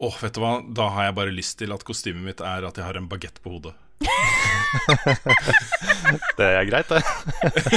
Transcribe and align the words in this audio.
Åh, 0.00 0.14
vet 0.22 0.34
du 0.34 0.38
hva? 0.38 0.60
Da 0.62 0.84
har 0.94 1.04
jeg 1.08 1.14
bare 1.16 1.32
lyst 1.34 1.56
til 1.58 1.72
at 1.74 1.82
kostymet 1.86 2.22
mitt 2.22 2.40
er 2.44 2.62
at 2.68 2.76
jeg 2.78 2.84
har 2.86 2.96
en 3.00 3.08
bagett 3.10 3.40
på 3.42 3.50
hodet. 3.56 3.74
Det 6.38 6.46
er 6.46 6.64
greit, 6.68 6.88
det. 6.92 7.02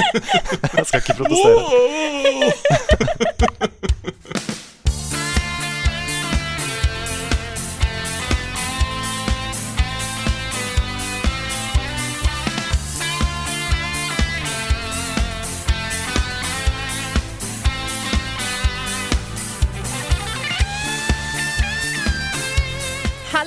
Jeg 0.76 0.84
skal 0.86 1.00
ikke 1.02 1.16
protestere. 1.18 1.62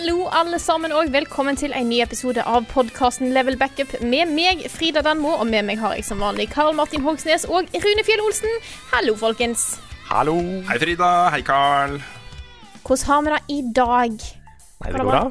Hallo 0.06 0.28
alle 0.30 0.60
sammen 0.62 0.92
og 0.94 1.08
velkommen 1.10 1.58
til 1.58 1.72
en 1.74 1.88
ny 1.90 1.96
episode 2.04 2.44
av 2.46 2.68
podkasten 2.70 3.32
Level 3.34 3.56
Backup 3.58 3.90
med 4.06 4.30
meg, 4.38 4.60
Frida 4.70 5.02
Danmo, 5.02 5.32
og 5.42 5.48
med 5.50 5.66
meg 5.66 5.80
har 5.82 5.96
jeg 5.98 6.06
som 6.06 6.20
vanlig 6.22 6.46
Karl 6.52 6.76
Martin 6.78 7.02
Hogsnes 7.02 7.48
og 7.50 7.74
Rune 7.74 8.04
Fjell 8.06 8.22
Olsen. 8.22 8.54
Hallo, 8.92 9.16
folkens. 9.18 9.64
Hallo. 10.06 10.36
Hei, 10.68 10.78
Frida. 10.84 11.10
Hei, 11.34 11.42
Carl. 11.48 11.98
Hvordan 12.86 13.08
har 13.10 13.26
vi 13.26 13.34
det 13.34 13.42
i 13.56 13.58
dag? 13.82 14.20
Nei, 14.22 14.92
det 14.92 15.02
går 15.02 15.10
bra. 15.10 15.24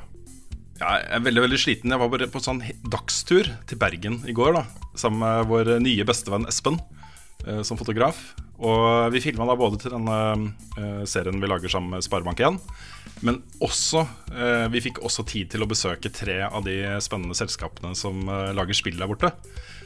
Ja, 0.81 0.91
jeg 0.97 1.07
er 1.21 1.25
veldig 1.29 1.47
veldig 1.47 1.63
sliten. 1.69 1.95
Jeg 1.95 2.03
var 2.03 2.11
bare 2.17 2.31
på 2.35 2.43
sånn 2.43 2.65
dagstur 2.83 3.55
til 3.71 3.79
Bergen 3.79 4.25
i 4.27 4.35
går 4.35 4.59
da 4.59 4.65
sammen 4.99 5.23
med 5.23 5.53
vår 5.55 5.77
nye 5.87 6.09
bestevenn 6.11 6.51
Espen 6.51 6.83
eh, 7.47 7.63
som 7.63 7.79
fotograf. 7.79 8.25
Og 8.63 9.11
vi 9.11 9.23
filma 9.23 9.47
da 9.49 9.57
både 9.59 9.81
til 9.83 9.95
denne 9.97 10.17
eh, 10.79 11.03
serien 11.11 11.41
vi 11.43 11.51
lager 11.51 11.73
sammen 11.73 11.97
med 11.97 12.05
Sparebank1, 12.07 12.59
men 13.27 13.41
også 13.63 14.05
eh, 14.31 14.67
Vi 14.71 14.83
fikk 14.85 15.01
også 15.03 15.25
tid 15.27 15.51
til 15.51 15.65
å 15.65 15.69
besøke 15.71 16.13
tre 16.15 16.41
av 16.47 16.63
de 16.67 16.77
spennende 17.03 17.35
selskapene 17.39 17.95
som 17.99 18.23
eh, 18.29 18.53
lager 18.55 18.77
spill 18.79 18.99
der 19.01 19.11
borte. 19.11 19.33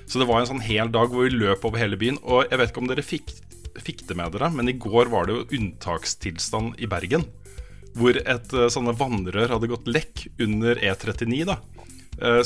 Så 0.09 0.21
det 0.21 0.29
var 0.29 0.43
en 0.43 0.51
sånn 0.51 0.65
hel 0.65 0.93
dag 0.93 1.13
hvor 1.13 1.25
vi 1.25 1.37
løp 1.37 1.65
over 1.65 1.81
hele 1.81 1.97
byen. 2.01 2.21
Og 2.25 2.45
jeg 2.49 2.61
vet 2.61 2.73
ikke 2.73 2.83
om 2.85 2.91
dere 2.91 3.05
fikk, 3.05 3.33
fikk 3.81 4.05
det 4.09 4.17
med 4.21 4.37
dere, 4.37 4.51
men 4.53 4.69
i 4.69 4.77
går 4.77 5.13
var 5.13 5.29
det 5.29 5.37
jo 5.37 5.61
unntakstilstand 5.61 6.81
i 6.81 6.89
Bergen 6.91 7.29
hvor 7.99 8.15
et 8.15 8.53
sånne 8.71 8.93
vannrør 8.95 9.51
hadde 9.57 9.71
gått 9.73 9.89
lekk 9.91 10.21
under 10.45 10.79
E39. 10.79 11.39
da. 11.49 11.57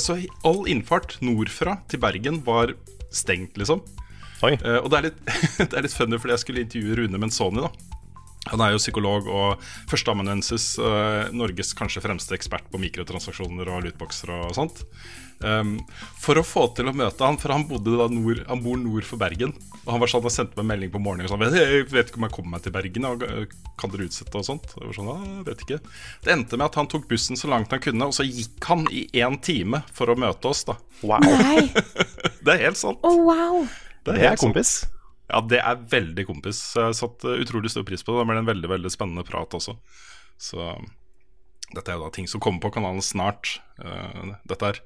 Så 0.01 0.15
all 0.47 0.63
innfart 0.71 1.19
nordfra 1.21 1.75
til 1.91 2.01
Bergen 2.01 2.39
var 2.47 2.73
stengt, 3.13 3.59
liksom. 3.59 3.83
Oi. 4.43 4.53
Eh, 4.59 4.79
Og 4.83 4.89
det 4.91 4.99
er 4.99 5.09
litt, 5.09 5.19
det 5.69 5.73
er 5.73 5.85
litt 5.87 5.95
funny, 5.97 6.19
fordi 6.21 6.35
jeg 6.37 6.43
skulle 6.45 6.65
intervjue 6.67 7.01
Rune 7.01 7.21
Menzoni. 7.21 7.63
da. 7.63 7.71
Han 8.51 8.59
er 8.59 8.73
jo 8.73 8.79
psykolog 8.81 9.27
og 9.31 9.61
førsteamanuensis, 9.87 10.73
eh, 10.83 11.29
Norges 11.31 11.71
kanskje 11.79 12.01
fremste 12.03 12.35
ekspert 12.35 12.65
på 12.73 12.81
mikrotransaksjoner 12.81 13.69
og 13.71 13.85
lootboxer 13.85 14.33
og 14.35 14.49
sånt. 14.57 14.81
Um, 15.43 15.73
for 16.21 16.39
å 16.39 16.43
få 16.45 16.61
til 16.75 16.87
å 16.87 16.93
møte 16.95 17.25
han, 17.25 17.35
for 17.41 17.51
han 17.51 17.65
bodde 17.67 17.97
da 17.99 18.05
nord, 18.07 18.45
Han 18.47 18.61
bor 18.63 18.77
nord 18.79 19.03
for 19.03 19.19
Bergen. 19.19 19.51
Og 19.83 19.89
han 19.91 19.99
var 19.99 20.07
sånn, 20.07 20.21
han 20.23 20.31
sendte 20.31 20.55
meg 20.55 20.63
en 20.63 20.69
melding 20.69 20.91
på 20.93 21.01
morgenen 21.03 21.27
og 21.27 21.33
sa 21.33 21.57
Jeg 21.59 21.89
vet 21.91 22.11
ikke 22.11 22.21
om 22.21 22.27
jeg 22.29 22.35
kommer 22.37 22.53
meg 22.53 22.63
til 22.63 22.71
Bergen. 22.75 23.07
Og, 23.09 23.23
eh, 23.27 23.45
kan 23.79 23.91
dere 23.91 24.07
utsette 24.07 24.39
og 24.39 24.45
sånt? 24.47 24.69
Og 24.77 24.85
jeg 24.85 24.91
var 24.91 24.97
sånn, 24.99 25.09
ja, 25.11 25.33
jeg 25.39 25.45
vet 25.49 25.63
ikke 25.65 25.79
Det 26.23 26.31
endte 26.35 26.59
med 26.59 26.65
at 26.69 26.75
han 26.79 26.87
tok 26.87 27.09
bussen 27.09 27.35
så 27.35 27.49
langt 27.51 27.71
han 27.75 27.83
kunne, 27.83 28.07
og 28.07 28.15
så 28.15 28.23
gikk 28.23 28.63
han 28.69 28.87
i 28.91 29.07
én 29.19 29.35
time 29.43 29.83
for 29.91 30.07
å 30.07 30.15
møte 30.15 30.47
oss. 30.51 30.63
da 30.63 30.77
Wow. 31.01 31.19
Nei. 31.27 31.73
Det 32.43 32.53
er 32.55 32.63
helt 32.69 32.79
sant. 32.79 32.99
Å, 33.03 33.11
wow. 33.23 33.67
Det 34.03 34.17
er 34.19 34.35
sant. 34.35 34.47
kompis. 34.47 34.73
Ja, 35.31 35.39
det 35.49 35.61
er 35.63 35.85
veldig 35.89 36.25
kompis. 36.27 36.59
Jeg 36.77 36.97
satte 36.97 37.37
utrolig 37.39 37.71
stor 37.73 37.85
pris 37.87 38.03
på 38.03 38.13
det. 38.13 38.23
Det 38.23 38.29
ble 38.29 38.41
en 38.43 38.51
veldig 38.51 38.69
veldig 38.73 38.91
spennende 38.93 39.25
prat 39.27 39.55
også. 39.55 39.77
Så 40.41 40.67
dette 41.73 41.89
er 41.89 41.97
jo 41.97 42.05
da 42.05 42.13
ting 42.13 42.29
som 42.29 42.41
kommer 42.43 42.61
på 42.63 42.73
kanalen 42.75 43.03
snart. 43.03 43.57
Uh, 43.81 44.35
dette 44.49 44.73
er. 44.73 44.81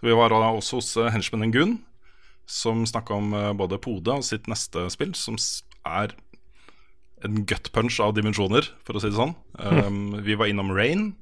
Vi 0.00 0.16
var 0.16 0.32
da 0.32 0.52
også 0.54 0.80
hos 0.80 0.94
uh, 0.96 1.10
henchmanen 1.12 1.52
Gunn, 1.52 1.78
som 2.48 2.86
snakka 2.88 3.14
om 3.14 3.34
eh, 3.36 3.52
både 3.54 3.76
Pode 3.78 4.10
og 4.10 4.24
sitt 4.26 4.48
neste 4.50 4.88
spill, 4.90 5.12
som 5.14 5.36
er 5.86 6.16
en 7.22 7.44
gut 7.46 7.68
punch 7.70 8.00
av 8.02 8.16
dimensjoner, 8.16 8.66
for 8.82 8.96
å 8.96 9.02
si 9.02 9.12
det 9.12 9.18
sånn. 9.20 9.36
Um, 9.54 10.16
vi 10.26 10.34
var 10.34 10.50
innom 10.50 10.72
Rain. 10.74 11.12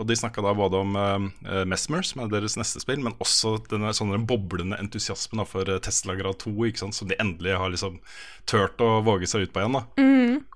Og 0.00 0.08
de 0.08 0.16
snakka 0.16 0.40
både 0.56 0.78
om 0.80 0.94
uh, 0.96 1.64
Mesmer, 1.68 2.04
som 2.06 2.22
er 2.22 2.30
deres 2.32 2.56
neste 2.56 2.80
spill, 2.80 3.02
men 3.04 3.16
også 3.20 3.58
denne 3.68 3.92
sånne 3.96 4.22
boblende 4.24 4.78
entusiasmen 4.80 5.42
da, 5.42 5.48
for 5.48 5.68
eh, 5.68 5.82
Tesla 5.84 6.16
Grad 6.16 6.40
2, 6.40 6.54
ikke 6.70 6.80
sant? 6.80 6.96
som 6.96 7.10
de 7.10 7.18
endelig 7.20 7.58
har 7.60 7.72
liksom 7.72 8.00
turt 8.48 8.80
å 8.80 9.02
våge 9.04 9.28
seg 9.28 9.44
ut 9.44 9.52
på 9.52 9.60
igjen. 9.60 9.76
da 9.76 10.02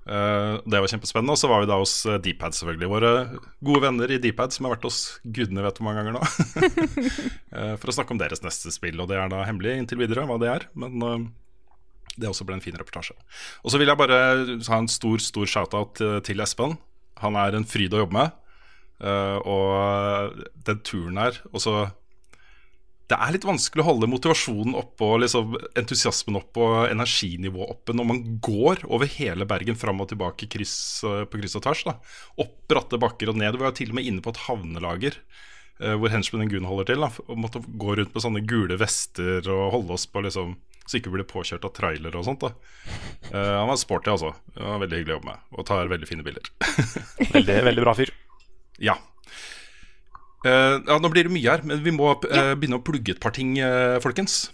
Eh, 0.06 0.60
Det 0.64 0.80
var 0.80 0.91
kjempespennende. 0.91 1.34
Og 1.34 1.41
så 1.41 1.50
var 1.50 1.62
vi 1.62 1.70
da 1.70 1.78
hos 1.80 1.94
Dpad, 2.22 2.54
selvfølgelig. 2.56 2.91
Våre 2.91 3.12
gode 3.64 3.82
venner 3.82 4.12
i 4.12 4.20
Dpad, 4.22 4.54
som 4.54 4.66
har 4.66 4.76
vært 4.76 4.86
hos 4.86 5.00
gudene 5.24 5.64
vet 5.66 5.80
hvor 5.80 5.88
mange 5.88 6.03
ganger 6.03 6.18
nå. 6.18 6.22
uh, 6.22 7.74
for 7.80 7.91
å 7.91 7.97
snakke 7.97 8.14
om 8.14 8.22
deres 8.22 8.44
neste 8.47 8.72
spill. 8.74 9.00
Og 9.03 9.10
det 9.10 9.18
er 9.18 9.32
da 9.32 9.42
hemmelig 9.48 9.76
inntil 9.80 10.00
videre 10.04 10.26
hva 10.28 10.38
det 10.42 10.53
er. 10.53 10.68
Men 10.78 11.03
uh, 11.03 11.18
det 12.16 12.30
også 12.30 12.47
ble 12.48 12.58
en 12.58 12.64
fin 12.64 12.76
reportasje. 12.78 13.16
Og 13.64 13.72
så 13.72 13.82
vil 13.82 13.91
jeg 13.91 14.00
bare 14.00 14.20
ha 14.70 14.80
en 14.80 14.91
stor 14.91 15.22
stor 15.22 15.50
shout-out 15.50 16.00
til 16.24 16.42
Espen. 16.44 16.78
Han 17.20 17.36
er 17.41 17.56
en 17.56 17.66
fryd 17.68 17.94
å 17.97 18.04
jobbe 18.04 18.16
med. 18.16 18.42
Eh, 18.96 19.38
og 19.44 20.42
den 20.66 20.78
turen 20.80 21.18
her 21.20 21.36
og 21.50 21.60
så 21.60 21.72
Det 23.06 23.18
er 23.20 23.34
litt 23.34 23.44
vanskelig 23.44 23.82
å 23.84 23.88
holde 23.90 24.08
motivasjonen 24.08 24.72
oppe 24.74 25.04
og 25.04 25.20
liksom 25.20 25.52
entusiasmen 25.76 26.38
oppe 26.40 26.64
og 26.64 26.88
energinivået 26.88 27.74
oppe 27.74 27.94
når 27.94 28.08
man 28.08 28.22
går 28.42 28.82
over 28.88 29.06
hele 29.12 29.46
Bergen 29.46 29.78
fram 29.78 30.00
og 30.02 30.08
tilbake 30.10 30.48
kryss, 30.50 31.04
eh, 31.06 31.22
på 31.28 31.38
kryss 31.38 31.54
og 31.60 31.66
tvers. 31.68 31.84
da 31.86 31.94
Opp 32.42 32.56
bratte 32.66 32.98
bakker 32.98 33.30
og 33.30 33.38
ned. 33.38 33.54
Vi 33.54 33.62
var 33.62 33.76
til 33.78 33.92
og 33.92 34.00
med 34.00 34.08
inne 34.10 34.24
på 34.24 34.34
et 34.34 34.42
havnelager. 34.48 35.20
uh, 35.76 35.92
hvor 36.00 36.08
henchmanen 36.08 36.48
Gunn 36.48 36.66
holder 36.66 36.88
til. 36.88 37.04
Da, 37.04 37.12
og 37.28 37.38
måtte 37.38 37.60
gå 37.60 37.94
rundt 37.94 38.14
med 38.14 38.22
sånne 38.24 38.42
gule 38.48 38.78
vester 38.80 39.44
og 39.44 39.74
holde 39.76 39.92
oss 39.92 40.06
på 40.08 40.24
liksom 40.24 40.56
så 40.86 41.00
ikke 41.00 41.10
blir 41.12 41.26
påkjørt 41.26 41.66
av 41.66 41.74
trailer 41.76 42.14
og 42.14 42.26
sånt. 42.26 42.46
da 42.46 42.52
uh, 43.34 43.56
Han 43.60 43.70
var 43.70 43.80
sporty, 43.80 44.10
altså. 44.10 44.32
Var 44.54 44.82
Veldig 44.84 45.00
hyggelig 45.02 45.14
å 45.14 45.18
jobbe 45.18 45.32
med. 45.32 45.48
Og 45.54 45.66
tar 45.66 45.90
veldig 45.90 46.08
fine 46.08 46.26
bilder. 46.26 46.50
Veldig, 47.34 47.58
veldig 47.70 47.82
bra 47.84 47.94
fyr. 47.98 48.12
Ja. 48.82 48.98
Uh, 50.47 50.78
ja, 50.84 50.98
Nå 51.03 51.10
blir 51.10 51.26
det 51.26 51.34
mye 51.34 51.56
her, 51.56 51.64
men 51.66 51.81
vi 51.82 51.94
må 51.94 52.12
eh, 52.28 52.53
begynne 52.54 52.78
å 52.78 52.84
plugge 52.87 53.16
et 53.16 53.22
par 53.22 53.34
ting, 53.34 53.56
eh, 53.59 53.97
folkens. 54.04 54.47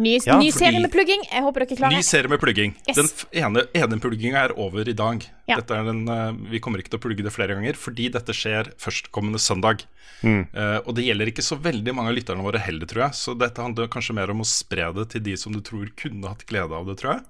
Ny, 0.00 0.16
Ja, 0.24 0.38
ny 0.40 0.48
serie 0.54 0.80
med 0.80 0.92
plugging. 0.92 1.26
Jeg 1.28 1.44
håper 1.44 1.64
dere 1.64 1.76
klarer 1.76 1.92
klare. 1.92 2.00
Ny 2.00 2.06
serie 2.06 2.32
med 2.32 2.40
plugging. 2.40 2.74
Yes. 2.88 2.96
Den 2.96 3.10
ene, 3.42 3.66
ene 3.76 4.00
plugginga 4.00 4.44
er 4.46 4.54
over 4.56 4.88
i 4.88 4.96
dag. 4.96 5.26
Ja. 5.50 5.58
Dette 5.60 5.76
er 5.76 5.84
den, 5.84 6.06
eh, 6.08 6.32
vi 6.54 6.60
kommer 6.62 6.80
ikke 6.80 6.94
til 6.94 7.00
å 7.00 7.04
plugge 7.04 7.26
det 7.26 7.32
flere 7.34 7.56
ganger, 7.58 7.76
fordi 7.76 8.08
dette 8.12 8.32
skjer 8.32 8.72
førstkommende 8.80 9.40
søndag. 9.42 9.84
Eh, 10.24 10.78
og 10.84 10.94
det 10.96 11.06
gjelder 11.06 11.30
ikke 11.32 11.44
så 11.44 11.56
veldig 11.60 11.94
mange 11.96 12.12
av 12.12 12.16
lytterne 12.16 12.44
våre 12.44 12.60
heller, 12.60 12.88
tror 12.88 13.06
jeg. 13.08 13.18
Så 13.20 13.36
dette 13.38 13.60
handler 13.62 13.88
kanskje 13.92 14.16
mer 14.16 14.32
om 14.32 14.40
å 14.40 14.48
spre 14.48 14.90
det 14.96 15.10
til 15.14 15.24
de 15.24 15.36
som 15.40 15.52
du 15.52 15.60
tror 15.64 15.88
kunne 15.96 16.32
hatt 16.32 16.46
glede 16.48 16.76
av 16.76 16.88
det, 16.88 16.96
tror 17.00 17.16
jeg. 17.16 17.24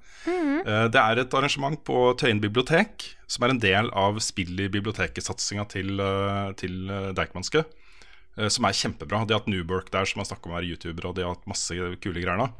Eh, 0.66 0.86
det 0.92 1.00
er 1.00 1.22
et 1.22 1.34
arrangement 1.34 1.78
på 1.86 2.14
Tøyen 2.20 2.40
bibliotek, 2.42 3.06
som 3.30 3.46
er 3.46 3.54
en 3.54 3.62
del 3.62 3.90
av 3.96 4.18
Spill 4.22 4.58
i 4.60 4.68
biblioteket-satsinga 4.72 5.66
til, 5.70 6.00
uh, 6.02 6.50
til 6.58 6.90
Deichmanske. 7.16 7.64
Eh, 8.40 8.48
Som 8.48 8.64
er 8.64 8.72
kjempebra. 8.76 9.22
De 9.28 9.34
har 9.36 9.40
hatt 9.42 9.50
Newbork 9.52 9.90
der, 9.92 10.08
som 10.08 10.22
har 10.22 10.28
snakka 10.30 10.48
om 10.48 10.54
å 10.54 10.58
være 10.58 10.70
YouTuber, 10.72 11.10
og 11.10 11.14
de 11.18 11.22
har 11.26 11.34
hatt 11.36 11.46
masse 11.50 11.76
kule 12.00 12.22
greier. 12.24 12.50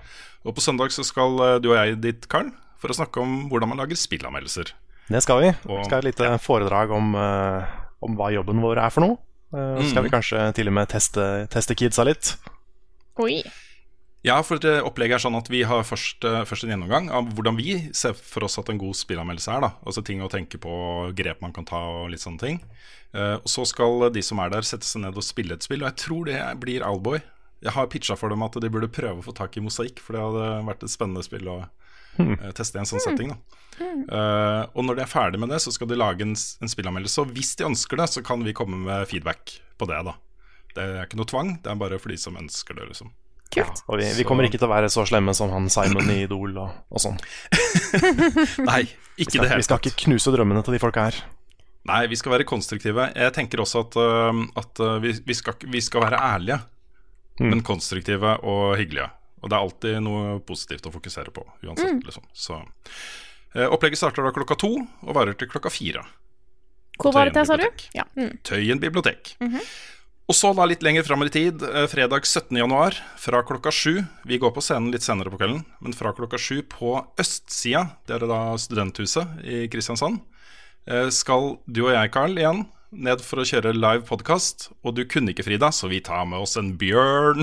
Og 0.44 0.54
på 0.56 0.60
søndag 0.64 0.92
så 0.94 1.04
skal 1.04 1.40
eh, 1.46 1.56
du 1.64 1.70
og 1.72 1.78
jeg 1.80 2.00
dit, 2.04 2.28
Karl, 2.28 2.52
for 2.80 2.92
å 2.92 2.96
snakke 3.00 3.20
om 3.24 3.48
hvordan 3.50 3.72
man 3.72 3.80
lager 3.82 3.96
spillanmeldelser. 3.98 4.72
Det 5.10 5.22
skal 5.24 5.40
vi. 5.42 5.48
Og- 5.66 5.80
Vi 5.80 5.84
skal 5.88 5.98
ha 5.98 6.04
et 6.04 6.10
lite 6.12 6.28
foredrag 6.44 6.92
om, 6.94 7.14
eh, 7.16 7.66
om 8.02 8.14
hva 8.16 8.30
jobben 8.32 8.60
vår 8.62 8.78
er 8.84 8.90
for 8.94 9.00
noe. 9.02 9.18
Eh, 9.52 9.82
Så 9.82 9.90
skal 9.90 10.04
vi 10.04 10.10
kanskje 10.12 10.54
til 10.54 10.68
og 10.68 10.72
med 10.74 10.88
teste, 10.88 11.48
teste 11.50 11.74
kidsa 11.74 12.04
litt. 12.06 12.36
Oi. 13.18 13.42
Ja, 14.22 14.42
for 14.44 14.60
det 14.60 14.82
opplegget 14.84 15.16
er 15.16 15.22
sånn 15.24 15.36
at 15.38 15.48
vi 15.48 15.62
har 15.64 15.80
først, 15.88 16.24
eh, 16.28 16.42
først 16.44 16.64
en 16.66 16.74
gjennomgang 16.74 17.06
av 17.10 17.30
hvordan 17.32 17.56
vi 17.56 17.88
ser 17.96 18.12
for 18.12 18.44
oss 18.44 18.58
at 18.60 18.68
en 18.68 18.76
god 18.80 18.92
spillanmeldelse 18.98 19.48
er. 19.54 19.60
da 19.64 19.70
Altså 19.86 20.04
ting 20.04 20.20
å 20.20 20.28
tenke 20.28 20.58
på, 20.60 21.14
grep 21.16 21.40
man 21.40 21.54
kan 21.56 21.64
ta 21.64 21.78
og 21.78 22.10
litt 22.12 22.20
sånne 22.20 22.38
ting. 22.38 22.60
Eh, 23.14 23.36
og 23.40 23.48
Så 23.48 23.64
skal 23.66 24.10
de 24.12 24.20
som 24.22 24.38
er 24.40 24.50
der, 24.50 24.60
sette 24.60 24.84
seg 24.84 25.02
ned 25.02 25.16
og 25.16 25.24
spille 25.24 25.52
et 25.56 25.62
spill, 25.64 25.82
og 25.82 25.88
jeg 25.88 25.96
tror 26.04 26.24
det 26.26 26.60
blir 26.60 26.82
Alboy. 26.84 27.22
Jeg 27.62 27.72
har 27.72 27.86
pitcha 27.86 28.16
for 28.16 28.28
dem 28.28 28.42
at 28.42 28.52
de 28.52 28.68
burde 28.68 28.88
prøve 28.92 29.20
å 29.20 29.24
få 29.24 29.34
tak 29.34 29.56
i 29.56 29.60
Mosaikk, 29.60 29.98
for 30.00 30.12
det 30.12 30.20
hadde 30.20 30.66
vært 30.68 30.82
et 30.84 30.90
spennende 30.90 31.24
spill 31.24 31.48
å, 31.48 31.68
Eh, 32.18 32.50
teste 32.52 32.74
i 32.76 32.80
en 32.80 32.84
sånn 32.84 33.00
setting. 33.00 33.28
da 33.30 33.36
Eh, 33.80 34.66
Og 34.74 34.84
når 34.84 34.96
de 34.96 35.02
er 35.02 35.06
ferdig 35.06 35.38
med 35.38 35.48
det, 35.48 35.60
så 35.62 35.72
skal 35.72 35.86
de 35.86 35.94
lage 35.96 36.20
en, 36.20 36.34
en 36.34 36.68
spillanmeldelse. 36.68 37.18
Og 37.22 37.32
hvis 37.32 37.54
de 37.56 37.64
ønsker 37.64 37.96
det, 37.96 38.08
så 38.10 38.22
kan 38.22 38.42
vi 38.44 38.52
komme 38.52 38.76
med 38.84 39.06
feedback 39.08 39.60
på 39.78 39.86
det. 39.86 40.04
da 40.04 40.14
Det 40.74 40.82
er 40.84 41.06
ikke 41.06 41.16
noe 41.16 41.24
tvang, 41.24 41.62
det 41.62 41.70
er 41.70 41.76
bare 41.76 41.98
for 41.98 42.08
de 42.10 42.16
som 42.18 42.36
ønsker 42.36 42.74
det. 42.76 42.88
liksom 42.90 43.10
Kult. 43.50 43.82
Og 43.90 43.98
vi, 43.98 44.06
vi 44.14 44.24
kommer 44.26 44.46
ikke 44.46 44.60
til 44.60 44.68
å 44.68 44.70
være 44.70 44.90
så 44.92 45.02
slemme 45.08 45.34
som 45.34 45.50
han 45.50 45.66
Simon 45.72 46.10
i 46.12 46.20
Idol 46.22 46.54
og, 46.62 46.74
og 46.86 47.02
sånn. 47.02 47.16
Nei, 48.70 48.84
ikke 49.16 49.34
skal, 49.34 49.46
det 49.48 49.58
vi 49.58 49.66
skal 49.66 49.80
ikke 49.82 49.96
knuse 50.04 50.32
drømmene 50.34 50.62
til 50.66 50.76
de 50.76 50.82
folka 50.82 51.08
her. 51.08 51.18
Nei, 51.90 52.04
vi 52.12 52.18
skal 52.20 52.36
være 52.36 52.46
konstruktive. 52.46 53.08
Jeg 53.16 53.34
tenker 53.34 53.62
også 53.62 53.82
at, 53.86 53.96
at 54.62 54.82
øh, 54.84 54.98
vi, 55.02 55.14
vi, 55.26 55.34
skal, 55.34 55.56
vi 55.72 55.80
skal 55.82 56.04
være 56.04 56.20
ærlige, 56.20 56.60
men 57.40 57.64
konstruktive 57.66 58.36
og 58.46 58.76
hyggelige. 58.78 59.08
Og 59.40 59.48
det 59.48 59.56
er 59.56 59.64
alltid 59.64 60.00
noe 60.04 60.38
positivt 60.46 60.86
å 60.86 60.92
fokusere 60.92 61.32
på, 61.34 61.42
uansett. 61.64 62.02
Liksom. 62.04 62.26
Så, 62.36 62.60
øh, 63.56 63.66
opplegget 63.66 64.02
starter 64.02 64.28
da 64.28 64.34
klokka 64.36 64.58
to 64.60 64.74
og 64.76 65.14
varer 65.16 65.34
til 65.40 65.48
klokka 65.50 65.72
fire. 65.72 66.04
Hvor 67.00 67.16
var 67.16 67.30
dette, 67.30 67.46
sa 67.48 67.56
du? 67.56 67.64
Ja. 67.96 68.04
Mm. 68.18 68.34
Tøyen 68.44 68.82
bibliotek. 68.82 69.32
Og 70.30 70.36
så 70.38 70.52
da 70.54 70.62
litt 70.68 70.84
lenger 70.86 71.02
fram 71.02 71.24
i 71.24 71.30
tid, 71.32 71.62
eh, 71.66 71.88
fredag 71.90 72.22
17. 72.22 72.54
januar 72.54 72.94
fra 73.18 73.40
klokka 73.42 73.72
sju. 73.74 74.04
Vi 74.22 74.38
går 74.38 74.52
på 74.54 74.62
scenen 74.62 74.92
litt 74.94 75.02
senere 75.02 75.26
på 75.26 75.40
kvelden, 75.40 75.64
men 75.82 75.92
fra 75.92 76.12
klokka 76.14 76.38
sju 76.38 76.62
på 76.62 76.92
østsida, 77.18 77.96
det 78.06 78.14
er 78.14 78.26
da 78.30 78.54
studenthuset 78.54 79.42
i 79.42 79.66
Kristiansand, 79.66 80.20
eh, 80.86 81.10
skal 81.10 81.58
du 81.66 81.82
og 81.88 81.94
jeg, 81.96 82.12
Carl, 82.12 82.38
igjen 82.38 82.68
ned 82.92 83.20
for 83.26 83.42
å 83.42 83.46
kjøre 83.46 83.74
live 83.74 84.06
podkast. 84.06 84.70
Og 84.84 84.94
du 84.94 85.04
kunne 85.04 85.34
ikke, 85.34 85.42
Frida, 85.42 85.72
så 85.74 85.90
vi 85.90 85.98
tar 85.98 86.24
med 86.26 86.38
oss 86.38 86.56
en 86.56 86.76
bjørn. 86.78 87.42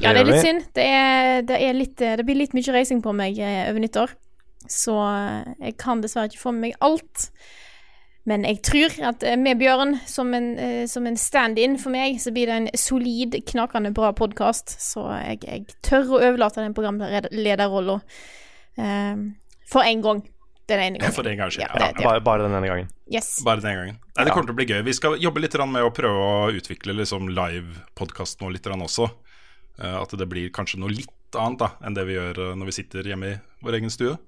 Ja, 0.00 0.14
det 0.14 0.20
er 0.22 0.30
litt 0.30 0.46
synd. 0.46 0.62
Det, 0.72 0.84
er, 0.86 1.42
det, 1.42 1.58
er 1.60 1.74
litt, 1.74 2.00
eh, 2.00 2.14
det 2.16 2.24
blir 2.24 2.38
litt 2.38 2.54
mye 2.54 2.72
reising 2.72 3.02
på 3.02 3.12
meg 3.12 3.36
over 3.42 3.82
nyttår. 3.82 4.14
Så 4.70 4.94
jeg 5.58 5.74
kan 5.76 6.00
dessverre 6.00 6.30
ikke 6.30 6.40
få 6.40 6.54
med 6.54 6.70
meg 6.70 6.78
alt. 6.80 7.26
Men 8.28 8.44
jeg 8.44 8.60
tror 8.66 8.96
at 9.08 9.22
eh, 9.24 9.36
med 9.40 9.58
Bjørn 9.62 9.94
som 10.08 10.34
en, 10.36 10.50
eh, 10.60 10.82
som 10.90 11.06
en 11.08 11.16
stand-in 11.16 11.78
for 11.80 11.92
meg, 11.94 12.18
så 12.20 12.32
blir 12.34 12.50
det 12.50 12.58
en 12.58 12.68
solid, 12.76 13.38
knakende 13.48 13.94
bra 13.96 14.12
podkast. 14.16 14.74
Så 14.82 15.06
jeg, 15.24 15.40
jeg 15.46 15.64
tør 15.86 16.16
å 16.18 16.20
overlate 16.20 16.60
den 16.60 16.76
programlederrollen 16.76 18.02
eh, 18.76 19.24
for 19.70 19.88
én 19.88 20.04
gang. 20.04 20.20
Den 20.70 20.78
ene 20.84 21.00
gangen. 21.00 21.14
For 21.16 21.26
den 21.26 21.40
gangen. 21.40 21.56
Ja, 21.58 21.70
Ja, 21.74 21.92
det- 21.96 22.04
Bare, 22.04 22.20
bare 22.20 22.42
den 22.44 22.54
ene 22.54 22.68
gangen. 22.68 22.90
Yes. 23.10 23.40
Bare 23.44 23.60
den 23.64 23.74
gangen. 23.74 23.96
Nei, 24.16 24.24
det 24.24 24.32
kommer 24.36 24.46
til 24.52 24.54
å 24.54 24.60
bli 24.60 24.68
gøy. 24.68 24.84
Vi 24.86 24.92
skal 24.94 25.16
jobbe 25.18 25.40
litt 25.42 25.56
med 25.66 25.82
å 25.82 25.90
prøve 25.90 26.20
å 26.28 26.52
utvikle 26.54 26.94
liksom 26.94 27.26
live-podkasten 27.32 28.44
nå 28.46 28.52
litt 28.52 28.68
også. 28.68 29.08
Eh, 29.80 29.96
at 30.02 30.10
det 30.10 30.28
blir 30.28 30.50
kanskje 30.50 30.78
noe 30.78 30.92
litt 30.92 31.08
annet 31.34 31.58
da 31.58 31.70
enn 31.86 31.94
det 31.94 32.04
vi 32.06 32.14
gjør 32.14 32.54
når 32.58 32.66
vi 32.66 32.72
sitter 32.76 33.02
hjemme 33.02 33.32
i 33.32 33.40
vår 33.64 33.80
egen 33.80 33.90
stue. 33.90 34.18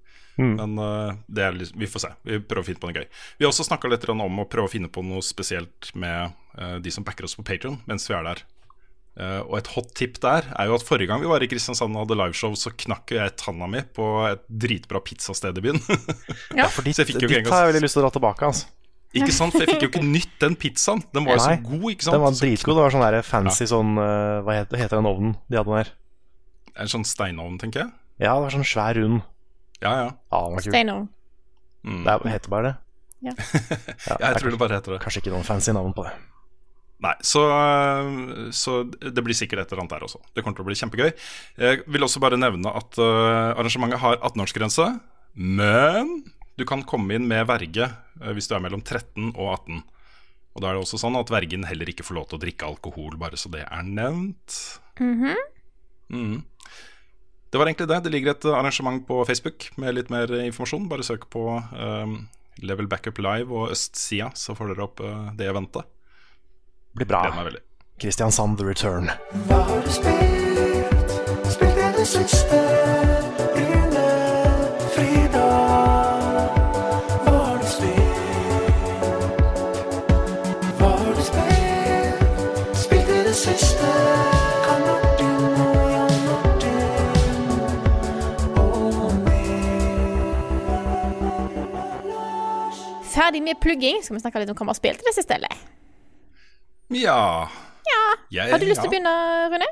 Men 0.40 0.78
uh, 0.80 1.12
det 1.28 1.42
er, 1.44 1.52
litt- 1.52 1.74
vi 1.76 1.86
får 1.90 2.06
se. 2.06 2.10
Vi 2.24 2.38
prøver 2.40 2.62
å 2.62 2.68
finne 2.70 2.80
på 2.80 2.88
noe 2.88 2.96
gøy. 3.02 3.06
Vi 3.38 3.44
har 3.44 3.52
også 3.52 3.66
snakka 3.68 3.90
litt 3.92 4.06
om 4.08 4.22
å 4.24 4.46
prøve 4.48 4.64
å 4.70 4.72
finne 4.72 4.88
på 4.88 5.04
noe 5.04 5.20
spesielt 5.22 5.90
med 5.94 6.32
uh, 6.58 6.78
de 6.80 6.90
som 6.94 7.04
backer 7.04 7.28
oss 7.28 7.36
på 7.36 7.44
Patreon 7.44 7.80
mens 7.90 8.08
vi 8.08 8.16
er 8.16 8.24
der. 8.30 8.40
Uh, 9.12 9.42
og 9.44 9.58
et 9.58 9.66
hot 9.74 9.90
tip 9.98 10.16
der 10.24 10.46
er 10.56 10.70
jo 10.70 10.76
at 10.78 10.86
forrige 10.88 11.10
gang 11.10 11.20
vi 11.20 11.28
var 11.28 11.44
i 11.44 11.48
Kristiansand 11.52 11.92
og 11.92 12.06
hadde 12.06 12.16
liveshow, 12.16 12.54
så 12.56 12.72
knakk 12.72 13.12
jeg 13.12 13.34
tanna 13.36 13.68
mi 13.68 13.82
på 13.92 14.06
et 14.30 14.46
dritbra 14.48 15.02
pizzasted 15.04 15.58
i 15.60 15.64
byen. 15.66 15.82
Ja. 16.60 16.70
For 16.72 16.80
dit, 16.86 16.96
Så 16.96 17.04
jeg 17.04 17.12
fikk 17.12 17.26
jo 17.26 17.28
ikke 17.28 17.42
dit 17.44 17.52
har 17.52 17.66
jeg 17.66 17.74
veldig 17.74 17.82
lyst 17.84 17.98
til 17.98 18.00
å 18.00 18.06
dra 18.06 18.12
tilbake. 18.16 18.48
Altså. 18.48 18.70
ikke 19.12 19.34
sant? 19.36 19.52
For 19.52 19.66
jeg 19.66 19.74
fikk 19.74 19.84
jo 19.84 19.90
ikke 19.92 20.04
nytt 20.06 20.32
den 20.40 20.56
pizzaen. 20.56 21.02
Den 21.12 21.28
var 21.28 21.36
jo 21.36 21.44
så 21.44 21.58
god, 21.66 21.84
ikke 21.92 22.06
sant? 22.08 22.16
Den 22.16 22.24
var 22.24 22.38
dritgod. 22.40 22.78
Det 22.78 22.86
var 22.86 22.94
sånn 22.96 23.04
der 23.04 23.18
fancy 23.28 23.68
sånn 23.68 23.92
eh, 24.00 24.38
Hva 24.46 24.56
heter, 24.62 24.80
heter 24.80 25.00
den 25.02 25.08
ovnen 25.12 25.34
de 25.52 25.60
hadde 25.60 25.76
der? 25.82 25.92
En 26.80 26.88
sånn 26.88 27.04
steinovn, 27.04 27.58
tenker 27.60 27.84
jeg. 27.84 27.92
Ja, 28.24 28.32
det 28.38 28.46
var 28.46 28.54
sånn 28.56 28.64
svær, 28.64 28.96
rund. 28.96 29.20
Ja, 29.82 29.92
ja. 30.04 30.10
Ah. 30.30 30.48
Steinar. 30.62 31.06
Mm. 31.84 32.04
Det 32.06 32.12
er- 32.14 32.28
heter 32.36 32.50
bare 32.52 32.62
det. 32.70 32.74
Ja. 33.22 33.32
Ja, 34.08 34.16
Jeg 34.28 34.40
tror 34.40 34.50
det 34.54 34.58
bare 34.58 34.76
heter 34.78 34.92
det. 34.96 35.00
Kanskje 35.02 35.22
ikke 35.22 35.32
noen 35.34 35.46
fancy 35.46 35.70
navn 35.74 35.92
på 35.94 36.04
det. 36.06 36.12
Nei, 37.02 37.14
så, 37.26 37.40
øh, 37.50 38.50
så 38.54 38.76
det 38.86 39.22
blir 39.26 39.34
sikkert 39.34 39.64
et 39.64 39.72
eller 39.72 39.82
annet 39.82 39.90
der 39.96 40.04
også. 40.06 40.20
Det 40.34 40.44
kommer 40.44 40.54
til 40.54 40.62
å 40.62 40.68
bli 40.68 40.76
kjempegøy. 40.78 41.08
Jeg 41.58 41.80
vil 41.90 42.02
også 42.06 42.20
bare 42.22 42.38
nevne 42.38 42.70
at 42.78 42.98
øh, 43.02 43.58
arrangementet 43.58 43.98
har 43.98 44.20
18-årsgrense, 44.22 44.86
men 45.34 46.12
du 46.58 46.64
kan 46.68 46.84
komme 46.86 47.16
inn 47.16 47.26
med 47.26 47.46
verge 47.50 47.88
øh, 48.22 48.30
hvis 48.36 48.46
du 48.46 48.54
er 48.54 48.62
mellom 48.62 48.84
13 48.86 49.32
og 49.34 49.48
18. 49.56 49.82
Og 50.54 50.62
da 50.62 50.68
er 50.68 50.76
det 50.78 50.84
også 50.84 51.00
sånn 51.00 51.16
at 51.18 51.30
vergen 51.32 51.64
heller 51.66 51.90
ikke 51.90 52.04
får 52.06 52.18
lov 52.20 52.28
til 52.30 52.38
å 52.38 52.42
drikke 52.44 52.68
alkohol, 52.70 53.16
bare 53.18 53.38
så 53.40 53.50
det 53.50 53.64
er 53.66 53.82
nevnt. 53.82 54.60
Mhm. 56.12 56.44
Det 57.52 57.58
var 57.58 57.66
egentlig 57.66 57.88
det. 57.88 58.00
Det 58.00 58.10
ligger 58.10 58.30
et 58.30 58.44
arrangement 58.44 59.02
på 59.06 59.24
Facebook 59.28 59.66
med 59.76 59.94
litt 59.94 60.08
mer 60.10 60.30
informasjon. 60.40 60.86
Bare 60.88 61.04
søk 61.04 61.26
på 61.30 61.42
um, 61.76 62.14
Level 62.64 62.88
Backup 62.88 63.20
Live 63.20 63.52
og 63.52 63.74
Østsida, 63.74 64.30
så 64.34 64.56
får 64.56 64.72
dere 64.72 64.86
opp 64.86 65.02
uh, 65.04 65.28
det 65.36 65.50
eventet. 65.52 65.84
Blir 66.96 67.10
bra. 67.10 67.20
Gleder 67.26 67.36
meg 67.36 67.50
veldig. 67.50 67.62
Kristiansand 68.00 68.56
The 68.56 68.70
Return. 68.70 69.12
Hva 69.50 69.60
har 69.68 69.84
du 69.84 69.92
spilt? 69.92 71.18
Spilt 71.52 71.76
i 71.76 71.92
det 71.98 72.08
siste? 72.08 72.81
Ferdig 93.42 93.56
mye 93.56 93.60
plugging. 93.62 94.02
Skal 94.02 94.16
vi 94.16 94.22
snakke 94.22 94.38
litt 94.42 94.50
om 94.52 94.56
hva 94.56 94.66
vi 94.68 94.72
har 94.72 94.78
spilt 94.78 95.02
i 95.02 95.08
det 95.08 95.14
siste, 95.16 95.34
eller? 95.34 95.52
Ja. 96.94 97.48
Jeg- 98.30 98.50
Har 98.52 98.58
du 98.58 98.66
lyst 98.66 98.80
til 98.80 98.90
ja. 98.90 98.90
å 98.90 98.94
begynne, 98.94 99.50
Rune? 99.52 99.66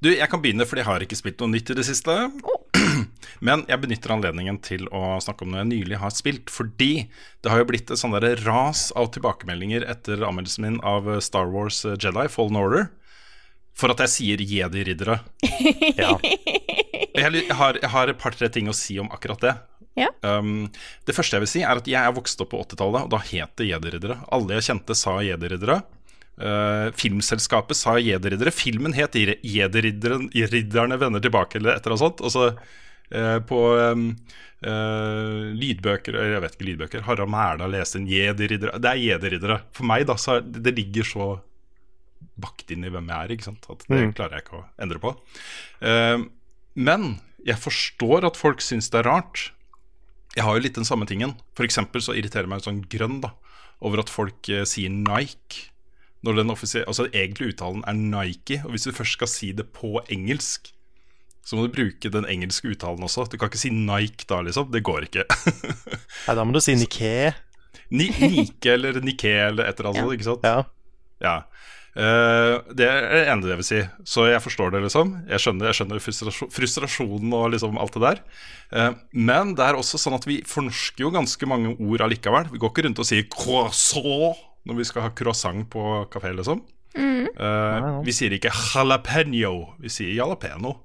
Du, 0.00 0.08
Jeg 0.14 0.28
kan 0.30 0.40
begynne, 0.40 0.66
fordi 0.66 0.82
jeg 0.82 0.86
har 0.86 1.00
ikke 1.00 1.16
spilt 1.16 1.40
noe 1.40 1.48
nytt 1.50 1.70
i 1.70 1.74
det 1.74 1.84
siste. 1.84 2.30
Men 3.40 3.64
jeg 3.66 3.80
benytter 3.80 4.10
anledningen 4.14 4.60
til 4.62 4.86
å 4.92 5.18
snakke 5.20 5.42
om 5.42 5.50
noe 5.50 5.64
jeg 5.64 5.70
nylig 5.72 5.98
har 5.98 6.10
spilt. 6.10 6.50
Fordi 6.50 7.08
det 7.42 7.50
har 7.50 7.58
jo 7.58 7.64
blitt 7.64 7.90
et 7.90 7.98
sånn 7.98 8.14
ras 8.44 8.92
av 8.94 9.10
tilbakemeldinger 9.10 9.82
etter 9.88 10.22
anmeldelsen 10.22 10.62
min 10.62 10.80
av 10.84 11.08
Star 11.20 11.46
Wars 11.50 11.82
Jedi 11.84 12.28
Fallen 12.28 12.56
Order. 12.56 12.90
For 13.74 13.90
at 13.90 13.98
jeg 14.04 14.08
sier 14.08 14.38
jedi-riddere. 14.38 15.20
Ja. 15.98 16.18
Jeg, 17.14 17.30
jeg, 17.32 17.54
har, 17.54 17.76
jeg 17.78 17.90
har 17.90 18.10
et 18.10 18.18
par-tre 18.18 18.48
ting 18.50 18.66
å 18.68 18.74
si 18.74 18.96
om 18.98 19.06
akkurat 19.14 19.38
det. 19.40 19.52
Ja. 19.98 20.10
Um, 20.26 20.70
det 21.06 21.14
første 21.14 21.36
jeg 21.36 21.44
vil 21.44 21.50
si, 21.50 21.62
er 21.62 21.80
at 21.80 21.88
jeg 21.90 22.00
er 22.00 22.14
vokst 22.14 22.40
opp 22.42 22.50
på 22.54 22.62
80-tallet, 22.64 23.06
og 23.06 23.12
da 23.14 23.20
het 23.22 23.52
det 23.60 23.68
jedi-riddere. 23.70 24.18
Alle 24.34 24.58
jeg 24.58 24.68
kjente, 24.68 24.96
sa 24.98 25.18
jederriddere. 25.24 25.82
Uh, 26.34 26.88
filmselskapet 26.98 27.78
sa 27.78 27.94
jedi-riddere. 28.02 28.50
Filmen 28.54 28.96
het 28.96 29.14
Jederridderne 29.14 30.98
vender 30.98 31.22
tilbake, 31.22 31.60
eller 31.60 31.76
et 31.76 31.84
eller 31.84 31.94
annet 31.94 32.02
sånt. 32.02 32.24
Og 32.26 32.34
så 32.34 32.48
uh, 32.50 33.38
på 33.46 33.60
um, 33.78 34.08
uh, 34.66 35.54
lydbøker 35.54 36.18
Jeg 36.18 36.42
vet 36.42 36.58
ikke 36.58 36.70
lydbøker. 36.72 37.06
Harald 37.06 37.30
Mæla 37.30 37.70
leste 37.70 38.02
en 38.02 38.10
jedi-riddere. 38.10 38.82
Det 38.82 38.90
er 38.90 39.02
jedi-riddere. 39.04 39.60
For 39.76 39.86
meg, 39.86 40.08
da, 40.10 40.18
så 40.18 40.38
er 40.38 40.48
det, 40.48 40.64
det 40.66 40.74
ligger 40.80 41.06
så 41.06 41.28
bakt 42.40 42.72
inn 42.74 42.82
i 42.82 42.90
hvem 42.90 43.10
jeg 43.12 43.14
er, 43.14 43.36
ikke 43.36 43.46
sant? 43.46 43.66
at 43.70 43.84
det 43.86 44.00
klarer 44.18 44.40
jeg 44.40 44.46
ikke 44.48 44.58
å 44.58 44.66
endre 44.82 44.98
på. 45.02 45.14
Uh, 45.84 46.26
men 46.74 47.12
jeg 47.46 47.60
forstår 47.62 48.26
at 48.26 48.40
folk 48.40 48.64
syns 48.64 48.90
det 48.90 49.04
er 49.04 49.12
rart. 49.12 49.52
Jeg 50.34 50.44
har 50.46 50.56
jo 50.56 50.64
litt 50.64 50.74
den 50.78 50.86
samme 50.88 51.06
tingen. 51.06 51.36
For 51.54 51.66
eksempel 51.66 52.02
så 52.02 52.16
irriterer 52.18 52.48
meg 52.50 52.64
sånn 52.64 52.82
grønn 52.90 53.20
da 53.22 53.34
over 53.84 54.00
at 54.02 54.10
folk 54.12 54.48
eh, 54.50 54.64
sier 54.68 54.90
Nike. 54.92 55.68
Når 56.24 56.38
den 56.40 56.52
altså 56.54 57.04
egentlig 57.12 57.52
uttalen 57.52 57.82
er 57.86 57.98
Nike. 57.98 58.62
Og 58.64 58.72
hvis 58.74 58.86
du 58.88 58.94
først 58.96 59.18
skal 59.18 59.28
si 59.28 59.50
det 59.52 59.66
på 59.76 59.98
engelsk, 60.08 60.70
så 61.44 61.58
må 61.58 61.66
du 61.66 61.74
bruke 61.76 62.08
den 62.08 62.24
engelske 62.24 62.70
uttalen 62.72 63.04
også. 63.04 63.26
Du 63.28 63.36
kan 63.36 63.50
ikke 63.50 63.60
si 63.60 63.70
Nike 63.74 64.24
da, 64.30 64.40
liksom. 64.46 64.70
Det 64.72 64.80
går 64.86 65.10
ikke. 65.10 65.26
Nei, 65.28 66.36
da 66.38 66.44
må 66.48 66.56
du 66.56 66.62
si 66.64 66.74
Nike. 66.80 67.34
Ni, 67.92 68.08
Nike 68.16 68.72
eller 68.72 68.96
Nike 69.04 69.28
eller 69.50 69.68
et 69.68 69.78
eller 69.80 69.90
annet 69.92 70.06
Ja. 70.08 70.14
ikke 70.16 70.28
sant? 70.30 70.46
Ja. 70.48 70.64
Ja. 71.20 71.34
Eh, 71.94 72.54
det 72.74 72.86
er 72.90 73.04
det 73.06 73.20
ene 73.30 73.46
jeg 73.52 73.60
vil 73.60 73.66
si. 73.68 73.80
Så 74.02 74.26
jeg 74.26 74.42
forstår 74.42 74.72
det, 74.74 74.82
liksom. 74.82 75.12
Jeg 75.30 75.38
skjønner, 75.42 75.70
jeg 75.70 75.78
skjønner 75.78 76.02
frustrasjon, 76.02 76.50
frustrasjonen 76.50 77.36
og 77.38 77.52
liksom 77.54 77.78
alt 77.78 77.94
det 77.94 78.02
der. 78.02 78.22
Eh, 78.74 78.90
men 79.14 79.54
det 79.54 79.62
er 79.68 79.78
også 79.78 80.00
sånn 80.02 80.16
at 80.18 80.26
vi 80.26 80.40
fornorsker 80.42 81.06
jo 81.06 81.12
ganske 81.14 81.46
mange 81.46 81.76
ord 81.78 82.02
allikevel. 82.02 82.50
Vi 82.50 82.58
går 82.58 82.72
ikke 82.74 82.86
rundt 82.88 82.98
og 82.98 83.06
sier 83.06 83.22
'croissant' 83.30 84.42
når 84.66 84.76
vi 84.80 84.84
skal 84.88 85.02
ha 85.06 85.10
croissant 85.10 85.68
på 85.70 86.08
kafé, 86.10 86.34
liksom. 86.34 86.62
Eh, 86.96 88.02
vi 88.04 88.12
sier 88.12 88.30
ikke 88.32 88.50
'jalapeño', 88.50 89.74
vi 89.80 89.88
sier 89.88 90.14
'jalapeno' 90.14 90.76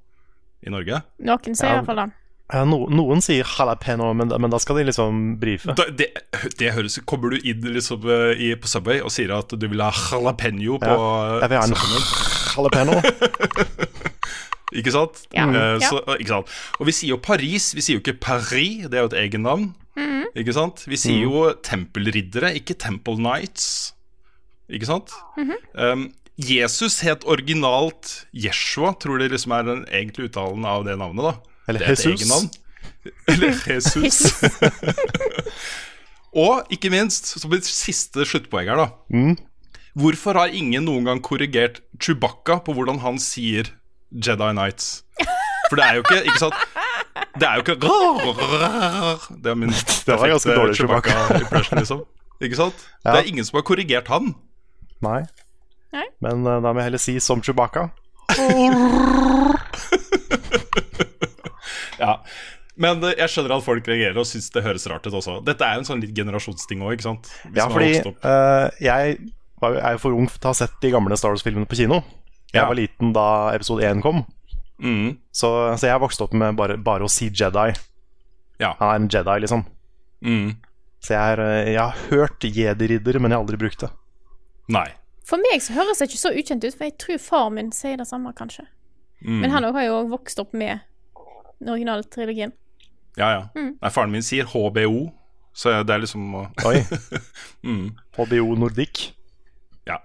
i 0.66 0.70
Norge. 0.70 1.01
Noen 1.20 1.56
sier 1.56 1.70
Ja. 1.70 1.74
i 1.74 1.78
hvert 1.80 1.86
fall 1.86 1.96
det. 2.06 2.13
Ja, 2.50 2.63
no, 2.65 2.79
noen 2.89 3.22
sier 3.22 3.46
jalapeño, 3.46 4.08
men, 4.18 4.32
men 4.41 4.50
da 4.50 4.58
skal 4.62 4.79
de 4.79 4.88
liksom 4.88 5.36
brife. 5.41 5.70
Da, 5.77 5.86
det, 5.94 6.08
det 6.58 6.72
høres 6.74 6.98
Kommer 7.10 7.36
du 7.36 7.44
inn 7.46 7.68
liksom 7.75 8.08
eh, 8.10 8.32
i, 8.41 8.48
på 8.58 8.70
Subway 8.72 9.03
og 9.06 9.13
sier 9.13 9.36
at 9.36 9.53
du 9.53 9.65
vil 9.70 9.84
ha 9.86 9.91
jalapeño 9.94 10.79
på 10.82 10.89
Ja. 10.89 11.44
Jeg 11.44 11.51
vil 11.51 11.60
ha 11.60 11.68
en 11.68 11.75
jalapeño. 12.56 12.98
Ikke 14.79 14.94
sant? 14.94 15.22
Ja. 15.34 15.46
Eh, 15.46 15.82
så, 15.82 16.01
ikke 16.18 16.29
sant? 16.29 16.51
Og 16.77 16.89
vi 16.89 16.94
sier 16.94 17.15
jo 17.15 17.20
Paris, 17.22 17.72
vi 17.74 17.82
sier 17.82 17.98
jo 17.98 18.03
ikke 18.03 18.20
Paris, 18.22 18.84
det 18.86 19.00
er 19.00 19.01
jo 19.01 19.10
et 19.10 19.18
egennavn. 19.24 19.72
Mm. 19.98 20.27
Ikke 20.38 20.53
sant? 20.53 20.84
Vi 20.86 21.00
sier 21.01 21.24
jo 21.25 21.48
tempelriddere, 21.65 22.51
ikke 22.60 22.77
Temple 22.77 23.18
Knights. 23.18 23.96
Ikke 24.70 24.89
sant? 24.89 25.13
Mhm. 25.38 25.58
um, 25.74 26.08
Jesus 26.39 27.01
het 27.03 27.25
originalt 27.27 28.27
Jeshua, 28.32 28.94
tror 28.96 29.20
det 29.20 29.34
liksom 29.34 29.51
er 29.58 29.65
den 29.68 29.82
egentlige 29.91 30.29
uttalen 30.29 30.63
av 30.70 30.86
det 30.88 30.96
navnet. 31.01 31.34
da 31.34 31.49
Eller 31.70 31.80
Det 31.84 31.88
er 31.88 31.92
et 31.94 32.06
Jesus. 32.06 32.18
egennavn. 32.18 32.48
Eller 33.30 33.50
Jesus. 33.70 34.16
Og 36.44 36.56
ikke 36.74 36.90
minst, 36.94 37.24
som 37.42 37.54
et 37.58 37.66
siste 37.66 38.26
sluttpoeng 38.28 38.68
her, 38.70 38.78
da. 38.78 38.88
Mm. 39.14 39.36
Hvorfor 40.00 40.34
har 40.38 40.48
ingen 40.54 40.84
noen 40.86 41.06
gang 41.10 41.22
korrigert 41.26 41.80
Chewbacca 42.02 42.56
på 42.66 42.72
hvordan 42.78 43.00
han 43.02 43.18
sier 43.22 43.64
Jedi 44.14 44.50
Knights? 44.54 44.86
For 45.70 45.76
det 45.78 45.86
er 45.86 45.94
jo 45.98 46.02
ikke 46.06 46.20
Ikke 46.26 46.40
sant? 46.42 46.54
Det 47.40 47.46
er 47.48 47.54
jo 47.58 47.62
ikke 47.66 47.78
Det 49.44 49.50
er 49.52 49.56
min 49.58 49.74
var 50.08 50.28
ganske 50.30 50.56
dårlig 50.56 50.76
Chewbacca-impression, 50.78 51.78
liksom. 51.82 52.00
Ikke 52.42 52.56
sant? 52.56 52.76
Ja. 53.04 53.12
Det 53.12 53.18
er 53.24 53.28
ingen 53.34 53.46
som 53.46 53.58
har 53.60 53.64
korrigert 53.68 54.08
han. 54.08 54.26
Nei. 55.04 55.22
Nei. 55.94 56.06
Men 56.24 56.46
eh, 56.48 56.60
da 56.64 56.72
må 56.72 56.80
jeg 56.80 56.86
heller 56.92 57.02
si 57.02 57.20
som 57.24 57.42
Chewbacca. 57.44 57.84
Ja. 62.03 62.18
Men 62.79 63.03
eh, 63.03 63.15
jeg 63.20 63.34
skjønner 63.34 63.58
at 63.58 63.65
folk 63.65 63.88
reagerer 63.91 64.18
og 64.22 64.27
syns 64.29 64.48
det 64.56 64.63
høres 64.63 64.86
rart 64.88 65.08
ut 65.10 65.15
også. 65.20 65.39
Dette 65.44 65.65
er 65.68 65.75
jo 65.75 65.82
en 65.84 65.88
sånn 65.89 66.00
litt 66.03 66.15
generasjonsting 66.15 66.79
òg, 66.86 66.94
ikke 66.96 67.08
sant? 67.10 67.27
Hvis 67.50 67.60
Ja, 67.60 67.68
fordi 67.68 67.89
uh, 68.00 68.13
eh, 68.32 68.68
jeg 68.86 69.18
var, 69.60 69.75
er 69.84 69.98
jo 69.98 70.01
for 70.06 70.15
ung 70.15 70.29
til 70.32 70.48
å 70.48 70.53
ha 70.53 70.58
sett 70.62 70.77
de 70.82 70.91
gamle 70.94 71.18
Star 71.20 71.34
Wars-filmene 71.36 71.68
på 71.68 71.75
kino. 71.82 72.01
Jeg 72.53 72.62
Ja. 72.62 72.68
var 72.72 72.79
liten 72.79 73.12
da 73.13 73.25
episode 73.53 73.84
1 73.86 74.01
kom, 74.06 74.25
Mm. 74.79 75.18
så, 75.36 75.75
så 75.75 75.89
jeg 75.89 76.00
vokste 76.00 76.24
opp 76.24 76.34
med 76.39 76.56
bare, 76.56 76.77
bare 76.79 77.03
å 77.03 77.12
si 77.12 77.27
Jedi. 77.29 77.74
Ja. 78.63 78.74
Han 78.79 78.88
er 78.89 78.96
en 78.96 79.10
Jedi, 79.12 79.36
liksom. 79.44 79.65
Mm. 80.24 80.56
Så 81.03 81.13
jeg, 81.13 81.20
er, 81.36 81.39
eh, 81.44 81.72
jeg 81.74 81.79
har 81.84 81.98
hørt 82.13 82.39
Jedi-ridder, 82.48 83.20
men 83.20 83.32
jeg 83.32 83.38
har 83.38 83.44
aldri 83.44 83.60
brukt 83.60 83.84
det. 83.84 83.89
Nei. 84.72 84.88
For 85.27 85.38
meg 85.38 85.60
så 85.62 85.75
høres 85.75 86.00
det 86.00 86.08
ikke 86.10 86.22
så 86.24 86.32
ukjent 86.32 86.63
ut, 86.63 86.75
for 86.79 86.88
jeg 86.88 86.96
tror 86.98 87.20
far 87.20 87.50
min 87.53 87.74
sier 87.75 88.00
det 88.00 88.08
samme, 88.08 88.32
kanskje. 88.39 88.65
Mm. 89.20 89.41
Men 89.44 89.51
han 89.51 89.68
har 89.68 89.84
jo 89.84 90.00
vokst 90.15 90.39
opp 90.39 90.56
med 90.56 90.79
den 91.60 91.70
originale 91.74 92.04
trilogien. 92.08 92.51
Ja, 93.20 93.30
ja. 93.34 93.42
Mm. 93.56 93.74
Nei, 93.82 93.89
faren 93.92 94.12
min 94.13 94.24
sier 94.24 94.48
HBO, 94.48 95.10
så 95.54 95.74
det 95.84 95.92
er 95.96 96.04
liksom 96.04 96.28
Oi. 96.66 96.75
mm. 97.68 97.86
HBO 98.16 98.54
Nordic. 98.56 99.10
Ja. 99.89 99.98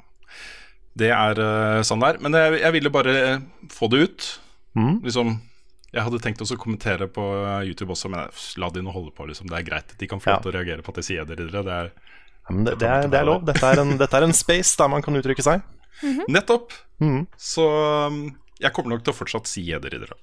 Det 0.99 1.11
er 1.14 1.38
uh, 1.38 1.82
sånn 1.87 2.02
der. 2.02 2.18
Men 2.25 2.34
jeg, 2.38 2.61
jeg 2.64 2.75
ville 2.78 2.90
bare 2.94 3.14
eh, 3.20 3.44
få 3.70 3.87
det 3.92 4.00
ut. 4.08 4.28
Mm. 4.75 4.96
Liksom 5.06 5.37
Jeg 5.94 6.02
hadde 6.02 6.18
tenkt 6.25 6.40
også 6.42 6.56
å 6.56 6.62
kommentere 6.64 7.06
på 7.06 7.23
eh, 7.44 7.68
YouTube 7.68 7.92
også, 7.94 8.08
men 8.11 8.25
jeg- 8.25 8.58
la 8.58 8.70
de 8.75 8.82
nå 8.82 8.90
holde 8.90 9.12
på. 9.14 9.28
Liksom. 9.30 9.46
Det 9.52 9.61
er 9.61 9.66
greit. 9.68 9.94
De 10.00 10.08
kan 10.11 10.18
få 10.18 10.32
lov 10.32 10.40
Ja. 10.40 10.42
til 10.42 10.50
å 10.50 10.56
reagere 10.58 10.82
på 10.82 10.90
at 10.90 10.99
jeg 11.02 11.06
sier 11.12 11.28
det. 11.28 11.37
Det 11.52 11.62
er 11.62 11.92
Ja, 11.94 12.50
men 12.50 12.64
det, 12.66 12.75
det, 12.82 12.88
er, 12.90 13.06
det 13.08 13.20
er 13.20 13.25
lov. 13.30 13.44
Dette 13.46 13.62
er, 13.70 13.78
en, 13.84 13.94
dette 14.00 14.18
er 14.18 14.26
en 14.26 14.34
space 14.34 14.75
der 14.80 14.90
man 14.90 15.02
kan 15.06 15.14
uttrykke 15.16 15.44
seg. 15.46 15.62
Nettopp. 16.28 16.75
Mhm. 16.99 17.28
Så 17.38 17.62
um, 18.11 18.25
jeg 18.61 18.73
kommer 18.75 18.96
nok 18.96 19.04
til 19.06 19.14
å 19.14 19.16
fortsatt 19.23 19.46
si 19.49 19.68
edderriddere. 19.73 20.18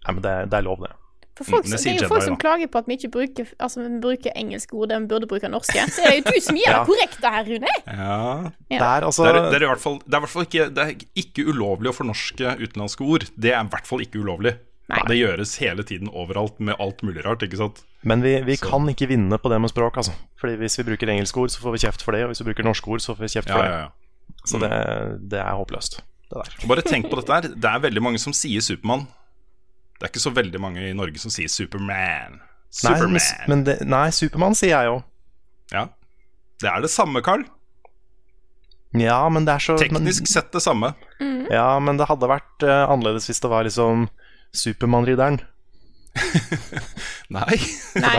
Ja. 0.00 0.08
ja, 0.08 0.12
men 0.16 0.22
det, 0.24 0.34
det 0.50 0.58
er 0.58 0.66
lov, 0.66 0.80
det. 0.86 0.92
For 1.40 1.44
folk, 1.54 1.64
Mm, 1.64 1.70
det 1.72 1.78
det, 1.80 1.92
er 1.94 2.02
jo 2.02 2.08
folk 2.10 2.22
som 2.26 2.36
klager 2.36 2.68
på 2.68 2.78
at 2.82 2.88
vi 2.90 2.96
ikke 2.98 3.08
bruker, 3.14 3.46
altså, 3.64 3.80
vi 3.86 4.00
bruker 4.02 4.32
engelske 4.36 4.74
ord 4.76 4.90
der 4.90 5.00
vi 5.00 5.06
burde 5.08 5.26
bruke 5.30 5.48
norske. 5.48 5.84
Så 5.88 6.02
er 6.04 6.18
jo 6.18 6.24
du 6.26 6.40
som 6.44 6.56
gjør 6.58 6.68
Ja. 6.74 6.80
det 6.82 6.88
korrekte 6.90 7.30
her, 7.32 7.44
Rune. 7.48 7.70
Ja. 7.86 8.50
Det 8.68 8.80
er 8.80 9.06
altså 9.08 9.24
Det 9.24 9.30
er, 9.36 9.46
det 9.48 9.56
er 9.60 9.64
i 9.64 9.70
hvert 9.70 9.80
fall, 9.84 9.96
det 10.04 10.14
er 10.18 10.20
hvert 10.26 10.32
fall 10.34 10.44
ikke, 10.44 10.66
det 10.76 10.84
er 10.84 11.06
ikke 11.22 11.46
ulovlig 11.48 11.92
å 11.92 11.96
fornorske 11.96 12.56
utenlandske 12.60 13.06
ord. 13.08 13.24
Det 13.40 13.54
er 13.54 13.62
i 13.64 13.70
hvert 13.72 13.88
fall 13.88 14.04
ikke 14.04 14.20
ulovlig. 14.20 14.56
Nei. 14.90 15.00
Det 15.06 15.16
gjøres 15.20 15.52
hele 15.62 15.84
tiden 15.86 16.08
overalt 16.10 16.58
med 16.60 16.74
alt 16.82 17.00
mulig 17.06 17.22
rart. 17.24 17.44
ikke 17.46 17.56
sant? 17.60 17.80
Men 18.02 18.24
vi, 18.26 18.34
vi 18.44 18.56
kan 18.60 18.88
ikke 18.90 19.06
vinne 19.06 19.38
på 19.38 19.48
det 19.52 19.60
med 19.62 19.70
språk, 19.70 19.96
altså. 20.02 20.12
Fordi 20.42 20.56
hvis 20.58 20.76
vi 20.80 20.86
bruker 20.90 21.08
engelske 21.14 21.38
ord, 21.40 21.52
så 21.54 21.62
får 21.62 21.76
vi 21.76 21.82
kjeft 21.86 22.02
for 22.02 22.12
det. 22.16 22.24
Og 22.26 22.32
hvis 22.34 22.42
vi 22.42 22.48
bruker 22.50 22.66
norske 22.66 22.90
ord, 22.90 23.00
så 23.04 23.14
får 23.14 23.22
vi 23.28 23.32
kjeft 23.38 23.48
Ja, 23.48 23.54
for 23.54 23.64
ja, 23.64 23.70
det. 23.70 23.80
ja. 23.80 24.44
Så 24.50 24.58
det, 24.60 24.70
det 25.30 25.40
er 25.40 25.54
håpløst, 25.56 26.00
det 26.28 26.36
der. 26.42 26.68
Bare 26.68 26.82
tenk 26.84 27.06
på 27.08 27.16
dette 27.20 27.32
her. 27.38 27.48
Det 27.54 27.70
er 27.70 27.84
veldig 27.86 28.02
mange 28.02 28.18
som 28.20 28.34
sier 28.34 28.60
Supermann. 28.66 29.06
Det 30.00 30.06
er 30.08 30.12
ikke 30.14 30.22
så 30.22 30.32
veldig 30.32 30.60
mange 30.62 30.80
i 30.88 30.96
Norge 30.96 31.20
som 31.20 31.32
sier 31.32 31.50
Superman. 31.52 32.40
Nei, 32.40 32.72
Superman. 32.72 33.12
men, 33.12 33.48
men 33.52 33.64
det, 33.66 33.74
nei, 33.84 34.06
Supermann 34.16 34.56
sier 34.56 34.72
jeg 34.72 34.88
jo. 34.88 34.98
Ja. 35.74 35.82
Det 36.60 36.70
er 36.70 36.80
det 36.84 36.90
samme, 36.92 37.20
Carl. 37.24 37.44
Ja, 38.96 39.20
men 39.30 39.44
det 39.46 39.54
er 39.54 39.62
så 39.62 39.76
Teknisk 39.78 40.26
sett 40.26 40.48
det 40.54 40.62
samme. 40.64 40.94
Mm. 41.20 41.44
Ja, 41.52 41.68
men 41.82 42.00
det 42.00 42.08
hadde 42.10 42.30
vært 42.30 42.64
uh, 42.66 42.88
annerledes 42.90 43.28
hvis 43.30 43.38
det 43.44 43.50
var 43.52 43.66
liksom 43.68 44.08
Supermann-ridderen. 44.56 45.38
Nei. 47.36 47.54
Nei. 48.02 48.16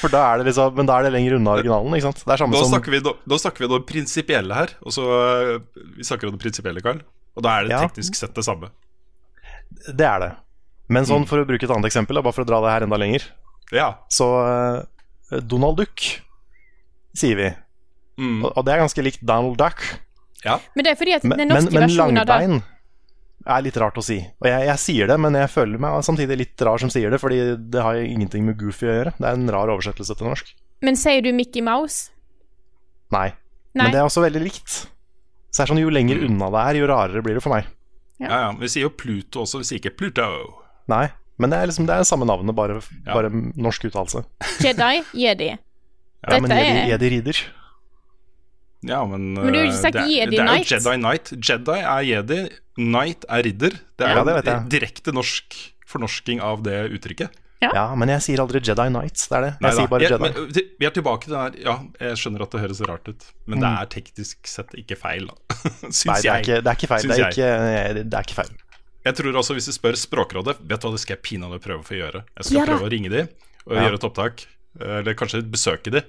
For 0.00 0.10
da 0.10 0.24
er 0.32 0.40
det 0.40 0.48
liksom 0.48 0.74
Men 0.74 0.88
da 0.88 0.96
er 0.98 1.06
det 1.06 1.12
lenger 1.14 1.36
unna 1.36 1.52
originalen, 1.54 1.94
ikke 1.94 2.08
sant? 2.08 2.24
Det 2.24 2.32
er 2.34 2.40
samme 2.42 2.56
Nå 2.56 2.64
som 2.64 2.72
snakker 2.72 2.90
vi, 2.96 2.98
nå 3.06 3.38
snakker 3.38 3.62
vi 3.62 3.68
om 3.68 3.76
det 3.76 3.86
prinsipielle 3.86 4.56
her. 4.58 4.74
Og 4.82 4.96
så, 4.96 5.04
øh, 5.06 5.84
vi 6.00 6.06
snakker 6.08 6.26
om 6.30 6.34
det 6.34 6.42
prinsipielle, 6.42 6.82
Carl. 6.82 7.04
Og 7.38 7.46
da 7.46 7.54
er 7.60 7.68
det 7.68 7.76
Ja. 7.76 7.84
teknisk 7.86 8.18
sett 8.18 8.34
det 8.34 8.42
samme. 8.48 8.72
Det 9.86 10.08
er 10.08 10.18
det. 10.24 10.32
Men 10.88 11.04
sånn, 11.04 11.24
Mm. 11.24 11.28
for 11.28 11.38
å 11.42 11.46
bruke 11.48 11.64
et 11.64 11.70
annet 11.70 11.84
eksempel, 11.90 12.14
da, 12.16 12.22
bare 12.24 12.32
for 12.32 12.44
å 12.44 12.48
dra 12.48 12.60
det 12.64 12.70
her 12.72 12.86
enda 12.86 12.96
lenger, 12.96 13.26
Ja. 13.72 13.98
så 14.08 14.26
uh, 15.32 15.40
Donald 15.40 15.76
Duck 15.76 16.00
sier 17.14 17.36
vi. 17.36 17.50
Mm. 18.18 18.44
Og, 18.44 18.52
og 18.56 18.64
det 18.64 18.72
er 18.74 18.80
ganske 18.82 19.02
likt 19.04 19.20
Donald 19.26 19.58
Duck. 19.60 19.82
ja. 20.44 20.58
Men 20.74 20.84
det 20.84 20.92
er 20.92 20.96
fordi 20.96 21.14
at 21.18 21.22
den 21.22 21.48
norske 21.48 21.72
men 21.72 21.88
av 21.88 21.92
det 21.92 21.96
langbein 21.98 22.62
er 23.48 23.62
litt 23.62 23.76
rart 23.80 23.96
å 23.96 24.02
si. 24.04 24.18
Og 24.42 24.48
jeg, 24.48 24.64
jeg 24.68 24.78
sier 24.82 25.06
det, 25.08 25.18
men 25.20 25.32
jeg 25.38 25.48
føler 25.52 25.78
meg 25.80 26.02
samtidig 26.04 26.36
litt 26.40 26.60
rar 26.66 26.78
som 26.82 26.90
sier 26.92 27.10
det, 27.10 27.20
fordi 27.20 27.38
det 27.70 27.82
har 27.84 27.96
ingenting 28.00 28.44
med 28.44 28.58
Goofy 28.60 28.86
å 28.88 28.96
gjøre. 28.96 29.12
Det 29.18 29.24
er 29.28 29.38
en 29.38 29.48
rar 29.54 29.68
oversettelse 29.72 30.16
til 30.18 30.26
norsk. 30.28 30.50
Men 30.84 30.96
sier 31.00 31.22
du 31.24 31.30
Mickey 31.32 31.62
Mouse? 31.64 32.10
Nei. 33.14 33.30
Nei. 33.74 33.84
Men 33.86 33.92
det 33.94 34.00
er 34.00 34.08
også 34.08 34.22
veldig 34.24 34.42
likt. 34.42 34.68
Så 35.48 35.62
det 35.62 35.64
er 35.64 35.70
sånn, 35.72 35.80
Jo 35.80 35.88
lenger 35.92 36.20
unna 36.26 36.50
det 36.52 36.64
er, 36.64 36.80
jo 36.82 36.88
rarere 36.90 37.22
blir 37.24 37.38
det 37.38 37.42
for 37.44 37.54
meg. 37.54 37.66
ja, 38.20 38.28
ja. 38.28 38.52
Vi 38.58 38.68
sier 38.68 38.84
jo 38.88 38.90
Pluto 38.90 39.44
også, 39.46 39.62
vi 39.62 39.68
sier 39.68 39.80
ikke 39.80 39.96
Pluto. 39.96 40.26
Nei, 40.88 41.08
men 41.38 41.50
det 41.50 41.58
er 41.60 41.66
liksom 41.70 41.86
det 41.86 41.94
er 41.98 42.02
samme 42.08 42.24
navnet, 42.26 42.54
bare, 42.56 42.80
Ja. 43.06 43.14
bare 43.14 43.30
norsk 43.30 43.84
uttalelse. 43.90 44.24
Jedi? 44.64 45.02
Jedi. 45.14 45.50
Ja, 46.28 46.38
men 46.40 46.50
Jedi, 46.50 46.66
er- 46.66 46.88
Jedi 46.98 47.10
Rider. 47.16 47.38
Ja, 48.86 49.04
men, 49.06 49.34
Men 49.34 49.52
du 49.52 49.58
har 49.58 49.64
jo 49.66 49.70
ikke 49.72 49.80
sagt 49.82 49.94
det, 49.98 50.02
er- 50.04 50.08
Jedi 50.08 50.30
det 50.36 50.38
er 50.38 50.46
Knight. 50.46 50.70
jo 50.70 50.76
Jedi 50.78 50.96
Knight. 51.02 51.32
Jedi 51.48 51.78
er 51.82 52.02
jedi, 52.06 52.40
Knight 52.78 53.24
er 53.28 53.42
ridder. 53.42 53.70
Det 53.98 54.06
er 54.06 54.14
Ja, 54.14 54.24
det 54.24 54.34
vet 54.38 54.44
jeg. 54.44 54.68
direkte 54.80 55.12
norsk 55.12 55.56
fornorsking 55.86 56.40
av 56.40 56.62
det 56.62 56.90
uttrykket. 56.92 57.30
Ja, 57.60 57.92
men 57.98 58.06
jeg 58.08 58.20
sier 58.22 58.38
aldri 58.38 58.60
Jedi 58.62 58.86
Knights. 58.88 59.26
Det 59.26 59.34
er 59.36 59.40
det. 59.42 59.50
Jeg 59.58 59.60
Nei, 59.66 59.70
sier 59.74 59.88
bare 59.88 60.00
Jeg- 60.00 60.10
Jedi. 60.12 60.22
men, 60.22 60.52
vi 60.78 60.86
er 60.86 60.90
tilbake 60.94 61.24
til 61.24 61.32
det 61.34 61.40
her. 61.42 61.52
Ja, 61.64 61.78
jeg 62.06 62.16
skjønner 62.16 62.42
at 62.42 62.50
det 62.52 62.60
høres 62.60 62.80
rart 62.86 63.08
ut, 63.08 63.24
men 63.46 63.58
Mm. 63.58 63.62
det 63.62 63.70
er 63.82 64.00
teknisk 64.00 64.36
sett 64.46 64.70
ikke 64.78 64.96
feil, 64.96 65.26
da. 65.26 65.34
Syns 65.90 66.06
Nei, 66.06 66.14
det 66.22 66.24
er, 66.24 66.34
jeg. 66.38 66.42
ikke, 66.46 66.62
det 66.62 66.66
er 66.70 66.76
ikke 66.78 66.88
feil. 66.88 67.02
Det 67.02 67.18
er 67.18 67.30
ikke, 67.34 68.04
det 68.04 68.14
er 68.14 68.22
ikke 68.22 68.34
feil. 68.38 68.54
Jeg 69.06 69.14
tror 69.14 69.36
også 69.38 69.54
Hvis 69.56 69.68
du 69.70 69.72
spør 69.72 69.94
Språkrådet 69.96 70.56
Vet 70.60 70.80
du 70.82 70.88
hva 70.88 70.92
det 70.96 71.00
skal 71.00 71.16
jeg 71.16 71.22
pinadø 71.24 71.58
prøve 71.62 71.84
for 71.86 71.94
å 71.94 72.00
gjøre? 72.02 72.22
Jeg 72.36 72.44
skal 72.48 72.58
Ja 72.58 72.64
prøve 72.66 72.88
å 72.88 72.92
ringe 72.92 73.10
dem 73.12 73.28
og 73.68 73.74
Ja. 73.76 73.82
gjøre 73.84 73.98
et 74.00 74.04
opptak. 74.08 74.46
Eller 74.80 75.14
kanskje 75.14 75.42
besøke 75.44 75.90
dem 75.92 76.02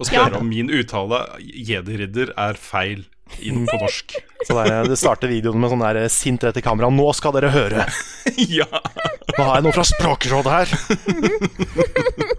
og 0.00 0.06
Ja. 0.12 0.24
spørre 0.26 0.38
om 0.40 0.48
min 0.48 0.68
uttale 0.70 1.18
Jedi-ridder 1.42 2.32
er 2.38 2.54
feil 2.54 3.04
inn 3.42 3.66
på 3.66 3.78
norsk. 3.80 4.14
Så 4.46 4.54
der, 4.54 4.84
det 4.86 4.98
starter 4.98 5.28
videoen 5.28 5.58
med 5.60 5.70
sånn 5.72 5.82
der 5.82 6.08
sint 6.08 6.42
rett 6.46 6.56
i 6.56 6.62
kamera. 6.62 6.86
Nå 6.90 7.06
skal 7.14 7.32
dere 7.34 7.50
høre! 7.50 7.86
ja! 8.38 8.66
Nå 9.36 9.42
har 9.44 9.56
jeg 9.58 9.64
noe 9.66 9.74
fra 9.74 9.84
Språkrådet 9.86 10.52
her! 10.54 10.68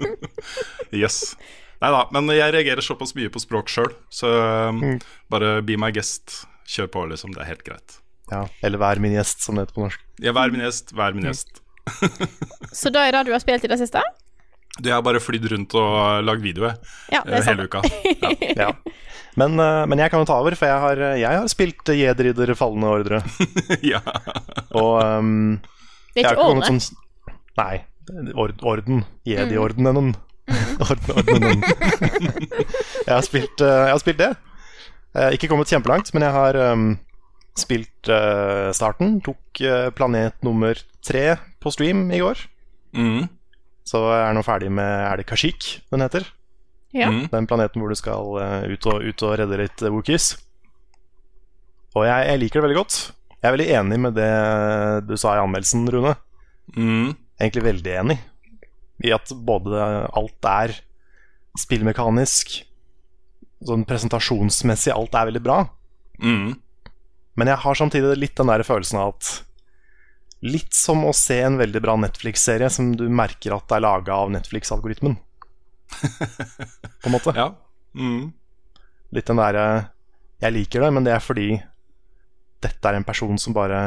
Yes. 0.92 1.36
Nei 1.84 1.92
da, 1.94 2.00
men 2.16 2.28
jeg 2.34 2.52
reagerer 2.56 2.82
såpass 2.84 3.14
mye 3.16 3.30
på 3.32 3.40
språk 3.44 3.70
sjøl, 3.72 3.92
så 4.12 4.28
um, 4.70 4.80
Mm. 4.82 5.00
bare 5.32 5.62
be 5.62 5.78
my 5.78 5.92
guest. 5.96 6.46
Kjør 6.68 6.88
på, 6.92 7.04
liksom. 7.12 7.32
Det 7.36 7.42
er 7.44 7.50
helt 7.54 7.64
greit. 7.64 8.00
Ja, 8.32 8.44
Eller 8.64 8.78
vær 8.82 9.00
min 9.02 9.14
gjest, 9.16 9.42
som 9.42 9.56
det 9.58 9.66
heter 9.68 9.78
på 9.80 9.86
norsk. 9.88 10.02
Ja, 10.22 10.34
vær 10.38 10.52
min 10.54 10.62
gjest, 10.62 10.94
vær 10.94 11.14
Mm. 11.14 11.22
min 11.22 11.32
gjest. 11.32 11.62
Så 12.76 12.92
da 12.94 13.08
er 13.08 13.12
det 13.16 13.26
du 13.26 13.32
har 13.34 13.42
spilt 13.42 13.64
i 13.66 13.68
det 13.72 13.80
siste? 13.82 14.02
Du, 14.80 14.88
jeg 14.88 14.94
har 14.94 15.02
bare 15.04 15.20
flydd 15.20 15.48
rundt 15.52 15.74
og 15.76 16.24
lagd 16.24 16.44
video 16.46 16.70
Ja, 17.12 17.24
det 17.26 17.40
eh, 17.42 17.48
hele 17.50 17.66
uka. 17.66 17.82
Ja. 18.22 18.30
Ja. 18.56 18.68
Men, 19.36 19.58
eh, 19.60 19.86
men 19.90 19.98
jeg 20.00 20.12
kan 20.12 20.22
jo 20.22 20.28
ta 20.30 20.38
over, 20.40 20.56
for 20.56 20.70
jeg 20.70 20.80
har, 20.84 21.02
jeg 21.18 21.40
har 21.42 21.48
spilt 21.52 21.90
Jedridder 21.96 22.54
fallende 22.56 22.88
Ordre. 22.94 23.20
ja. 23.94 24.00
Og 24.78 24.94
um, 25.04 25.60
Det 26.14 26.24
er 26.24 26.36
ikke 26.36 26.46
ordre? 26.46 26.70
sånn 26.70 26.82
Nei. 27.60 27.82
Ord, 28.40 28.56
orden. 28.64 29.04
Jedi-ordenen. 29.28 30.14
Orden, 30.86 31.12
ordenen. 31.14 31.62
jeg, 31.62 33.12
har 33.12 33.26
spilt, 33.26 33.62
eh, 33.62 33.82
jeg 33.90 33.94
har 33.96 34.02
spilt 34.02 34.22
det. 34.22 34.32
Ikke 35.36 35.50
kommet 35.50 35.70
kjempelangt, 35.70 36.14
men 36.14 36.24
jeg 36.26 36.34
har 36.34 36.58
um, 36.72 36.88
spilt 37.58 38.10
uh, 38.12 38.70
starten. 38.76 39.18
Tok 39.26 39.62
uh, 39.66 39.90
planet 39.96 40.38
nummer 40.46 40.78
tre 41.06 41.38
på 41.60 41.74
stream 41.74 42.08
i 42.14 42.22
går. 42.22 42.42
Mm. 42.98 43.28
Så 43.88 44.02
jeg 44.06 44.26
er 44.26 44.36
nå 44.38 44.42
ferdig 44.46 44.70
med 44.74 44.86
Er 44.86 45.20
det 45.20 45.28
Kashik 45.30 45.80
den 45.90 46.04
heter? 46.06 46.26
Ja. 46.94 47.10
Mm. 47.10 47.28
Den 47.32 47.48
planeten 47.50 47.82
hvor 47.82 47.90
du 47.92 47.98
skal 47.98 48.38
uh, 48.38 48.66
ut, 48.66 48.86
og, 48.90 49.04
ut 49.06 49.26
og 49.26 49.36
redde 49.42 49.62
litt 49.62 49.84
uh, 49.86 49.92
Wookies. 49.94 50.34
Og 51.98 52.06
jeg, 52.06 52.28
jeg 52.30 52.42
liker 52.44 52.60
det 52.60 52.68
veldig 52.68 52.80
godt. 52.80 52.98
Jeg 53.40 53.48
er 53.48 53.56
veldig 53.56 53.70
enig 53.80 54.00
med 54.04 54.18
det 54.18 54.32
du 55.08 55.16
sa 55.18 55.38
i 55.38 55.42
anmeldelsen, 55.42 55.88
Rune. 55.94 56.16
Mm. 56.76 57.16
Egentlig 57.40 57.66
veldig 57.66 57.94
enig 58.02 58.20
i 59.00 59.14
at 59.16 59.32
både 59.32 59.80
alt 60.12 60.48
er 60.50 60.74
spillmekanisk, 61.60 62.52
sånn 63.66 63.86
presentasjonsmessig, 63.88 64.92
alt 64.92 65.16
er 65.16 65.30
veldig 65.32 65.42
bra. 65.44 65.62
Mm. 66.20 66.58
Men 67.40 67.52
jeg 67.54 67.62
har 67.64 67.78
samtidig 67.80 68.18
litt 68.20 68.36
den 68.40 68.52
der 68.52 68.66
følelsen 68.68 69.00
av 69.02 69.14
at 69.16 69.38
Litt 70.40 70.72
som 70.72 71.02
å 71.04 71.12
se 71.12 71.36
en 71.44 71.58
veldig 71.60 71.82
bra 71.84 71.98
Netflix-serie 72.00 72.70
som 72.72 72.94
du 72.96 73.10
merker 73.12 73.52
at 73.52 73.74
er 73.76 73.82
laga 73.84 74.16
av 74.24 74.30
Netflix-algoritmen. 74.32 75.18
På 77.04 77.10
en 77.10 77.12
måte. 77.12 77.34
Ja. 77.36 77.50
Mm. 77.92 78.30
Litt 79.12 79.28
den 79.28 79.42
derre 79.42 79.66
Jeg 80.40 80.56
liker 80.56 80.86
det, 80.86 80.94
men 80.96 81.04
det 81.04 81.12
er 81.18 81.26
fordi 81.26 81.50
dette 82.64 82.88
er 82.88 82.96
en 82.96 83.08
person 83.08 83.36
som 83.42 83.56
bare 83.56 83.82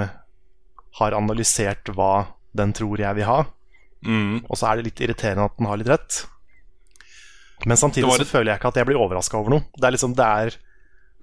har 0.99 1.17
analysert 1.17 1.89
hva 1.97 2.27
den 2.53 2.77
tror 2.77 3.01
jeg 3.01 3.17
vil 3.17 3.29
ha. 3.31 3.41
Mm. 4.05 4.43
Og 4.45 4.59
så 4.59 4.69
er 4.69 4.77
det 4.81 4.91
litt 4.91 5.03
irriterende 5.07 5.49
at 5.49 5.57
den 5.57 5.71
har 5.71 5.81
litt 5.81 5.89
rett. 5.89 6.23
Men 7.65 7.81
samtidig 7.81 8.05
Det 8.05 8.13
var 8.13 8.25
så 8.27 8.29
føler 8.29 8.53
jeg 8.53 8.61
ikke 8.61 8.73
at 8.75 8.81
jeg 8.81 8.91
blir 8.91 9.01
overraska 9.01 9.41
over 9.41 9.57
noe. 9.57 9.65
Det 9.73 9.89
er 9.89 9.97
liksom, 9.97 10.17
det 10.19 10.29
er 10.29 10.57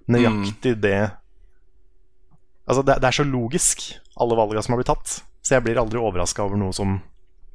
nøyaktig 0.09 0.73
Mm. 0.73 0.81
det 0.81 0.99
Altså, 2.69 2.83
det, 2.85 2.99
det 3.01 3.09
er 3.09 3.17
så 3.17 3.25
logisk, 3.25 3.87
alle 4.21 4.37
valgene 4.37 4.61
som 4.63 4.75
har 4.75 4.81
blitt 4.81 4.91
tatt. 4.91 5.15
Så 5.41 5.55
jeg 5.55 5.65
blir 5.65 5.79
aldri 5.81 5.97
overraska 6.01 6.45
over 6.45 6.59
noe 6.59 6.75
som 6.75 6.99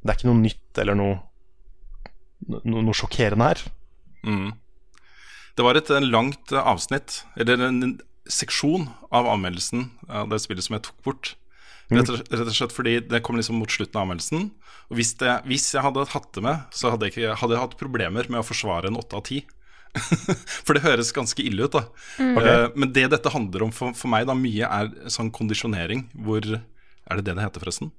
Det 0.01 0.11
er 0.11 0.17
ikke 0.17 0.27
noe 0.27 0.41
nytt 0.41 0.81
eller 0.81 0.97
noe 0.99 1.15
no, 2.51 2.81
noe 2.81 2.97
sjokkerende 2.97 3.47
her. 3.47 3.63
Mm. 4.25 4.51
Det 5.55 5.63
var 5.65 5.79
et 5.79 5.89
langt 6.03 6.51
eh, 6.51 6.67
avsnitt, 6.73 7.23
eller 7.39 7.63
en 7.63 7.97
seksjon 8.27 8.89
av 9.13 9.29
anmeldelsen 9.29 9.87
av 10.09 10.29
det 10.33 10.41
spillet 10.43 10.65
som 10.65 10.77
jeg 10.77 10.85
tok 10.89 11.01
bort. 11.05 11.33
Rett 11.93 12.09
og, 12.09 12.21
rett 12.25 12.49
og 12.49 12.55
slett 12.57 12.73
fordi 12.73 12.95
det 13.05 13.21
kom 13.25 13.37
liksom 13.37 13.59
mot 13.61 13.71
slutten 13.71 13.97
av 13.97 14.07
anmeldelsen. 14.07 14.47
Og 14.89 14.99
hvis, 14.99 15.13
det, 15.21 15.31
hvis 15.49 15.67
jeg 15.73 15.85
hadde 15.85 16.05
hatt 16.11 16.31
det 16.35 16.43
med, 16.45 16.65
så 16.73 16.91
hadde 16.93 17.07
jeg, 17.07 17.15
ikke, 17.15 17.37
hadde 17.41 17.55
jeg 17.55 17.63
hatt 17.63 17.77
problemer 17.79 18.29
med 18.29 18.41
å 18.41 18.45
forsvare 18.45 18.89
en 18.89 18.99
åtte 18.99 19.17
av 19.17 19.25
ti. 19.29 19.43
for 20.65 20.77
det 20.77 20.83
høres 20.85 21.13
ganske 21.15 21.43
ille 21.43 21.67
ut, 21.67 21.75
da. 21.75 21.83
Eh, 22.19 22.67
men 22.75 22.93
det 22.95 23.07
dette 23.13 23.31
handler 23.33 23.67
om 23.67 23.73
for, 23.75 23.95
for 23.97 24.11
meg, 24.11 24.27
da, 24.29 24.35
mye 24.37 24.69
er 24.69 24.91
sånn 25.11 25.33
kondisjonering 25.35 26.07
hvor 26.25 26.43
Er 26.45 27.19
det 27.19 27.27
det 27.27 27.35
det 27.37 27.45
heter, 27.45 27.61
forresten? 27.61 27.91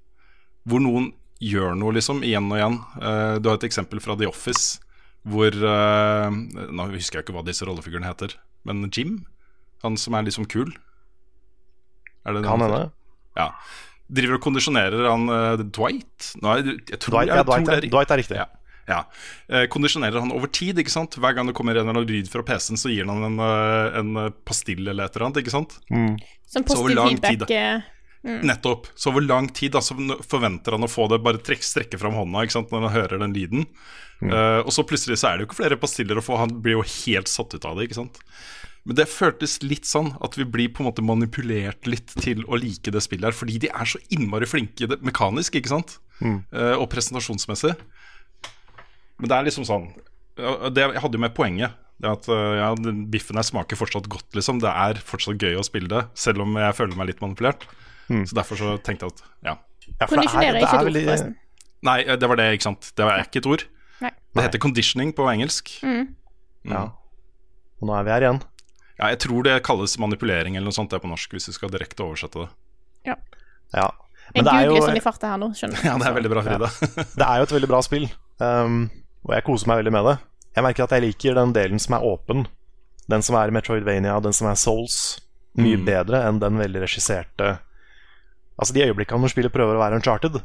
Hvor 0.67 0.83
noen 0.83 1.12
gjør 1.43 1.76
noe, 1.79 1.95
liksom, 1.95 2.25
igjen 2.26 2.49
og 2.50 2.59
igjen. 2.59 2.81
Eh, 2.99 3.37
du 3.38 3.50
har 3.50 3.61
et 3.61 3.69
eksempel 3.69 4.03
fra 4.03 4.17
The 4.19 4.29
Office 4.31 4.83
hvor 5.26 5.50
eh, 5.50 6.37
Nå 6.71 6.85
husker 6.93 7.19
jeg 7.19 7.26
ikke 7.26 7.35
hva 7.35 7.43
disse 7.47 7.67
rollefigurene 7.67 8.09
heter, 8.09 8.37
men 8.67 8.87
Jim? 8.95 9.25
Han 9.85 9.99
som 10.00 10.15
er 10.17 10.26
liksom 10.26 10.47
kul? 10.50 10.71
Er 12.26 12.35
det 12.35 12.45
det 12.45 12.50
han 12.50 12.62
heter? 12.62 12.93
Ja. 13.37 13.50
Driver 14.07 14.38
og 14.38 14.45
kondisjonerer 14.45 15.09
han 15.11 15.26
uh, 15.31 15.59
Dwight? 15.61 16.31
Nei, 16.43 16.61
jeg 16.62 17.00
tror, 17.03 17.19
Dwight, 17.19 17.31
jeg 17.31 17.41
ja, 17.41 17.43
tror 17.43 17.50
Dwight, 17.50 17.67
det 17.67 17.76
er, 17.76 17.88
Dwight 17.91 18.15
er 18.15 18.23
riktig. 18.23 18.38
ja. 18.38 18.47
Ja. 18.87 19.00
Eh, 19.49 19.66
kondisjonerer 19.73 20.23
han 20.23 20.33
over 20.35 20.50
tid, 20.52 20.78
ikke 20.78 20.93
sant? 20.93 21.19
Hver 21.21 21.37
gang 21.37 21.50
det 21.50 21.57
kommer 21.59 21.75
en 21.75 21.83
eller 21.85 21.97
annen 21.97 22.09
lyd 22.09 22.31
fra 22.31 22.45
PC-en, 22.47 22.81
så 22.81 22.93
gir 22.93 23.09
han 23.11 23.25
en, 23.26 23.38
eh, 23.43 23.99
en 24.00 24.23
eh, 24.23 24.33
pastill 24.47 24.87
eller 24.87 25.07
et 25.07 25.16
eller 25.16 25.28
annet, 25.28 25.43
ikke 25.43 25.55
sant? 25.55 25.78
Mm. 25.90 26.16
Så 26.47 26.62
over 26.62 26.69
positiv 26.71 26.97
lang 27.00 27.21
feedback. 27.21 27.50
tid, 27.50 28.26
mm. 28.26 28.40
Nettopp. 28.47 28.90
Så 28.95 29.11
over 29.12 29.26
lang 29.26 29.50
tid 29.50 29.75
da, 29.76 29.83
så 29.83 29.99
forventer 30.26 30.78
han 30.78 30.87
å 30.87 30.90
få 30.90 31.09
det, 31.12 31.23
bare 31.25 31.43
trekk, 31.43 31.66
strekke 31.66 32.00
fram 32.00 32.19
hånda 32.19 32.47
ikke 32.47 32.59
sant? 32.61 32.75
når 32.75 32.87
han 32.87 32.97
hører 33.00 33.25
den 33.25 33.35
lyden. 33.37 33.66
Eh, 34.25 34.61
og 34.62 34.71
så 34.73 34.87
plutselig 34.88 35.19
så 35.21 35.31
er 35.31 35.37
det 35.37 35.45
jo 35.45 35.50
ikke 35.50 35.62
flere 35.64 35.81
pastiller 35.81 36.21
å 36.21 36.25
få, 36.25 36.38
han 36.40 36.55
blir 36.62 36.78
jo 36.78 36.87
helt 36.87 37.28
satt 37.28 37.52
ut 37.57 37.66
av 37.69 37.76
det, 37.76 37.88
ikke 37.88 38.00
sant. 38.00 38.23
Men 38.87 39.00
det 39.00 39.09
føltes 39.11 39.59
litt 39.66 39.88
sånn 39.88 40.12
at 40.23 40.38
vi 40.38 40.47
blir 40.47 40.71
på 40.71 40.85
en 40.85 40.88
måte 40.88 41.02
manipulert 41.02 41.88
litt 41.90 42.14
til 42.23 42.45
å 42.47 42.59
like 42.61 42.93
det 42.95 43.02
spillet 43.02 43.33
her, 43.33 43.37
fordi 43.37 43.59
de 43.66 43.71
er 43.75 43.90
så 43.90 43.99
innmari 44.14 44.47
flinke 44.47 44.87
mekanisk, 45.02 45.59
ikke 45.59 45.75
sant? 45.75 45.99
Eh, 46.23 46.75
og 46.78 46.87
presentasjonsmessig. 46.93 47.75
Men 49.19 49.31
det 49.31 49.37
er 49.39 49.47
liksom 49.49 49.65
sånn 49.65 49.87
det, 50.37 50.83
Jeg 50.83 51.01
hadde 51.01 51.17
jo 51.17 51.23
med 51.23 51.33
poenget. 51.37 51.73
Det 51.97 52.11
at 52.11 52.27
øh, 52.29 52.57
ja, 52.59 52.67
Biffen 53.09 53.39
her 53.41 53.47
smaker 53.49 53.79
fortsatt 53.81 54.09
godt, 54.13 54.27
liksom. 54.37 54.59
Det 54.61 54.69
er 54.69 54.99
fortsatt 55.01 55.41
gøy 55.41 55.57
å 55.57 55.65
spille 55.65 55.89
det, 55.89 56.03
selv 56.19 56.43
om 56.45 56.59
jeg 56.61 56.77
føler 56.77 56.99
meg 56.99 57.09
litt 57.15 57.23
manipulert. 57.25 57.65
Så 58.07 58.37
derfor 58.37 58.59
så 58.61 58.75
tenkte 58.85 59.09
jeg 59.09 59.17
at 59.17 59.23
ja. 59.49 59.55
Ja, 60.00 60.07
for 60.07 60.17
det 60.21 60.26
er- 60.29 60.43
er 60.43 60.59
ikke 60.61 60.76
et 60.76 60.87
ord, 60.87 60.93
forresten. 61.07 61.35
Nei, 61.87 62.00
eh, 62.02 62.17
det 62.21 62.29
var 62.29 62.37
det, 62.37 62.47
ikke 62.59 62.67
sant. 62.69 62.93
Det 62.99 63.05
var 63.07 63.23
ikke 63.23 63.41
et 63.41 63.47
ord. 63.47 63.65
Nei. 64.02 64.11
Det 64.35 64.43
heter 64.45 64.59
conditioning 64.61 65.13
på 65.17 65.25
engelsk. 65.33 65.73
Ja. 66.67 66.83
Og 67.81 67.89
nå 67.89 67.95
er 67.97 68.05
vi 68.05 68.11
her 68.11 68.21
igjen. 68.26 68.43
Ja, 68.99 69.09
jeg 69.13 69.19
tror 69.25 69.43
det 69.45 69.63
kalles 69.65 69.97
manipulering 70.00 70.57
eller 70.57 70.69
noe 70.71 70.76
sånt 70.76 70.91
det 70.91 70.97
er 71.00 71.05
på 71.05 71.11
norsk, 71.11 71.31
hvis 71.37 71.49
vi 71.49 71.52
skal 71.57 71.73
direkte 71.73 72.05
oversette 72.05 72.45
det. 72.45 72.49
Ja. 73.07 73.17
ja. 73.75 73.91
Men 74.35 74.45
det 74.45 74.52
er 74.52 74.65
jo 74.67 74.75
googler 74.76 74.89
sånn 74.91 74.97
i 75.00 75.05
farta 75.05 75.29
her 75.33 75.39
nå, 75.41 75.50
skjønner 75.55 75.81
du. 75.81 75.85
Ja, 75.89 75.97
det 76.00 76.07
er 76.09 76.17
veldig 76.17 76.33
bra, 76.33 76.43
Frida. 76.47 76.71
Det 77.17 77.26
er 77.26 77.37
jo 77.41 77.47
et 77.49 77.55
veldig 77.57 77.69
bra 77.71 77.81
spill, 77.85 78.09
um, 78.41 78.79
og 79.26 79.34
jeg 79.34 79.45
koser 79.47 79.71
meg 79.71 79.82
veldig 79.82 79.93
med 79.95 80.08
det. 80.08 80.17
Jeg 80.56 80.65
merker 80.65 80.86
at 80.86 80.95
jeg 80.95 81.04
liker 81.04 81.36
den 81.36 81.52
delen 81.56 81.82
som 81.82 81.99
er 81.99 82.06
åpen. 82.06 82.47
Den 83.10 83.23
som 83.23 83.36
er 83.39 83.52
Metroidvania, 83.54 84.17
den 84.23 84.34
som 84.34 84.49
er 84.50 84.58
Souls, 84.58 85.19
mye 85.58 85.78
bedre 85.80 86.23
enn 86.28 86.41
den 86.43 86.58
veldig 86.60 86.82
regisserte 86.84 87.56
Altså 88.56 88.73
de 88.73 88.86
øyeblikkene 88.86 89.21
når 89.21 89.32
spillet 89.32 89.52
prøver 89.52 89.76
å 89.76 89.80
være 89.82 89.99
uncharted, 89.99 90.39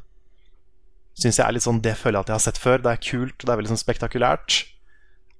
syns 1.15 1.37
jeg 1.39 1.45
er 1.45 1.55
litt 1.55 1.63
sånn 1.63 1.79
Det 1.83 1.93
føler 1.95 2.17
jeg 2.17 2.25
at 2.25 2.31
jeg 2.31 2.35
har 2.35 2.43
sett 2.43 2.59
før. 2.59 2.81
Det 2.83 2.91
er 2.91 3.05
kult, 3.07 3.37
det 3.39 3.47
er 3.47 3.59
veldig 3.61 3.71
sånn 3.71 3.79
spektakulært, 3.79 4.57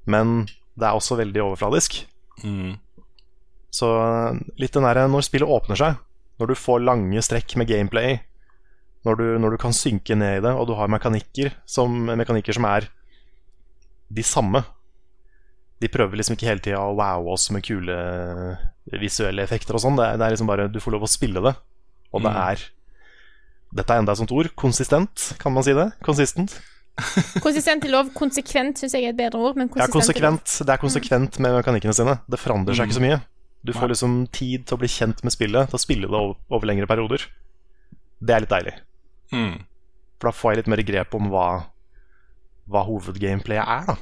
men 0.07 0.45
det 0.79 0.87
er 0.87 0.95
også 0.95 1.17
veldig 1.19 1.43
overfladisk. 1.43 1.99
Mm. 2.47 2.77
Så 3.75 3.89
litt 4.59 4.71
den 4.75 4.87
derre 4.87 5.03
når 5.11 5.27
spillet 5.27 5.51
åpner 5.51 5.79
seg, 5.79 5.99
når 6.39 6.51
du 6.51 6.55
får 6.59 6.83
lange 6.87 7.23
strekk 7.27 7.57
med 7.59 7.67
gameplay, 7.69 8.21
når 9.03 9.19
du, 9.19 9.25
når 9.43 9.55
du 9.55 9.61
kan 9.61 9.75
synke 9.75 10.15
ned 10.15 10.39
i 10.39 10.43
det, 10.47 10.55
og 10.55 10.69
du 10.69 10.75
har 10.79 10.91
mekanikker 10.91 11.51
som, 11.67 11.91
mekanikker 12.07 12.55
som 12.55 12.67
er 12.71 12.87
de 14.11 14.23
samme. 14.27 14.63
De 15.81 15.89
prøver 15.89 16.19
liksom 16.19 16.35
ikke 16.37 16.49
hele 16.49 16.61
tida 16.61 16.81
å 16.83 16.93
wowe 16.97 17.31
oss 17.33 17.47
med 17.53 17.63
kule 17.65 17.95
visuelle 19.01 19.41
effekter 19.45 19.77
og 19.77 19.81
sånn. 19.83 19.95
Det, 19.97 20.05
er- 20.11 20.19
det 20.19 20.25
er 20.27 20.35
liksom 20.35 20.49
bare 20.51 20.67
Du 20.71 20.79
får 20.83 20.93
lov 20.97 21.07
å 21.07 21.09
spille 21.09 21.41
det, 21.41 21.55
og 22.13 22.21
det 22.25 22.33
er 22.35 22.65
Dette 23.73 23.93
er 23.95 24.01
enda 24.03 24.11
et 24.11 24.19
sånt 24.19 24.31
ord. 24.35 24.49
Konsistent, 24.59 25.29
kan 25.39 25.53
man 25.55 25.63
si 25.63 25.71
det? 25.73 25.85
Konsistent. 26.03 26.57
Konsistent 27.41 27.85
i 27.87 27.91
lov. 27.93 28.09
Konsekvent 28.13 28.81
syns 28.81 28.91
jeg 28.97 29.05
er 29.07 29.13
et 29.13 29.19
bedre 29.21 29.39
ord, 29.39 29.55
men 29.55 29.69
Ja, 29.79 29.87
konsekvent. 29.87 30.57
Det 30.59 30.73
er 30.73 30.81
konsekvent 30.81 31.39
med 31.39 31.55
mekanikkene 31.55 31.95
sine. 31.95 32.17
Det 32.27 32.37
forandrer 32.41 32.75
seg 32.75 32.89
ikke 32.89 32.97
så 32.99 33.05
mye. 33.05 33.21
Du 33.63 33.71
får 33.71 33.93
liksom 33.93 34.17
tid 34.35 34.65
til 34.67 34.75
å 34.75 34.79
bli 34.81 34.89
kjent 34.91 35.23
med 35.23 35.31
spillet, 35.31 35.69
til 35.71 35.77
å 35.77 35.81
spille 35.81 36.09
det 36.11 36.17
over, 36.19 36.35
over 36.51 36.67
lengre 36.67 36.89
perioder. 36.89 37.23
Det 38.19 38.35
er 38.35 38.43
litt 38.43 38.51
deilig. 38.51 38.73
Mm. 39.31 39.55
For 40.19 40.27
da 40.27 40.35
får 40.35 40.51
jeg 40.51 40.59
litt 40.59 40.71
mer 40.75 40.83
grep 40.91 41.15
om 41.15 41.29
hva, 41.31 41.45
hva 42.71 42.85
hovedgameplayet 42.87 43.67
er, 43.67 43.91
da. 43.91 43.97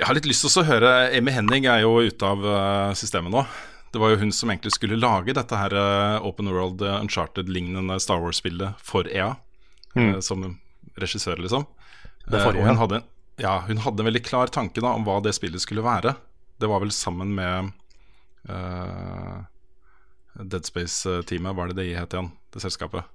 Jeg 0.00 0.08
har 0.08 0.16
litt 0.16 0.28
lyst 0.30 0.46
til 0.46 0.62
å 0.62 0.64
høre 0.64 0.90
Amy 1.12 1.32
Henning 1.34 1.66
er 1.68 1.82
jo 1.82 1.98
ute 2.00 2.24
av 2.24 2.44
eh, 2.46 2.92
systemet 2.96 3.34
nå. 3.34 3.42
Det 3.92 4.00
var 4.00 4.14
jo 4.14 4.20
hun 4.22 4.30
som 4.32 4.48
egentlig 4.48 4.72
skulle 4.72 4.96
lage 4.96 5.34
dette 5.36 5.58
her 5.58 5.74
eh, 5.76 6.24
Open 6.24 6.48
World 6.48 6.80
eh, 6.86 6.96
Uncharted-lignende 7.02 7.98
Star 8.00 8.22
Wars-spillet 8.22 8.80
for 8.80 9.10
EA. 9.10 9.34
Mm. 9.98 10.20
som 10.22 10.44
regissør, 10.94 11.40
liksom. 11.42 11.64
Og 12.30 12.56
hun 12.62 12.78
hadde, 12.78 13.00
ja, 13.42 13.56
hun 13.66 13.80
hadde 13.82 14.04
en 14.04 14.06
veldig 14.06 14.22
klar 14.22 14.52
tanke 14.54 14.82
da 14.82 14.92
om 14.94 15.02
hva 15.06 15.16
det 15.24 15.34
spillet 15.34 15.62
skulle 15.62 15.82
være. 15.82 16.14
Det 16.62 16.68
var 16.70 16.82
vel 16.84 16.92
sammen 16.94 17.32
med 17.34 17.72
uh, 18.46 19.40
Dead 20.38 20.66
Space-teamet, 20.68 21.56
var 21.56 21.72
det 21.72 21.80
det 21.80 21.88
het 21.98 22.14
igjen? 22.14 22.30
Det 22.54 22.62
selskapet. 22.62 23.08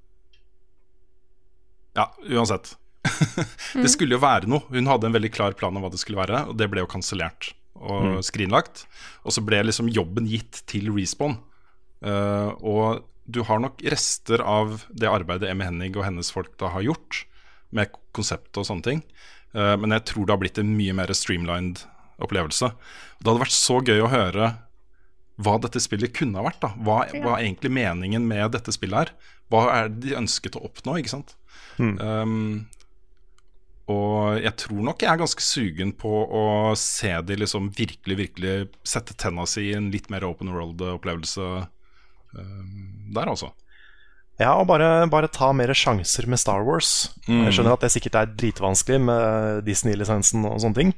Ja, 1.96 2.10
uansett. 2.28 2.76
det 3.84 3.92
skulle 3.94 4.18
jo 4.18 4.24
være 4.24 4.50
noe. 4.50 4.66
Hun 4.72 4.90
hadde 4.90 5.10
en 5.10 5.16
veldig 5.16 5.32
klar 5.36 5.56
plan 5.58 5.76
om 5.76 5.86
hva 5.86 5.92
det 5.94 6.02
skulle 6.02 6.22
være, 6.22 6.46
og 6.52 6.58
det 6.60 6.70
ble 6.72 6.84
jo 6.84 6.92
kansellert 6.92 7.54
og 7.76 8.22
skrinlagt. 8.26 8.86
Og 9.28 9.36
så 9.36 9.44
ble 9.46 9.64
liksom 9.68 9.92
jobben 9.94 10.30
gitt 10.30 10.64
til 10.70 10.92
Respawn. 10.96 11.38
Uh, 12.06 12.52
og 12.62 13.06
du 13.26 13.42
har 13.48 13.62
nok 13.62 13.82
rester 13.90 14.44
av 14.46 14.84
det 14.94 15.10
arbeidet 15.10 15.50
Emmy 15.50 15.66
Hennig 15.66 15.96
og 15.96 16.06
hennes 16.06 16.30
folk 16.34 16.54
da 16.62 16.70
har 16.76 16.86
gjort, 16.86 17.24
med 17.76 17.92
konseptet 18.16 18.62
og 18.62 18.68
sånne 18.68 18.86
ting. 18.86 19.02
Uh, 19.56 19.74
men 19.82 19.96
jeg 19.96 20.06
tror 20.12 20.28
det 20.28 20.36
har 20.36 20.44
blitt 20.44 20.62
en 20.62 20.76
mye 20.78 20.96
mer 20.96 21.12
streamlined 21.18 21.84
opplevelse. 22.22 22.72
Det 23.20 23.28
hadde 23.28 23.44
vært 23.44 23.58
så 23.58 23.82
gøy 23.84 24.06
å 24.06 24.12
høre 24.12 24.54
hva 25.42 25.58
dette 25.60 25.82
spillet 25.84 26.14
kunne 26.16 26.40
ha 26.40 26.46
vært. 26.46 26.62
da 26.64 26.72
Hva, 26.80 27.02
hva 27.12 27.36
er 27.36 27.48
egentlig 27.48 27.74
meningen 27.76 28.28
med 28.28 28.54
dette 28.56 28.72
spillet 28.76 29.02
her? 29.02 29.34
Hva 29.52 29.66
er 29.74 29.90
det 29.92 30.06
de 30.06 30.20
ønsket 30.22 30.56
å 30.56 30.64
oppnå? 30.70 30.96
ikke 31.02 31.12
sant? 31.12 31.36
Um, 31.78 32.66
og 33.92 34.40
jeg 34.42 34.56
tror 34.58 34.82
nok 34.88 35.04
jeg 35.04 35.12
er 35.12 35.20
ganske 35.22 35.44
sugen 35.46 35.92
på 35.94 36.10
å 36.10 36.46
se 36.80 37.12
de 37.28 37.38
liksom 37.38 37.68
virkelig, 37.78 38.18
virkelig 38.18 38.54
sette 38.88 39.14
tenna 39.14 39.46
si 39.50 39.68
i 39.70 39.76
en 39.78 39.92
litt 39.94 40.10
mer 40.10 40.26
open 40.26 40.50
world-opplevelse 40.56 41.50
um, 42.34 43.12
der, 43.14 43.30
altså. 43.30 43.52
Ja, 44.42 44.56
og 44.58 44.66
bare, 44.68 45.06
bare 45.08 45.30
ta 45.32 45.52
mer 45.56 45.72
sjanser 45.78 46.26
med 46.28 46.42
Star 46.42 46.66
Wars. 46.68 47.12
Jeg 47.30 47.54
skjønner 47.56 47.78
at 47.78 47.86
det 47.86 47.94
sikkert 47.94 48.18
er 48.20 48.34
dritvanskelig 48.34 48.98
med 49.06 49.62
Disney-lisensen 49.70 50.44
og 50.50 50.58
sånne 50.64 50.80
ting, 50.82 50.96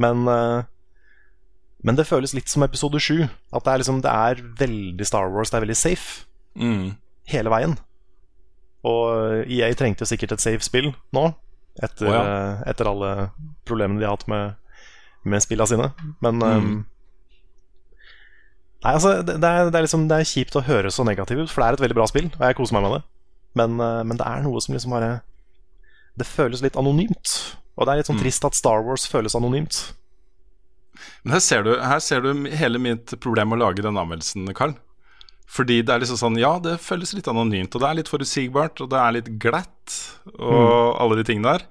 men 0.00 0.24
eh, 0.30 0.62
Men 1.84 1.98
det 1.98 2.06
føles 2.08 2.32
litt 2.32 2.48
som 2.48 2.62
episode 2.64 2.96
7. 2.96 3.26
At 3.52 3.66
det 3.66 3.72
er, 3.72 3.80
liksom, 3.82 3.98
det 4.00 4.08
er 4.08 4.38
veldig 4.56 5.04
Star 5.04 5.28
Wars, 5.28 5.50
det 5.52 5.58
er 5.58 5.66
veldig 5.66 5.76
safe. 5.76 6.24
Mm. 6.56 6.94
hele 7.26 7.50
veien. 7.50 7.74
Og 8.86 9.44
EA 9.50 9.72
trengte 9.74 10.04
jo 10.04 10.08
sikkert 10.08 10.32
et 10.36 10.44
safe 10.44 10.64
spill 10.64 10.92
nå, 11.12 11.24
etter, 11.82 12.06
oh, 12.06 12.14
ja. 12.14 12.24
etter 12.70 12.90
alle 12.90 13.12
problemene 13.66 13.98
de 14.00 14.06
har 14.06 14.14
hatt 14.16 14.28
med, 14.30 14.54
med 15.24 15.42
spillene 15.42 15.70
sine. 15.70 15.88
Men 16.24 16.42
Mm. 16.42 16.66
um, 16.68 16.84
Nei, 18.84 18.92
altså, 18.92 19.14
det, 19.24 19.38
det, 19.40 19.48
er, 19.48 19.70
det, 19.72 19.78
er 19.78 19.84
liksom, 19.86 20.02
det 20.10 20.16
er 20.20 20.26
kjipt 20.28 20.56
å 20.60 20.64
høre 20.66 20.90
så 20.92 21.06
negativt 21.08 21.46
ut, 21.46 21.48
for 21.50 21.62
det 21.62 21.66
er 21.66 21.76
et 21.78 21.82
veldig 21.86 21.96
bra 21.96 22.04
spill, 22.10 22.26
og 22.36 22.42
jeg 22.44 22.56
koser 22.58 22.76
meg 22.76 22.82
med 22.84 22.92
det. 22.98 23.02
Men, 23.56 23.78
uh, 23.80 24.02
men 24.04 24.18
det 24.20 24.26
er 24.28 24.42
noe 24.44 24.60
som 24.60 24.74
liksom 24.74 24.92
bare 24.92 25.22
Det 26.20 26.26
føles 26.26 26.60
litt 26.60 26.76
anonymt. 26.76 27.30
Og 27.78 27.86
det 27.86 27.92
er 27.94 28.00
litt 28.02 28.10
sånn 28.10 28.20
trist 28.20 28.44
at 28.44 28.54
Star 28.58 28.84
Wars 28.84 29.06
føles 29.08 29.34
anonymt. 29.34 29.78
Men 31.24 31.34
her 31.34 31.40
ser, 31.42 31.64
du, 31.64 31.72
her 31.80 31.98
ser 32.04 32.20
du 32.22 32.44
hele 32.54 32.78
mitt 32.78 33.16
problem 33.24 33.50
med 33.50 33.58
å 33.58 33.64
lage 33.64 33.82
den 33.82 33.96
anmeldelsen, 33.98 34.46
Carl. 34.54 34.76
Fordi 35.46 35.82
det 35.84 35.92
er 35.94 36.00
liksom 36.02 36.18
sånn, 36.18 36.38
ja, 36.40 36.54
det 36.58 36.78
føles 36.82 37.12
litt 37.14 37.28
anonymt, 37.30 37.74
og 37.76 37.82
det 37.84 37.88
er 37.90 37.98
litt 38.00 38.08
forutsigbart, 38.10 38.80
og 38.80 38.88
det 38.90 38.98
er 38.98 39.12
litt 39.18 39.28
glatt, 39.42 39.98
og 40.38 40.96
alle 41.02 41.18
de 41.20 41.24
tingene 41.28 41.52
der. 41.58 41.66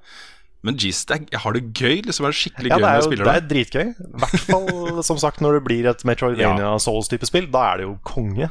Men 0.64 0.78
jeez, 0.80 1.02
jeg 1.10 1.40
har 1.44 1.56
det 1.58 1.64
gøy. 1.76 1.98
liksom 2.08 2.24
er 2.24 2.32
det 2.32 2.40
skikkelig 2.40 2.70
Ja, 2.72 2.78
gøy 2.78 2.80
det 2.80 2.88
når 2.88 2.94
jeg 2.96 3.08
spiller 3.10 3.26
det 3.28 3.34
det. 3.34 3.42
er 3.42 3.50
dritgøy. 3.52 3.88
I 3.90 4.22
hvert 4.24 4.44
fall 4.48 5.02
som 5.10 5.18
sagt 5.20 5.42
når 5.44 5.58
det 5.58 5.64
blir 5.66 5.90
et 5.92 6.06
Metroidvania 6.08 6.70
Souls-type 6.80 7.28
spill. 7.28 7.50
Da 7.52 7.66
er 7.74 7.82
det 7.82 7.88
jo 7.90 7.98
konge. 8.08 8.48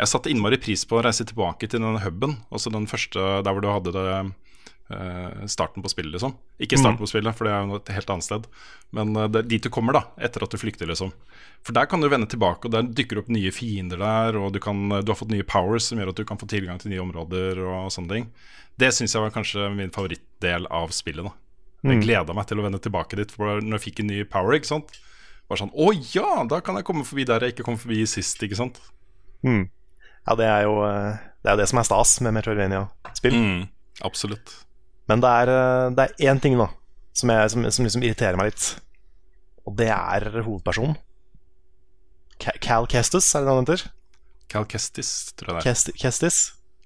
Jeg 0.00 0.08
satte 0.10 0.32
innmari 0.32 0.58
pris 0.58 0.82
på 0.88 0.98
å 0.98 1.04
reise 1.04 1.22
tilbake 1.28 1.68
til 1.70 1.84
den 1.84 2.00
huben, 2.02 2.38
altså 2.50 2.72
den 2.74 2.88
første 2.90 3.20
der 3.44 3.52
hvor 3.54 3.62
du 3.62 3.68
hadde 3.70 3.92
det 3.94 4.08
starten 5.48 5.82
på 5.84 5.88
spillet, 5.88 6.12
liksom. 6.12 6.34
Ikke 6.62 6.78
starten 6.80 7.00
på 7.00 7.08
spillet, 7.08 7.36
for 7.36 7.48
det 7.48 7.52
er 7.54 7.68
jo 7.68 7.78
et 7.78 7.92
helt 7.96 8.10
annet 8.12 8.26
sted. 8.26 8.48
Men 8.96 9.14
eh, 9.16 9.28
det 9.32 9.44
dit 9.50 9.64
du 9.64 9.70
kommer, 9.72 9.96
da, 9.96 10.02
etter 10.20 10.44
at 10.44 10.52
du 10.52 10.58
flykter, 10.60 10.90
liksom. 10.90 11.12
For 11.64 11.76
der 11.76 11.86
kan 11.88 12.02
du 12.02 12.10
vende 12.12 12.28
tilbake, 12.30 12.66
og 12.66 12.74
der 12.74 12.88
dukker 12.88 13.22
opp 13.22 13.30
nye 13.32 13.52
fiender 13.54 14.02
der, 14.02 14.38
og 14.40 14.52
du, 14.52 14.60
kan, 14.62 14.82
du 14.90 15.12
har 15.12 15.18
fått 15.18 15.32
nye 15.32 15.46
powers 15.46 15.88
som 15.88 16.00
gjør 16.00 16.12
at 16.12 16.20
du 16.20 16.26
kan 16.28 16.40
få 16.40 16.48
tilgang 16.50 16.80
til 16.82 16.92
nye 16.92 17.04
områder 17.04 17.62
og 17.62 17.92
sånne 17.94 18.16
ting. 18.16 18.28
Det 18.80 18.90
syns 18.96 19.14
jeg 19.14 19.24
var 19.24 19.32
kanskje 19.34 19.70
min 19.76 19.92
favorittdel 19.94 20.68
av 20.72 20.92
spillet, 20.96 21.28
da. 21.28 21.36
Jeg 21.82 22.04
gleda 22.04 22.34
meg 22.36 22.46
til 22.46 22.60
å 22.60 22.64
vende 22.66 22.78
tilbake 22.82 23.18
dit, 23.18 23.32
for 23.34 23.58
når 23.62 23.78
jeg 23.78 23.84
fikk 23.88 24.02
en 24.02 24.12
ny 24.12 24.20
power, 24.30 24.54
ikke 24.54 24.70
sant. 24.70 24.92
Bare 25.50 25.64
sånn 25.64 25.72
Å 25.74 25.88
ja, 26.14 26.44
da 26.48 26.60
kan 26.64 26.78
jeg 26.78 26.86
komme 26.86 27.04
forbi 27.06 27.26
der 27.28 27.42
jeg 27.42 27.56
ikke 27.56 27.66
kom 27.66 27.78
forbi 27.80 28.04
sist, 28.08 28.42
ikke 28.44 28.58
sant. 28.58 28.78
Ja, 30.22 30.36
det 30.38 30.46
er 30.46 30.66
jo 30.68 30.76
eh, 30.86 31.16
det, 31.42 31.48
er 31.50 31.56
jo 31.56 31.62
det 31.62 31.68
som 31.72 31.80
er 31.82 31.88
stas 31.88 32.12
med 32.22 32.36
Metroidvania-spill. 32.36 33.34
Mm, 33.34 33.64
absolutt. 34.06 34.54
Men 35.12 35.20
det 35.20 35.28
er, 35.42 35.52
eh, 35.52 35.90
det 35.96 36.06
er 36.08 36.32
én 36.32 36.40
ting 36.40 36.56
nå 36.56 36.68
som, 37.12 37.28
jeg, 37.28 37.52
som, 37.52 37.66
som 37.76 37.86
liksom 37.86 38.04
irriterer 38.04 38.38
meg 38.40 38.52
litt. 38.52 38.68
Og 39.68 39.76
det 39.78 39.90
er 39.92 40.24
hovedpersonen. 40.40 40.96
Cal 42.40 42.88
Kestis, 42.90 43.28
er 43.36 43.44
det 43.44 43.46
det 43.46 43.54
han 43.54 43.66
heter? 43.68 43.84
Cal 44.50 44.66
Kestis, 44.68 45.10
tror 45.38 45.52
jeg 45.52 45.54
det 45.54 45.60
er. 45.60 45.68
Kest, 45.68 45.92
Kestis? 46.00 46.38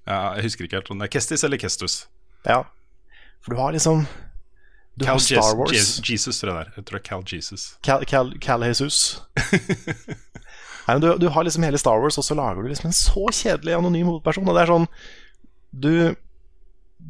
Ja, 0.05 0.35
jeg 0.37 0.45
husker 0.47 0.67
ikke 0.67 0.77
helt 0.81 0.91
om 0.93 1.01
det 1.01 1.07
er 1.07 1.13
Kestis 1.15 1.43
eller 1.47 1.59
Kestus. 1.61 1.95
Ja. 2.45 2.61
For 3.41 3.55
du 3.55 3.61
har 3.61 3.73
liksom 3.73 4.05
Du 4.97 5.05
Cal 5.05 5.15
har 5.15 5.23
Star 5.23 5.57
Wars. 5.57 5.73
Jesus, 5.73 6.03
Jesus, 6.09 6.39
tror 6.39 6.51
jeg 6.51 6.59
det 6.59 6.67
er. 6.67 6.77
Jeg 6.77 6.85
tror 6.85 6.97
det 6.97 7.03
er 7.03 7.07
Cal 7.09 7.25
Jesus. 7.33 7.65
Cal, 7.87 8.05
Cal, 8.05 8.31
Cal 8.43 8.67
Jesus. 8.67 9.21
Nei, 10.87 10.95
men 10.95 11.01
du, 11.03 11.09
du 11.19 11.27
har 11.33 11.43
liksom 11.47 11.65
hele 11.67 11.79
Star 11.81 11.99
Wars, 11.99 12.19
og 12.19 12.23
så 12.27 12.37
lager 12.37 12.61
du 12.61 12.69
liksom 12.69 12.91
en 12.91 12.95
så 12.95 13.25
kjedelig 13.33 13.75
anonym 13.79 14.11
hovedperson. 14.11 14.47
Og 14.47 14.55
det 14.55 14.63
er 14.63 14.71
sånn 14.75 14.87
Du 15.71 15.91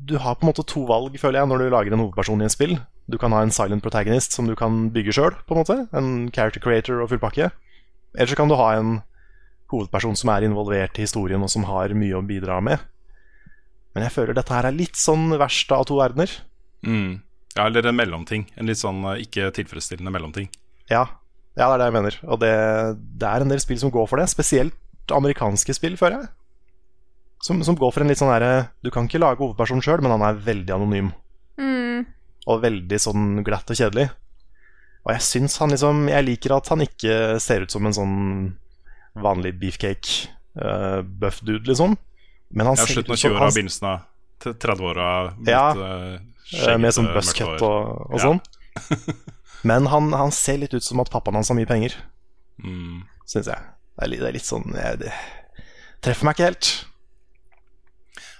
Du 0.07 0.17
har 0.21 0.38
på 0.38 0.45
en 0.45 0.51
måte 0.51 0.65
to 0.67 0.83
valg, 0.88 1.15
føler 1.19 1.41
jeg, 1.41 1.49
når 1.49 1.63
du 1.63 1.69
lager 1.73 1.95
en 1.95 2.03
hovedperson 2.03 2.43
i 2.43 2.47
et 2.47 2.53
spill. 2.53 2.77
Du 3.07 3.17
kan 3.19 3.33
ha 3.33 3.41
en 3.43 3.53
silent 3.55 3.83
protagonist 3.83 4.36
som 4.36 4.47
du 4.47 4.55
kan 4.60 4.89
bygge 4.93 5.15
sjøl, 5.15 5.36
på 5.47 5.55
en 5.55 5.62
måte. 5.63 5.77
En 5.95 6.10
character 6.36 6.63
creator 6.63 7.01
og 7.01 7.12
fullpakke. 7.13 7.49
Eller 8.15 8.31
så 8.31 8.38
kan 8.38 8.51
du 8.51 8.57
ha 8.60 8.69
en 8.77 8.99
hovedperson 9.71 10.15
som 10.19 10.31
er 10.31 10.47
involvert 10.47 10.99
i 10.99 11.07
historien, 11.07 11.43
og 11.43 11.51
som 11.51 11.67
har 11.67 11.95
mye 11.97 12.15
å 12.19 12.25
bidra 12.25 12.60
med. 12.63 12.83
Men 13.95 14.05
jeg 14.05 14.13
føler 14.13 14.38
dette 14.38 14.53
her 14.53 14.67
er 14.69 14.75
litt 14.75 14.99
sånn 14.99 15.31
verst 15.39 15.71
av 15.73 15.88
to 15.89 15.97
verdener. 15.99 16.31
Mm. 16.86 17.23
Ja, 17.55 17.65
eller 17.65 17.88
en 17.89 17.97
mellomting. 17.97 18.45
En 18.55 18.69
litt 18.69 18.79
sånn 18.79 19.01
eh, 19.10 19.23
ikke 19.25 19.49
tilfredsstillende 19.55 20.13
mellomting. 20.13 20.51
Ja, 20.91 21.07
ja, 21.57 21.65
det 21.65 21.73
er 21.73 21.79
det 21.81 21.88
jeg 21.88 21.95
mener. 21.95 22.17
Og 22.29 22.41
det, 22.43 22.51
det 23.17 23.29
er 23.29 23.43
en 23.43 23.51
del 23.51 23.62
spill 23.63 23.79
som 23.81 23.91
går 23.93 24.05
for 24.10 24.21
det. 24.21 24.27
Spesielt 24.29 25.13
amerikanske 25.13 25.73
spill, 25.73 25.95
føler 25.97 26.21
jeg. 26.21 26.29
Som, 27.43 27.60
som 27.63 27.76
går 27.78 27.91
for 27.93 28.02
en 28.02 28.10
litt 28.10 28.17
sånn 28.17 28.32
derre 28.34 28.69
Du 28.82 28.89
kan 28.89 29.06
ikke 29.06 29.19
lage 29.21 29.38
hovedpersonen 29.43 29.84
sjøl, 29.86 30.02
men 30.02 30.12
han 30.15 30.23
er 30.26 30.39
veldig 30.41 30.73
anonym. 30.73 31.12
Mm. 31.62 32.06
Og 32.50 32.62
veldig 32.63 33.00
sånn 33.04 33.43
glatt 33.45 33.69
og 33.69 33.78
kjedelig. 33.78 34.08
Og 35.06 35.13
jeg 35.13 35.21
syns 35.28 35.58
han 35.62 35.69
liksom 35.71 36.08
Jeg 36.10 36.26
liker 36.28 36.56
at 36.58 36.67
han 36.73 36.82
ikke 36.84 37.38
ser 37.43 37.62
ut 37.67 37.71
som 37.71 37.86
en 37.86 37.93
sånn 37.95 38.17
vanlig 39.17 39.54
beefcake 39.60 40.28
uh, 40.62 41.02
buff 41.02 41.39
dude, 41.41 41.65
liksom. 41.69 41.95
Men 42.54 42.67
han 42.71 42.76
Ja, 42.78 42.86
ser 42.86 42.93
slutten 43.00 43.13
av 43.15 43.21
20-åra, 43.21 43.47
begynnelsen 43.54 43.88
av 43.89 44.04
t- 44.43 44.54
30-åra. 44.54 45.08
Ja, 45.47 45.63
Eh, 46.63 46.78
Med 46.80 46.93
sånn 46.95 47.10
buzzcut 47.12 47.60
og, 47.60 48.06
og 48.08 48.13
Ja. 48.15 48.23
sånn. 48.23 48.38
Men 49.67 49.86
han, 49.91 50.13
han 50.15 50.32
ser 50.32 50.56
litt 50.62 50.71
ut 50.78 50.84
som 50.86 51.02
at 51.04 51.10
pappaen 51.12 51.36
hans 51.36 51.50
har 51.52 51.58
mye 51.60 51.67
penger, 51.67 51.97
Mm. 52.63 53.02
syns 53.28 53.50
jeg. 53.52 53.60
Det 53.97 54.06
er, 54.06 54.08
litt, 54.13 54.21
det 54.21 54.28
er 54.30 54.34
litt 54.38 54.47
sånn 54.47 54.63
jeg, 54.73 55.00
Det 55.02 55.12
treffer 56.02 56.23
meg 56.30 56.38
ikke 56.38 56.47
helt. 56.47 56.69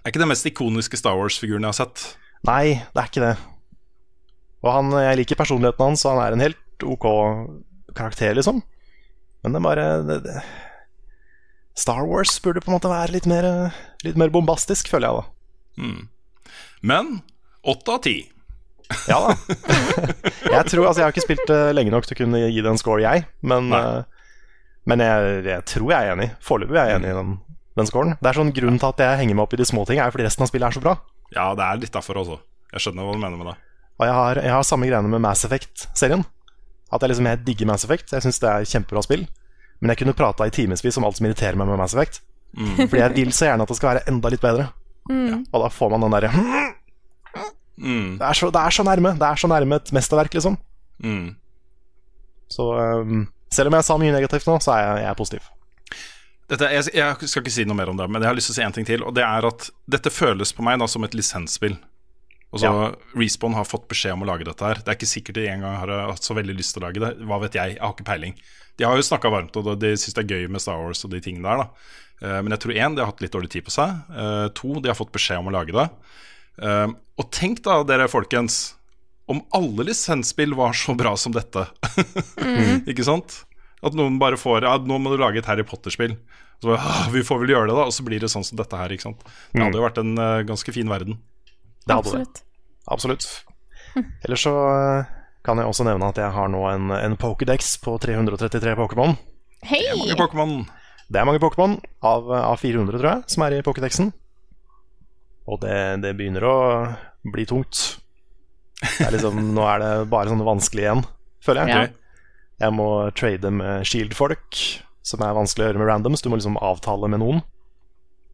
Er 0.08 0.14
ikke 0.14 0.22
den 0.22 0.30
mest 0.32 0.48
ikoniske 0.48 0.96
Star 0.96 1.18
Wars-figuren 1.20 1.66
jeg 1.66 1.74
har 1.74 1.76
sett. 1.82 2.04
Nei, 2.48 2.78
det 2.96 3.02
er 3.02 3.10
ikke 3.10 3.24
det. 3.26 3.34
Og 4.64 4.70
han, 4.72 4.94
jeg 5.04 5.18
liker 5.20 5.40
personligheten 5.42 5.84
hans, 5.84 6.06
og 6.08 6.14
han 6.16 6.22
er 6.24 6.36
en 6.38 6.44
helt 6.46 6.86
ok 6.88 7.08
karakter, 7.98 8.32
liksom. 8.38 8.62
Men 9.44 9.52
det 9.52 9.60
er 9.60 9.66
bare 9.66 9.88
det, 10.08 10.18
det. 10.24 10.36
Star 11.76 12.08
Wars 12.08 12.38
burde 12.40 12.64
på 12.64 12.72
en 12.72 12.78
måte 12.78 12.92
være 12.94 13.18
litt 13.18 13.28
mer, 13.28 13.50
litt 14.08 14.16
mer 14.16 14.32
bombastisk, 14.32 14.88
føler 14.94 15.10
jeg 15.10 15.20
da. 15.20 15.26
Men 16.88 17.12
åtte 17.68 17.98
av 17.98 18.00
ti. 18.08 18.16
Ja 19.12 19.20
da. 19.26 19.36
jeg 20.56 20.64
tror, 20.72 20.86
altså 20.88 21.02
jeg 21.02 21.04
har 21.04 21.12
ikke 21.18 21.26
spilt 21.26 21.52
det 21.52 21.60
lenge 21.76 21.92
nok 21.92 22.08
til 22.08 22.16
å 22.16 22.22
kunne 22.22 22.46
gi 22.46 22.64
det 22.64 22.72
en 22.72 22.80
score, 22.80 23.04
jeg. 23.04 23.28
Men, 23.44 23.68
eh, 23.76 24.32
men 24.88 25.04
jeg, 25.04 25.36
jeg 25.52 25.68
tror 25.74 25.92
jeg 25.92 26.00
er 26.00 26.16
enig. 26.16 26.32
Foreløpig 26.48 26.80
er 26.80 26.94
jeg 26.94 27.02
enig 27.02 27.12
i 27.12 27.20
den, 27.20 27.36
den 27.78 27.88
scoren. 27.90 28.16
Det 28.22 28.30
er 28.32 28.38
sånn 28.40 28.52
Grunnen 28.56 28.80
til 28.82 28.90
at 28.90 29.02
jeg 29.04 29.20
henger 29.22 29.36
meg 29.38 29.44
opp 29.48 29.54
i 29.54 29.60
de 29.62 29.66
små 29.70 29.86
ting, 29.88 30.00
er 30.02 30.12
fordi 30.14 30.26
resten 30.28 30.44
av 30.46 30.50
spillet 30.52 30.68
er 30.70 30.78
så 30.78 30.84
bra. 30.84 30.96
Ja, 31.36 31.50
det 31.58 31.64
er 31.66 31.80
litt 31.82 31.94
derfor 31.96 32.20
også. 32.24 32.38
Jeg 32.74 32.84
skjønner 32.84 33.08
hva 33.08 33.14
du 33.16 33.22
mener 33.24 33.38
med 33.40 33.48
det. 33.52 33.56
Og 33.98 34.06
jeg 34.06 34.14
har, 34.14 34.36
jeg 34.46 34.54
har 34.54 34.64
samme 34.68 34.88
greiene 34.90 35.10
med 35.10 35.22
Mass 35.24 35.46
Effect-serien. 35.48 36.26
At 36.94 37.02
jeg 37.04 37.10
liksom 37.12 37.26
jeg 37.28 37.44
digger 37.48 37.68
Mass 37.72 37.84
Effect. 37.88 38.12
Jeg 38.14 38.24
syns 38.24 38.40
det 38.44 38.50
er 38.52 38.68
kjempebra 38.70 39.02
spill. 39.04 39.26
Men 39.82 39.92
jeg 39.94 40.00
kunne 40.04 40.14
prata 40.18 40.46
i 40.48 40.54
timevis 40.54 40.98
om 40.98 41.06
alt 41.08 41.18
som 41.20 41.26
irriterer 41.28 41.58
meg 41.60 41.68
med 41.70 41.78
Mass 41.82 41.94
Effect. 41.98 42.22
Fordi 42.58 43.02
jeg 43.02 43.14
vil 43.18 43.32
så 43.36 43.50
gjerne 43.50 43.66
at 43.66 43.70
det 43.74 43.78
skal 43.78 43.90
være 43.96 44.06
enda 44.12 44.30
litt 44.34 44.42
bedre. 44.42 44.70
Og 45.52 45.58
da 45.64 45.70
får 45.74 45.92
man 45.96 46.06
den 46.08 46.16
derre 46.18 46.32
Mm. 47.78 48.18
det, 48.18 48.26
er 48.26 48.34
så- 48.34 48.50
det 48.50 48.58
er 48.62 48.74
så 48.74 48.84
nærme. 48.84 49.12
Det 49.14 49.22
er 49.28 49.36
så 49.38 49.48
nærme 49.48 49.76
et 49.76 49.92
mesterverk, 49.94 50.34
liksom. 50.34 50.58
Mm. 51.04 51.36
Så 52.50 52.64
um, 52.74 53.28
selv 53.54 53.68
om 53.70 53.74
jeg 53.78 53.84
sa 53.86 53.98
mye 54.02 54.12
negativt 54.16 54.48
nå, 54.48 54.56
så 54.64 54.72
er 54.74 54.80
jeg, 54.82 55.04
jeg 55.04 55.10
er 55.12 55.14
positiv. 55.20 55.44
Dette, 56.48 56.70
jeg, 56.72 56.88
jeg 56.96 57.28
skal 57.28 57.44
ikke 57.44 57.52
si 57.52 57.66
noe 57.68 57.76
mer 57.76 57.90
om 57.92 57.98
det, 58.00 58.06
men 58.10 58.24
jeg 58.24 58.30
har 58.32 58.38
lyst 58.38 58.48
til 58.52 58.56
å 58.56 58.58
si 58.62 58.66
en 58.66 58.76
ting 58.78 58.88
til. 58.88 59.04
Og 59.04 59.14
det 59.18 59.24
er 59.28 59.48
at 59.50 59.70
dette 59.90 60.12
føles 60.14 60.54
på 60.56 60.64
meg 60.64 60.80
da 60.80 60.88
som 60.88 61.04
et 61.04 61.16
lisensspill. 61.18 61.76
Altså, 62.54 62.70
Ja. 62.72 62.92
Respawn 63.20 63.58
har 63.58 63.68
fått 63.68 63.90
beskjed 63.92 64.14
om 64.16 64.24
å 64.24 64.30
lage 64.30 64.48
dette 64.48 64.64
her. 64.64 64.80
Det 64.80 64.88
er 64.94 64.96
ikke 64.96 65.10
sikkert 65.12 65.36
de 65.42 65.48
engang 65.52 65.76
har 65.82 65.92
hatt 66.14 66.24
så 66.24 66.38
veldig 66.38 66.56
lyst 66.56 66.74
til 66.78 66.84
å 66.84 66.88
lage 66.88 67.04
det. 67.04 67.12
Hva 67.28 67.42
vet 67.44 67.58
jeg? 67.60 67.76
Jeg 67.76 67.84
har 67.84 67.92
ikke 67.92 68.08
peiling. 68.08 68.38
De 68.80 68.86
har 68.88 68.96
jo 68.96 69.04
snakka 69.04 69.32
varmt, 69.34 69.58
og 69.60 69.74
de 69.82 69.92
syns 70.00 70.16
det 70.16 70.24
er 70.24 70.32
gøy 70.38 70.48
med 70.54 70.64
Star 70.64 70.80
Wars 70.80 71.04
og 71.04 71.12
de 71.12 71.20
tingene 71.24 71.44
der. 71.50 71.66
da 71.66 71.70
Eh, 72.18 72.42
Men 72.42 72.50
jeg 72.56 72.60
tror 72.64 72.74
én, 72.74 72.96
de 72.96 73.02
har 73.04 73.12
hatt 73.12 73.22
litt 73.22 73.32
dårlig 73.36 73.50
tid 73.54 73.66
på 73.68 73.70
seg. 73.70 73.92
Eh, 74.10 74.48
To, 74.58 74.80
de 74.82 74.90
har 74.90 74.96
fått 74.98 75.12
beskjed 75.14 75.38
om 75.38 75.50
å 75.52 75.54
lage 75.54 75.70
det. 75.76 75.90
Eh, 76.64 76.88
Og 77.20 77.32
tenk 77.32 77.62
da, 77.62 77.84
dere 77.84 78.08
folkens, 78.10 78.74
om 79.30 79.44
alle 79.54 79.84
lisensspill 79.90 80.56
var 80.56 80.74
så 80.74 80.96
bra 80.98 81.16
som 81.18 81.34
dette. 81.36 81.68
ikke 82.90 83.04
sant? 83.06 83.44
At 83.86 83.98
noen 83.98 84.18
bare 84.22 84.40
får 84.42 84.66
Ja, 84.66 84.76
nå 84.82 84.98
må 85.02 85.14
du 85.14 85.20
lage 85.22 85.42
et 85.42 85.50
Harry 85.50 85.66
Potter-spill. 85.68 86.16
Så 86.64 86.74
«Ah, 86.74 87.06
vi 87.14 87.22
får 87.22 87.44
vel 87.44 87.54
gjøre 87.54 87.70
det, 87.70 87.76
da. 87.78 87.86
Og 87.86 87.94
så 87.94 88.06
blir 88.06 88.24
det 88.24 88.32
sånn 88.34 88.46
som 88.46 88.58
dette 88.58 88.80
her. 88.80 88.90
ikke 88.94 89.06
sant? 89.06 89.22
Det 89.54 89.62
hadde 89.62 89.78
jo 89.78 89.86
vært 89.86 90.00
en 90.02 90.16
uh, 90.18 90.42
ganske 90.48 90.74
fin 90.74 90.90
verden. 90.90 91.20
Det 91.86 91.94
hadde 91.94 92.16
det. 92.16 92.24
Absolutt. 92.26 92.42
Absolutt. 92.90 93.28
Ellers 94.26 94.42
så 94.46 94.54
uh, 94.56 95.12
kan 95.46 95.62
jeg 95.62 95.70
også 95.70 95.86
nevne 95.86 96.10
at 96.10 96.18
jeg 96.18 96.34
har 96.34 96.50
nå 96.52 96.64
en, 96.72 96.90
en 96.98 97.18
Pokédex 97.20 97.76
på 97.84 97.94
333 98.02 98.74
Pokémon. 98.80 99.14
Hei! 99.70 99.84
Det 99.86 99.94
er 99.94 100.02
Mange 100.02 100.18
Pokémon. 100.24 100.58
Det 101.08 101.22
er 101.22 101.28
mange 101.30 101.40
Pokémon, 101.40 101.78
av, 102.04 102.26
av 102.36 102.58
400 102.60 102.98
tror 103.00 103.08
jeg, 103.14 103.22
som 103.32 103.44
er 103.46 103.54
i 103.56 103.62
Pokédexen. 103.64 104.10
Og 105.48 105.62
det, 105.62 105.78
det 106.04 106.12
begynner 106.20 106.44
å 106.44 106.58
bli 107.32 107.46
tungt. 107.48 107.80
Det 108.82 109.06
er 109.06 109.16
liksom, 109.16 109.40
nå 109.56 109.64
er 109.72 109.80
det 109.80 109.92
bare 110.12 110.34
sånne 110.34 110.48
vanskelige 110.48 110.90
igjen, 110.90 111.06
føler 111.48 111.64
jeg. 111.64 111.88
Ja. 111.88 112.07
Jeg 112.58 112.74
må 112.74 112.90
trade 113.18 113.52
med 113.54 113.86
Shield-folk, 113.86 114.60
som 115.06 115.24
er 115.24 115.38
vanskelig 115.38 115.66
å 115.66 115.70
gjøre 115.70 115.82
med 115.82 115.90
randoms. 115.92 116.24
Du 116.24 116.30
må 116.32 116.40
liksom 116.40 116.58
avtale 116.58 117.10
med 117.12 117.22
noen 117.22 117.44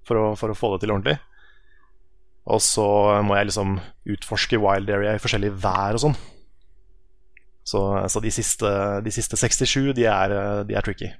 for 0.07 0.19
å, 0.19 0.27
for 0.39 0.51
å 0.51 0.57
få 0.57 0.73
det 0.73 0.83
til 0.83 0.93
ordentlig. 0.95 1.17
Og 2.43 2.59
så 2.63 2.85
må 3.23 3.37
jeg 3.37 3.49
liksom 3.49 3.77
utforske 4.15 4.59
wild 4.59 4.91
area 4.91 5.15
i 5.15 5.21
forskjellig 5.23 5.51
vær 5.63 5.97
og 5.97 6.05
sånn. 6.05 6.15
Så, 7.63 7.79
så 8.11 8.19
de, 8.23 8.31
siste, 8.35 8.69
de 9.03 9.11
siste 9.15 9.39
67, 9.39 9.93
de 9.95 10.07
er, 10.11 10.33
de 10.67 10.75
er 10.75 10.83
tricky. 10.83 11.13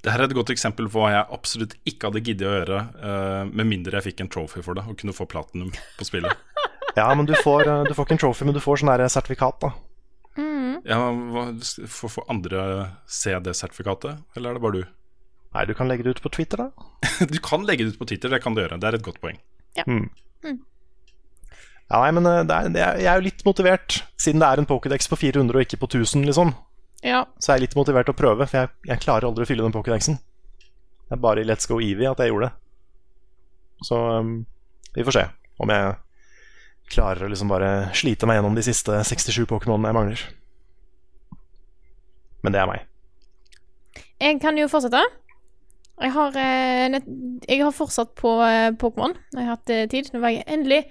Det 0.00 0.12
her 0.12 0.22
er 0.22 0.30
et 0.30 0.36
godt 0.36 0.52
eksempel 0.52 0.88
på 0.88 1.00
hva 1.00 1.12
jeg 1.12 1.36
absolutt 1.36 1.76
ikke 1.88 2.08
hadde 2.08 2.22
giddet 2.24 2.48
å 2.48 2.52
gjøre, 2.54 2.80
uh, 3.00 3.42
med 3.48 3.68
mindre 3.68 3.98
jeg 3.98 4.10
fikk 4.10 4.22
en 4.24 4.30
trophy 4.32 4.64
for 4.64 4.76
det 4.76 4.86
og 4.88 4.96
kunne 5.00 5.16
få 5.16 5.28
platinum 5.28 5.72
på 5.98 6.08
spillet. 6.08 6.32
Ja, 6.96 7.06
men 7.14 7.22
du 7.22 7.36
får, 7.38 7.68
eh, 7.70 7.84
du 7.86 7.92
får 7.94 8.02
ikke 8.02 8.14
en 8.16 8.18
trophy, 8.18 8.44
men 8.48 8.56
du 8.56 8.58
får 8.58 8.80
sånn 8.80 8.90
sertifikat, 9.14 9.60
da. 9.62 9.68
Ja, 10.88 10.98
Får 11.90 12.12
får 12.14 12.26
andre 12.32 12.62
se 13.10 13.34
det 13.44 13.54
sertifikatet, 13.58 14.22
eller 14.36 14.50
er 14.50 14.58
det 14.58 14.64
bare 14.64 14.80
du? 14.80 14.96
Nei, 15.50 15.64
du 15.66 15.74
kan 15.74 15.90
legge 15.90 16.06
det 16.06 16.16
ut 16.16 16.22
på 16.24 16.32
Twitter, 16.32 16.62
da. 16.62 16.88
Du 17.32 17.38
kan 17.42 17.66
legge 17.66 17.84
det 17.84 17.94
ut 17.94 18.00
på 18.00 18.06
Twitter, 18.06 18.30
det 18.30 18.42
kan 18.44 18.54
du 18.54 18.62
gjøre. 18.62 18.78
Det 18.80 18.88
er 18.90 18.98
et 19.00 19.06
godt 19.06 19.20
poeng. 19.22 19.40
Ja, 21.90 21.98
nei, 22.04 22.10
men 22.14 22.26
eh, 22.30 22.42
det 22.46 22.54
er, 22.54 22.68
det 22.70 22.82
er, 22.86 22.98
jeg 23.02 23.10
er 23.10 23.18
jo 23.18 23.26
litt 23.26 23.40
motivert, 23.46 23.96
siden 24.20 24.42
det 24.42 24.46
er 24.46 24.62
en 24.62 24.68
Pokédex 24.70 25.10
på 25.10 25.18
400 25.18 25.58
og 25.58 25.64
ikke 25.64 25.80
på 25.82 25.88
1000, 25.90 26.22
liksom. 26.28 26.52
Ja. 27.02 27.24
Så 27.42 27.54
er 27.54 27.64
litt 27.64 27.74
motivert 27.78 28.06
til 28.06 28.14
å 28.14 28.20
prøve, 28.20 28.46
for 28.46 28.60
jeg, 28.60 28.70
jeg 28.86 29.02
klarer 29.02 29.26
aldri 29.26 29.46
å 29.46 29.50
fylle 29.50 29.66
den 29.66 29.74
Pokédexen. 29.74 30.20
Det 31.10 31.16
er 31.16 31.22
bare 31.24 31.42
i 31.42 31.48
Let's 31.48 31.66
Go 31.66 31.80
Eevee 31.82 32.06
at 32.12 32.22
jeg 32.22 32.30
gjorde 32.30 32.52
det. 32.52 32.54
Så 33.88 33.98
um, 34.20 34.34
vi 34.94 35.02
får 35.06 35.16
se 35.16 35.24
om 35.64 35.72
jeg 35.72 35.94
klarer 36.90 37.24
å 37.24 37.30
liksom 37.30 37.50
bare 37.50 37.90
slite 37.96 38.28
meg 38.28 38.38
gjennom 38.38 38.56
de 38.58 38.64
siste 38.66 39.00
67 39.06 39.46
Pokémonene 39.50 39.90
jeg 39.90 39.98
mangler. 39.98 40.24
Men 42.44 42.54
det 42.54 42.62
er 42.62 42.70
meg. 42.70 42.86
Jeg 44.20 44.40
kan 44.42 44.58
jo 44.58 44.68
fortsette. 44.70 45.02
Jeg 46.00 46.14
har, 46.14 46.36
eh, 46.40 46.98
jeg 47.48 47.60
har 47.60 47.76
fortsatt 47.76 48.14
på 48.16 48.32
eh, 48.46 48.72
Pokémon. 48.80 49.14
Jeg 49.34 49.44
har 49.44 49.56
hatt 49.56 49.72
eh, 49.72 49.86
tid. 49.88 50.10
Nå 50.12 50.22
var 50.22 50.34
jeg 50.34 50.48
endelig 50.48 50.84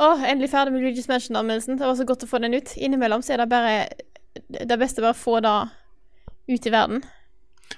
Å, 0.00 0.06
endelig 0.24 0.48
ferdig 0.48 0.72
med 0.72 0.86
Luigi's 0.86 1.08
Mansion-anmeldelsen. 1.10 1.76
Det 1.76 1.84
var 1.84 1.96
så 1.98 2.06
godt 2.08 2.22
å 2.24 2.28
få 2.30 2.38
den 2.40 2.56
ut. 2.56 2.70
Innimellom 2.80 3.20
så 3.22 3.34
er 3.34 3.42
det 3.42 3.50
bare 3.50 3.72
det 4.48 4.78
beste 4.80 5.02
bare 5.04 5.12
å 5.12 5.18
få 5.18 5.34
det 5.44 5.52
ut 6.48 6.66
i 6.66 6.72
verden. 6.72 7.02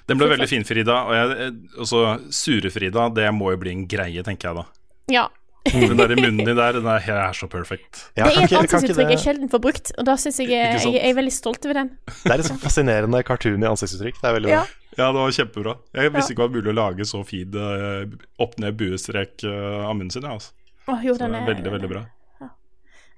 Den 0.07 0.19
ble 0.19 0.29
veldig 0.31 0.47
fin, 0.47 0.63
Frida. 0.63 1.01
Og 1.09 1.17
jeg, 1.17 1.49
også 1.83 2.03
Sure-Frida, 2.31 3.09
det 3.17 3.27
må 3.35 3.51
jo 3.51 3.59
bli 3.59 3.73
en 3.73 3.83
greie, 3.91 4.23
tenker 4.23 4.47
jeg 4.47 4.61
da. 4.61 4.65
Ja. 5.11 5.25
Den 5.65 5.97
der 5.97 6.11
i 6.13 6.15
munnen 6.19 6.45
din 6.45 6.57
der, 6.59 6.75
den 6.77 6.85
er, 6.85 7.01
er 7.09 7.33
så 7.33 7.47
perfect. 7.49 8.03
Ja, 8.17 8.27
det 8.27 8.35
er 8.37 8.43
et 8.45 8.53
ansiktsuttrykk 8.59 9.13
jeg 9.15 9.21
sjelden 9.23 9.49
får 9.49 9.61
brukt, 9.63 9.91
og 9.97 10.05
da 10.05 10.13
syns 10.21 10.37
jeg, 10.43 10.51
jeg, 10.53 10.81
jeg 10.93 11.01
er 11.09 11.15
veldig 11.17 11.33
stolt 11.33 11.65
over 11.65 11.79
den. 11.79 11.89
Det 12.21 12.31
er 12.35 12.43
et 12.43 12.49
sånn 12.51 12.59
fascinerende 12.61 13.21
cartoon 13.25 13.65
i 13.65 13.69
ansiktsuttrykk. 13.71 14.19
Det 14.21 14.29
er 14.29 14.35
veldig 14.37 14.51
Ja. 14.53 14.59
bra. 14.61 14.81
Ja, 14.95 15.07
det 15.11 15.19
var 15.19 15.33
kjempebra. 15.35 15.73
Jeg 15.97 16.11
visste 16.13 16.31
ikke 16.31 16.43
det 16.45 16.45
var 16.45 16.53
mulig 16.55 16.71
å 16.71 16.75
lage 16.77 17.05
så 17.09 17.19
fin 17.27 17.57
eh, 17.59 18.05
opp-ned-buestrek 18.45 19.43
eh, 19.43 19.81
av 19.89 19.95
munnen 19.97 20.13
sin. 20.13 20.23
jeg, 20.23 20.31
altså. 20.37 20.53
Oh, 20.87 21.01
jo, 21.03 21.15
Så 21.17 21.23
den 21.25 21.33
det 21.33 21.41
er, 21.41 21.43
er 21.49 21.49
veldig, 21.55 21.71
veldig 21.73 21.89
bra. 21.91 22.03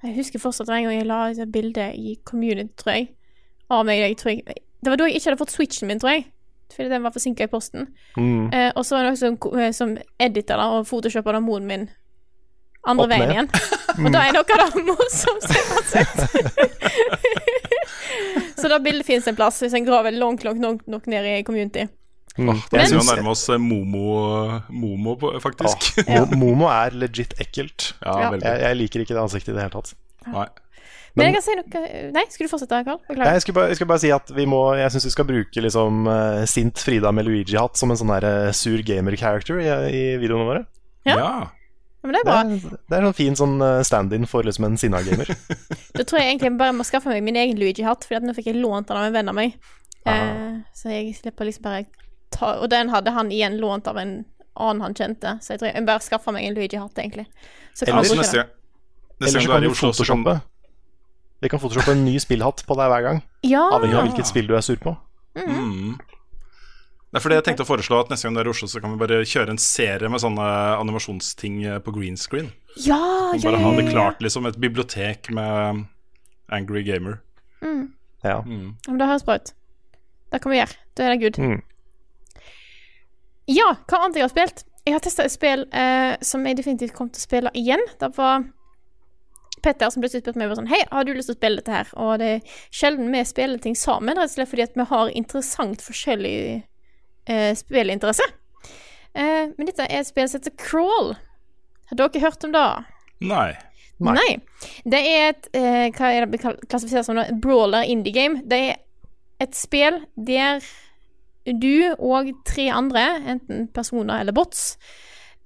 Jeg 0.05 0.13
husker 0.15 0.39
fortsatt 0.41 0.69
en 0.69 0.85
gang 0.87 0.93
jeg 0.93 1.07
la 1.09 1.19
ut 1.33 1.39
et 1.41 1.51
bilde 1.51 1.85
i 1.97 2.15
Community, 2.23 2.69
tror 2.77 2.93
jeg, 2.95 3.07
av 3.73 3.85
meg. 3.85 3.99
Jeg 4.05 4.17
tror 4.21 4.31
jeg, 4.33 4.57
det 4.81 4.91
var 4.93 4.99
da 5.01 5.07
jeg 5.09 5.19
ikke 5.19 5.31
hadde 5.31 5.39
fått 5.41 5.53
switchen 5.55 5.89
min, 5.89 5.99
tror 6.01 6.13
jeg. 6.15 6.27
Fordi 6.73 6.89
den 6.91 7.03
var 7.05 7.13
forsinka 7.15 7.45
i 7.47 7.51
posten. 7.51 7.87
Mm. 8.17 8.49
Eh, 8.53 8.71
og 8.75 8.83
så 8.85 8.97
var 8.97 9.05
det 9.07 9.13
noen 9.13 9.21
som, 9.21 9.37
eh, 9.59 9.71
som 9.73 9.95
edita 10.21 10.57
og 10.67 10.85
photoshoppa 10.89 11.37
moren 11.41 11.67
min 11.69 11.87
andre 12.85 13.03
Opp 13.03 13.11
veien 13.11 13.27
ned. 13.27 13.33
igjen. 13.35 13.49
Og 14.05 14.11
da 14.13 14.19
er 14.27 14.31
noe 14.35 14.43
av 14.43 14.71
det 14.75 14.83
morsomste 14.87 15.53
jeg 15.57 15.65
har 15.71 15.83
sett. 15.91 16.17
så 18.61 18.69
da 18.71 18.79
bildet 18.83 19.05
fins 19.07 19.27
en 19.29 19.35
plass, 19.37 19.59
hvis 19.63 19.73
en 19.77 19.85
graver 19.87 20.11
langt, 20.15 20.43
langt 20.47 20.61
nok, 20.61 20.83
nok 20.89 21.07
ned 21.11 21.25
i 21.31 21.43
community. 21.47 21.87
Mm. 22.37 22.53
Det 22.69 22.77
Jeg 22.77 22.91
er 22.91 22.93
jo 22.99 23.01
nærme 23.07 23.31
oss 23.33 23.47
eh, 23.49 23.57
Momo, 23.57 24.59
Momo 24.69 25.15
faktisk. 25.41 25.87
Åh, 26.05 26.13
Mo- 26.29 26.37
Momo 26.43 26.67
er 26.69 26.93
legit 26.93 27.33
ekkelt. 27.41 27.93
Ja, 28.05 28.13
Ja. 28.27 28.31
Jeg, 28.37 28.61
jeg 28.67 28.77
liker 28.83 29.01
ikke 29.03 29.15
det 29.17 29.23
ansiktet 29.23 29.55
i 29.55 29.57
det 29.57 29.63
hele 29.65 29.73
tatt. 29.73 29.95
Nei. 30.29 30.45
Men 31.17 31.31
jeg 31.31 31.33
kan 31.39 31.41
si 31.47 31.53
noe 31.57 31.79
Nei, 32.13 32.23
skulle 32.29 32.45
du 32.45 32.51
fortsette, 32.51 32.77
Karl? 32.85 32.99
Nei, 32.99 33.07
Beklager. 33.09 33.33
Jeg 33.33 33.41
skulle 33.41 33.57
bare, 33.57 33.69
jeg 33.71 33.77
skulle 33.79 33.89
bare 33.89 34.01
si 34.03 34.09
at 34.13 34.27
vi 34.37 34.43
må 34.45 34.59
Jeg 34.77 34.91
syns 34.93 35.07
vi 35.07 35.13
skal 35.15 35.25
bruke 35.25 35.63
liksom 35.65 36.05
eh, 36.13 36.43
sint 36.51 36.77
Frida 36.83 37.09
med 37.15 37.25
Luigi-hatt 37.25 37.79
som 37.79 37.89
en 37.89 37.97
sånn 37.97 38.11
der 38.19 38.27
eh, 38.29 38.51
sur 38.53 38.77
gamer-character 38.85 39.57
i, 39.63 39.71
i 39.97 40.03
videoene 40.21 40.45
våre. 40.45 40.61
Ja. 41.09 41.17
Men 42.07 42.15
det 42.17 42.21
er 42.23 42.27
Det 42.27 42.37
er, 42.39 42.77
det 42.89 42.95
er 42.97 43.01
en 43.03 43.09
sånn 43.09 43.17
fin 43.17 43.37
sånn 43.39 43.55
eh, 43.65 43.81
stand-in 43.87 44.27
for 44.29 44.47
liksom 44.47 44.67
en 44.69 44.79
sinna 44.79 45.01
gamer. 45.05 45.29
Da 45.97 46.05
tror 46.05 46.21
jeg 46.21 46.31
egentlig 46.31 46.51
jeg 46.51 46.57
bare 46.59 46.75
må 46.77 46.85
skaffe 46.87 47.11
meg 47.11 47.25
min 47.25 47.37
egen 47.39 47.59
Luigi-hatt, 47.59 48.07
for 48.07 48.23
nå 48.23 48.35
fikk 48.37 48.51
jeg 48.51 48.59
lånt 48.61 48.89
den 48.89 48.99
av 48.99 49.07
en 49.09 49.15
venn 49.15 49.31
av 49.31 49.37
meg. 49.37 49.55
Eh, 50.07 50.59
så 50.77 50.93
jeg 50.93 51.15
slipper 51.17 51.49
liksom 51.49 51.65
bare 51.67 51.85
ta 52.31 52.53
Og 52.61 52.69
den 52.71 52.91
hadde 52.93 53.11
han 53.11 53.31
igjen 53.33 53.57
lånt 53.59 53.87
av 53.91 53.97
en 53.99 54.21
annen 54.57 54.81
han 54.81 54.95
kjente, 54.97 55.35
så 55.43 55.53
jeg 55.53 55.61
tror 55.61 55.69
jeg 55.69 55.85
bare 55.85 56.01
skaffer 56.05 56.33
meg 56.33 56.47
en 56.47 56.55
Luigi-hatt, 56.57 56.97
egentlig. 56.97 57.27
Så 57.77 57.85
kan 57.85 57.99
Ellers, 57.99 58.15
neste 58.17 58.47
Neste 59.21 59.37
gang 59.37 59.45
du 59.45 59.51
kan 59.51 59.63
er 59.63 59.67
i 59.67 59.71
Oslo, 59.73 59.91
så 59.93 60.05
kan. 60.05 60.41
Vi 61.41 61.49
kan 61.49 61.61
photoshoppe 61.61 61.93
en 61.93 62.05
ny 62.05 62.15
spillhatt 62.21 62.63
på 62.65 62.77
deg 62.77 62.89
hver 62.91 63.03
gang, 63.05 63.23
Ja! 63.45 63.67
avhengig 63.75 63.97
av 63.97 64.07
hvilket 64.07 64.29
spill 64.29 64.47
du 64.49 64.55
er 64.57 64.65
sur 64.65 64.77
på. 64.81 64.95
mm. 65.37 65.97
Det 65.97 66.16
er 67.17 67.23
fordi 67.23 67.37
jeg 67.37 67.45
tenkte 67.49 67.65
å 67.65 67.69
foreslå 67.69 67.99
at 68.01 68.11
neste 68.13 68.27
gang 68.27 68.37
du 68.37 68.41
er 68.41 68.49
i 68.49 68.53
Oslo, 68.53 68.69
så 68.71 68.81
kan 68.83 68.93
vi 68.93 69.01
bare 69.01 69.21
kjøre 69.27 69.53
en 69.53 69.61
serie 69.61 70.09
med 70.11 70.23
sånne 70.23 70.47
animasjonsting 70.77 71.61
eh, 71.65 71.79
på 71.83 71.93
green 71.95 72.17
screen. 72.19 72.51
Ja, 72.77 72.97
ja, 73.33 73.41
Bare 73.43 73.59
ja, 73.59 73.63
ha 73.65 73.71
det 73.77 73.87
klart, 73.91 74.21
liksom. 74.23 74.47
Et 74.49 74.59
bibliotek 74.61 75.31
med 75.33 75.85
Angry 76.53 76.83
Gamer. 76.87 77.19
Ja. 78.23 78.43
Mm. 78.45 78.75
Men 78.87 78.99
det 78.99 79.07
høres 79.07 79.23
bra 79.23 79.37
ut. 79.39 79.53
Det 80.31 80.41
kan 80.43 80.51
vi 80.51 80.59
gjøre. 80.59 80.77
Da 80.97 81.05
er 81.05 81.13
det 81.13 81.21
good. 81.21 81.39
Mm. 81.39 81.61
Ja, 83.47 83.71
hva 83.87 84.03
annet 84.03 84.19
jeg 84.19 84.27
har 84.27 84.33
spilt? 84.33 84.63
Jeg 84.87 84.95
har 84.95 85.03
testa 85.03 85.25
et 85.27 85.33
spill 85.33 85.65
eh, 85.75 86.13
som 86.23 86.45
jeg 86.47 86.59
definitivt 86.59 86.95
kom 86.95 87.09
til 87.11 87.21
å 87.21 87.27
spille 87.27 87.51
igjen. 87.55 87.83
Det 87.99 88.11
var 88.17 88.45
Petter 89.63 89.89
som 89.89 90.03
plutselig 90.03 90.21
spurte 90.21 90.39
meg 90.39 90.53
sånn 90.55 90.69
Hei, 90.69 90.83
har 90.91 91.03
du 91.03 91.15
lyst 91.15 91.31
til 91.31 91.35
å 91.35 91.39
spille 91.39 91.59
dette 91.59 91.73
her? 91.73 91.87
Og 91.99 92.19
det 92.21 92.27
er 92.35 92.57
sjelden 92.69 93.09
vi 93.11 93.23
spiller 93.25 93.61
ting 93.63 93.75
sammen, 93.75 94.15
rett 94.15 94.29
og 94.29 94.35
slett 94.35 94.51
fordi 94.51 94.67
at 94.67 94.77
vi 94.77 94.85
har 94.91 95.13
interessant 95.17 95.83
forskjellig 95.83 96.35
eh, 97.27 97.53
spillinteresse. 97.57 98.25
Eh, 99.13 99.53
men 99.53 99.69
dette 99.69 99.85
er 99.87 100.01
et 100.01 100.09
spill 100.09 100.27
som 100.29 100.41
heter 100.41 100.55
Crawl. 100.59 101.15
Har 101.89 101.99
dere 101.99 102.23
hørt 102.23 102.43
om 102.43 102.53
det? 102.55 102.67
Nei. 103.27 103.53
Nei. 103.97 104.37
Det 104.85 104.99
er 104.99 105.31
et 105.31 105.47
eh, 105.57 105.87
Hva 105.95 106.11
er 106.13 106.27
det 106.29 106.41
klassifisert 106.41 107.07
som? 107.07 107.17
nå? 107.17 107.25
Brawler 107.41 107.87
indie 107.89 108.13
game. 108.13 108.43
Det 108.45 108.59
er 108.69 108.77
et 109.41 109.57
spill 109.57 110.03
der 110.15 110.61
du 111.47 111.95
og 111.95 112.33
tre 112.45 112.67
andre, 112.75 113.05
enten 113.31 113.69
personer 113.71 114.19
eller 114.19 114.35
bots, 114.35 114.75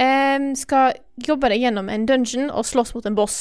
eh, 0.02 0.40
skal 0.58 0.98
jobbe 1.28 1.52
deg 1.54 1.62
gjennom 1.62 1.92
en 1.94 2.08
dungeon 2.10 2.50
og 2.50 2.66
slåss 2.66 2.96
mot 2.98 3.06
en 3.06 3.18
boss. 3.18 3.40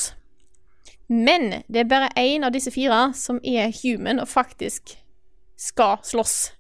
Men 1.11 1.65
det 1.67 1.81
er 1.81 1.91
bare 1.91 2.13
én 2.21 2.45
av 2.47 2.53
disse 2.55 2.71
fire 2.71 3.09
som 3.19 3.41
er 3.43 3.73
human 3.81 4.21
og 4.23 4.29
faktisk 4.31 5.00
skal 5.61 6.01
slåss. 6.07 6.53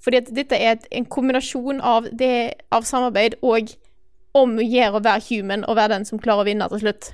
Fordi 0.00 0.22
at 0.22 0.32
dette 0.32 0.56
er 0.56 0.80
en 0.94 1.04
kombinasjon 1.10 1.80
av, 1.84 2.08
det, 2.12 2.54
av 2.72 2.86
samarbeid 2.88 3.36
og 3.42 3.74
om 4.36 4.56
å 4.58 4.64
gjøre 4.64 4.98
å 4.98 5.04
være 5.04 5.24
human 5.28 5.64
og 5.66 5.76
være 5.76 5.96
den 5.96 6.08
som 6.08 6.20
klarer 6.22 6.44
å 6.44 6.48
vinne 6.48 6.68
til 6.72 6.84
slutt. 6.84 7.12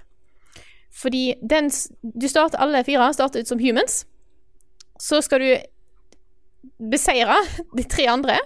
Fordi 0.92 1.34
den 1.40 1.70
Du 2.02 2.28
starter 2.28 2.60
alle 2.60 2.84
fire 2.84 3.12
starter 3.14 3.40
ut 3.40 3.48
som 3.48 3.58
humans. 3.58 4.06
Så 5.00 5.20
skal 5.20 5.40
du 5.40 5.56
beseire 6.90 7.38
de 7.76 7.82
tre 7.82 8.06
andre. 8.06 8.36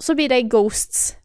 Så 0.00 0.14
blir 0.14 0.28
de 0.28 0.42
ghosts. 0.48 1.16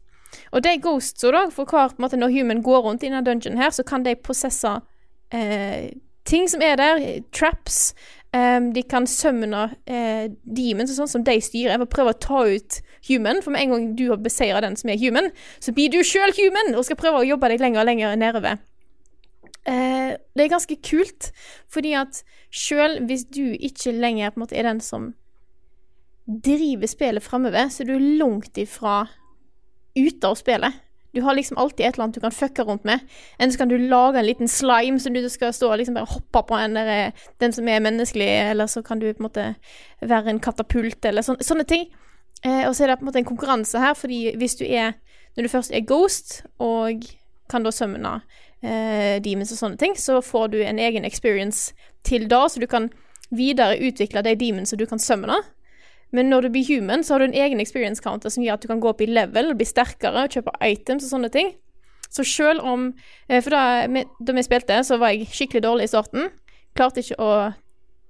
Og 0.52 0.64
de 0.64 0.80
ghosts 0.80 1.20
da, 1.20 1.46
for 1.50 1.64
hver 1.64 1.92
måte 1.98 2.16
når 2.16 2.32
human 2.32 2.62
går 2.62 2.80
rundt 2.80 3.02
i 3.02 3.06
denne 3.10 3.24
dungeon 3.24 3.58
her, 3.60 3.70
så 3.70 3.82
kan 3.82 4.04
de 4.04 4.14
prosesse 4.16 4.80
eh, 5.32 5.92
ting 6.24 6.48
som 6.48 6.62
er 6.62 6.76
der, 6.76 7.20
traps. 7.32 7.94
Em, 8.36 8.70
de 8.74 8.82
kan 8.88 9.06
summone 9.08 9.62
uh, 9.70 10.24
demons 10.42 10.90
og 10.92 10.98
sånn 10.98 11.10
som 11.10 11.24
de 11.26 11.36
styrer, 11.44 11.78
for 11.78 11.88
å 11.88 11.94
prøve 11.96 12.14
å 12.14 12.20
ta 12.24 12.42
ut 12.48 12.80
human. 13.08 13.42
For 13.44 13.54
med 13.54 13.64
en 13.64 13.74
gang 13.74 13.88
du 13.98 14.04
har 14.10 14.20
beseira 14.22 14.62
den 14.64 14.76
som 14.80 14.92
er 14.92 15.00
human, 15.00 15.30
så 15.62 15.74
blir 15.76 15.92
du 15.92 16.00
sjøl 16.06 16.34
human 16.38 16.76
og 16.76 16.86
skal 16.88 17.00
prøve 17.00 17.22
å 17.22 17.28
jobbe 17.28 17.52
deg 17.52 17.64
lenger 17.64 17.84
og 17.84 17.90
lenger 17.90 18.20
nedover. 18.20 18.60
Uh, 19.62 20.18
det 20.34 20.46
er 20.46 20.54
ganske 20.54 20.78
kult, 20.82 21.30
fordi 21.70 21.94
at 21.98 22.24
sjøl 22.50 23.00
hvis 23.06 23.28
du 23.30 23.52
ikke 23.54 23.94
lenger 23.94 24.34
måte 24.40 24.58
er 24.58 24.66
den 24.66 24.82
som 24.82 25.12
driver 26.26 26.86
spillet 26.90 27.22
framover, 27.22 27.68
så 27.70 27.82
er 27.82 27.92
du 27.92 28.08
langt 28.20 28.58
ifra 28.58 29.04
ute 29.98 30.28
av 30.28 30.38
spillet. 30.38 30.82
Du 31.14 31.20
har 31.22 31.34
liksom 31.34 31.58
alltid 31.58 31.86
et 31.86 31.94
eller 31.94 32.04
annet 32.04 32.14
du 32.14 32.20
kan 32.20 32.32
fucke 32.32 32.64
rundt 32.64 32.84
med. 32.84 33.00
Enten 33.38 33.52
så 33.52 33.58
kan 33.58 33.68
du 33.68 33.76
lage 33.78 34.18
en 34.18 34.26
liten 34.26 34.48
slime 34.48 35.00
som 35.00 35.14
du 35.14 35.28
skal 35.28 35.52
stå 35.52 35.68
og 35.70 35.78
liksom 35.78 35.94
bare 35.94 36.08
hoppe 36.08 36.42
på 36.48 36.56
en 36.56 36.76
der, 36.76 36.88
eh, 36.88 37.12
den 37.40 37.52
som 37.52 37.68
er 37.68 37.84
menneskelig, 37.84 38.28
eller 38.50 38.66
så 38.66 38.82
kan 38.82 38.98
du 38.98 39.12
på 39.12 39.20
en 39.20 39.28
måte 39.28 39.54
være 40.00 40.30
en 40.30 40.40
katapult, 40.40 41.04
eller 41.04 41.22
sånne, 41.22 41.44
sånne 41.44 41.64
ting. 41.68 41.86
Eh, 42.44 42.68
og 42.68 42.74
så 42.74 42.84
er 42.84 42.86
det 42.86 42.98
på 42.98 43.04
en 43.04 43.10
måte 43.10 43.18
en 43.18 43.28
konkurranse 43.28 43.78
her, 43.78 43.94
fordi 43.94 44.36
hvis 44.36 44.54
du 44.54 44.64
er 44.64 44.92
Når 45.36 45.42
du 45.42 45.48
først 45.48 45.70
er 45.72 45.80
ghost, 45.80 46.42
og 46.58 47.00
kan 47.48 47.62
da 47.64 47.70
summone 47.70 48.20
eh, 48.62 49.16
demons 49.24 49.52
og 49.52 49.58
sånne 49.58 49.78
ting, 49.80 49.94
så 49.96 50.20
får 50.20 50.50
du 50.52 50.58
en 50.60 50.78
egen 50.78 51.06
experience 51.08 51.72
til 52.04 52.28
da, 52.28 52.48
så 52.48 52.60
du 52.60 52.66
kan 52.66 52.90
videre 53.30 53.78
utvikle 53.80 54.22
de 54.22 54.34
demons 54.36 54.68
som 54.68 54.78
du 54.78 54.84
kan 54.86 54.98
summone. 54.98 55.38
Men 56.12 56.28
når 56.28 56.46
du 56.46 56.52
blir 56.54 56.68
human, 56.68 57.04
så 57.04 57.14
har 57.14 57.22
du 57.22 57.30
en 57.30 57.40
egen 57.44 57.60
experience 57.62 58.04
counter 58.04 58.32
som 58.32 58.44
gjør 58.44 58.58
at 58.58 58.64
du 58.64 58.68
kan 58.68 58.80
gå 58.82 58.90
opp 58.90 59.00
i 59.00 59.08
level, 59.08 59.50
og 59.50 59.60
bli 59.60 59.68
sterkere 59.68 60.26
og 60.26 60.34
kjøpe 60.34 60.52
items 60.68 61.06
og 61.06 61.14
sånne 61.14 61.32
ting. 61.32 61.54
Så 62.12 62.26
selv 62.28 62.60
om 62.68 62.90
eh, 63.28 63.40
For 63.40 63.54
da, 63.54 64.04
da 64.20 64.36
vi 64.36 64.44
spilte, 64.44 64.82
så 64.84 64.98
var 65.00 65.14
jeg 65.14 65.30
skikkelig 65.32 65.64
dårlig 65.64 65.88
i 65.88 65.92
starten. 65.94 66.28
Klarte 66.76 67.00
ikke 67.00 67.16
å 67.16 67.32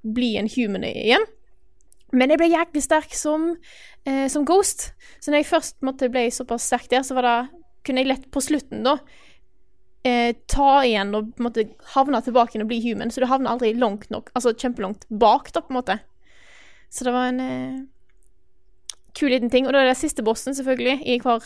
bli 0.02 0.34
en 0.40 0.50
human 0.50 0.86
igjen. 0.88 1.24
Men 2.12 2.32
jeg 2.32 2.42
ble 2.42 2.50
jæklig 2.52 2.82
sterk 2.84 3.14
som, 3.16 3.52
eh, 4.04 4.26
som 4.28 4.44
Ghost. 4.44 4.90
Så 5.22 5.30
når 5.30 5.42
jeg 5.42 5.52
først 5.52 5.76
måtte 5.86 6.10
ble 6.12 6.26
såpass 6.34 6.66
sterk 6.68 6.90
der, 6.90 7.06
så 7.06 7.14
var 7.16 7.28
det, 7.28 7.36
kunne 7.86 8.02
jeg 8.02 8.10
lett 8.10 8.26
på 8.34 8.42
slutten, 8.42 8.82
da, 8.84 8.98
eh, 10.04 10.34
ta 10.46 10.82
igjen 10.82 11.14
og 11.14 11.32
måtte 11.38 11.70
havne 11.94 12.20
tilbake 12.22 12.54
igjen 12.54 12.66
og 12.66 12.68
bli 12.68 12.82
human. 12.82 13.10
Så 13.10 13.22
du 13.22 13.30
havner 13.30 13.54
aldri 13.54 13.72
langt 13.78 14.10
nok, 14.10 14.30
altså 14.34 14.52
kjempelangt 14.52 15.06
bak, 15.08 15.52
da, 15.52 15.62
på 15.62 15.70
en 15.70 15.78
måte. 15.78 16.00
Så 16.90 17.04
det 17.04 17.14
var 17.14 17.30
en 17.30 17.40
eh, 17.40 17.80
kul 19.18 19.32
liten 19.32 19.50
ting. 19.52 19.66
Og 19.66 19.74
da 19.74 19.82
er 19.82 19.90
det 19.92 19.98
siste 20.00 20.24
bossen, 20.24 20.54
selvfølgelig, 20.56 21.00
i 21.06 21.18
hver 21.22 21.44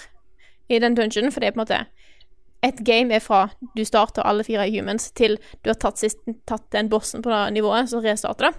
i 0.69 0.81
den 0.83 0.97
dungeonen, 0.99 1.31
for 1.31 1.41
det 1.41 1.49
er 1.49 1.55
på 1.55 1.61
en 1.61 1.67
måte 1.67 1.85
Et 2.65 2.79
game 2.83 3.15
er 3.15 3.21
fra 3.21 3.51
du 3.77 3.85
starter 3.85 4.25
alle 4.27 4.43
fire 4.43 4.65
humans, 4.73 5.11
til 5.15 5.37
du 5.63 5.69
har 5.71 5.77
tatt, 5.79 6.01
sist, 6.01 6.19
tatt 6.49 6.65
den 6.73 6.89
bossen 6.91 7.23
på 7.23 7.31
det 7.31 7.53
nivået, 7.53 7.91
så 7.91 8.01
restarter 8.03 8.49
det. 8.49 8.55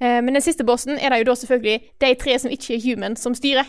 Eh, 0.00 0.20
men 0.24 0.38
den 0.38 0.44
siste 0.44 0.64
bossen 0.64 0.96
er 0.96 1.10
det 1.10 1.18
jo 1.18 1.26
da 1.28 1.34
selvfølgelig 1.36 1.82
de 2.00 2.14
tre 2.22 2.38
som 2.38 2.54
ikke 2.54 2.76
er 2.76 2.84
human, 2.86 3.16
som 3.16 3.34
styrer. 3.36 3.66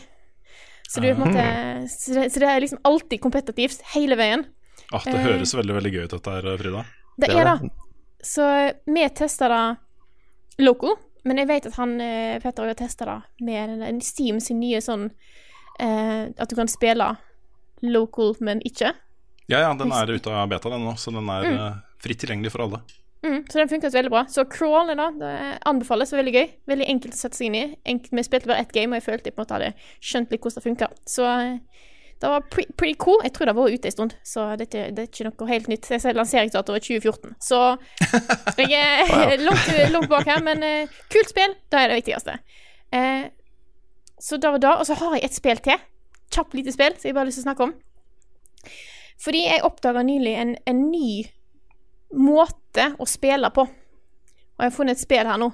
Så, 0.88 1.02
du, 1.02 1.10
på 1.14 1.26
en 1.26 1.34
måte, 1.34 1.44
så, 1.92 2.14
det, 2.16 2.30
så 2.32 2.42
det 2.42 2.48
er 2.50 2.64
liksom 2.64 2.80
alltid 2.88 3.20
kompetitivt 3.22 3.84
hele 3.96 4.16
veien. 4.18 4.46
Ah, 4.94 5.04
det 5.06 5.20
høres 5.22 5.52
veldig 5.54 5.76
veldig 5.76 5.92
gøy 5.94 6.06
ut, 6.06 6.16
dette 6.16 6.38
her, 6.38 6.48
Frida. 6.62 6.86
Det 7.20 7.28
Det 7.28 7.36
er 7.36 7.42
er 7.42 7.52
det. 7.52 7.74
Så 8.26 8.46
vi 8.86 9.04
testa 9.16 9.50
det 9.52 9.64
local, 10.66 10.96
men 11.30 11.42
jeg 11.42 11.50
vet 11.50 11.70
at 11.70 11.78
han 11.78 11.96
eh, 12.04 12.40
Petter 12.44 12.66
har 12.66 12.78
testa 12.80 13.08
det 13.10 13.20
med 13.46 14.02
Steam 14.06 14.42
sin 14.44 14.60
nye 14.62 14.82
sånn 14.84 15.10
eh, 15.80 16.30
At 16.34 16.50
du 16.50 16.58
kan 16.58 16.72
spille 16.72 17.14
local, 17.86 18.34
men 18.44 18.60
ikke. 18.68 18.92
Ja, 19.50 19.62
ja, 19.64 19.70
den 19.78 19.94
er 19.96 20.10
ute 20.12 20.34
av 20.36 20.50
beta, 20.52 20.72
den 20.74 20.84
nå, 20.84 20.98
så 21.00 21.14
den 21.16 21.30
er 21.32 21.46
mm. 21.48 21.78
fritt 22.04 22.20
tilgjengelig 22.26 22.52
for 22.52 22.66
alle. 22.66 22.82
Mm, 23.24 23.46
så 23.50 23.60
den 23.60 23.70
funket 23.72 23.96
veldig 23.96 24.12
bra. 24.12 24.26
Så 24.32 24.46
Crawl 24.52 24.92
da, 24.96 25.10
det 25.16 25.32
anbefales. 25.68 26.12
Veldig 26.16 26.34
gøy. 26.36 26.46
Veldig 26.72 26.88
enkelt 26.92 27.16
å 27.16 27.20
sette 27.20 27.40
seg 27.40 27.50
inn 27.50 27.58
i. 27.58 27.64
Enk 27.88 28.08
vi 28.12 28.24
spilte 28.24 28.52
bare 28.52 28.64
ett 28.64 28.76
game, 28.76 28.94
og 28.94 29.02
jeg 29.02 29.08
følte 29.08 29.32
jeg 29.32 29.36
på 29.36 29.42
en 29.42 29.46
måte 29.48 29.58
hadde 29.58 29.72
skjønt 30.12 30.32
litt 30.32 30.44
hvordan 30.44 30.60
det 30.60 30.66
funka. 30.68 30.92
Så 31.08 31.26
eh, 31.28 31.88
det 32.20 32.30
var 32.30 32.46
pre 32.52 32.66
pretty 32.78 32.98
cool. 33.00 33.22
Jeg 33.24 33.34
tror 33.34 33.48
det 33.48 33.54
har 33.54 33.60
vært 33.62 33.80
ute 33.80 33.88
en 33.88 33.96
stund, 33.96 34.16
så 34.28 34.46
det 34.60 34.68
er 34.76 34.92
det 34.92 35.04
er 35.04 35.08
ikke 35.08 35.28
noe 35.30 35.48
helt 35.48 35.70
nytt. 35.72 35.88
Jeg 35.92 36.04
ser 36.04 36.18
lanseringsdato 36.18 36.76
er 36.76 36.84
2014, 36.84 37.36
så 37.44 37.60
jeg 38.74 39.06
er 39.06 39.38
langt, 39.48 39.70
langt 39.94 40.10
bak 40.12 40.28
her, 40.28 40.44
men 40.44 40.66
uh, 40.66 41.00
kult 41.14 41.32
spill. 41.32 41.56
Det 41.72 41.80
er 41.80 41.92
det 41.92 42.02
viktigste. 42.02 42.40
Uh, 42.92 43.30
så 44.20 44.38
det 44.38 44.52
var 44.52 44.64
det. 44.66 44.76
Og 44.76 44.86
så 44.90 45.00
har 45.00 45.16
jeg 45.16 45.30
et 45.30 45.40
spill 45.40 45.64
til. 45.64 45.88
Kjapt 46.30 46.54
lite 46.54 46.76
spill 46.76 46.98
som 46.98 47.08
jeg 47.08 47.16
bare 47.16 47.24
har 47.24 47.32
lyst 47.32 47.40
til 47.40 47.48
å 47.48 47.50
snakke 47.50 47.70
om. 47.70 47.76
Fordi 49.20 49.46
jeg 49.46 49.64
oppdaga 49.68 50.04
nylig 50.04 50.36
en, 50.40 50.54
en 50.68 50.84
ny 50.92 51.24
måte 52.16 52.92
å 53.00 53.08
spille 53.08 53.50
på. 53.56 53.64
Og 53.64 54.64
jeg 54.64 54.72
har 54.72 54.76
funnet 54.76 55.00
et 55.00 55.04
spill 55.04 55.28
her 55.28 55.40
nå 55.40 55.50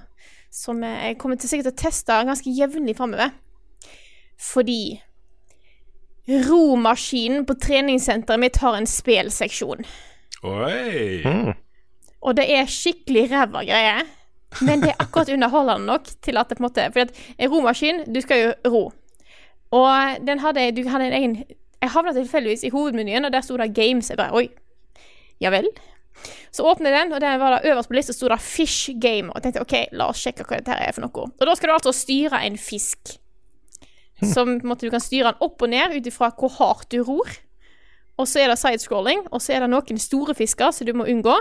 som 0.55 0.83
eh, 0.83 1.09
jeg 1.09 1.17
kommer 1.19 1.39
til 1.39 1.51
sikkert 1.51 1.73
å 1.73 1.79
teste 1.79 2.19
ganske 2.27 2.53
jevnlig 2.55 2.95
framover. 2.97 3.33
Fordi 4.41 4.97
romaskinen 6.27 7.45
på 7.45 7.55
treningssenteret 7.61 8.41
mitt 8.41 8.57
har 8.61 8.77
en 8.77 8.89
spelseksjon. 8.89 9.85
Oi! 10.45 11.21
Mm. 11.25 11.53
Og 12.25 12.37
det 12.37 12.45
er 12.49 12.69
skikkelig 12.69 13.27
ræva 13.31 13.63
greier. 13.65 14.05
Men 14.65 14.81
det 14.81 14.93
er 14.93 15.01
akkurat 15.03 15.29
underholdende 15.33 15.85
nok 15.89 16.07
til 16.23 16.37
at 16.39 16.49
det 16.49 16.57
på 16.57 16.63
en 16.63 16.67
måte 16.69 16.85
For 16.93 17.03
at 17.03 17.17
en 17.37 17.51
romaskin, 17.51 18.05
du 18.13 18.21
skal 18.23 18.41
jo 18.41 18.71
ro. 18.71 18.83
Og 19.75 20.27
den 20.27 20.39
hadde 20.39 20.71
Du 20.71 20.87
hadde 20.89 21.09
en 21.09 21.17
egen 21.17 21.35
Jeg 21.81 21.91
havna 21.91 22.13
tilfeldigvis 22.13 22.63
i 22.63 22.69
hovedmenyen, 22.69 23.25
og 23.25 23.33
der 23.33 23.41
sto 23.41 23.57
det 23.57 23.73
Games. 23.75 24.09
Jeg 24.09 24.17
bare 24.17 24.33
Oi. 24.33 24.47
Ja 25.41 25.51
vel. 25.51 25.67
Så 26.51 26.63
åpner 26.63 26.89
jeg 26.89 26.99
den, 26.99 27.13
og 27.13 27.21
der 27.21 27.37
var 27.37 27.59
det 27.59 27.71
øverst 27.71 27.89
på 27.89 27.93
lista 27.97 28.13
sto 28.13 28.29
det 28.31 28.39
Fish 28.41 28.89
Game. 29.01 29.29
Og 29.29 29.35
jeg 29.35 29.43
tenkte 29.43 29.61
OK, 29.61 29.75
la 29.91 30.07
oss 30.09 30.23
sjekke 30.23 30.45
hva 30.47 30.61
dette 30.61 30.71
her 30.71 30.87
er 30.87 30.95
for 30.95 31.03
noe. 31.03 31.27
Og 31.27 31.47
da 31.49 31.55
skal 31.55 31.69
du 31.69 31.73
altså 31.75 31.91
styre 31.91 32.39
en 32.45 32.57
fisk. 32.57 33.17
Som 34.33 34.55
måte, 34.63 34.87
du 34.87 34.93
kan 34.93 35.03
styre 35.03 35.31
den 35.31 35.43
opp 35.45 35.61
og 35.61 35.71
ned 35.71 35.95
ut 35.95 36.07
ifra 36.09 36.31
hvor 36.35 36.53
hardt 36.59 36.91
du 36.93 37.01
ror. 37.03 37.29
Og 38.15 38.29
så 38.31 38.41
er 38.43 38.51
det 38.51 38.59
sidescrolling, 38.61 39.25
og 39.31 39.41
så 39.43 39.55
er 39.55 39.65
det 39.65 39.73
noen 39.73 39.99
store 39.99 40.35
fisker 40.37 40.71
som 40.71 40.87
du 40.87 40.93
må 40.95 41.07
unngå. 41.11 41.35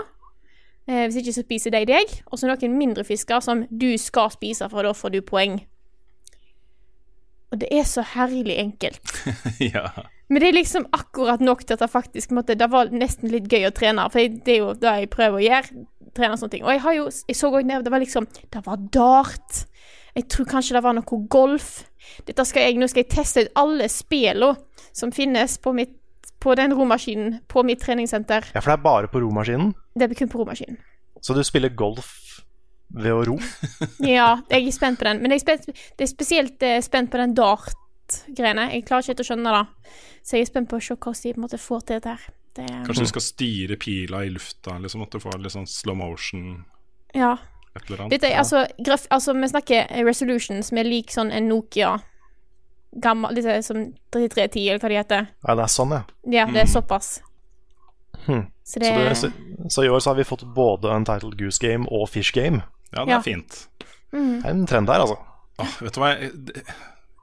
Eh, 0.87 1.05
hvis 1.07 1.21
ikke 1.21 1.33
så 1.33 1.45
spiser 1.45 1.73
de 1.73 1.85
deg. 1.89 2.17
Og 2.29 2.39
så 2.39 2.49
noen 2.49 2.75
mindre 2.77 3.05
fisker 3.07 3.41
som 3.43 3.63
du 3.71 3.93
skal 4.01 4.33
spise, 4.33 4.67
for 4.69 4.85
da 4.85 4.91
får 4.93 5.15
du 5.15 5.21
poeng. 5.25 5.61
Og 7.53 7.61
det 7.61 7.69
er 7.71 7.85
så 7.87 8.03
herlig 8.15 8.57
enkelt. 8.59 9.01
ja. 9.73 9.87
Men 10.27 10.41
det 10.41 10.49
er 10.49 10.57
liksom 10.57 10.87
akkurat 10.95 11.41
nok 11.41 11.63
til 11.63 11.77
at 11.77 11.83
det 11.85 11.89
faktisk 11.93 12.31
måtte, 12.33 12.57
Det 12.57 12.71
var 12.71 12.89
nesten 12.91 13.29
litt 13.29 13.47
gøy 13.51 13.67
å 13.69 13.73
trene, 13.75 14.07
for 14.11 14.19
det 14.19 14.55
er 14.55 14.63
jo 14.63 14.73
det 14.73 14.95
jeg 14.99 15.11
prøver 15.13 15.39
å 15.39 15.45
gjøre. 15.45 15.85
Trene 16.15 16.37
sånne 16.39 16.53
ting. 16.53 16.65
Og 16.65 16.71
jeg 16.73 16.81
har 16.81 16.93
jo 16.95 17.05
Jeg 17.27 17.35
så 17.35 17.51
òg 17.51 17.65
ned, 17.67 17.83
det 17.83 17.91
var 17.91 17.99
liksom 17.99 18.27
Det 18.51 18.61
var 18.65 18.77
dart. 18.91 19.65
Jeg 20.15 20.29
tror 20.31 20.47
kanskje 20.47 20.77
det 20.77 20.83
var 20.85 20.95
noe 20.95 21.21
golf. 21.31 21.69
Dette 22.27 22.45
skal 22.47 22.69
jeg, 22.69 22.79
Nå 22.79 22.87
skal 22.91 23.03
jeg 23.03 23.11
teste 23.11 23.45
ut 23.45 23.55
alle 23.59 23.89
spillene 23.91 24.55
som 24.95 25.11
finnes 25.11 25.57
på, 25.59 25.73
mitt, 25.75 25.95
på 26.39 26.55
den 26.55 26.75
romaskinen 26.75 27.41
på 27.51 27.65
mitt 27.67 27.81
treningssenter. 27.83 28.47
Ja, 28.53 28.61
for 28.61 28.71
det 28.71 28.77
er 28.77 28.85
bare 28.85 29.09
på 29.11 29.19
romaskinen. 29.25 29.73
Det 29.95 30.07
er 30.07 30.15
kun 30.15 30.31
på 30.31 30.39
romaskinen. 30.39 30.79
Så 31.19 31.35
du 31.35 31.41
spiller 31.43 31.73
golf 31.75 32.13
ved 32.95 33.11
å 33.11 33.23
ro? 33.27 33.35
Ja, 34.15 34.37
jeg 34.51 34.69
er 34.69 34.75
spent 34.75 35.01
på 35.01 35.07
den. 35.09 35.19
Men 35.23 35.33
jeg 35.33 35.41
er 35.41 35.45
spent, 35.45 35.67
det 35.97 36.07
er 36.07 36.11
spesielt 36.11 36.63
eh, 36.63 36.79
spent 36.85 37.11
på 37.11 37.19
den 37.19 37.35
dart-greiene. 37.35 38.69
Jeg 38.71 38.85
klarer 38.87 39.03
ikke 39.03 39.15
helt 39.15 39.25
å 39.25 39.27
skjønne 39.31 39.55
det. 39.57 39.93
Så 40.23 40.37
jeg 40.37 40.45
er 40.45 40.51
spent 40.53 40.71
på 40.71 40.79
å 40.79 40.85
se 40.85 40.95
hvordan 40.95 41.51
de 41.51 41.59
får 41.59 41.83
til 41.83 41.99
dette 41.99 42.15
her. 42.15 42.29
Det, 42.55 42.69
Kanskje 42.87 43.03
du 43.03 43.11
skal 43.11 43.23
styre 43.25 43.75
pila 43.75 44.21
i 44.23 44.31
lufta, 44.31 44.77
liksom, 44.79 45.03
at 45.03 45.11
du 45.11 45.19
får 45.19 45.41
litt 45.43 45.51
sånn 45.51 45.67
slow 45.67 45.97
motion 45.99 46.61
ja. 47.15 47.33
Et 47.75 47.85
eller 47.89 48.01
annet. 48.05 48.11
Vet 48.15 48.23
er 48.29 48.37
altså, 48.39 48.65
graf, 48.79 49.05
altså 49.11 49.33
Vi 49.35 49.47
snakker 49.51 50.05
resolution 50.07 50.63
som 50.63 50.77
er 50.77 50.87
lik 50.87 51.11
sånn 51.11 51.31
en 51.35 51.49
Nokia 51.51 51.97
gammel 53.03 53.35
Litt 53.35 53.65
som 53.67 53.81
3310, 54.15 54.69
eller 54.69 54.79
hva 54.79 54.89
de 54.89 54.97
heter. 55.01 55.25
Ja, 55.43 55.55
det 55.59 55.63
er 55.65 55.71
sånn, 55.73 55.91
ja. 55.91 56.03
Ja, 56.31 56.45
det 56.47 56.61
er 56.63 56.69
såpass. 56.71 57.17
Hmm. 58.25 58.45
Så 58.63 58.79
det 58.79 58.87
Så, 58.87 59.01
det, 59.03 59.15
så, 59.19 59.29
så 59.69 59.83
i 59.83 59.89
år 59.91 59.99
så 59.99 60.13
har 60.13 60.15
vi 60.15 60.23
fått 60.23 60.45
både 60.55 60.89
Untitled 60.95 61.35
Goose 61.37 61.59
Game 61.61 61.85
og 61.91 62.07
Fish 62.09 62.31
Game. 62.33 62.63
Ja, 62.95 63.03
det 63.03 63.11
Ja. 63.11 63.17
er 63.19 63.21
fint. 63.25 63.67
Det 64.11 64.45
er 64.45 64.49
en 64.53 64.65
trend 64.65 64.87
der, 64.87 65.03
altså. 65.03 65.17
Åh, 65.59 65.75
vet 65.81 65.95
du 65.95 65.99
hva, 65.99 66.13
jeg, 66.19 66.31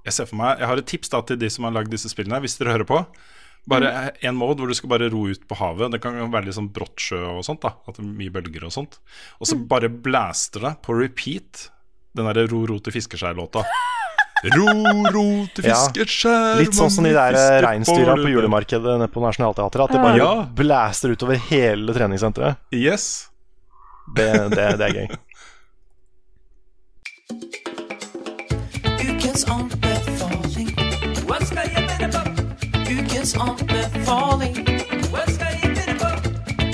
jeg 0.04 0.12
ser 0.12 0.24
for 0.28 0.36
meg 0.40 0.58
Jeg 0.58 0.66
har 0.68 0.76
et 0.80 0.86
tips 0.88 1.10
da 1.12 1.20
til 1.28 1.36
de 1.40 1.48
som 1.52 1.64
har 1.64 1.72
lagd 1.72 1.90
disse 1.92 2.08
spillene, 2.12 2.40
hvis 2.40 2.58
dere 2.60 2.72
hører 2.76 2.88
på. 2.88 3.00
Bare 3.70 4.10
en 4.26 4.34
mode 4.34 4.58
hvor 4.58 4.66
du 4.72 4.74
skal 4.74 4.90
bare 4.90 5.06
ro 5.12 5.28
ut 5.30 5.44
på 5.46 5.54
havet. 5.60 5.92
Det 5.94 6.00
kan 6.02 6.16
være 6.32 6.48
litt 6.48 6.56
sånn 6.56 6.72
brått 6.74 6.98
sjø 6.98 7.20
og 7.38 7.44
sånt. 7.46 7.60
da 7.62 7.76
At 7.86 7.94
det 7.94 8.02
er 8.02 8.08
mye 8.18 8.32
bølger 8.34 8.64
og 8.66 8.72
sånt. 8.74 8.98
Og 9.38 9.46
så 9.46 9.54
bare 9.70 9.88
blaster 9.92 10.64
det 10.66 10.72
på 10.82 10.96
repeat 10.98 11.68
den 12.18 12.26
derre 12.28 12.48
Ro, 12.50 12.64
ro 12.68 12.76
til 12.82 12.92
fiskeskjær-låta. 12.92 13.62
Ro, 14.52 14.66
ro 15.14 15.26
til 15.54 15.64
Ja, 15.70 15.78
fiskeskjær 15.94 16.58
Litt 16.58 16.74
sånn 16.74 16.90
som 16.90 17.06
de 17.06 17.12
der 17.14 17.38
fisker 17.38 17.62
reinsdyra 17.68 18.16
på 18.18 18.32
julemarkedet 18.34 18.98
nede 18.98 19.08
på 19.14 19.22
Nationaltheatret. 19.22 19.86
At 19.86 19.94
det 19.94 20.02
bare 20.02 20.18
Ja. 20.18 20.32
blaster 20.58 21.14
utover 21.14 21.38
hele 21.48 21.94
treningssenteret. 21.94 22.58
Yes. 22.74 23.28
Det, 24.16 24.26
det, 24.52 24.66
det 24.82 24.88
er 24.90 24.98
gøy. 24.98 25.08
Ukens 33.22 33.34
anbefaling. 33.38 34.56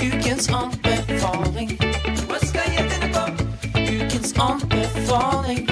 Ukens 0.01 0.49
anbefaling. 0.49 1.69
Ukens 3.75 4.33
anbefaling. 4.39 5.67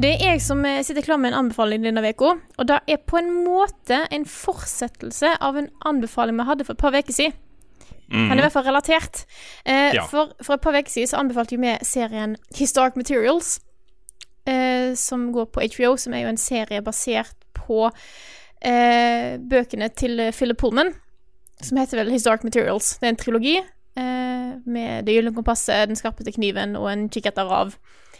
Det 0.00 0.10
er 0.10 0.24
jeg 0.24 0.40
som 0.42 0.64
eh, 0.66 0.80
sitter 0.82 1.06
klar 1.06 1.20
med 1.22 1.30
en 1.30 1.38
anbefaling 1.44 1.86
denne 1.86 2.02
uka. 2.02 2.32
Og 2.58 2.66
det 2.66 2.80
er 2.90 2.98
på 3.06 3.20
en 3.20 3.30
måte 3.44 4.00
en 4.10 4.26
fortsettelse 4.26 5.36
av 5.38 5.60
en 5.62 5.70
anbefaling 5.86 6.40
vi 6.42 6.48
hadde 6.50 6.66
for 6.66 6.74
et 6.74 6.82
par 6.82 6.98
uker 6.98 7.14
siden. 7.14 7.36
Han 8.10 8.32
er 8.34 8.42
i 8.42 8.46
hvert 8.48 8.56
fall 8.58 8.66
relatert. 8.66 9.22
Eh, 9.64 9.94
Ja. 9.94 10.02
for, 10.10 10.34
for 10.42 10.58
et 10.58 10.64
par 10.66 10.74
uker 10.74 10.90
siden 10.90 11.12
så 11.12 11.20
anbefalte 11.22 11.60
vi 11.62 11.76
serien 11.86 12.34
Historic 12.58 12.98
Materials, 12.98 13.60
eh, 14.50 14.96
som 14.98 15.30
går 15.30 15.46
på 15.54 15.62
HBO, 15.76 15.94
som 15.96 16.12
er 16.18 16.26
jo 16.26 16.34
en 16.34 16.42
serie 16.42 16.82
basert 16.82 17.38
på 17.54 17.86
eh, 18.62 19.36
bøkene 19.38 19.88
til 19.96 20.20
Philip 20.36 20.58
Pullman, 20.60 20.92
som 21.60 21.78
heter 21.80 22.00
vel 22.00 22.10
His 22.12 22.24
Dark 22.24 22.44
Materials. 22.46 22.94
Det 23.00 23.08
er 23.08 23.14
en 23.14 23.20
trilogi 23.20 23.56
eh, 23.60 24.50
med 24.64 25.04
Det 25.06 25.14
gylne 25.16 25.34
kompasset, 25.36 25.88
Den 25.90 25.96
skarpete 25.98 26.32
kniven 26.32 26.76
og 26.76 26.88
En 26.92 27.08
kikk 27.12 27.26
etter 27.32 27.48
rav, 27.48 27.74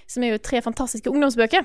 som 0.06 0.22
er 0.26 0.34
jo 0.34 0.38
tre 0.42 0.60
fantastiske 0.64 1.10
ungdomsbøker. 1.10 1.64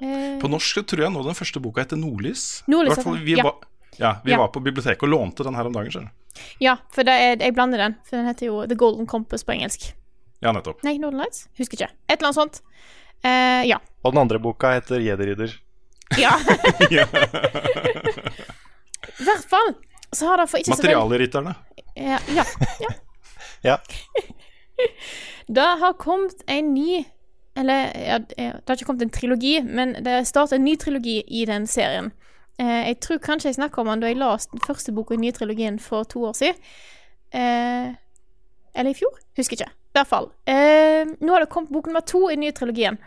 Eh, 0.00 0.38
På 0.40 0.48
norsk 0.48 0.80
tror 0.88 1.04
jeg 1.04 1.12
nå 1.12 1.24
den 1.26 1.36
første 1.36 1.60
boka 1.60 1.82
heter 1.84 1.98
Nordlys. 2.00 2.62
Nordlys 2.70 2.94
hvert 2.96 3.04
fall, 3.04 3.18
vi, 3.24 3.36
ja. 3.36 3.44
var, 3.44 3.56
ja, 3.98 4.14
vi 4.24 4.32
Ja. 4.32 4.38
var 4.38 4.48
på 4.54 4.62
biblioteket 4.64 5.02
og 5.04 5.12
lånte 5.12 5.44
den 5.44 5.54
her 5.58 5.66
om 5.68 5.72
dagen. 5.76 5.92
Selv. 5.92 6.08
Ja, 6.62 6.78
for 6.94 7.04
det 7.04 7.12
er, 7.12 7.36
jeg 7.42 7.54
blander 7.54 7.78
den, 7.78 7.96
for 8.08 8.16
den 8.16 8.26
heter 8.30 8.46
jo 8.46 8.62
The 8.66 8.76
Golden 8.78 9.06
Compass 9.06 9.44
på 9.44 9.52
engelsk. 9.52 9.90
Ja, 10.40 10.52
nettopp. 10.56 10.80
Nei, 10.86 10.96
Northern 10.96 11.20
Lights? 11.20 11.48
Husker 11.58 11.76
ikke. 11.76 11.90
Et 12.08 12.16
eller 12.16 12.30
annet 12.30 12.38
sånt. 12.38 12.62
Eh, 13.22 13.66
ja. 13.68 13.76
Og 14.02 14.14
den 14.14 14.22
andre 14.22 14.38
boka 14.40 14.70
heter 14.78 15.02
Jedi-ridder. 15.04 15.52
Ja. 16.20 16.34
I 19.20 19.24
hvert 19.24 19.46
fall 19.50 19.74
så 20.12 20.26
har 20.26 20.40
det 20.40 20.48
for 20.50 20.58
ikke 20.58 20.74
så 20.74 20.82
veldig 20.82 20.96
Materialrytterne. 20.96 21.54
ja, 21.96 22.18
ja, 22.34 22.44
ja. 22.80 22.90
Ja. 23.62 23.76
Det 25.46 25.66
har 25.80 25.92
kommet 26.00 26.42
en 26.46 26.74
ny 26.74 27.04
Eller 27.58 27.90
ja, 28.08 28.18
det 28.18 28.68
har 28.68 28.76
ikke 28.78 28.86
kommet 28.86 29.02
en 29.02 29.10
trilogi, 29.10 29.60
men 29.62 29.92
det 30.04 30.22
starter 30.28 30.56
en 30.56 30.64
ny 30.64 30.76
trilogi 30.80 31.18
i 31.26 31.42
den 31.44 31.66
serien. 31.66 32.12
Eh, 32.62 32.86
jeg 32.88 33.00
tror 33.02 33.18
kanskje 33.18 33.50
jeg 33.50 33.56
snakka 33.58 33.82
om 33.82 33.90
den 33.90 34.00
da 34.04 34.08
jeg 34.08 34.20
leste 34.20 34.54
den 34.54 34.62
første 34.64 34.94
boka 34.94 35.12
i 35.12 35.18
den 35.18 35.24
nye 35.26 35.34
trilogien 35.36 35.80
for 35.82 36.06
to 36.08 36.22
år 36.28 36.36
siden. 36.38 36.62
Eh, 37.34 37.90
eller 38.74 38.94
i 38.94 38.96
fjor? 38.96 39.18
Husker 39.36 39.58
ikke. 39.58 39.68
I 39.68 39.98
hvert 39.98 40.08
fall. 40.12 40.30
Eh, 40.46 41.10
nå 41.20 41.34
har 41.34 41.42
det 41.44 41.50
kommet 41.52 41.74
bok 41.74 41.90
nummer 41.90 42.06
to 42.06 42.22
i 42.30 42.36
den 42.38 42.46
nye 42.46 42.54
trilogien. 42.56 43.00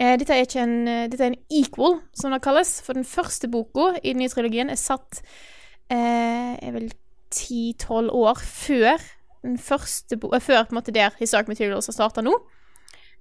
Eh, 0.00 0.16
dette 0.16 0.32
er 0.32 0.56
en 0.62 0.88
eh, 0.88 1.06
Dette 1.12 1.26
er 1.26 1.34
en 1.34 1.42
equal, 1.52 1.98
som 2.16 2.32
det 2.32 2.40
kalles. 2.44 2.78
For 2.84 2.96
den 2.96 3.04
første 3.04 3.50
boka 3.52 3.92
i 4.00 4.14
den 4.14 4.22
nye 4.22 4.32
trilogien 4.32 4.72
er 4.72 4.80
satt 4.80 5.20
eh, 5.92 6.56
er 6.56 6.72
vel 6.72 6.88
ti-tolv 7.30 8.10
år 8.16 8.40
før 8.40 8.96
den 9.44 9.58
første 9.60 10.16
bo 10.16 10.32
eh, 10.34 10.40
Før 10.40 10.64
på 10.64 10.74
en 10.74 10.80
måte 10.80 10.94
der 10.96 11.14
Historic 11.20 11.48
Materials 11.48 11.90
har 11.90 11.98
starta 11.98 12.24
nå. 12.24 12.32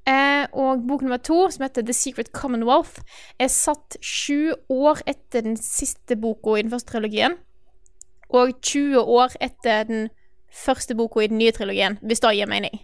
Eh, 0.07 0.45
og 0.55 0.85
bok 0.87 1.03
nummer 1.03 1.19
to, 1.19 1.49
som 1.51 1.65
heter 1.65 1.83
The 1.83 1.93
Secret 1.93 2.31
Commonwealth, 2.31 3.03
er 3.39 3.51
satt 3.51 3.99
sju 4.01 4.55
år 4.71 5.03
etter 5.05 5.43
den 5.45 5.59
siste 5.59 6.15
boka 6.15 6.55
i 6.55 6.63
den 6.63 6.71
første 6.71 6.95
trilogien. 6.95 7.35
Og 8.29 8.53
20 8.61 9.03
år 9.03 9.35
etter 9.41 9.83
den 9.89 10.09
første 10.53 10.95
boka 10.95 11.21
i 11.21 11.27
den 11.27 11.41
nye 11.41 11.51
trilogien, 11.51 11.99
hvis 12.01 12.23
det 12.23 12.37
gir 12.37 12.49
mening. 12.49 12.79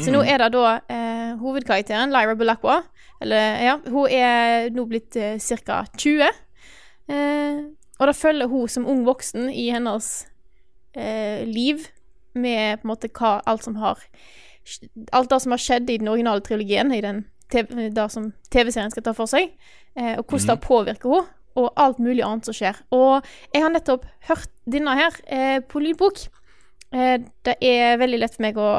Så 0.00 0.12
nå 0.12 0.22
er 0.24 0.40
det 0.40 0.52
da 0.54 0.78
eh, 0.88 1.32
hovedkarakteren, 1.40 2.12
Lyra 2.14 2.34
Belacqua, 2.38 2.78
eller 3.20 3.58
ja, 3.60 3.74
hun 3.92 4.08
er 4.08 4.70
nå 4.72 4.86
blitt 4.88 5.16
eh, 5.20 5.36
ca. 5.36 5.82
20. 6.00 6.30
Eh, 7.12 7.58
og 8.00 8.08
da 8.08 8.14
følger 8.16 8.48
hun 8.48 8.70
som 8.72 8.86
ung 8.88 9.04
voksen 9.06 9.50
i 9.50 9.68
hennes 9.74 10.08
eh, 10.96 11.44
liv 11.46 11.84
med 12.32 12.80
på 12.80 12.86
en 12.86 12.92
måte 12.94 13.10
hva 13.12 13.40
alt 13.46 13.66
som 13.66 13.76
har 13.82 14.00
Alt 15.10 15.32
det 15.32 15.40
som 15.42 15.52
har 15.52 15.58
skjedd 15.58 15.88
i 15.90 15.96
den 15.98 16.06
originale 16.06 16.40
trilogien, 16.46 16.92
i 16.94 17.00
den 17.02 17.24
TV, 17.50 17.88
det 17.90 18.04
som 18.14 18.28
TV-serien 18.54 18.92
skal 18.92 19.02
ta 19.02 19.14
for 19.16 19.26
seg, 19.26 19.48
eh, 19.98 20.14
og 20.20 20.22
hvordan 20.22 20.52
det 20.52 20.62
påvirker 20.62 21.10
henne, 21.10 21.38
og 21.58 21.80
alt 21.82 21.98
mulig 21.98 22.22
annet 22.22 22.46
som 22.46 22.54
skjer. 22.54 22.78
Og 22.94 23.26
jeg 23.52 23.64
har 23.64 23.72
nettopp 23.74 24.06
hørt 24.28 24.52
denne 24.70 24.94
her 24.96 25.18
eh, 25.26 25.58
på 25.66 25.82
lydbok. 25.82 26.22
Eh, 26.94 27.16
det 27.42 27.56
er 27.58 27.98
veldig 28.00 28.22
lett 28.22 28.38
for 28.38 28.46
meg 28.46 28.60
å 28.60 28.70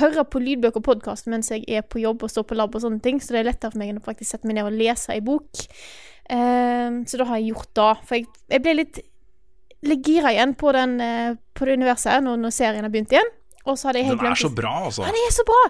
høre 0.00 0.24
på 0.28 0.40
lydbøker 0.42 0.82
og 0.82 0.84
podkast 0.84 1.26
mens 1.32 1.50
jeg 1.50 1.64
er 1.68 1.82
på 1.82 2.00
jobb 2.02 2.22
og 2.26 2.30
står 2.32 2.46
på 2.50 2.56
lab 2.58 2.74
og 2.74 2.82
sånne 2.82 3.00
ting, 3.04 3.20
så 3.22 3.32
det 3.34 3.40
er 3.40 3.50
lettere 3.52 3.72
for 3.72 3.78
meg 3.82 3.92
enn 3.92 4.00
å 4.00 4.04
faktisk 4.06 4.30
sette 4.34 4.48
meg 4.48 4.58
ned 4.58 4.68
og 4.68 4.76
lese 4.76 5.12
ei 5.14 5.20
bok. 5.24 5.64
Eh, 6.30 7.02
så 7.06 7.20
da 7.20 7.24
har 7.30 7.38
jeg 7.40 7.52
gjort 7.52 7.72
det. 7.78 7.90
For 8.08 8.18
jeg, 8.18 8.26
jeg 8.56 8.64
ble 8.64 8.74
litt 8.80 9.02
litt 9.86 10.06
gira 10.08 10.32
igjen 10.32 10.54
på, 10.58 10.72
den, 10.74 10.96
eh, 11.00 11.34
på 11.54 11.66
det 11.68 11.76
universet 11.78 12.24
når, 12.24 12.40
når 12.42 12.54
serien 12.54 12.86
har 12.86 12.90
begynt 12.90 13.12
igjen. 13.14 13.28
Og 13.66 13.74
så 13.78 13.88
hadde 13.88 14.00
jeg 14.00 14.08
helt 14.08 14.20
Den 14.20 14.26
er 14.26 14.30
glemt 14.30 14.42
så 14.42 14.50
bra, 14.54 14.72
altså. 14.86 15.04
Den 15.06 15.18
er 15.20 15.32
så 15.34 15.44
bra! 15.46 15.60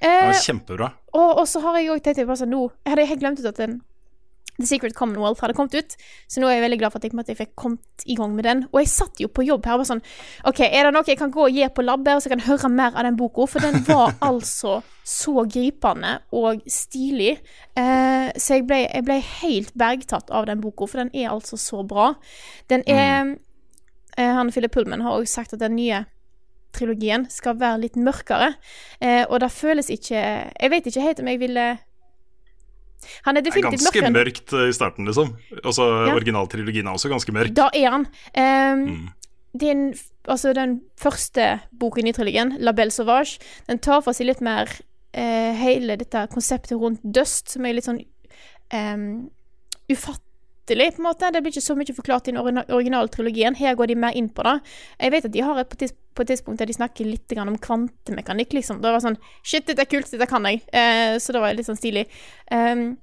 Den 0.00 0.10
Eh, 0.10 0.28
er 0.28 0.40
kjempebra. 0.44 0.88
og, 1.16 1.30
og 1.40 1.46
så 1.48 1.60
har 1.64 1.78
jeg 1.80 1.90
òg 1.94 2.02
tenkt 2.04 2.26
på 2.28 2.36
sånn 2.36 2.52
nå 2.52 2.66
Jeg 2.84 3.08
helt 3.08 3.22
glemt 3.22 3.40
ut 3.40 3.48
at 3.48 3.60
den 3.62 3.78
The 4.56 4.66
Secret 4.68 4.96
Commonwealth 4.96 5.42
hadde 5.44 5.56
kommet 5.56 5.76
ut, 5.76 5.96
så 6.28 6.40
nå 6.40 6.48
er 6.48 6.58
jeg 6.58 6.64
veldig 6.66 6.78
glad 6.80 6.94
for 6.94 7.00
at 7.00 7.06
jeg, 7.08 7.16
at 7.20 7.30
jeg 7.32 7.38
fikk 7.40 7.54
kommet 7.58 8.06
i 8.06 8.16
gang 8.18 8.34
med 8.36 8.46
den. 8.48 8.64
Og 8.72 8.80
jeg 8.80 8.92
satt 8.92 9.20
jo 9.20 9.28
på 9.28 9.44
jobb 9.46 9.66
her 9.68 9.76
og 9.76 9.84
var 9.84 9.90
sånn 9.90 10.02
OK, 10.48 10.62
er 10.66 10.88
det 10.88 10.92
noe 10.96 11.06
jeg 11.08 11.20
kan 11.20 11.32
gå 11.34 11.46
og 11.46 11.56
gi 11.56 11.68
på 11.76 11.84
labbet, 11.84 12.22
så 12.22 12.30
jeg 12.30 12.36
kan 12.36 12.46
høre 12.48 12.72
mer 12.72 12.96
av 12.96 13.06
den 13.08 13.18
boka? 13.20 13.48
For 13.50 13.64
den 13.64 13.82
var 13.88 14.16
altså 14.30 14.80
så 15.06 15.46
gripende 15.46 16.16
og 16.34 16.64
stilig. 16.70 17.36
Eh, 17.78 18.32
så 18.34 18.58
jeg 18.58 18.66
ble, 18.66 18.82
jeg 18.88 19.06
ble 19.06 19.20
helt 19.42 19.72
bergtatt 19.78 20.32
av 20.34 20.48
den 20.50 20.62
boka, 20.64 20.88
for 20.90 21.04
den 21.04 21.12
er 21.14 21.30
altså 21.34 21.60
så 21.60 21.84
bra. 21.86 22.14
Den 22.72 22.82
er 22.90 23.36
eh, 24.16 24.32
Han 24.40 24.50
Philip 24.50 24.72
Pullman 24.74 25.04
har 25.04 25.18
også 25.18 25.42
sagt 25.42 25.54
at 25.54 25.62
den 25.62 25.76
nye 25.78 26.04
trilogien 26.76 27.26
skal 27.32 27.58
være 27.60 27.84
litt 27.84 27.96
mørkere. 28.00 28.54
Eh, 29.00 29.24
og 29.28 29.40
det 29.40 29.52
føles 29.54 29.90
ikke 29.92 30.16
Jeg 30.18 30.72
vet 30.72 30.88
ikke 30.88 31.04
helt 31.04 31.20
om 31.22 31.30
jeg 31.30 31.40
ville 31.40 31.66
Han 33.26 33.36
er 33.36 33.40
definitivt 33.42 33.80
ganske 33.82 34.00
mørkere. 34.02 34.08
enn- 34.10 34.16
mørkt 34.18 34.52
eh, 34.52 34.68
i 34.68 34.72
starten, 34.72 35.06
liksom. 35.06 35.36
Også 35.64 36.06
Ja. 36.08 36.14
Originaltrilogien 36.14 36.86
er 36.86 36.92
også 36.94 37.08
ganske 37.12 37.32
mørk. 37.32 37.54
Da 37.54 37.68
er 37.74 37.90
han. 37.90 38.06
Um, 38.36 38.86
Mm. 38.86 39.08
den, 39.56 39.94
altså 40.28 40.52
den 40.54 40.80
første 40.96 41.60
boken 41.78 42.06
i 42.08 42.12
trilogien, 42.12 42.56
La 42.60 42.72
Belle 42.72 42.90
Sauvage, 42.90 43.38
den 43.68 43.78
tar 43.78 44.00
for 44.02 44.12
seg 44.12 44.26
litt 44.26 44.40
mer 44.40 44.66
uh, 45.16 45.52
hele 45.56 45.96
dette 45.96 46.26
konseptet 46.28 46.78
rundt 46.78 47.00
dust, 47.04 47.48
som 47.50 47.64
er 47.64 47.72
litt 47.74 47.84
sånn 47.86 48.04
um, 48.74 49.30
ufattelig, 49.88 50.20
på 50.66 51.02
en 51.02 51.06
måte. 51.06 51.30
Det 51.30 51.42
blir 51.42 51.54
ikke 51.54 51.62
så 51.62 51.76
mye 51.78 51.94
forklart 51.94 52.28
i 52.28 52.34
den 52.34 52.40
originaltrilogien. 52.40 53.54
Her 53.54 53.76
går 53.78 53.86
de 53.86 53.96
mer 53.96 54.16
inn 54.18 54.28
på 54.28 54.42
det. 54.42 54.58
Jeg 54.98 55.12
vet 55.14 55.28
at 55.28 55.32
de 55.32 55.44
har 55.46 55.58
et 55.62 55.68
på, 56.16 56.22
et 56.22 56.28
tidspunkt 56.28 56.58
der 56.58 56.66
de 56.66 56.74
snakker 56.74 57.04
litt 57.04 57.32
om 57.38 57.58
kvantemekanikk, 57.58 58.52
liksom. 58.56 58.80
Det 58.82 58.90
var 58.90 59.00
sånn 59.04 59.18
Shit, 59.42 59.66
dette 59.66 59.84
er 59.84 59.90
kult, 59.90 60.10
dette 60.10 60.26
kan 60.26 60.44
jeg. 60.48 60.62
Eh, 60.72 61.18
så 61.20 61.32
det 61.32 61.42
var 61.42 61.54
litt 61.54 61.68
sånn 61.68 61.78
stilig. 61.78 62.06
Um, 62.50 62.96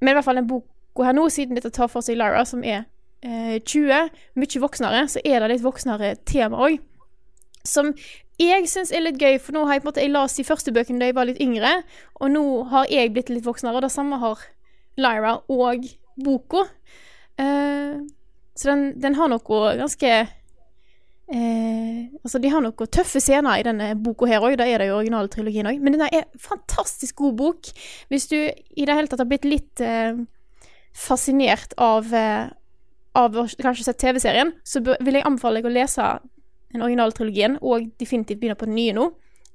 men 0.00 0.12
i 0.12 0.16
hvert 0.16 0.24
fall 0.24 0.40
den 0.40 0.48
boka 0.48 1.04
her 1.04 1.16
nå, 1.16 1.28
siden 1.32 1.58
dette 1.58 1.72
tar 1.74 1.90
for 1.90 2.04
seg 2.04 2.18
Lara, 2.20 2.44
som 2.48 2.64
er 2.64 2.84
eh, 3.22 3.58
20, 3.60 4.10
mye 4.40 4.62
voksnere, 4.64 5.04
så 5.10 5.22
er 5.24 5.40
det 5.40 5.52
litt 5.54 5.64
voksnere 5.66 6.14
tema 6.28 6.62
òg. 6.68 6.80
Som 7.66 7.92
jeg 8.40 8.68
syns 8.72 8.92
er 8.94 9.04
litt 9.04 9.20
gøy, 9.20 9.36
for 9.42 9.52
nå 9.52 9.66
har 9.68 9.76
jeg 9.76 9.82
på 9.82 9.88
en 9.88 9.90
måte 9.90 10.04
Jeg 10.04 10.12
las 10.14 10.38
de 10.38 10.46
første 10.48 10.72
bøkene 10.72 11.02
da 11.02 11.10
jeg 11.10 11.16
var 11.18 11.28
litt 11.28 11.42
yngre, 11.44 11.82
og 12.20 12.32
nå 12.32 12.44
har 12.72 12.88
jeg 12.88 13.12
blitt 13.12 13.32
litt 13.32 13.44
voksnere, 13.44 13.76
og 13.76 13.84
det 13.84 13.92
samme 13.92 14.20
har 14.22 14.46
Lyra 15.00 15.38
og 15.52 15.84
boka. 16.20 16.64
Eh, 17.40 17.96
så 18.58 18.70
den, 18.72 18.84
den 19.00 19.16
har 19.16 19.30
noe 19.32 19.72
ganske 19.78 20.10
uh, 20.20 22.00
Altså, 22.20 22.40
de 22.42 22.50
har 22.52 22.60
noen 22.60 22.90
tøffe 22.92 23.22
scener 23.22 23.60
i 23.60 23.64
denne 23.64 23.92
boka 24.02 24.28
her 24.28 24.44
òg, 24.44 24.58
det 24.58 24.66
er 24.68 24.82
det 24.82 24.90
i 24.90 24.92
originaltrilogien 24.92 25.68
òg, 25.70 25.78
men 25.80 25.94
den 25.96 26.04
er 26.08 26.26
fantastisk 26.42 27.22
god 27.22 27.36
bok. 27.38 27.70
Hvis 28.12 28.26
du 28.32 28.36
i 28.36 28.84
det 28.84 28.96
hele 28.96 29.08
tatt 29.08 29.22
har 29.22 29.30
blitt 29.30 29.48
litt 29.48 29.84
uh, 29.84 30.18
fascinert 30.92 31.76
av 31.80 32.10
av 33.12 33.34
kanskje 33.58 33.84
sett 33.84 33.98
TV-serien, 33.98 34.52
så 34.62 34.82
vil 34.82 35.18
jeg 35.18 35.26
anbefale 35.26 35.58
deg 35.58 35.66
å 35.66 35.74
lese 35.74 36.04
den 36.70 36.84
originale 36.84 37.14
trilogien, 37.16 37.56
og 37.62 37.88
definitivt 37.98 38.38
begynne 38.40 38.58
på 38.58 38.68
den 38.68 38.78
nye 38.78 38.94
nå. 38.94 39.08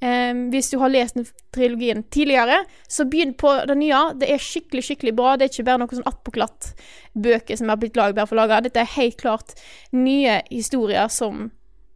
Ehm, 0.04 0.50
hvis 0.52 0.70
du 0.70 0.78
har 0.82 0.92
lest 0.92 1.16
den 1.16 1.28
trilogien 1.56 2.04
tidligere, 2.12 2.64
så 2.88 3.06
begynn 3.08 3.34
på 3.38 3.52
den 3.70 3.80
nye. 3.80 4.02
Det 4.20 4.30
er 4.32 4.42
skikkelig, 4.42 4.84
skikkelig 4.90 5.16
bra. 5.16 5.36
Det 5.36 5.48
er 5.48 5.54
ikke 5.54 5.68
bare 5.70 5.82
noen 5.82 6.00
sånn 6.00 6.10
attpåklatt-bøker 6.12 7.60
som 7.60 7.72
har 7.72 7.80
blitt 7.82 8.00
laget 8.00 8.18
bare 8.18 8.30
for 8.30 8.40
laga. 8.40 8.62
Dette 8.66 8.84
er 8.84 8.96
helt 8.98 9.18
klart 9.22 9.56
nye 9.96 10.42
historier 10.52 11.08
som 11.14 11.50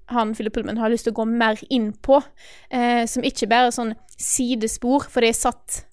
han 0.09 0.33
Philip 0.33 0.55
Pullman 0.55 0.79
har 0.81 0.89
lyst 0.89 1.05
til 1.05 1.13
å 1.13 1.19
gå 1.19 1.25
mer 1.29 1.59
inn 1.69 1.91
på. 1.93 2.21
Uh, 2.73 3.03
som 3.05 3.25
ikke 3.25 3.49
bare 3.51 3.69
er 3.69 3.75
sånn 3.75 3.93
sidespor, 4.17 5.05
for 5.11 5.21
det 5.21 5.35
er 5.35 5.37
satt 5.37 5.83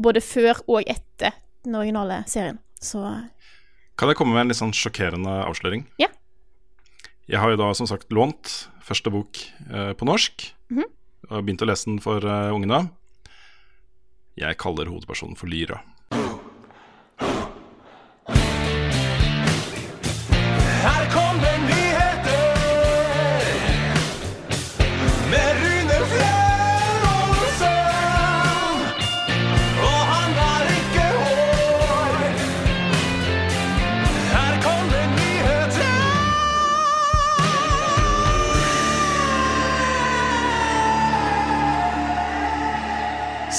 både 0.00 0.22
før 0.24 0.62
og 0.64 0.86
etter 0.88 1.36
den 1.66 1.76
originale 1.76 2.22
serien. 2.30 2.60
Så 2.80 3.02
Kan 3.96 4.08
jeg 4.12 4.16
komme 4.16 4.36
med 4.36 4.46
en 4.46 4.52
litt 4.52 4.60
sånn 4.60 4.74
sjokkerende 4.76 5.42
avsløring? 5.44 5.86
Ja. 6.00 6.08
Jeg 7.26 7.42
har 7.42 7.52
jo 7.52 7.58
da 7.58 7.72
som 7.74 7.88
sagt 7.90 8.12
lånt 8.14 8.68
første 8.86 9.10
bok 9.12 9.40
uh, 9.68 9.92
på 9.98 10.08
norsk. 10.08 10.46
Og 11.30 11.42
begynt 11.42 11.64
å 11.64 11.68
lese 11.68 11.90
den 11.90 12.00
for 12.02 12.22
uh, 12.22 12.54
ungene. 12.54 12.86
Jeg 14.38 14.58
kaller 14.60 14.90
hovedpersonen 14.92 15.38
for 15.38 15.50
Lyra. 15.50 15.80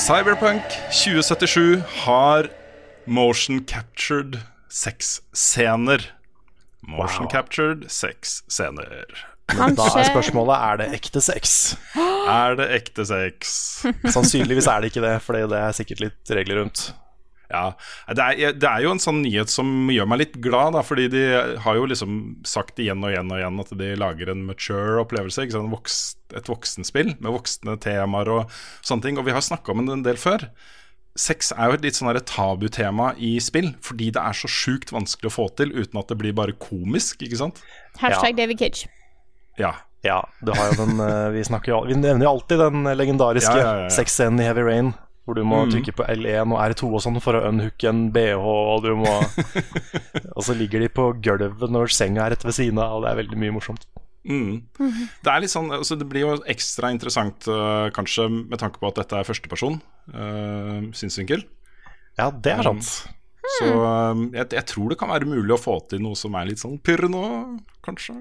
Cyberpunk 0.08 0.64
2077 0.88 1.82
har 2.06 2.48
motion 3.06 3.60
captured 3.68 4.38
sexscener. 4.72 6.00
Motion 6.80 7.26
Wow. 7.26 7.32
captured 7.32 7.84
sexscener. 7.92 9.04
Men 9.52 9.76
da 9.76 9.90
er 10.00 10.08
spørsmålet 10.08 10.56
er 10.56 10.80
det 10.80 10.88
ekte 10.96 11.20
sex. 11.20 11.76
Er 12.28 12.56
det 12.60 12.70
ekte 12.76 13.04
sex? 13.08 13.52
Sannsynligvis 14.12 14.68
er 14.72 14.80
det 14.84 14.94
ikke 14.94 15.04
det, 15.04 15.14
for 15.24 15.36
det 15.36 15.60
er 15.60 15.76
sikkert 15.76 16.02
litt 16.06 16.32
regler 16.40 16.62
rundt. 16.62 16.86
Ja, 17.48 17.78
det 18.12 18.24
er, 18.24 18.56
det 18.60 18.68
er 18.68 18.84
jo 18.84 18.92
en 18.92 19.00
sånn 19.00 19.22
nyhet 19.24 19.52
som 19.52 19.88
gjør 19.92 20.10
meg 20.12 20.20
litt 20.20 20.34
glad, 20.44 20.76
da, 20.76 20.82
fordi 20.84 21.06
de 21.14 21.22
har 21.64 21.78
jo 21.80 21.86
liksom 21.88 22.18
sagt 22.48 22.82
igjen 22.84 23.06
og 23.06 23.14
igjen 23.14 23.32
og 23.32 23.40
igjen 23.40 23.62
at 23.64 23.72
de 23.80 23.92
lager 24.00 24.34
en 24.34 24.44
mature 24.50 24.98
opplevelse, 25.04 25.46
ikke 25.46 25.56
sant? 25.56 25.72
Voks, 25.72 26.00
et 26.36 26.52
voksenspill 26.52 27.14
med 27.16 27.32
voksne 27.32 27.78
temaer 27.84 28.34
og 28.34 28.60
sånne 28.82 29.08
ting. 29.08 29.22
Og 29.22 29.30
vi 29.30 29.36
har 29.38 29.46
snakka 29.46 29.72
om 29.72 29.88
det 29.88 29.96
en 29.96 30.06
del 30.10 30.20
før. 30.20 30.50
Sex 31.18 31.54
er 31.56 31.72
jo 31.72 31.80
et 31.80 31.88
litt 31.88 31.98
sånn 31.98 32.12
tabutema 32.28 33.14
i 33.16 33.38
spill, 33.42 33.72
fordi 33.82 34.12
det 34.14 34.22
er 34.22 34.38
så 34.38 34.52
sjukt 34.52 34.92
vanskelig 34.94 35.32
å 35.32 35.38
få 35.40 35.48
til 35.58 35.72
uten 35.74 36.04
at 36.04 36.12
det 36.12 36.20
blir 36.20 36.36
bare 36.38 36.58
komisk, 36.62 37.24
ikke 37.26 37.40
sant? 37.40 37.64
Hashtag 38.04 38.36
David 38.38 38.60
Cage. 38.60 38.92
Ja. 39.58 39.78
Ja, 40.06 40.22
du 40.46 40.52
har 40.54 40.70
jo 40.70 40.86
den 40.86 41.00
eh, 41.02 41.32
Vi, 41.34 41.42
snakker 41.48 41.72
jo, 41.72 41.78
vi 41.90 41.96
nevner 41.98 42.28
jo 42.28 42.36
alltid 42.36 42.60
den 42.62 42.86
legendariske 42.86 43.50
Ja, 43.50 43.64
ja, 43.64 43.72
ja, 43.80 43.88
ja. 43.88 43.94
sexscenen 43.96 44.38
i 44.40 44.46
Heavy 44.46 44.62
Rain. 44.64 44.92
Hvor 45.28 45.36
du 45.36 45.44
må 45.44 45.58
Mm. 45.66 45.72
trykke 45.74 45.92
på 45.98 46.06
L1 46.08 46.54
og 46.56 46.60
R2 46.64 46.88
og 46.88 47.02
sånn 47.04 47.18
for 47.20 47.36
å 47.36 47.42
unhooke 47.50 47.90
en 47.90 48.06
BH, 48.16 48.46
og 48.48 48.84
du 48.86 48.94
må 48.96 49.12
Og 50.38 50.44
så 50.48 50.56
ligger 50.56 50.80
de 50.80 50.88
på 50.88 51.10
gulvet 51.20 51.68
når 51.74 51.92
senga 51.92 52.24
er 52.26 52.32
rett 52.38 52.46
ved 52.48 52.56
siden 52.56 52.80
av, 52.80 52.96
og 52.98 53.04
det 53.04 53.12
er 53.12 53.20
veldig 53.20 53.40
mye 53.42 53.56
morsomt. 53.58 53.84
Mm. 54.28 54.64
Det 55.24 55.32
er 55.32 55.44
litt 55.44 55.52
sånn, 55.52 55.70
altså 55.72 55.96
det 56.00 56.08
blir 56.08 56.26
jo 56.26 56.32
ekstra 56.52 56.90
interessant 56.96 57.46
uh, 57.52 57.88
kanskje 57.96 58.26
med 58.32 58.60
tanke 58.60 58.80
på 58.82 58.88
at 58.90 58.98
dette 59.04 59.20
er 59.20 59.28
førsteperson 59.28 59.78
uh, 60.16 60.82
synsvinkel. 60.96 61.44
Ja, 62.20 62.32
det 62.32 62.56
er 62.58 62.64
sant. 62.68 62.90
Så 63.60 63.70
um, 63.72 64.26
jeg, 64.36 64.50
jeg 64.52 64.66
tror 64.68 64.92
det 64.92 64.98
kan 65.00 65.12
være 65.12 65.28
mulig 65.30 65.56
å 65.56 65.60
få 65.62 65.78
til 65.92 66.02
noe 66.04 66.16
som 66.20 66.36
er 66.36 66.50
litt 66.50 66.60
sånn 66.64 66.76
pyrr 66.84 67.08
nå, 67.12 67.24
kanskje. 67.86 68.16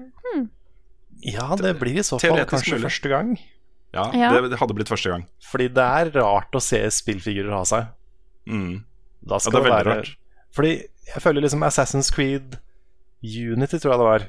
Ja, 1.27 1.49
det 1.59 1.73
blir 1.81 1.97
i 1.99 2.05
så 2.05 2.19
fall 2.21 2.43
kanskje 2.47 2.77
mulig. 2.77 2.85
første 2.87 3.11
gang. 3.11 3.33
Ja, 3.97 4.05
Ja. 4.15 4.29
Det, 4.35 4.53
det 4.53 4.59
hadde 4.61 4.75
blitt 4.77 4.91
første 4.91 5.11
gang. 5.13 5.25
Fordi 5.43 5.67
det 5.73 5.83
er 5.83 6.11
rart 6.19 6.55
å 6.55 6.61
se 6.63 6.79
spillfigurer 6.93 7.51
ha 7.55 7.63
seg. 7.67 7.89
Mm. 8.47 8.83
Da 9.27 9.39
Ja, 9.41 9.49
det 9.49 9.49
er 9.49 9.57
det, 9.57 9.63
veldig 9.65 9.75
være 9.75 9.97
rart. 9.99 10.15
Fordi 10.55 10.73
jeg 11.07 11.23
føler 11.23 11.43
liksom 11.45 11.65
Assassin's 11.67 12.11
Creed 12.13 12.57
Unity, 13.23 13.79
tror 13.81 13.93
jeg 13.93 13.99
det 14.01 14.07
var, 14.11 14.27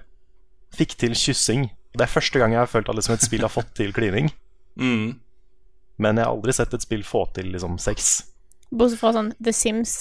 fikk 0.79 0.97
til 1.01 1.14
kyssing. 1.19 1.69
Det 1.95 2.05
er 2.07 2.12
første 2.12 2.41
gang 2.41 2.53
jeg 2.55 2.62
har 2.62 2.71
følt 2.71 2.89
at 2.91 2.97
liksom 2.99 3.14
et 3.16 3.25
spill 3.25 3.45
har 3.47 3.53
fått 3.53 3.75
til 3.79 3.95
klining. 3.97 4.33
Mm. 4.79 5.16
Men 5.99 6.21
jeg 6.21 6.23
har 6.23 6.31
aldri 6.31 6.53
sett 6.55 6.71
et 6.77 6.85
spill 6.85 7.01
få 7.03 7.25
til 7.35 7.49
liksom 7.51 7.81
sex. 7.83 8.29
Bortsett 8.71 9.01
fra 9.01 9.11
sånn 9.16 9.33
The 9.43 9.51
Sims. 9.51 9.95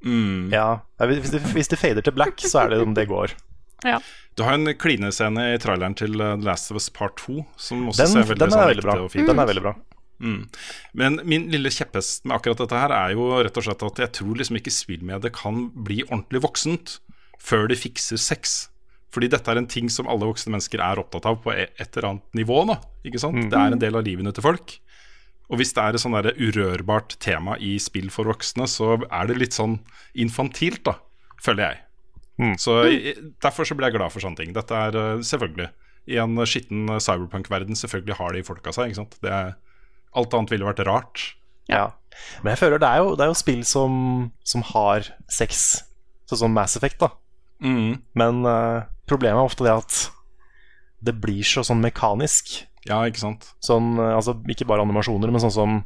Mm. 0.00 0.48
Ja, 0.54 0.78
Hvis 1.04 1.34
det, 1.34 1.42
hvis 1.52 1.68
det 1.68 1.76
fader 1.80 2.00
til 2.00 2.14
black, 2.16 2.40
så 2.40 2.62
er 2.62 2.72
det 2.72 2.78
om 2.80 2.94
det 2.96 3.04
går. 3.10 3.34
Ja. 3.84 3.98
Du 4.34 4.42
har 4.46 4.56
en 4.56 4.66
klinescene 4.80 5.50
i 5.54 5.58
traileren 5.62 5.94
til 5.98 6.16
uh, 6.18 6.34
The 6.38 6.48
Last 6.48 6.72
of 6.72 6.80
Us 6.80 6.88
Part 6.90 7.20
2 7.22 7.42
som 7.56 7.88
også 7.90 8.02
Den, 8.02 8.12
ser 8.14 8.28
veldig, 8.30 8.40
den 8.42 8.54
sånn 8.54 8.62
er 8.62 8.70
veldig 8.72 8.82
ekte 8.82 8.90
bra. 8.90 9.02
og 9.04 9.12
fin 9.12 9.28
Den 9.28 9.42
er 9.42 9.50
veldig 9.50 9.64
bra. 9.66 9.74
Mm. 10.24 10.42
Men 10.94 11.18
min 11.28 11.48
lille 11.52 11.72
kjepphest 11.74 12.24
med 12.24 12.36
akkurat 12.38 12.62
dette 12.64 12.78
her 12.80 12.94
er 12.96 13.14
jo 13.16 13.26
rett 13.44 13.58
og 13.60 13.66
slett 13.66 13.82
at 13.86 14.04
jeg 14.04 14.14
tror 14.20 14.38
liksom 14.40 14.58
ikke 14.60 14.72
spillmediet 14.72 15.34
kan 15.36 15.66
bli 15.86 16.00
ordentlig 16.06 16.42
voksent 16.46 16.98
før 17.44 17.68
de 17.68 17.76
fikser 17.78 18.20
sex. 18.20 18.54
Fordi 19.14 19.28
dette 19.30 19.50
er 19.52 19.60
en 19.60 19.68
ting 19.70 19.90
som 19.92 20.08
alle 20.10 20.26
voksne 20.26 20.54
mennesker 20.54 20.82
er 20.82 20.98
opptatt 21.02 21.26
av 21.30 21.38
på 21.44 21.52
e- 21.54 21.68
et 21.70 21.90
eller 21.92 22.08
annet 22.14 22.40
nivå. 22.40 22.62
Da, 22.72 22.80
ikke 23.06 23.20
sant? 23.22 23.38
Det 23.52 23.60
er 23.60 23.76
en 23.76 23.82
del 23.82 23.98
av 24.00 24.06
livene 24.06 24.32
til 24.34 24.46
folk. 24.46 24.78
Og 25.52 25.60
hvis 25.60 25.74
det 25.76 25.82
er 25.84 25.94
et 25.94 26.02
sånn 26.02 26.16
der 26.16 26.32
urørbart 26.40 27.18
tema 27.22 27.58
i 27.60 27.76
spill 27.82 28.08
for 28.10 28.26
voksne, 28.30 28.66
så 28.70 28.96
er 29.04 29.28
det 29.28 29.36
litt 29.38 29.54
sånn 29.54 29.76
infantilt, 30.18 30.82
da, 30.88 30.96
føler 31.44 31.68
jeg. 31.68 31.83
Mm. 32.40 32.56
Så 32.58 32.76
mm. 32.82 33.34
Derfor 33.42 33.68
så 33.68 33.76
blir 33.78 33.88
jeg 33.88 33.98
glad 33.98 34.12
for 34.12 34.24
sånne 34.24 34.40
ting. 34.40 34.54
Dette 34.56 34.74
er 34.74 34.96
eh, 34.98 35.22
selvfølgelig 35.22 35.68
I 36.10 36.18
en 36.24 36.40
skitten 36.50 36.88
eh, 36.90 37.02
cyberpunk-verden 37.02 37.78
selvfølgelig 37.78 38.18
har 38.18 38.34
de 38.34 38.44
folka 38.46 38.74
seg. 38.74 38.90
ikke 38.90 39.02
sant? 39.02 39.18
Det 39.22 39.32
er, 39.32 39.54
alt 40.14 40.34
annet 40.36 40.54
ville 40.54 40.66
vært 40.68 40.84
rart. 40.88 41.26
Ja. 41.70 41.88
Men 42.42 42.54
jeg 42.54 42.62
føler 42.62 42.82
det 42.82 42.90
er 42.90 43.02
jo, 43.02 43.14
det 43.18 43.26
er 43.26 43.32
jo 43.32 43.38
spill 43.38 43.62
som, 43.66 43.94
som 44.46 44.64
har 44.74 45.08
sex, 45.32 45.84
sånn 46.30 46.44
som 46.44 46.54
Mass 46.54 46.76
Effect, 46.78 47.00
da. 47.02 47.10
Mm. 47.64 48.02
Men 48.18 48.44
uh, 48.46 48.84
problemet 49.08 49.40
er 49.40 49.48
ofte 49.48 49.66
det 49.66 49.72
at 49.74 49.98
det 51.04 51.16
blir 51.20 51.44
så 51.46 51.64
sånn 51.66 51.82
mekanisk. 51.84 52.60
Ja, 52.88 53.02
ikke 53.08 53.22
sant. 53.22 53.48
Sånn, 53.64 53.94
eh, 53.98 54.14
altså 54.16 54.36
Ikke 54.50 54.66
bare 54.68 54.84
animasjoner, 54.84 55.32
men 55.32 55.42
sånn 55.42 55.54
som 55.54 55.82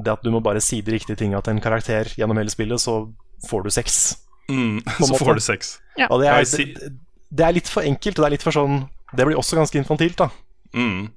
det 0.00 0.12
at 0.14 0.22
du 0.24 0.30
må 0.32 0.40
bare 0.44 0.62
si 0.64 0.80
de 0.84 0.94
riktige 0.94 1.18
tinga 1.20 1.42
til 1.44 1.56
en 1.56 1.62
karakter 1.62 2.08
gjennom 2.16 2.38
hele 2.40 2.52
spillet, 2.52 2.80
så 2.80 3.02
får 3.48 3.66
du 3.66 3.72
sex. 3.74 3.98
Mm. 4.50 4.80
Så 4.98 5.06
måte. 5.12 5.20
får 5.24 5.38
du 5.38 5.40
sex. 5.44 5.72
Og 6.10 6.20
det 6.22 6.28
er, 6.32 6.44
det, 6.50 6.92
det 7.30 7.44
er 7.46 7.54
litt 7.54 7.68
for 7.70 7.86
enkelt, 7.86 8.18
og 8.18 8.24
det 8.24 8.28
er 8.28 8.34
litt 8.34 8.44
for 8.46 8.56
sånn 8.56 8.80
Det 9.14 9.26
blir 9.26 9.38
også 9.38 9.56
ganske 9.58 9.78
infantilt, 9.78 10.16
da. 10.18 10.26
Mm. 10.74 11.08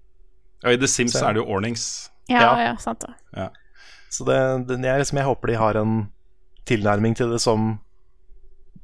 Ja, 0.63 0.71
I 0.73 0.77
The 0.81 0.87
Sims 0.87 1.13
Så- 1.17 1.25
er 1.27 1.33
det 1.35 1.41
jo 1.43 1.47
ordnings. 1.49 2.09
Ja, 2.29 2.39
Ja. 2.41 2.51
ja, 2.69 2.75
sant 2.79 3.01
det. 3.03 3.13
Ja. 3.35 3.49
Så 4.13 4.23
det, 4.29 4.37
det 4.69 4.77
jeg, 4.85 4.99
liksom, 5.01 5.17
jeg 5.17 5.25
håper 5.27 5.47
de 5.51 5.57
har 5.59 5.75
en 5.81 5.95
tilnærming 6.69 7.15
til 7.17 7.31
det 7.33 7.41
som 7.41 7.79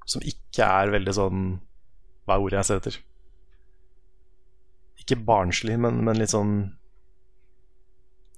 Som 0.10 0.22
ikke 0.26 0.66
er 0.66 0.90
veldig 0.92 1.14
sånn 1.16 1.44
Hva 2.26 2.36
er 2.36 2.42
ordet 2.44 2.58
jeg 2.60 2.66
ser 2.66 2.82
etter? 2.82 2.98
Ikke 5.00 5.16
barnslig, 5.26 5.78
men, 5.80 6.02
men 6.06 6.18
litt 6.20 6.34
sånn 6.34 6.74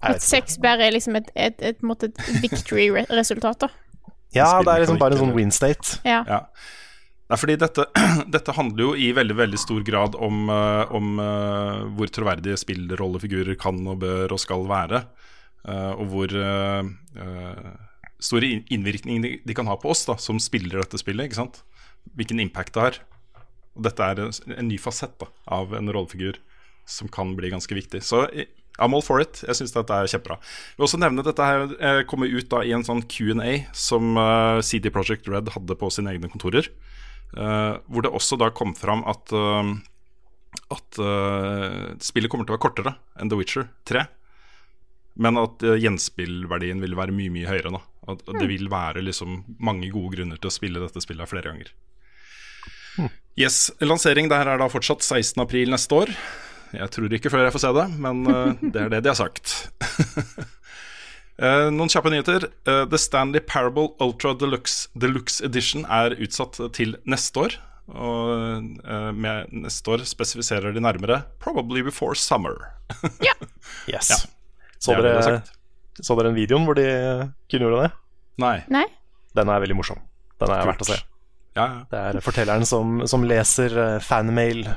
At 0.04 0.22
sex 0.26 0.58
bare 0.62 0.88
er 0.88 0.96
liksom 0.96 1.16
et, 1.20 1.32
et, 1.36 1.60
et, 1.62 1.80
på 1.82 1.96
et 2.08 2.22
victory-resultat, 2.42 3.60
da. 3.66 3.68
Ja, 4.36 4.62
det 4.64 4.72
er 4.72 4.84
liksom 4.86 5.00
bare 5.02 5.18
en 5.18 5.26
sånn 5.26 5.36
win 5.36 5.52
state. 5.56 6.00
Ja. 6.08 6.22
Ja. 6.28 6.40
Nei, 7.32 7.38
fordi 7.40 7.56
dette, 7.60 7.86
dette 8.36 8.56
handler 8.58 8.90
jo 8.90 8.94
i 9.00 9.12
veldig 9.16 9.36
veldig 9.40 9.60
stor 9.60 9.84
grad 9.88 10.18
om, 10.20 10.50
eh, 10.52 10.92
om 10.98 11.20
eh, 11.24 11.84
hvor 11.96 12.12
troverdige 12.12 12.60
spillrollefigurer 12.60 13.56
kan 13.60 13.80
og 13.88 14.02
bør 14.04 14.36
og 14.36 14.42
skal 14.44 14.68
være. 14.68 15.06
eh, 15.68 15.92
og 15.96 16.06
hvor 16.12 16.36
stor 18.22 18.44
innvirkning 18.46 19.24
de, 19.24 19.32
de 19.48 19.54
kan 19.58 19.66
ha 19.72 19.78
på 19.82 19.90
oss 19.94 20.04
da, 20.06 20.18
som 20.20 20.40
spiller 20.44 20.82
dette 20.84 21.00
spillet. 21.00 21.30
ikke 21.30 21.40
sant? 21.40 21.64
Hvilken 22.18 22.40
impact 22.44 22.76
det 22.76 22.84
har. 22.84 23.00
Og 23.78 23.86
dette 23.88 24.04
er 24.04 24.20
en, 24.26 24.36
en 24.58 24.68
ny 24.68 24.78
fasett 24.82 25.16
da, 25.22 25.30
av 25.48 25.72
en 25.78 25.90
rollefigur 25.90 26.38
som 26.86 27.08
kan 27.08 27.32
bli 27.38 27.50
ganske 27.54 27.74
viktig. 27.78 28.04
Så 28.04 28.26
I'm 28.80 28.96
all 28.96 29.04
for 29.04 29.20
it. 29.22 29.42
Jeg 29.46 29.58
syns 29.60 29.74
dette 29.76 29.94
er 29.94 30.08
kjempebra. 30.10 30.38
Jeg 30.40 30.80
vil 30.80 30.88
også 30.88 31.00
nevne 31.02 31.26
Dette 31.26 31.46
her 31.46 31.66
eh, 31.78 32.00
kommer 32.10 32.32
ut 32.32 32.48
da 32.50 32.62
i 32.66 32.72
en 32.76 32.86
sånn 32.88 33.04
Q&A 33.12 33.66
som 33.78 34.16
eh, 34.18 34.62
CD 34.66 34.90
Projekt 34.94 35.28
Red 35.30 35.52
hadde 35.54 35.78
på 35.78 35.90
sine 35.94 36.14
egne 36.16 36.32
kontorer. 36.32 36.70
eh, 37.38 37.74
hvor 37.88 38.02
det 38.06 38.12
også 38.16 38.40
da 38.42 38.50
kom 38.56 38.74
fram 38.76 39.04
at, 39.08 39.32
at 40.72 41.02
spillet 42.04 42.32
kommer 42.32 42.48
til 42.48 42.56
å 42.56 42.58
være 42.58 42.66
kortere 42.66 42.96
enn 43.20 43.30
The 43.32 43.38
Witcher 43.40 43.70
3. 43.92 44.06
Men 45.22 45.38
at 45.38 45.60
gjenspillverdien 45.62 46.80
vil 46.82 46.96
være 46.96 47.14
mye 47.16 47.32
mye 47.32 47.48
høyere. 47.50 47.72
nå 47.76 47.82
At 48.10 48.24
det 48.40 48.48
vil 48.48 48.70
være 48.72 49.04
liksom 49.04 49.42
mange 49.60 49.92
gode 49.92 50.16
grunner 50.16 50.40
til 50.40 50.48
å 50.50 50.56
spille 50.56 50.80
dette 50.82 51.04
spillet 51.04 51.30
flere 51.30 51.52
ganger. 51.52 51.74
Yes, 53.40 53.70
Lansering 53.80 54.28
der 54.32 54.48
er 54.52 54.60
da 54.60 54.68
fortsatt 54.72 55.04
16. 55.04 55.40
april 55.44 55.72
neste 55.72 55.96
år. 55.96 56.12
Jeg 56.76 56.92
tror 56.96 57.14
ikke 57.14 57.32
før 57.34 57.46
jeg 57.46 57.54
får 57.56 57.64
se 57.66 57.72
det, 57.76 57.86
men 58.00 58.24
eh, 58.32 58.66
det 58.74 58.86
er 58.86 58.92
det 58.94 59.04
de 59.06 59.12
har 59.14 59.20
sagt. 59.20 59.56
Eh, 61.42 61.68
noen 61.74 61.90
kjappe 61.90 62.12
nyheter. 62.14 62.44
Eh, 62.70 62.84
The 62.92 63.00
Stanley 63.02 63.42
Parable 63.42 63.96
Ultra 64.04 64.36
Deluxe, 64.38 64.92
Deluxe 64.94 65.42
Edition 65.46 65.88
er 65.90 66.14
utsatt 66.22 66.60
til 66.78 66.94
neste 67.10 67.42
år. 67.48 67.56
Og 67.90 68.68
eh, 68.86 69.08
med 69.16 69.50
neste 69.64 69.96
år 69.96 70.04
spesifiserer 70.06 70.76
de 70.76 70.84
nærmere 70.84 71.24
'Probably 71.42 71.82
before 71.88 72.14
summer'. 72.16 72.60
Yes. 73.90 74.12
Ja. 74.12 74.18
Så, 74.78 74.94
er 74.94 75.02
dere, 75.02 75.42
så 75.98 76.14
dere 76.18 76.30
den 76.30 76.38
videoen 76.38 76.66
hvor 76.68 76.78
de 76.78 76.86
kunne 77.50 77.66
gjøre 77.66 77.82
det? 77.88 77.92
Nei. 78.42 78.58
Nei? 78.70 78.86
Den 79.34 79.50
er 79.50 79.64
veldig 79.64 79.78
morsom. 79.80 80.02
Den 80.42 80.54
er 80.54 80.70
verdt 80.70 80.86
å 80.86 80.90
se. 80.92 81.00
Ja, 81.56 81.66
ja. 81.66 81.82
Det 81.90 82.00
er 82.00 82.22
fortelleren 82.22 82.66
som, 82.70 83.02
som 83.10 83.26
leser 83.26 83.74
fanmail, 84.06 84.68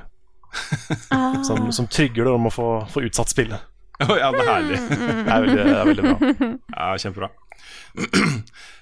Ah. 1.11 1.43
som, 1.47 1.71
som 1.73 1.87
trygger 1.91 2.25
det 2.29 2.35
om 2.35 2.47
å 2.47 2.53
få, 2.53 2.69
få 2.93 3.03
utsatt 3.09 3.33
spillet. 3.33 3.61
Oh, 4.05 4.17
ja, 4.19 4.33
det 4.35 4.41
er 4.43 4.49
herlig. 4.51 4.79
Det 4.91 5.31
er 5.31 5.45
veldig, 5.45 5.57
det 5.65 5.75
er 5.79 5.87
veldig 5.87 6.05
bra. 6.05 6.49
Ja, 6.75 6.87
kjempebra. 6.99 7.29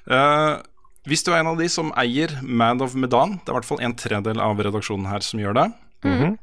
Uh, 0.09 0.63
hvis 1.11 1.25
du 1.27 1.33
er 1.35 1.43
en 1.43 1.51
av 1.53 1.59
de 1.61 1.67
som 1.69 1.91
eier 2.01 2.33
Mad 2.43 2.81
of 2.85 2.95
Medan, 2.97 3.35
det 3.43 3.51
er 3.51 3.53
i 3.53 3.59
hvert 3.59 3.69
fall 3.69 3.83
en 3.85 3.95
tredel 4.01 4.41
av 4.41 4.63
redaksjonen 4.65 5.11
her 5.11 5.21
som 5.27 5.43
gjør 5.43 5.59
det. 5.59 5.67
Mhm. 6.09 6.39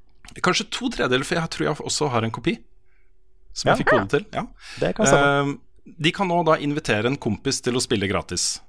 Kanskje 0.46 0.68
to 0.70 0.92
tredeler, 0.94 1.26
for 1.26 1.40
jeg 1.40 1.50
tror 1.56 1.66
jeg 1.66 1.82
også 1.90 2.12
har 2.14 2.28
en 2.28 2.32
kopi. 2.36 2.60
Som 3.58 3.72
Ja. 3.72 3.74
jeg 3.74 3.82
fikk 3.82 3.90
kode 3.96 4.10
til. 4.14 4.26
Ja. 4.38 4.44
Det 4.80 4.92
kan. 4.96 5.08
Eh, 5.10 5.54
de 6.06 6.12
kan 6.14 6.30
nå 6.30 6.44
da 6.46 6.60
invitere 6.62 7.10
en 7.10 7.18
kompis 7.18 7.58
til 7.66 7.74
å 7.74 7.82
spille 7.82 8.06
gratis. 8.08 8.60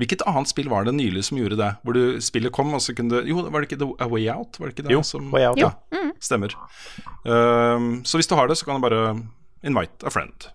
Hvilket 0.00 0.24
annet 0.26 0.50
spill 0.50 0.70
var 0.72 0.86
det 0.88 0.94
nylig 0.96 1.24
som 1.28 1.38
gjorde 1.38 1.58
det? 1.60 1.68
Hvor 1.84 1.96
du, 1.96 2.20
spillet 2.24 2.54
kom, 2.54 2.72
og 2.74 2.80
så 2.82 2.94
kunne 2.96 3.20
du 3.20 3.28
Jo, 3.28 3.42
var 3.52 3.62
det 3.62 3.68
ikke 3.70 3.80
The 3.82 3.90
A 4.02 4.08
Way 4.10 4.28
Out? 4.32 4.58
Var 4.58 4.70
det 4.70 4.76
ikke 4.76 4.86
det 4.88 4.94
Jo, 4.94 5.02
som, 5.06 5.28
Way 5.34 5.50
Out, 5.50 5.60
ja. 5.60 5.74
Mm. 5.94 6.14
Stemmer. 6.22 6.56
Um, 7.24 7.90
så 8.08 8.18
hvis 8.18 8.30
du 8.30 8.34
har 8.38 8.48
det, 8.48 8.56
så 8.58 8.66
kan 8.66 8.80
du 8.80 8.84
bare 8.84 9.18
invite 9.62 10.06
a 10.06 10.10
friend. 10.10 10.48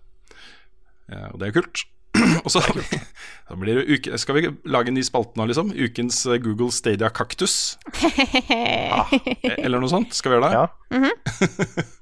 Ja, 1.08 1.30
og 1.32 1.40
det 1.40 1.50
er 1.50 1.62
kult. 1.62 1.86
og 2.46 2.52
så 2.52 2.62
da 3.48 3.58
blir 3.60 3.80
det 3.80 3.86
uke, 3.98 4.18
skal 4.20 4.38
vi 4.38 4.50
lage 4.68 4.92
en 4.92 4.98
ny 4.98 5.04
spalte 5.06 5.40
nå, 5.40 5.48
liksom? 5.52 5.72
Ukens 5.76 6.24
eh, 6.28 6.40
Google 6.44 6.72
Stadia 6.74 7.10
Kaktus. 7.14 7.78
Eller 9.64 9.78
noe 9.80 9.92
sånt. 9.92 10.16
Skal 10.18 10.34
vi 10.34 10.40
gjøre 10.40 10.50
det? 10.50 10.58
Ja. 10.58 11.86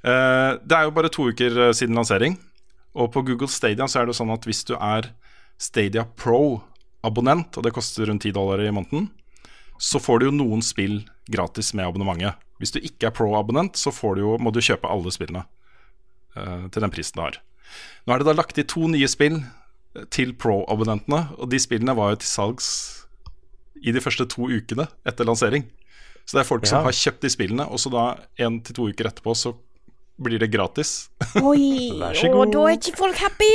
Eh, 0.00 0.54
det 0.64 0.72
er 0.72 0.86
jo 0.86 0.92
bare 0.96 1.10
to 1.12 1.26
uker 1.28 1.58
eh, 1.66 1.70
siden 1.76 1.92
lansering. 1.92 2.38
Og 2.96 3.10
på 3.12 3.20
Google 3.20 3.50
Stadia 3.52 3.84
så 3.84 3.98
er 4.00 4.06
det 4.08 4.14
sånn 4.16 4.30
at 4.32 4.46
hvis 4.48 4.62
du 4.64 4.70
er 4.78 5.10
Stadia 5.60 6.06
Pro-abonnent, 6.16 7.58
og 7.58 7.66
det 7.66 7.74
koster 7.76 8.08
rundt 8.08 8.24
10 8.24 8.32
dollar 8.36 8.62
i 8.64 8.72
måneden, 8.72 9.10
så 9.80 10.00
får 10.00 10.20
du 10.20 10.28
jo 10.28 10.36
noen 10.36 10.64
spill 10.64 11.02
gratis 11.30 11.72
med 11.76 11.88
abonnementet. 11.88 12.40
Hvis 12.60 12.74
du 12.74 12.80
ikke 12.80 13.08
er 13.08 13.16
Pro-abonnent, 13.16 13.78
så 13.80 13.92
får 13.92 14.16
du 14.16 14.24
jo, 14.24 14.34
må 14.40 14.52
du 14.52 14.60
kjøpe 14.64 14.88
alle 14.88 15.12
spillene 15.14 15.44
uh, 16.36 16.66
til 16.68 16.84
den 16.84 16.92
prisen 16.92 17.16
du 17.16 17.24
har. 17.24 17.40
Nå 18.04 18.14
er 18.14 18.20
det 18.20 18.28
da 18.28 18.36
lagt 18.36 18.60
i 18.60 18.66
to 18.68 18.88
nye 18.90 19.08
spill 19.08 19.38
eh, 19.40 20.06
til 20.12 20.34
Pro-abonnentene, 20.36 21.22
og 21.38 21.52
de 21.52 21.60
spillene 21.62 21.94
var 21.96 22.14
jo 22.14 22.22
til 22.22 22.32
salgs 22.32 22.70
i 23.80 23.94
de 23.94 24.02
første 24.04 24.26
to 24.28 24.48
ukene 24.50 24.88
etter 25.08 25.28
lansering. 25.28 25.68
Så 26.26 26.36
det 26.36 26.42
er 26.42 26.50
folk 26.50 26.66
som 26.68 26.84
har 26.84 26.96
kjøpt 26.96 27.24
de 27.24 27.32
spillene, 27.32 27.64
og 27.66 27.80
så 27.80 27.92
da 27.92 28.04
en 28.44 28.60
til 28.64 28.76
to 28.76 28.88
uker 28.90 29.08
etterpå 29.08 29.36
så 29.38 29.54
blir 30.22 30.40
det 30.42 30.50
gratis. 30.52 31.08
Oi, 31.40 31.90
Vær 32.00 32.16
så 32.16 32.30
og 32.34 32.52
da 32.52 32.66
er 32.68 32.76
ikke 32.76 32.96
folk 32.98 33.20
happy! 33.20 33.52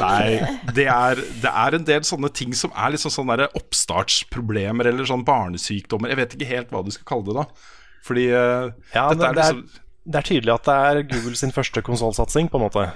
Nei, 0.00 0.40
det 0.76 0.86
er, 0.90 1.20
det 1.42 1.52
er 1.52 1.76
en 1.76 1.86
del 1.88 2.06
sånne 2.08 2.30
ting 2.36 2.54
som 2.56 2.72
er 2.74 2.94
liksom 2.94 3.12
sånne 3.14 3.36
der 3.42 3.58
oppstartsproblemer 3.60 4.90
eller 4.90 5.08
sånn 5.08 5.24
barnesykdommer. 5.28 6.12
Jeg 6.12 6.20
vet 6.22 6.36
ikke 6.36 6.50
helt 6.50 6.74
hva 6.74 6.82
du 6.86 6.92
skal 6.94 7.08
kalle 7.12 7.28
det 7.28 7.38
da. 7.42 7.46
Fordi 8.06 8.26
uh, 8.32 8.70
Ja, 8.94 9.08
dette 9.12 9.28
er 9.28 9.36
det 9.36 9.46
er, 9.46 9.56
liksom 9.60 9.88
det 10.10 10.16
er 10.16 10.26
tydelig 10.26 10.54
at 10.54 10.66
det 10.66 10.76
er 10.90 11.02
Google 11.10 11.36
sin 11.36 11.52
første 11.54 11.82
konsollsatsing, 11.84 12.48
på 12.50 12.56
en 12.58 12.64
måte. 12.64 12.86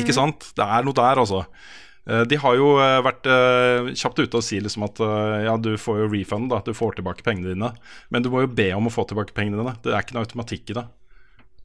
Ikke 0.00 0.14
sant? 0.16 0.48
Det 0.56 0.64
er 0.64 0.86
noe 0.86 0.96
der, 0.96 1.20
altså. 1.20 1.42
Eh, 2.08 2.22
De 2.26 2.38
har 2.40 2.56
jo 2.56 2.70
eh, 2.80 2.96
vært 3.04 3.28
kjapt 3.92 4.22
ute 4.22 4.40
og 4.40 4.42
si 4.42 4.58
liksom 4.64 4.86
at 4.88 5.02
ja, 5.44 5.52
du 5.60 5.74
får 5.78 6.00
jo 6.00 6.08
refund, 6.10 6.48
da, 6.50 6.62
du 6.64 6.72
får 6.74 6.96
tilbake 6.96 7.22
pengene 7.26 7.52
dine. 7.52 7.70
Men 8.10 8.24
du 8.24 8.32
må 8.32 8.46
jo 8.46 8.50
be 8.56 8.70
om 8.74 8.88
å 8.88 8.94
få 8.94 9.04
tilbake 9.06 9.36
pengene 9.36 9.60
dine. 9.60 9.76
Det 9.84 9.92
er 9.92 10.00
ikke 10.00 10.16
noe 10.16 10.24
automatikk 10.24 10.72
i 10.72 10.78
det. 10.80 10.86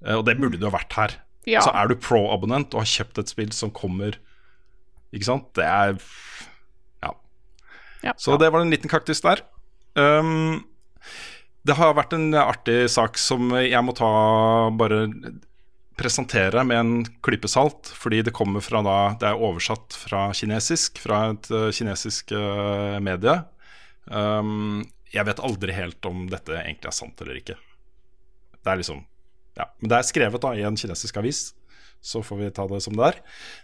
Eh, 0.05 0.17
Og 0.17 0.25
det 0.25 0.37
burde 0.39 0.59
du 0.59 0.65
ha 0.67 0.73
vært 0.73 0.97
her. 0.97 1.15
Ja. 1.49 1.61
Så 1.65 1.73
er 1.73 1.89
du 1.89 1.95
pro-abonnent 1.97 2.73
og 2.75 2.83
har 2.83 2.89
kjøpt 2.89 3.17
et 3.23 3.31
spill 3.31 3.53
som 3.55 3.71
kommer 3.73 4.19
Ikke 5.11 5.25
sant? 5.27 5.49
Det 5.57 5.65
er 5.65 5.97
Ja. 7.03 7.13
Ja. 8.03 8.13
Så 8.17 8.37
det 8.39 8.51
var 8.53 8.61
en 8.61 8.71
liten 8.71 8.89
kaktus 8.89 9.21
der. 9.21 9.41
Um, 9.95 10.63
det 11.67 11.75
har 11.75 11.93
vært 11.97 12.13
en 12.13 12.31
artig 12.33 12.89
sak 12.89 13.17
som 13.19 13.51
jeg 13.57 13.81
må 13.83 13.93
ta 13.97 14.69
bare 14.71 15.09
presentere 15.99 16.63
med 16.65 16.77
en 16.79 16.93
klype 17.21 17.49
salt, 17.51 17.91
fordi 17.93 18.21
det 18.25 18.33
kommer 18.33 18.63
fra 18.63 18.81
da 18.81 18.95
Det 19.19 19.27
er 19.27 19.43
oversatt 19.43 19.93
fra 19.93 20.31
kinesisk, 20.33 20.97
fra 21.03 21.31
et 21.33 21.51
eh, 21.51 21.69
kinesisk 21.75 22.31
uh, 22.31 22.97
medie. 23.03 23.35
Um, 24.07 24.81
jeg 25.11 25.27
vet 25.27 25.43
aldri 25.43 25.75
helt 25.75 26.05
om 26.07 26.25
dette 26.31 26.55
egentlig 26.55 26.89
er 26.89 26.95
sant 26.95 27.21
eller 27.21 27.37
ikke. 27.37 27.59
Det 28.63 28.71
er 28.71 28.79
liksom 28.79 29.03
Ja, 29.59 29.67
men 29.81 29.91
det 29.91 29.97
er 29.97 30.07
skrevet 30.07 30.43
da 30.43 30.53
i 30.55 30.63
en 30.67 30.77
kinesisk 30.79 31.17
avis, 31.19 31.51
så 32.01 32.23
får 32.25 32.39
vi 32.39 32.51
ta 32.55 32.65
det 32.69 32.81
som 32.85 32.95
det 32.97 33.11
er. 33.11 33.17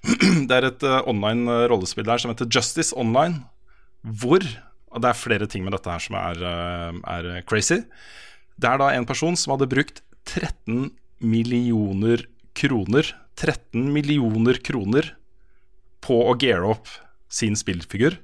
Det 0.50 0.54
er 0.54 0.68
et 0.68 0.84
uh, 0.86 1.00
online 1.10 1.50
uh, 1.50 1.66
rollespill 1.72 2.06
der 2.06 2.22
som 2.22 2.30
heter 2.30 2.50
Justice 2.54 2.94
Online, 2.94 3.42
hvor 4.04 4.44
Og 4.94 5.02
det 5.04 5.10
er 5.10 5.20
flere 5.20 5.48
ting 5.52 5.66
med 5.66 5.74
dette 5.76 5.92
her 5.92 6.00
som 6.00 6.16
er, 6.16 6.38
eh, 6.48 7.00
er 7.12 7.42
crazy. 7.46 7.82
Det 8.58 8.70
er 8.70 8.80
da 8.80 8.88
en 8.96 9.06
person 9.06 9.36
som 9.36 9.52
hadde 9.52 9.68
brukt 9.70 10.00
13 10.32 10.88
millioner 11.20 12.24
kroner 12.56 13.12
13 13.38 13.92
millioner 13.94 14.58
kroner 14.66 15.12
på 16.02 16.18
å 16.26 16.34
geare 16.42 16.72
opp 16.74 16.90
sin 17.30 17.56
spillfigur. 17.60 18.18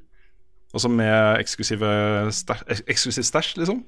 Altså 0.74 0.89
med 0.89 1.43
eksklusiv 1.43 1.84
stæsj, 2.34 3.51
liksom. 3.61 3.84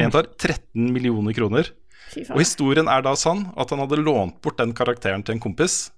En 0.00 0.14
tar 0.14 0.30
13 0.40 0.88
millioner 0.94 1.36
kroner. 1.36 1.68
Og 2.32 2.38
historien 2.40 2.88
er 2.88 3.02
da 3.04 3.12
sånn 3.18 3.46
at 3.58 3.70
han 3.74 3.82
hadde 3.82 3.98
lånt 4.00 4.38
bort 4.44 4.58
den 4.60 4.72
karakteren 4.76 5.24
til 5.26 5.36
en 5.36 5.42
kompis, 5.42 5.90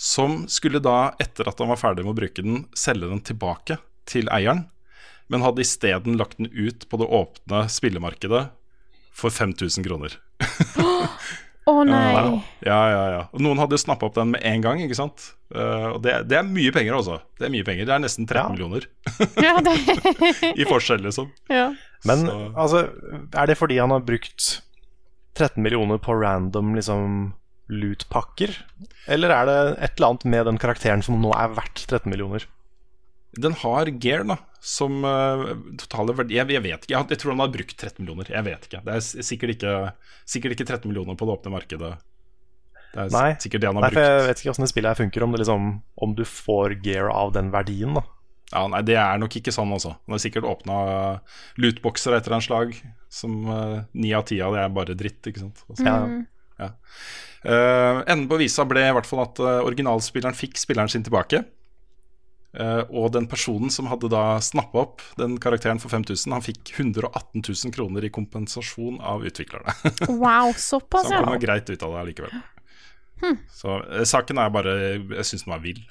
som 0.00 0.46
skulle 0.50 0.80
da, 0.82 1.12
etter 1.22 1.46
at 1.50 1.60
han 1.62 1.68
var 1.70 1.78
ferdig 1.78 2.02
med 2.06 2.14
å 2.14 2.18
bruke 2.18 2.42
den, 2.42 2.64
selge 2.74 3.10
den 3.12 3.20
tilbake 3.22 3.76
til 4.08 4.26
eieren, 4.32 4.64
men 5.30 5.44
hadde 5.44 5.62
isteden 5.62 6.16
lagt 6.18 6.38
den 6.40 6.48
ut 6.50 6.88
på 6.90 6.98
det 6.98 7.06
åpne 7.06 7.66
spillemarkedet 7.70 8.46
for 9.14 9.30
5000 9.30 9.84
kroner. 9.86 10.16
Å 11.70 11.84
nei. 11.86 12.40
Ja, 12.66 12.78
ja, 12.90 13.02
ja. 13.12 13.20
Og 13.30 13.42
noen 13.44 13.60
hadde 13.62 13.76
jo 13.76 13.82
snappa 13.84 14.08
opp 14.08 14.16
den 14.16 14.32
med 14.34 14.42
en 14.48 14.64
gang, 14.64 14.80
ikke 14.82 14.96
sant. 14.98 15.28
Uh, 15.54 15.92
og 15.94 16.00
det, 16.02 16.16
det 16.26 16.40
er 16.40 16.48
mye 16.48 16.72
penger, 16.74 16.96
altså. 16.98 17.20
Det 17.38 17.46
er 17.46 17.52
mye 17.54 17.66
penger. 17.68 17.86
Det 17.86 17.94
er 17.94 18.02
nesten 18.02 18.26
13 18.26 18.40
Ja. 18.40 18.48
millioner 18.50 18.88
Ja, 19.46 19.52
det, 19.62 19.76
i 20.58 20.66
forskjell, 20.66 21.04
liksom. 21.06 21.30
ja. 21.52 21.68
Men 22.08 22.24
Så- 22.26 22.40
altså, 22.64 22.80
er 23.30 23.46
det 23.52 23.58
fordi 23.60 23.78
han 23.78 23.94
har 23.94 24.02
brukt 24.02 24.48
13 25.38 25.62
millioner 25.64 26.00
på 26.02 26.14
random 26.18 26.74
liksom 26.76 27.32
lootpakker? 27.72 28.54
Eller 29.10 29.32
er 29.32 29.48
det 29.48 29.58
et 29.78 29.96
eller 29.96 30.12
annet 30.12 30.26
med 30.34 30.48
den 30.50 30.60
karakteren 30.60 31.04
som 31.04 31.20
nå 31.22 31.32
er 31.36 31.54
verdt 31.56 31.86
13 31.86 32.10
millioner? 32.12 32.46
Den 33.40 33.54
har 33.62 33.88
gear, 33.96 34.26
da, 34.28 34.36
som 34.60 35.00
uh, 35.08 35.46
totale 35.80 36.12
verdi 36.18 36.36
jeg, 36.36 36.50
jeg 36.52 36.64
vet 36.66 36.84
ikke. 36.84 36.92
Jeg, 36.92 37.08
jeg 37.14 37.20
tror 37.22 37.32
han 37.32 37.44
har 37.46 37.52
brukt 37.54 37.76
13 37.78 38.02
millioner. 38.02 38.32
Jeg 38.34 38.44
vet 38.48 38.66
ikke. 38.68 38.82
Det 38.84 38.96
er 38.98 39.28
sikkert 39.30 39.54
ikke, 39.56 39.76
sikkert 40.28 40.56
ikke 40.56 40.68
13 40.68 40.90
millioner 40.90 41.16
på 41.16 41.28
det 41.28 41.38
åpne 41.38 41.54
markedet. 41.54 41.94
Det 42.92 43.06
er 43.06 43.14
Nei, 43.14 43.28
sikkert 43.40 43.62
det 43.62 43.70
han 43.70 43.78
har 43.80 43.86
Nei 43.86 43.94
for 43.94 44.04
jeg 44.04 44.26
vet 44.28 44.42
ikke 44.42 44.52
åssen 44.52 44.66
det 44.66 44.72
spillet 44.74 44.92
her 44.92 45.00
funker, 45.00 45.24
om, 45.24 45.32
det 45.32 45.40
liksom, 45.40 45.70
om 46.04 46.16
du 46.18 46.26
får 46.28 46.76
gear 46.84 47.08
av 47.08 47.32
den 47.32 47.48
verdien. 47.54 47.96
da 47.96 48.04
Ja, 48.52 48.66
nei, 48.68 48.82
det 48.84 48.98
er 49.00 49.20
nok 49.20 49.36
ikke 49.38 49.54
sånn, 49.54 49.72
altså. 49.74 49.94
Han 50.04 50.16
har 50.16 50.22
sikkert 50.22 50.48
åpna 50.48 50.76
lootboxer 51.62 52.16
etter 52.18 52.36
en 52.36 52.44
slag, 52.44 52.76
som 53.12 53.48
eh, 53.48 53.78
ni 53.96 54.12
av 54.16 54.26
ti 54.28 54.38
av 54.44 54.56
det 54.56 54.66
er 54.66 54.76
bare 54.76 54.96
dritt, 54.98 55.20
ikke 55.28 55.46
sant. 55.46 55.64
Altså. 55.68 55.96
Ja. 56.60 56.70
Uh, 57.42 58.04
enden 58.06 58.28
på 58.30 58.36
visa 58.38 58.62
ble 58.70 58.84
i 58.86 58.92
hvert 58.94 59.08
fall 59.08 59.24
at 59.24 59.40
uh, 59.42 59.64
originalspilleren 59.66 60.36
fikk 60.38 60.60
spilleren 60.60 60.92
sin 60.92 61.02
tilbake. 61.02 61.40
Uh, 62.52 62.84
og 62.92 63.14
den 63.16 63.24
personen 63.26 63.72
som 63.72 63.88
hadde 63.88 64.10
da 64.12 64.36
snappa 64.44 64.82
opp 64.84 65.02
den 65.18 65.38
karakteren 65.42 65.80
for 65.82 65.90
5000, 65.90 66.36
han 66.36 66.44
fikk 66.44 66.74
118 66.76 67.40
000 67.40 67.74
kroner 67.74 68.04
i 68.04 68.12
kompensasjon 68.12 69.00
av 69.00 69.24
utviklerne. 69.26 69.74
Wow, 70.22 70.52
Så 70.52 70.76
såpass, 70.76 71.08
han 71.08 71.16
ja. 71.16 71.24
kommer 71.24 71.42
greit 71.42 71.72
ut 71.72 71.82
av 71.82 71.96
det 71.96 72.02
allikevel. 72.04 72.42
Så 73.50 73.78
eh, 73.92 74.04
saken 74.08 74.40
er 74.42 74.50
bare 74.50 74.72
Jeg 74.98 75.26
syns 75.28 75.44
den 75.46 75.54
var 75.54 75.62
vill. 75.64 75.82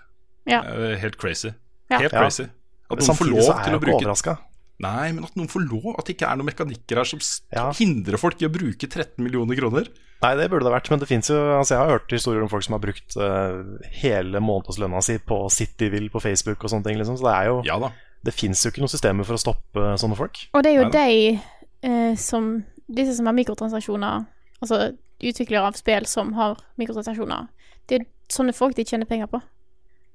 Ja. 0.49 0.61
Eh, 0.67 0.97
helt 1.01 1.17
crazy. 1.21 1.53
Helt 1.99 2.13
Ja. 2.13 2.19
crazy. 2.21 2.43
At 2.91 2.99
noen 2.99 3.07
får 3.07 3.15
Samtidig 3.15 3.31
lov 3.35 3.41
så 3.41 3.51
er 3.57 3.63
til 3.63 3.71
jeg 3.71 3.73
å 3.73 3.79
ikke 3.79 3.85
bruke 3.85 4.05
overraska. 4.05 4.37
Nei, 4.81 5.11
men 5.11 5.23
at 5.23 5.35
noen 5.37 5.47
får 5.47 5.61
lov. 5.69 5.95
At 5.99 6.05
det 6.05 6.15
ikke 6.17 6.29
er 6.31 6.35
noen 6.37 6.49
mekanikker 6.49 6.97
her 6.97 7.03
som 7.05 7.19
Ja. 7.53 7.71
hindrer 7.71 8.17
folk 8.17 8.41
i 8.41 8.45
å 8.47 8.51
bruke 8.51 8.87
13 8.89 9.23
millioner 9.23 9.55
kroner. 9.55 9.87
Nei, 10.21 10.35
det 10.35 10.49
burde 10.51 10.63
det 10.63 10.73
vært, 10.73 10.89
men 10.89 10.99
det 10.99 11.07
fins 11.07 11.27
jo 11.29 11.35
altså 11.35 11.69
Jeg 11.73 11.77
har 11.79 11.89
hørt 11.99 12.09
historier 12.11 12.41
om 12.43 12.49
folk 12.49 12.63
som 12.63 12.73
har 12.73 12.79
brukt 12.79 13.15
uh, 13.17 13.77
hele 14.01 14.39
månedslønna 14.39 15.01
si 15.01 15.17
på 15.17 15.49
Cityville 15.49 16.09
på 16.11 16.21
Facebook 16.21 16.63
og 16.63 16.69
sånne 16.69 16.83
ting, 16.83 16.97
liksom. 16.97 17.17
Så 17.17 17.25
det 17.25 17.33
er 17.33 17.45
jo 17.49 17.61
Ja 17.65 17.79
da. 17.79 17.91
Det 18.23 18.33
fins 18.33 18.61
jo 18.63 18.69
ikke 18.69 18.81
noe 18.83 18.91
systemer 18.91 19.25
for 19.25 19.33
å 19.33 19.41
stoppe 19.41 19.97
sånne 19.97 20.15
folk. 20.15 20.37
Og 20.53 20.61
det 20.63 20.75
er 20.75 20.83
jo 20.83 20.89
de 20.89 21.39
uh, 21.85 22.15
som 22.15 22.63
Disse 22.91 23.15
som 23.15 23.25
har 23.25 23.33
mikrotransaksjoner, 23.33 24.25
altså 24.61 24.97
utviklere 25.23 25.63
av 25.63 25.73
spill 25.79 26.05
som 26.05 26.33
har 26.33 26.57
mikrotransaksjoner, 26.77 27.47
det 27.87 28.01
er 28.01 28.05
sånne 28.27 28.53
folk 28.53 28.75
de 28.75 28.83
tjener 28.83 29.05
penger 29.07 29.27
på. 29.31 29.39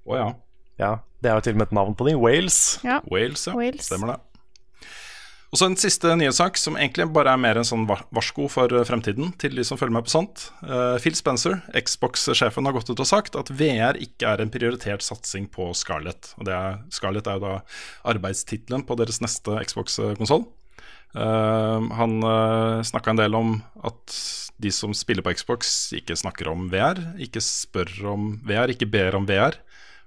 Å 0.07 0.15
ja. 0.19 0.35
Ja, 0.79 0.99
Det 1.27 1.33
er 1.33 1.41
jo 1.41 1.43
til 1.43 1.57
og 1.57 1.59
med 1.59 1.67
et 1.67 1.75
navn 1.75 1.95
på 1.99 2.07
dem. 2.07 2.21
Wales. 2.23 2.79
Ja. 2.87 3.01
Wales, 3.11 3.49
ja. 3.49 3.57
Wales. 3.59 3.89
Stemmer 3.89 4.13
det. 4.13 4.21
Og 5.51 5.59
så 5.59 5.67
en 5.67 5.79
siste 5.79 6.13
nyhetssak 6.19 6.59
som 6.61 6.77
egentlig 6.79 7.09
bare 7.15 7.33
er 7.35 7.41
mer 7.41 7.59
en 7.59 7.67
sånn 7.67 7.87
varsko 7.89 8.47
for 8.51 8.71
eh, 8.71 8.85
fremtiden 8.87 9.33
til 9.41 9.57
de 9.59 9.65
som 9.67 9.79
følger 9.79 9.95
med 9.97 10.07
på 10.07 10.13
sånt. 10.13 10.45
Uh, 10.61 10.99
Phil 11.03 11.17
Spencer, 11.19 11.59
Xbox-sjefen, 11.75 12.67
har 12.67 12.77
gått 12.77 12.91
ut 12.91 13.03
og 13.03 13.09
sagt 13.09 13.39
at 13.39 13.51
VR 13.59 13.99
ikke 14.03 14.29
er 14.31 14.43
en 14.43 14.53
prioritert 14.55 15.07
satsing 15.07 15.49
på 15.51 15.71
Scarlett. 15.79 16.33
Og 16.39 16.47
det 16.47 16.55
er, 16.55 16.79
Scarlett 16.95 17.31
er 17.31 17.41
jo 17.41 17.47
da 17.47 17.55
arbeidstittelen 18.15 18.87
på 18.87 18.99
deres 19.01 19.23
neste 19.25 19.59
Xbox-konsoll. 19.67 20.47
han 21.17 22.19
uh, 22.23 22.83
snakka 22.85 23.15
en 23.15 23.23
del 23.23 23.39
om 23.39 23.55
at 23.89 24.19
de 24.63 24.71
som 24.75 24.93
spiller 24.95 25.25
på 25.25 25.35
Xbox, 25.39 25.93
ikke 25.97 26.19
snakker 26.19 26.51
om 26.53 26.69
VR, 26.73 27.01
ikke 27.23 27.43
spør 27.45 28.13
om 28.13 28.29
VR, 28.47 28.75
ikke 28.75 28.91
ber 28.93 29.17
om 29.19 29.27
VR. 29.29 29.59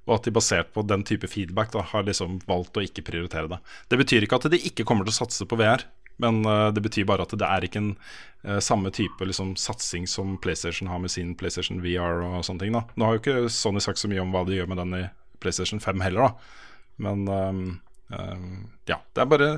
Og 0.10 0.18
at 0.18 0.26
de 0.26 0.34
basert 0.34 0.74
på 0.74 0.82
den 0.90 1.06
type 1.06 1.30
feedback 1.30 1.72
da, 1.76 1.86
har 1.92 2.08
liksom 2.08 2.40
valgt 2.50 2.78
å 2.80 2.84
ikke 2.84 3.06
prioritere 3.06 3.52
det. 3.52 3.60
Det 3.94 4.00
betyr 4.02 4.26
ikke 4.26 4.40
at 4.42 4.50
de 4.50 4.62
ikke 4.72 4.86
kommer 4.90 5.06
til 5.06 5.14
å 5.14 5.20
satse 5.22 5.46
på 5.46 5.60
VR, 5.60 5.86
men 6.20 6.42
eh, 6.46 6.68
det 6.76 6.84
betyr 6.84 7.08
bare 7.08 7.24
at 7.24 7.36
det 7.40 7.48
er 7.48 7.64
ikke 7.64 7.80
en 7.80 7.94
uh, 7.94 8.60
samme 8.64 8.92
type 8.96 9.24
liksom, 9.24 9.54
satsing 9.60 10.08
som 10.10 10.36
PlayStation 10.44 10.90
har 10.92 11.00
med 11.00 11.14
sin 11.14 11.32
PlayStation 11.40 11.80
VR 11.84 12.26
og 12.26 12.42
sånne 12.48 12.66
ting. 12.66 12.76
da. 12.76 12.84
Nå 12.96 13.08
har 13.08 13.16
jo 13.16 13.22
ikke 13.24 13.54
Sony 13.54 13.84
sagt 13.84 14.02
så 14.02 14.12
mye 14.12 14.26
om 14.26 14.34
hva 14.36 14.44
de 14.48 14.58
gjør 14.58 14.68
med 14.74 14.82
den 14.84 14.98
i 15.00 15.06
PlayStation 15.40 15.80
5 15.80 16.04
heller, 16.04 16.28
da. 16.28 16.68
Men 17.00 17.24
um, 17.32 17.64
um, 18.12 18.54
ja, 18.90 19.00
det 19.16 19.24
er 19.24 19.32
bare 19.32 19.52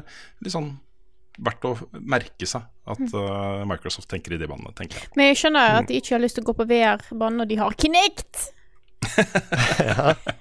litt 0.43 0.53
sånn 0.53 0.75
verdt 1.41 1.65
å 1.65 1.73
merke 1.97 2.45
seg 2.45 2.67
at 2.91 3.01
uh, 3.15 3.63
Microsoft 3.65 4.11
tenker 4.11 4.35
i 4.35 4.41
de 4.41 4.49
banene, 4.49 4.73
tenker 4.77 4.99
jeg. 4.99 5.13
Men 5.17 5.31
jeg 5.31 5.41
skjønner 5.41 5.79
at 5.79 5.89
de 5.89 5.97
ikke 5.97 6.13
har 6.13 6.21
lyst 6.21 6.37
til 6.37 6.45
å 6.45 6.51
gå 6.51 6.57
på 6.59 6.67
VR-banen 6.69 7.41
når 7.41 7.49
de 7.49 7.61
har 7.63 7.77
Kinect. 7.81 8.51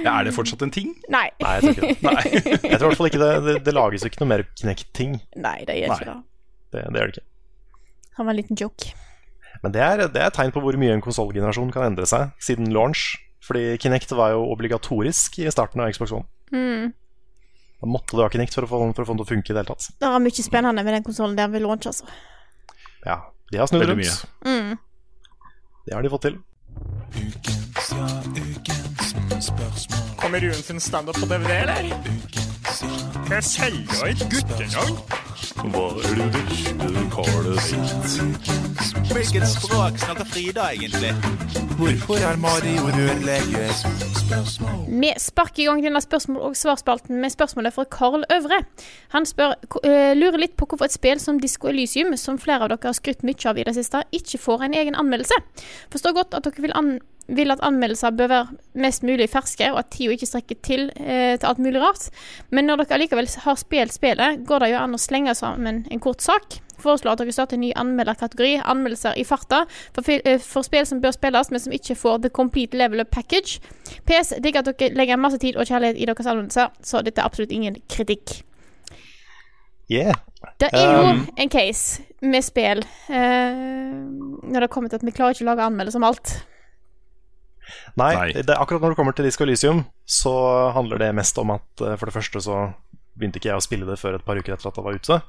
Ja, 0.00 0.14
er 0.16 0.24
det 0.24 0.32
fortsatt 0.32 0.62
en 0.64 0.72
ting? 0.72 0.94
Nei. 1.12 1.26
Nei, 1.42 1.50
jeg 1.58 1.62
tror 1.62 1.74
ikke 1.74 1.86
det. 1.86 1.96
Nei. 2.06 2.22
Jeg 2.30 2.78
tror 2.78 2.86
i 2.86 2.88
hvert 2.88 3.00
fall 3.00 3.10
ikke 3.10 3.20
det, 3.20 3.30
det, 3.44 3.54
det 3.66 3.74
lages 3.76 4.06
ikke 4.06 4.22
noe 4.22 4.30
mer 4.32 4.44
Kinect-ting. 4.56 5.18
Nei, 5.36 5.56
det 5.68 5.76
gjør 5.76 5.94
ikke 5.96 6.08
det. 6.08 6.16
Det, 6.70 6.84
det 6.86 7.02
gjør 7.02 7.10
det 7.10 7.16
ikke. 7.16 7.26
Han 8.16 8.28
var 8.28 8.32
en 8.34 8.40
liten 8.40 8.60
joke. 8.60 8.92
Men 9.60 9.74
det 9.74 9.82
er, 9.84 10.04
det 10.14 10.22
er 10.24 10.32
tegn 10.34 10.54
på 10.54 10.62
hvor 10.64 10.78
mye 10.80 10.94
en 10.96 11.04
konsollgenerasjon 11.04 11.72
kan 11.74 11.90
endre 11.90 12.08
seg 12.08 12.32
siden 12.42 12.72
launch. 12.74 13.10
Fordi 13.44 13.76
Kinect 13.82 14.12
var 14.16 14.34
jo 14.34 14.44
obligatorisk 14.52 15.40
i 15.42 15.48
starten 15.52 15.82
av 15.82 15.92
Xbox 15.92 16.12
One. 16.16 16.28
Mm. 16.52 16.90
Da 17.80 17.88
måtte 17.88 18.16
du 18.16 18.22
ha 18.22 18.28
Kinect 18.32 18.56
for 18.56 18.66
å 18.66 18.70
få, 18.70 18.82
for 18.96 19.04
å 19.04 19.08
få 19.08 19.16
den 19.16 19.22
til 19.22 19.26
å 19.26 19.30
funke 19.32 19.50
i 19.50 19.56
det 19.56 19.62
hele 19.62 19.72
tatt. 19.72 19.88
Det 20.00 20.12
var 20.12 20.22
mye 20.22 20.44
spennende 20.44 20.84
med 20.86 20.96
den 20.98 21.06
konsollen 21.06 21.36
der 21.38 21.50
ved 21.52 21.64
launch, 21.64 21.88
altså. 21.88 22.08
Ja, 23.06 23.18
de 23.50 23.60
har 23.60 23.68
snudd 23.70 23.88
rundt. 23.88 24.24
Mm. 24.44 24.76
Det 25.86 25.96
har 25.96 26.04
de 26.04 26.12
fått 26.12 26.28
til. 26.28 26.36
Kommer 30.16 30.40
Ruen 30.40 30.54
sin 30.54 30.80
standup 30.80 31.20
på 31.20 31.26
DVD, 31.26 31.50
eller? 31.50 32.49
Jeg 32.70 33.44
selger 33.44 34.04
et 34.06 34.20
guttenavn. 34.30 34.98
Hva 35.72 35.86
er 36.06 36.12
det 36.20 36.26
verste 36.36 37.00
Carl 37.10 37.48
sitt? 37.64 38.52
Hvilket 39.10 39.46
språk 39.50 39.98
snakker 39.98 40.28
Frida 40.30 40.68
egentlig? 40.76 41.10
Hvorfor 41.80 42.22
er 42.22 42.38
Mario 42.38 42.86
rørlege? 42.94 43.66
Vi 45.02 45.12
sparker 45.18 45.64
i 45.64 45.66
gang 45.66 45.82
denne 45.82 46.02
spørsmål- 46.04 46.46
og 46.46 46.56
svarspalten 46.56 47.18
med 47.20 47.34
spørsmålet 47.34 47.74
fra 47.74 47.84
Karl 47.90 48.22
Øvre. 48.30 48.62
Han 49.16 49.26
spør, 49.26 49.58
øh, 49.84 50.14
lurer 50.14 50.38
litt 50.38 50.56
på 50.56 50.66
hvorfor 50.70 50.84
et 50.84 50.94
spill 50.94 51.18
som 51.20 51.40
Disko 51.40 51.68
Elysium, 51.68 52.16
som 52.16 52.38
flere 52.38 52.62
av 52.62 52.68
dere 52.68 52.86
har 52.86 52.94
skrytt 52.94 53.26
mye 53.26 53.50
av 53.50 53.58
i 53.58 53.64
det 53.66 53.74
siste, 53.74 54.04
ikke 54.12 54.38
får 54.38 54.62
en 54.62 54.74
egen 54.74 54.94
anmeldelse. 54.94 55.34
Forstår 55.90 56.14
godt 56.14 56.34
at 56.34 56.44
dere 56.44 56.62
vil, 56.62 56.72
an 56.74 57.00
vil 57.36 57.52
at 57.54 57.62
anmeldelser 57.64 58.14
bør 58.16 58.30
være 58.30 58.80
mest 58.82 59.04
mulig 59.06 59.28
ferske, 59.30 59.68
og 59.72 59.78
at 59.82 59.90
tida 59.94 60.16
ikke 60.16 60.28
strekker 60.28 60.58
til 60.66 60.88
eh, 60.96 61.36
til 61.38 61.46
alt 61.48 61.62
mulig 61.62 61.82
rart. 61.82 62.08
Men 62.50 62.66
når 62.66 62.82
dere 62.82 62.98
allikevel 62.98 63.30
har 63.44 63.60
spilt 63.60 63.94
spillet, 63.94 64.42
går 64.46 64.64
det 64.64 64.72
jo 64.72 64.82
an 64.82 64.96
å 64.96 65.00
slenge 65.00 65.34
sammen 65.38 65.84
en 65.90 66.02
kort 66.02 66.22
sak. 66.24 66.60
Foreslår 66.80 67.12
at 67.12 67.22
dere 67.22 67.34
starter 67.36 67.58
en 67.58 67.64
ny 67.66 67.72
anmelderkategori, 67.76 68.60
anmeldelser 68.72 69.18
i 69.20 69.24
farta, 69.28 69.64
for, 69.94 70.10
eh, 70.10 70.38
for 70.38 70.66
spill 70.66 70.86
som 70.86 71.00
bør 71.00 71.16
spilles, 71.16 71.50
men 71.50 71.60
som 71.60 71.72
ikke 71.76 71.96
får 71.96 72.22
the 72.22 72.30
complete 72.30 72.76
level 72.76 73.00
up 73.00 73.10
package. 73.10 73.60
PS 74.06 74.34
digger 74.40 74.64
at 74.64 74.72
dere 74.78 74.94
legger 74.94 75.20
masse 75.20 75.38
tid 75.38 75.56
og 75.56 75.66
kjærlighet 75.66 76.00
i 76.00 76.06
deres 76.06 76.26
anmeldelser, 76.26 76.70
så 76.82 77.04
dette 77.04 77.20
er 77.20 77.28
absolutt 77.28 77.52
ingen 77.52 77.76
kritikk. 77.88 78.42
Yeah. 79.90 80.14
Det 80.60 80.68
er 80.72 80.86
jo 80.86 81.08
Um, 81.10 81.28
en 81.36 81.50
case 81.50 82.02
med 82.22 82.42
spill 82.42 82.78
eh, 83.08 83.56
når 84.42 84.60
det 84.60 84.70
kommer 84.70 84.88
til 84.88 84.96
at 85.00 85.04
vi 85.04 85.10
klarer 85.10 85.34
ikke 85.34 85.44
å 85.44 85.50
lage 85.50 85.66
anmeldelser 85.66 86.00
om 86.00 86.06
alt. 86.08 86.46
Nei, 88.00 88.12
Nei. 88.16 88.28
Det, 88.42 88.54
akkurat 88.56 88.82
når 88.82 88.94
det 88.94 89.00
kommer 89.00 89.16
til 89.16 89.26
Disco 89.26 89.46
Elysium, 89.46 89.84
så 90.08 90.34
handler 90.76 91.02
det 91.02 91.10
mest 91.16 91.38
om 91.42 91.52
at 91.56 91.84
eh, 91.84 91.96
for 92.00 92.10
det 92.10 92.16
første 92.16 92.42
så 92.44 92.62
begynte 93.18 93.40
ikke 93.40 93.50
jeg 93.52 93.60
å 93.60 93.64
spille 93.64 93.88
det 93.88 93.98
før 94.00 94.16
et 94.18 94.26
par 94.26 94.38
uker 94.38 94.54
etter 94.54 94.70
at 94.70 94.78
det 94.78 94.84
var 94.86 94.96
ute. 94.96 95.20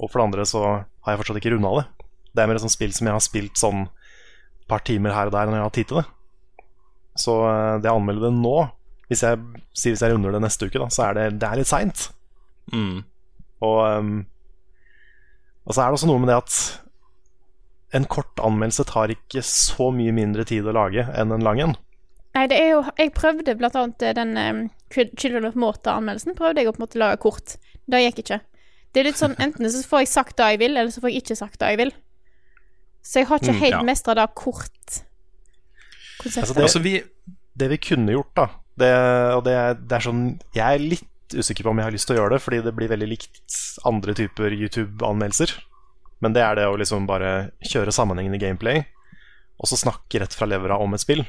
Og 0.00 0.08
for 0.08 0.20
det 0.20 0.26
andre 0.26 0.46
så 0.48 0.62
har 0.64 1.14
jeg 1.14 1.20
fortsatt 1.20 1.40
ikke 1.40 1.54
runda 1.54 1.72
det. 1.80 1.86
Det 2.34 2.42
er 2.42 2.50
mer 2.50 2.58
et 2.58 2.64
sånt 2.64 2.74
spill 2.74 2.94
som 2.96 3.08
jeg 3.08 3.16
har 3.16 3.24
spilt 3.24 3.60
sånn 3.60 3.84
et 3.86 4.68
par 4.70 4.82
timer 4.86 5.14
her 5.14 5.30
og 5.30 5.34
der 5.36 5.50
når 5.50 5.58
jeg 5.58 5.66
har 5.66 5.74
tid 5.78 5.90
til 5.90 6.00
det. 6.00 6.06
Så 7.24 7.38
eh, 7.46 7.78
det 7.84 7.92
å 7.92 7.98
anmelde 8.00 8.28
det 8.28 8.34
nå, 8.38 8.56
hvis 9.10 9.24
jeg 9.26 9.40
sier 9.76 9.94
hvis 9.94 10.02
jeg 10.02 10.14
runder 10.14 10.34
det 10.34 10.42
neste 10.46 10.66
uke, 10.66 10.80
da, 10.80 10.88
så 10.90 11.08
er 11.08 11.18
det, 11.18 11.26
det 11.42 11.50
er 11.50 11.60
litt 11.60 11.70
seint. 11.70 12.08
Mm. 12.72 13.04
Og, 13.64 13.78
um, 13.84 14.16
og 15.64 15.76
så 15.76 15.84
er 15.84 15.86
det 15.92 15.98
også 15.98 16.08
noe 16.10 16.22
med 16.22 16.32
det 16.32 16.40
at 16.40 16.56
en 17.94 18.04
kort 18.10 18.40
anmeldelse 18.42 18.84
tar 18.90 19.12
ikke 19.14 19.42
så 19.46 19.90
mye 19.94 20.12
mindre 20.12 20.44
tid 20.48 20.66
å 20.66 20.74
lage 20.74 21.04
enn 21.14 21.32
en 21.32 21.44
lang 21.46 21.60
en. 21.62 21.76
Nei, 22.34 22.46
det 22.50 22.56
er 22.58 22.70
jo 22.72 22.80
Jeg 22.98 23.12
prøvde 23.14 23.54
blant 23.56 23.76
annet 23.78 23.98
den 24.18 24.36
um, 24.36 24.62
Children 24.90 25.44
of 25.46 25.54
Morta-anmeldelsen. 25.54 26.34
Prøvde 26.34 26.60
jeg 26.60 26.68
å 26.68 26.72
på 26.74 26.80
en 26.82 26.86
måte 26.88 26.98
lage 26.98 27.20
kort. 27.22 27.56
Det 27.86 28.00
gikk 28.02 28.18
ikke. 28.24 28.40
Det 28.94 29.00
er 29.00 29.04
litt 29.08 29.18
sånn 29.20 29.36
enten 29.42 29.70
så 29.70 29.82
får 29.86 30.04
jeg 30.04 30.08
sagt 30.12 30.36
det 30.38 30.48
jeg 30.54 30.58
vil, 30.64 30.76
eller 30.76 30.90
så 30.90 31.00
får 31.02 31.10
jeg 31.12 31.22
ikke 31.22 31.36
sagt 31.38 31.58
det 31.62 31.70
jeg 31.72 31.78
vil. 31.84 31.92
Så 33.04 33.20
jeg 33.20 33.26
har 33.30 33.38
ikke 33.42 33.52
Mm, 33.54 33.60
helt 33.60 33.76
ja. 33.78 33.82
mestra 33.82 34.14
det 34.14 34.26
kort 34.34 35.00
konseptet. 36.18 36.42
Altså, 36.42 36.54
det- 36.54 36.62
Altså, 36.62 36.78
vi 36.82 37.02
Det 37.56 37.68
vi 37.70 37.76
kunne 37.78 38.10
gjort, 38.12 38.34
da 38.34 38.46
det, 38.78 38.90
Og 39.36 39.44
det, 39.44 39.52
er- 39.52 39.74
det 39.74 39.92
er 39.92 40.00
sånn 40.00 40.40
Jeg 40.54 40.74
er 40.74 40.78
litt 40.78 41.08
usikker 41.34 41.62
på 41.64 41.70
om 41.70 41.76
jeg 41.78 41.84
har 41.84 41.92
lyst 41.92 42.06
til 42.06 42.16
å 42.16 42.18
gjøre 42.20 42.30
det, 42.34 42.42
fordi 42.42 42.62
det 42.64 42.74
blir 42.76 42.88
veldig 42.88 43.08
likt 43.08 43.78
andre 43.84 44.14
typer 44.14 44.50
YouTube-anmeldelser. 44.50 45.54
Men 46.24 46.34
det 46.36 46.42
er 46.44 46.56
det 46.56 46.66
å 46.70 46.76
liksom 46.80 47.06
bare 47.08 47.50
kjøre 47.68 47.92
sammenhengende 47.92 48.40
gameplay, 48.40 48.84
og 49.60 49.68
så 49.70 49.78
snakke 49.78 50.22
rett 50.22 50.34
fra 50.34 50.48
levra 50.48 50.78
om 50.80 50.96
et 50.96 51.04
spill. 51.04 51.20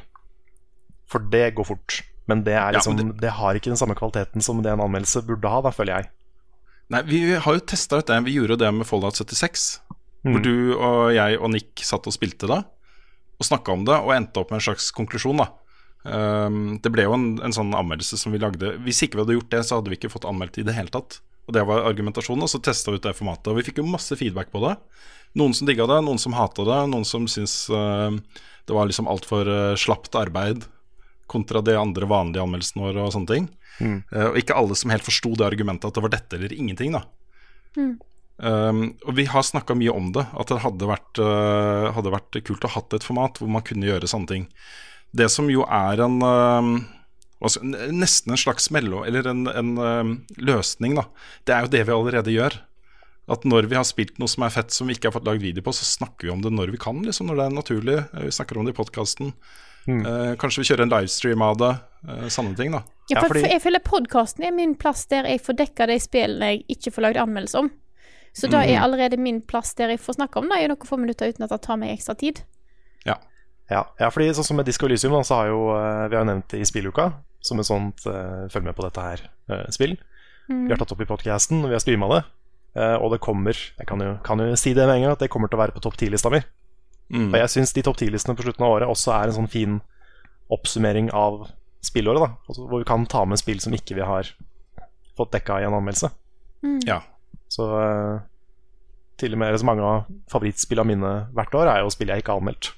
For 1.12 1.24
det 1.34 1.50
går 1.58 1.68
fort. 1.68 2.00
Men 2.32 2.42
det, 2.46 2.56
er 2.56 2.72
Ja, 2.74 2.80
liksom, 2.80 2.96
men 2.98 3.12
det... 3.20 3.36
har 3.38 3.58
ikke 3.58 3.70
den 3.74 3.80
samme 3.80 3.98
kvaliteten 3.98 4.42
som 4.42 4.64
det 4.64 4.72
en 4.72 4.82
anmeldelse 4.82 5.22
burde 5.28 5.52
ha, 5.52 5.60
da, 5.62 5.74
føler 5.76 6.00
jeg. 6.00 6.12
Nei, 6.94 7.02
vi 7.06 7.20
har 7.42 7.58
jo 7.58 7.66
testa 7.66 8.00
ut 8.00 8.08
det. 8.10 8.18
Vi 8.26 8.38
gjorde 8.38 8.58
det 8.62 8.72
med 8.74 8.88
Fallout 8.88 9.18
76. 9.20 9.68
Mm. 10.26 10.32
Hvor 10.32 10.42
du 10.42 10.56
og 10.74 11.00
jeg 11.14 11.38
og 11.38 11.52
Nick 11.54 11.84
satt 11.86 12.08
og 12.10 12.16
spilte 12.16 12.50
da, 12.50 12.64
og 13.36 13.46
snakka 13.46 13.76
om 13.76 13.86
det, 13.86 14.00
og 14.00 14.16
endte 14.16 14.42
opp 14.42 14.54
med 14.54 14.62
en 14.62 14.68
slags 14.72 14.90
konklusjon. 14.96 15.44
da 15.44 15.52
Um, 16.06 16.78
Det 16.84 16.92
ble 16.94 17.08
jo 17.08 17.16
en, 17.18 17.28
en 17.42 17.56
sånn 17.56 17.74
anmeldelse 17.74 18.20
som 18.22 18.36
vi 18.36 18.42
lagde. 18.42 18.76
Hvis 18.86 19.02
ikke 19.04 19.18
vi 19.18 19.26
hadde 19.26 19.38
gjort 19.40 19.54
det, 19.54 19.64
så 19.66 19.80
hadde 19.80 19.92
vi 19.92 19.98
ikke 20.00 20.14
fått 20.14 20.28
anmeldt 20.30 20.60
i 20.62 20.66
det 20.68 20.76
hele 20.78 20.94
tatt. 20.94 21.20
Og 21.50 21.54
det 21.58 21.66
var 21.66 21.86
argumentasjonen, 21.90 22.46
og 22.46 22.52
så 22.52 22.62
testa 22.64 22.94
vi 22.94 23.00
ut 23.02 23.06
det 23.06 23.16
formatet. 23.18 23.52
Og 23.52 23.60
vi 23.60 23.66
fikk 23.68 23.82
jo 23.82 23.90
masse 23.90 24.18
feedback 24.18 24.52
på 24.54 24.62
det. 24.66 24.76
Noen 25.38 25.54
som 25.58 25.68
digga 25.68 25.88
det, 25.90 26.00
noen 26.06 26.22
som 26.22 26.38
hata 26.38 26.66
det, 26.66 26.80
noen 26.94 27.06
som 27.06 27.28
syntes 27.30 27.68
uh, 27.74 28.14
det 28.66 28.74
var 28.74 28.88
liksom 28.90 29.10
altfor 29.12 29.50
uh, 29.50 29.76
slapt 29.78 30.16
arbeid 30.18 30.64
kontra 31.30 31.62
de 31.66 31.76
andre 31.78 32.08
vanlige 32.10 32.46
anmeldelsene 32.46 32.86
våre 32.86 33.04
og 33.04 33.14
sånne 33.14 33.32
ting. 33.34 33.48
Mm. 33.82 33.98
Uh, 34.14 34.28
og 34.32 34.40
ikke 34.42 34.58
alle 34.58 34.78
som 34.80 34.94
helt 34.94 35.06
forsto 35.06 35.34
det 35.36 35.48
argumentet 35.50 35.90
at 35.90 35.98
det 35.98 36.06
var 36.06 36.14
dette 36.16 36.40
eller 36.40 36.54
ingenting, 36.56 36.96
da. 36.96 37.04
Um, 38.36 38.82
og 39.06 39.14
vi 39.16 39.28
har 39.32 39.46
snakka 39.48 39.78
mye 39.80 39.94
om 39.96 40.10
det, 40.16 40.26
at 40.36 40.50
det 40.52 40.64
hadde 40.64 40.90
vært, 40.90 41.22
uh, 41.24 41.92
hadde 41.96 42.16
vært 42.16 42.40
kult 42.48 42.66
å 42.68 42.74
hatt 42.74 42.96
et 42.98 43.06
format 43.06 43.38
hvor 43.40 43.52
man 43.52 43.64
kunne 43.68 43.88
gjøre 43.88 44.10
sånne 44.12 44.32
ting. 44.32 44.50
Det 45.16 45.30
som 45.32 45.48
jo 45.52 45.64
er 45.66 46.02
en 46.06 46.20
hva 46.22 47.50
Nesten 47.92 48.32
en 48.34 48.40
slags 48.40 48.70
mello, 48.72 49.04
eller 49.06 49.28
en, 49.28 49.44
en 49.52 49.72
um, 49.78 50.14
løsning, 50.40 50.96
da. 50.98 51.04
Det 51.46 51.54
er 51.54 51.66
jo 51.66 51.72
det 51.74 51.82
vi 51.88 51.94
allerede 51.94 52.32
gjør. 52.34 52.56
At 53.36 53.44
når 53.46 53.68
vi 53.70 53.76
har 53.78 53.86
spilt 53.88 54.18
noe 54.22 54.30
som 54.32 54.46
er 54.46 54.54
fett 54.54 54.72
som 54.74 54.88
vi 54.88 54.96
ikke 54.96 55.10
har 55.10 55.16
fått 55.18 55.28
lagd 55.28 55.44
video 55.44 55.64
på, 55.66 55.74
så 55.76 55.86
snakker 55.86 56.28
vi 56.28 56.34
om 56.34 56.42
det 56.46 56.54
når 56.56 56.72
vi 56.74 56.80
kan, 56.82 57.02
liksom, 57.06 57.28
når 57.30 57.40
det 57.42 57.46
er 57.46 57.56
naturlig. 57.58 57.98
Uh, 58.16 58.24
Vi 58.28 58.34
snakker 58.38 58.58
om 58.58 58.66
det 58.66 58.74
i 58.76 58.80
podkasten. 58.80 59.34
kanskje 59.86 60.64
vi 60.64 60.68
kjører 60.72 60.82
en 60.88 60.94
livestream 60.96 61.42
av 61.46 61.58
det. 61.62 61.74
uh, 62.08 62.26
sånne 62.34 62.56
ting, 62.58 62.72
da. 62.74 62.82
Ja, 63.10 63.18
Ja, 63.18 63.20
for, 63.22 63.28
fordi- 63.30 63.44
for 63.44 63.54
jeg 63.54 63.62
føler 63.62 63.84
podkasten 63.86 64.44
er 64.48 64.52
min 64.52 64.74
plass 64.76 65.06
der 65.06 65.28
jeg 65.30 65.42
får 65.46 65.58
dekka 65.60 65.88
de 65.92 66.00
spillene 66.00 66.50
jeg 66.56 66.66
ikke 66.78 66.94
får 66.96 67.02
lagd 67.06 67.18
anmeldelse 67.22 67.60
om. 67.60 67.70
Så 68.34 68.50
da 68.50 68.64
er 68.66 68.82
allerede 68.82 69.18
min 69.22 69.42
plass 69.42 69.74
der 69.76 69.90
jeg 69.94 70.00
får 70.00 70.18
snakke 70.18 70.38
om 70.42 70.50
det 70.50 70.64
i 70.64 70.68
noen 70.68 70.88
få 70.88 70.98
minutter 70.98 71.30
uten 71.30 71.44
at 71.46 71.54
det 71.54 71.62
tar 71.62 71.78
meg 71.78 71.94
ekstra 71.94 72.16
tid. 72.18 72.42
Ja. 73.06 73.20
Ja, 73.72 73.86
ja 74.00 74.10
fordi 74.14 74.30
sånn 74.38 74.46
som 74.48 74.60
med 74.60 74.68
Disco 74.68 74.88
Elysium, 74.88 75.16
da, 75.16 75.24
så 75.26 75.40
har 75.40 75.50
jo 75.50 75.62
eh, 75.74 76.04
vi 76.10 76.18
har 76.18 76.22
jo 76.22 76.30
nevnt 76.30 76.50
det 76.54 76.62
i 76.62 76.68
spilluka 76.70 77.10
som 77.46 77.62
et 77.62 77.68
sånt 77.68 78.06
uh, 78.10 78.46
følg 78.50 78.66
med 78.66 78.74
på 78.78 78.86
dette 78.86 79.02
her 79.06 79.22
eh, 79.54 79.68
spill. 79.74 79.92
Vi 80.50 80.70
har 80.70 80.80
tatt 80.82 80.94
opp 80.96 81.02
i 81.02 81.08
podcasten, 81.10 81.64
og 81.64 81.70
vi 81.70 81.76
har 81.78 81.82
streama 81.84 82.10
det. 82.10 82.22
Uh, 82.76 82.98
og 82.98 83.12
det 83.14 83.22
kommer, 83.24 83.54
jeg 83.54 83.88
kan 83.88 84.02
jo, 84.02 84.16
kan 84.26 84.42
jo 84.42 84.56
si 84.60 84.74
det 84.78 84.88
med 84.90 84.98
en 84.98 85.06
gang, 85.06 85.14
at 85.16 85.22
det 85.22 85.30
kommer 85.34 85.50
til 85.50 85.60
å 85.60 85.62
være 85.62 85.76
på 85.76 85.84
topp 85.86 85.98
10-lista 86.00 86.32
mi. 86.34 86.42
Mm. 87.14 87.30
Og 87.30 87.38
jeg 87.38 87.52
syns 87.54 87.74
de 87.76 87.84
topp 87.86 88.00
10-listene 88.02 88.34
på 88.38 88.48
slutten 88.48 88.66
av 88.66 88.74
året 88.74 88.90
også 88.90 89.14
er 89.14 89.30
en 89.30 89.38
sånn 89.38 89.52
fin 89.52 89.78
oppsummering 90.54 91.12
av 91.14 91.46
spillåret. 91.86 92.26
da 92.26 92.50
altså, 92.50 92.66
Hvor 92.66 92.82
vi 92.82 92.90
kan 92.90 93.06
ta 93.10 93.22
med 93.30 93.42
spill 93.42 93.62
som 93.62 93.74
ikke 93.78 93.98
vi 93.98 94.06
har 94.06 94.32
fått 95.18 95.34
dekka 95.38 95.62
i 95.62 95.68
en 95.70 95.78
anmeldelse. 95.78 96.10
ja. 96.90 97.04
Så 97.54 97.70
til 99.22 99.36
og 99.38 99.40
med 99.40 99.58
så 99.62 99.68
mange 99.70 99.86
av 99.86 100.10
favorittspillene 100.34 100.96
mine 100.96 101.12
hvert 101.38 101.54
år 101.56 101.70
er 101.72 101.84
jo 101.84 101.94
spill 101.94 102.10
jeg 102.12 102.24
ikke 102.24 102.34
har 102.34 102.42
anmeldt. 102.42 102.74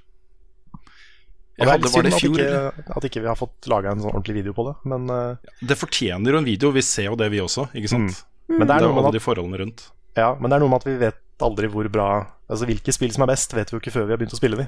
Og 1.58 1.64
Jeg 1.64 1.66
det 1.66 1.72
er 1.72 1.74
hadde, 1.74 1.88
litt 1.88 1.96
var 1.98 2.06
det 2.06 2.14
synd 2.14 2.38
i 2.38 2.38
fjor, 2.38 2.58
at, 2.70 2.76
ikke, 2.78 2.96
at 3.00 3.06
ikke 3.10 3.22
vi 3.24 3.30
har 3.32 3.38
fått 3.38 3.68
laga 3.72 3.92
en 3.92 4.02
sånn 4.04 4.12
ordentlig 4.14 4.36
video 4.38 4.54
på 4.54 4.68
det. 4.68 4.74
Men, 4.92 5.08
uh, 5.10 5.54
Det 5.72 5.78
fortjener 5.80 6.36
jo 6.36 6.42
en 6.42 6.46
video, 6.46 6.70
vi 6.76 6.84
ser 6.86 7.08
jo 7.10 7.16
det 7.18 7.32
vi 7.34 7.42
også, 7.42 7.70
ikke 7.74 7.90
sant? 7.90 8.20
men 8.48 8.62
det 8.62 8.68
Det 8.70 8.76
er 8.76 8.86
noe 8.86 8.94
med 8.94 9.08
alle 9.08 9.18
de 9.18 9.24
forholdene 9.24 9.62
rundt. 9.64 9.88
Ja, 10.18 10.36
men 10.38 10.52
det 10.52 10.58
er 10.58 10.64
noe 10.64 10.72
med 10.72 10.84
at 10.84 10.88
vi 10.88 10.98
vet 11.02 11.24
aldri 11.46 11.70
hvor 11.70 11.88
bra 11.94 12.10
Altså 12.48 12.66
Hvilke 12.70 12.94
spill 12.96 13.12
som 13.12 13.26
er 13.26 13.34
best, 13.34 13.52
vet 13.52 13.68
vi 13.68 13.76
jo 13.76 13.82
ikke 13.82 13.92
før 13.92 14.06
vi 14.08 14.14
har 14.16 14.22
begynt 14.22 14.36
å 14.38 14.40
spille 14.40 14.56
de. 14.56 14.68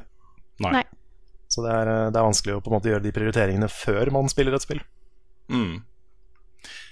Nei. 0.66 0.74
Nei. 0.82 0.88
Så 1.50 1.64
det 1.64 1.72
er, 1.72 1.88
eh, 1.88 2.10
det 2.12 2.20
er 2.20 2.26
vanskelig 2.28 2.58
å 2.58 2.64
på 2.66 2.68
en 2.68 2.76
måte 2.76 2.92
gjøre 2.92 3.06
de 3.06 3.14
prioriteringene 3.16 3.70
før 3.72 4.12
man 4.12 4.28
spiller 4.28 4.58
et 4.58 4.66
spill. 4.66 4.82
Mm. 5.48 5.80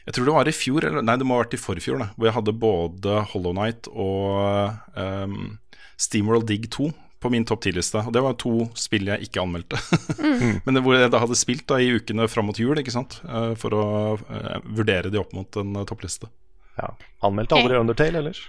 Jeg 0.07 0.15
tror 0.15 0.29
det 0.29 0.35
var 0.37 0.47
i 0.47 0.55
fjor, 0.55 0.87
eller 0.87 1.03
nei, 1.03 1.17
det 1.19 1.27
må 1.27 1.35
ha 1.35 1.43
vært 1.43 1.57
i 1.57 1.59
forfjor, 1.59 1.99
da, 1.99 2.07
hvor 2.15 2.29
jeg 2.29 2.37
hadde 2.37 2.55
både 2.61 3.17
Hollow 3.33 3.51
Night 3.57 3.89
og 3.91 4.95
um, 4.95 5.57
Steamworld 5.99 6.47
Dig 6.47 6.69
2 6.71 6.87
på 7.19 7.29
min 7.33 7.45
topp 7.45 7.63
10-liste. 7.65 8.03
Og 8.05 8.13
det 8.13 8.21
var 8.23 8.35
to 8.41 8.67
spill 8.77 9.09
jeg 9.09 9.27
ikke 9.27 9.41
anmeldte. 9.41 9.79
Men 10.65 10.77
det, 10.77 10.83
hvor 10.85 10.97
jeg 10.97 11.11
da 11.13 11.21
hadde 11.23 11.37
spilt 11.39 11.65
da 11.69 11.79
i 11.81 11.89
ukene 11.97 12.27
fram 12.29 12.49
mot 12.49 12.59
jul, 12.59 12.77
ikke 12.77 12.93
sant? 12.93 13.19
Eh, 13.25 13.53
for 13.59 13.73
å 13.73 13.85
uh, 14.19 14.59
vurdere 14.67 15.11
de 15.13 15.21
opp 15.21 15.33
mot 15.37 15.59
en 15.61 15.79
eh, 15.81 15.87
toppliste. 15.89 16.29
Ja. 16.77 16.91
Anmeldte 17.25 17.57
aldri 17.57 17.79
Undertale, 17.79 18.21
eller? 18.21 18.43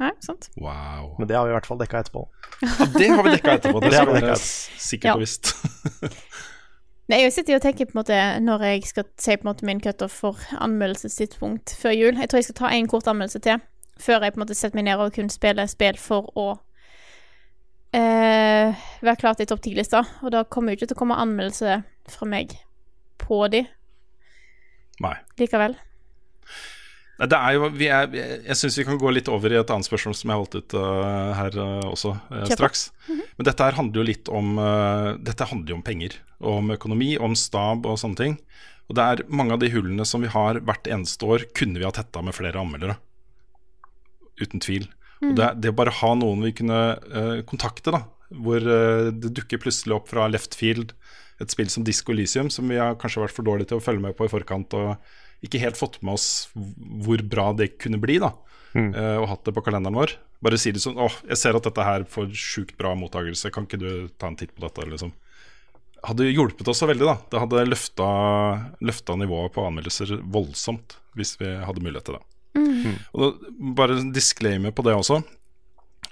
Nei, 0.00 0.12
sant? 0.24 0.48
Wow. 0.56 1.16
Men 1.18 1.28
det 1.28 1.36
har 1.36 1.48
vi 1.48 1.52
i 1.52 1.56
hvert 1.58 1.66
fall 1.68 1.80
dekka 1.80 2.04
etterpå. 2.04 2.22
Ja, 2.62 2.86
det 2.94 3.10
har 3.10 3.26
vi 3.26 3.34
dekka 3.34 3.56
etterpå. 3.58 3.80
Det 3.82 3.90
Det 3.90 3.98
har 3.98 4.08
vi 4.08 4.20
dekka 4.20 4.38
sikkert 4.38 5.10
Ja. 5.10 5.16
og 5.18 5.24
visst. 5.26 5.52
Nei, 7.10 7.24
jeg 7.24 7.34
sitter 7.34 7.58
og 7.58 7.64
tenker 7.64 7.88
på 7.90 7.96
en 7.96 7.98
måte 8.04 8.16
når 8.38 8.62
jeg 8.68 8.86
skal 8.86 9.04
si 9.18 9.34
på 9.34 9.42
en 9.42 9.50
måte 9.50 9.66
min 9.66 9.80
cutoff 9.82 10.14
for 10.22 10.38
anmeldelsestidspunkt 10.62 11.74
før 11.80 11.96
jul. 11.96 12.14
Jeg 12.14 12.30
tror 12.30 12.38
jeg 12.38 12.46
skal 12.46 12.58
ta 12.62 12.70
en 12.76 12.88
kort 12.88 13.10
anmeldelse 13.10 13.42
til 13.42 13.58
før 14.00 14.24
jeg 14.24 14.32
på 14.32 14.40
en 14.40 14.44
måte 14.44 14.56
setter 14.56 14.78
meg 14.78 14.86
ned 14.86 15.02
og 15.02 15.12
kun 15.16 15.28
spiller 15.32 15.68
spill 15.68 15.98
for 16.00 16.30
å 16.38 16.46
eh, 17.96 18.86
være 19.04 19.20
klart 19.20 19.42
i 19.42 19.48
topp 19.48 19.62
ti-lista. 19.64 20.02
Og 20.24 20.32
da 20.34 20.44
kommer 20.44 20.72
jo 20.72 20.80
ikke 20.80 20.90
til 20.90 20.98
å 20.98 21.02
komme 21.02 21.20
anmeldelse 21.20 21.82
fra 22.10 22.28
meg 22.28 22.56
på 23.20 23.44
de 23.52 23.64
Nei. 25.00 25.16
likevel. 25.40 25.76
Det 27.20 27.36
er 27.36 27.52
jo, 27.52 27.66
vi 27.76 27.88
er, 27.92 28.06
jeg 28.48 28.56
syns 28.56 28.78
vi 28.80 28.86
kan 28.88 28.98
gå 29.00 29.10
litt 29.12 29.28
over 29.28 29.52
i 29.52 29.58
et 29.60 29.70
annet 29.72 29.84
spørsmål 29.84 30.14
som 30.16 30.30
jeg 30.30 30.32
har 30.32 30.40
holdt 30.40 30.56
ut 30.56 30.76
uh, 30.78 31.32
her 31.36 31.58
uh, 31.60 31.90
også 31.90 32.14
uh, 32.16 32.46
straks. 32.48 32.86
Mm 33.08 33.18
-hmm. 33.18 33.26
Men 33.36 33.44
dette 33.44 33.64
her 33.64 33.76
handler 33.76 34.00
jo 34.00 34.06
litt 34.08 34.28
om 34.28 34.56
Dette 35.20 35.44
handler 35.44 35.70
jo 35.70 35.76
om 35.76 35.82
penger. 35.82 36.16
Og 36.40 36.58
om 36.58 36.70
økonomi, 36.70 37.18
om 37.18 37.34
stab 37.36 37.86
og 37.86 37.98
sånne 37.98 38.16
ting. 38.16 38.38
Og 38.88 38.96
det 38.96 39.02
er 39.02 39.24
mange 39.28 39.52
av 39.52 39.60
de 39.60 39.70
hullene 39.70 40.04
som 40.04 40.20
vi 40.20 40.28
har 40.28 40.60
hvert 40.60 40.86
eneste 40.86 41.26
år, 41.26 41.44
kunne 41.54 41.78
vi 41.78 41.84
ha 41.84 41.90
tetta 41.90 42.22
med 42.22 42.34
flere 42.34 42.58
anmeldere. 42.58 42.96
uten 44.40 44.60
tvil. 44.60 44.88
Og 45.20 45.36
det, 45.36 45.50
det 45.60 45.72
å 45.72 45.76
bare 45.76 45.94
ha 46.00 46.14
noen 46.16 46.46
vi 46.46 46.54
kunne 46.56 46.80
uh, 46.96 47.40
kontakte, 47.48 47.92
da, 47.92 48.04
hvor 48.40 48.64
uh, 48.64 49.10
det 49.12 49.34
dukker 49.36 49.60
plutselig 49.60 49.98
opp 49.98 50.08
fra 50.12 50.28
left 50.32 50.56
field 50.56 50.94
et 51.40 51.52
spill 51.52 51.70
som 51.72 51.84
Disco 51.86 52.12
Elysium, 52.12 52.50
som 52.52 52.68
vi 52.68 52.78
har 52.80 52.98
kanskje 53.00 53.22
vært 53.22 53.36
for 53.36 53.46
dårlige 53.46 53.70
til 53.70 53.80
å 53.80 53.84
følge 53.84 54.04
med 54.04 54.16
på 54.16 54.26
i 54.26 54.32
forkant, 54.32 54.76
og 54.76 55.46
ikke 55.46 55.60
helt 55.62 55.78
fått 55.80 55.96
med 56.04 56.18
oss 56.18 56.50
hvor 56.52 57.22
bra 57.24 57.50
det 57.56 57.72
kunne 57.80 58.00
bli, 58.00 58.18
da. 58.20 58.34
eh, 58.92 59.16
og 59.16 59.30
hatt 59.30 59.48
det 59.48 59.54
på 59.56 59.62
kalenderen 59.64 59.96
vår. 59.96 60.12
Bare 60.44 60.58
si 60.60 60.70
det 60.70 60.82
sånn 60.84 61.00
Å, 61.00 61.08
jeg 61.26 61.40
ser 61.40 61.56
at 61.56 61.64
dette 61.66 61.84
her 61.84 62.04
får 62.08 62.28
sjukt 62.36 62.76
bra 62.78 62.92
mottakelse, 62.96 63.50
kan 63.54 63.64
ikke 63.64 63.80
du 63.80 63.90
ta 64.20 64.28
en 64.28 64.36
titt 64.40 64.52
på 64.54 64.62
dette? 64.66 64.84
liksom 64.88 65.14
hadde 66.06 66.30
hjulpet 66.30 66.68
oss 66.68 66.80
så 66.80 66.88
veldig. 66.88 67.04
da 67.04 67.16
Det 67.28 67.40
hadde 67.42 67.66
løfta, 67.68 68.08
løfta 68.80 69.16
nivået 69.20 69.52
på 69.52 69.64
anmeldelser 69.68 70.20
voldsomt 70.32 70.96
hvis 71.18 71.34
vi 71.40 71.50
hadde 71.60 71.82
mulighet 71.84 72.08
til 72.08 72.16
det. 72.16 72.22
Og 72.56 73.20
da, 73.22 73.52
Bare 73.78 73.98
en 73.98 74.14
disclaimer 74.14 74.74
på 74.74 74.84
det 74.86 74.96
også. 74.96 75.20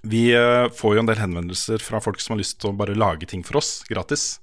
Vi 0.06 0.28
eh, 0.36 0.68
får 0.74 0.94
jo 0.94 1.02
en 1.02 1.08
del 1.08 1.18
henvendelser 1.18 1.82
fra 1.82 2.00
folk 2.02 2.20
som 2.22 2.36
har 2.36 2.42
lyst 2.42 2.60
til 2.60 2.70
å 2.70 2.76
bare 2.78 2.96
lage 2.98 3.26
ting 3.30 3.42
for 3.46 3.58
oss 3.58 3.80
gratis. 3.88 4.38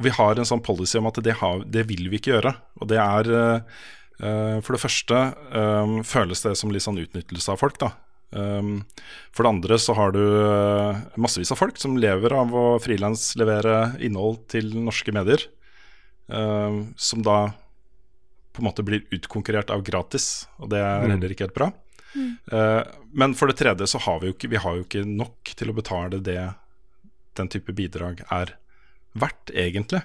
Vi 0.00 0.12
har 0.12 0.36
en 0.36 0.48
sånn 0.48 0.64
policy 0.64 0.98
om 1.00 1.08
at 1.08 1.20
det, 1.24 1.36
har, 1.40 1.64
det 1.68 1.86
vil 1.90 2.08
vi 2.12 2.20
ikke 2.20 2.34
gjøre. 2.36 2.54
Og 2.80 2.88
det 2.92 3.00
er 3.02 3.30
eh, 3.36 3.76
eh, 4.22 4.56
For 4.64 4.76
det 4.76 4.82
første 4.82 5.22
føles 6.08 6.44
det 6.44 6.56
som 6.60 6.72
litt 6.72 6.86
sånn 6.86 7.00
utnyttelse 7.04 7.52
av 7.52 7.62
folk, 7.62 7.80
da. 7.82 7.92
For 8.36 9.46
det 9.46 9.48
andre 9.48 9.76
så 9.80 9.94
har 9.96 10.10
du 10.12 10.18
massevis 11.22 11.52
av 11.54 11.60
folk 11.60 11.78
som 11.78 11.94
lever 11.96 12.34
av 12.34 12.50
å 12.58 12.64
frilanslevere 12.82 13.94
innhold 14.02 14.42
til 14.50 14.74
norske 14.74 15.14
medier, 15.14 15.44
som 16.26 17.22
da 17.24 17.36
på 18.56 18.62
en 18.64 18.68
måte 18.70 18.84
blir 18.86 19.04
utkonkurrert 19.14 19.70
av 19.74 19.82
gratis, 19.86 20.46
og 20.58 20.70
det 20.72 20.80
er 20.82 21.04
heller 21.14 21.32
ikke 21.34 21.46
helt 21.48 21.56
bra. 21.58 21.70
Eh, 22.16 22.82
men 23.12 23.34
for 23.36 23.50
det 23.52 23.58
tredje 23.60 23.86
så 23.92 24.00
har 24.06 24.20
vi 24.22 24.30
jo 24.30 24.36
ikke, 24.36 24.48
vi 24.54 24.60
har 24.62 24.76
jo 24.78 24.84
ikke 24.86 25.04
nok 25.06 25.52
til 25.56 25.70
å 25.72 25.76
betale 25.76 26.20
det 26.24 26.38
den 27.36 27.48
type 27.52 27.72
bidrag 27.76 28.22
er 28.32 28.54
verdt, 29.16 29.50
egentlig. 29.52 30.00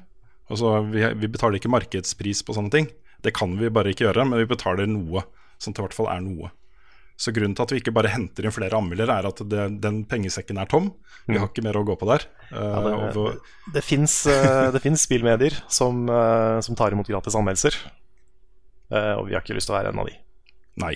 Altså, 0.52 0.82
vi, 0.92 1.06
vi 1.16 1.28
betaler 1.32 1.60
ikke 1.62 1.72
markedspris 1.72 2.44
på 2.44 2.56
sånne 2.58 2.74
ting. 2.74 2.90
Det 3.24 3.32
kan 3.38 3.54
vi 3.60 3.70
bare 3.72 3.94
ikke 3.94 4.10
gjøre, 4.10 4.26
men 4.28 4.42
vi 4.42 4.50
betaler 4.50 4.90
noe, 4.90 5.24
sånn 5.62 5.72
at 5.72 5.78
det 5.78 5.84
i 5.84 5.86
hvert 5.88 5.96
fall 5.96 6.10
er 6.12 6.26
noe. 6.26 6.52
Så 7.22 7.30
grunnen 7.36 7.54
til 7.54 7.64
at 7.68 7.72
vi 7.72 7.80
ikke 7.84 7.94
bare 7.94 8.10
henter 8.10 8.48
inn 8.48 8.54
flere 8.56 8.76
anmeldere, 8.80 9.14
er 9.22 9.28
at 9.30 9.42
det, 9.48 9.66
den 9.84 10.02
pengesekken 10.10 10.58
er 10.58 10.66
tom. 10.72 10.90
Vi 11.30 11.38
har 11.38 11.52
ikke 11.52 11.62
mer 11.64 11.78
å 11.78 11.84
gå 11.86 11.94
på 12.02 12.08
der. 12.10 12.26
Eh, 12.50 12.58
Ja, 12.58 12.82
det 12.82 13.12
det, 13.14 13.34
det 13.76 13.84
fins 13.86 14.16
det 14.74 14.82
finnes 14.82 15.04
spillmedier 15.06 15.54
som, 15.70 16.02
eh, 16.10 16.58
som 16.66 16.76
tar 16.76 16.92
imot 16.96 17.08
gratis 17.08 17.38
anmeldelser. 17.38 17.78
Eh, 18.92 19.14
Og 19.18 19.28
vi 19.30 19.34
har 19.38 19.42
ikke 19.44 19.56
lyst 19.58 19.70
til 19.72 19.76
å 19.76 19.80
være 19.80 19.94
en 19.94 20.02
av 20.04 20.10
de. 20.10 20.16
Nei, 20.84 20.96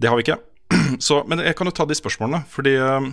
det 0.00 0.10
har 0.10 0.16
vi 0.20 0.24
ikke. 0.26 0.38
Så, 1.06 1.22
men 1.28 1.40
jeg 1.44 1.56
kan 1.56 1.68
jo 1.70 1.74
ta 1.76 1.86
de 1.88 1.96
spørsmålene, 1.96 2.42
fordi 2.50 2.74
eh, 2.80 3.08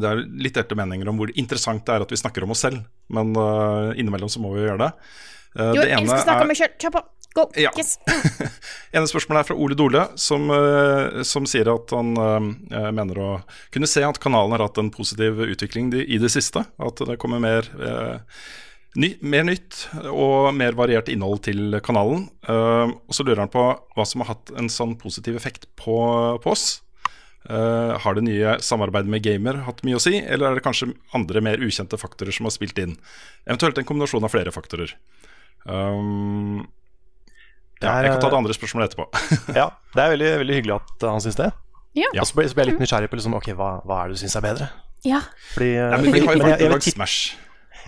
det 0.00 0.10
er 0.10 0.22
litt 0.40 0.54
delte 0.56 0.76
meninger 0.78 1.08
om 1.10 1.18
hvor 1.20 1.32
interessant 1.38 1.84
det 1.86 1.94
er 1.96 2.04
at 2.06 2.12
vi 2.14 2.18
snakker 2.20 2.46
om 2.46 2.54
oss 2.54 2.62
selv. 2.66 2.84
Men 3.12 3.34
eh, 3.36 3.94
innimellom 4.00 4.30
så 4.32 4.42
må 4.42 4.54
vi 4.54 4.62
jo 4.64 4.70
gjøre 4.72 4.86
det. 4.86 4.92
Eh, 5.58 5.68
Jo, 5.74 5.82
det 5.82 5.90
jeg 5.90 5.98
ene 6.00 6.08
skal 6.10 6.24
snakke 6.26 6.38
er- 6.40 6.46
om 6.48 6.52
meg 6.54 6.60
sjøl. 6.62 6.74
Kjør 6.84 6.94
på. 6.98 7.04
Go. 7.34 7.48
Ja. 7.58 7.70
Yes. 7.74 7.96
ene 8.94 9.08
spørsmålet 9.10 9.40
er 9.42 9.46
fra 9.48 9.56
Ole 9.58 9.74
Dole, 9.74 10.02
som, 10.22 10.44
som 11.26 11.48
sier 11.50 11.66
at 11.72 11.90
han 11.90 12.12
uh, 12.14 12.92
mener 12.94 13.18
å 13.18 13.30
kunne 13.74 13.88
se 13.90 14.04
at 14.06 14.20
kanalen 14.22 14.54
har 14.54 14.62
hatt 14.68 14.78
en 14.78 14.92
positiv 14.94 15.40
utvikling 15.42 15.88
de, 15.90 16.04
i 16.06 16.20
det 16.22 16.30
siste. 16.30 16.62
At 16.78 17.02
det 17.10 17.16
kommer 17.18 17.42
mer, 17.42 17.66
eh, 17.74 18.38
ny, 19.00 19.10
mer 19.26 19.44
nytt 19.48 19.80
og 20.10 20.52
mer 20.54 20.76
variert 20.78 21.08
innhold 21.12 21.42
til 21.48 21.78
kanalen. 21.84 22.28
Uh, 22.46 22.94
og 23.08 23.14
så 23.16 23.26
lurer 23.26 23.42
han 23.44 23.52
på 23.52 23.64
hva 23.96 24.06
som 24.06 24.22
har 24.22 24.34
hatt 24.34 24.52
en 24.58 24.70
sånn 24.72 24.96
positiv 25.00 25.38
effekt 25.38 25.66
på, 25.80 25.96
på 26.44 26.52
oss. 26.54 26.80
Uh, 27.44 27.98
har 28.00 28.16
det 28.16 28.24
nye 28.24 28.54
samarbeidet 28.64 29.10
med 29.12 29.24
gamer 29.26 29.58
hatt 29.66 29.82
mye 29.84 29.98
å 29.98 30.02
si, 30.02 30.14
eller 30.22 30.48
er 30.48 30.56
det 30.60 30.64
kanskje 30.64 30.94
andre 31.16 31.42
mer 31.44 31.60
ukjente 31.60 31.98
faktorer 32.00 32.32
som 32.32 32.48
har 32.48 32.54
spilt 32.54 32.78
inn? 32.80 32.94
Eventuelt 33.44 33.76
en 33.82 33.88
kombinasjon 33.88 34.24
av 34.24 34.32
flere 34.32 34.54
faktorer. 34.54 34.94
Um, 35.68 36.64
ja, 37.82 37.98
jeg 38.00 38.14
kan 38.14 38.22
ta 38.22 38.30
det 38.30 38.36
eh, 38.36 38.40
andre 38.40 38.56
spørsmålet 38.56 38.92
etterpå. 38.94 39.06
Ja, 39.60 39.68
det 39.92 40.00
er 40.06 40.14
veldig, 40.14 40.30
veldig 40.44 40.56
hyggelig 40.60 40.76
at 40.78 41.06
han 41.10 41.20
syns 41.24 41.36
det. 41.40 41.50
Ja. 41.98 42.08
Og 42.16 42.26
så 42.26 42.38
ble, 42.38 42.48
så 42.50 42.56
ble 42.56 42.64
jeg 42.64 42.72
litt 42.72 42.82
nysgjerrig 42.82 43.10
på 43.12 43.18
liksom, 43.18 43.36
okay, 43.38 43.54
hva, 43.58 43.76
hva 43.86 44.00
er 44.02 44.10
det 44.10 44.16
du 44.18 44.22
syns 44.24 44.38
er 44.40 44.44
bedre. 44.46 44.70
Ja. 45.04 45.20
Fordi, 45.52 45.72
Nei, 45.76 45.98
men 46.00 46.06
vi 46.06 46.12
fordi- 46.14 46.26
har 46.26 46.38
jo 46.38 46.42
men 46.46 46.54
jeg- 46.54 46.72
faktisk 46.72 46.96
jeg 46.96 47.42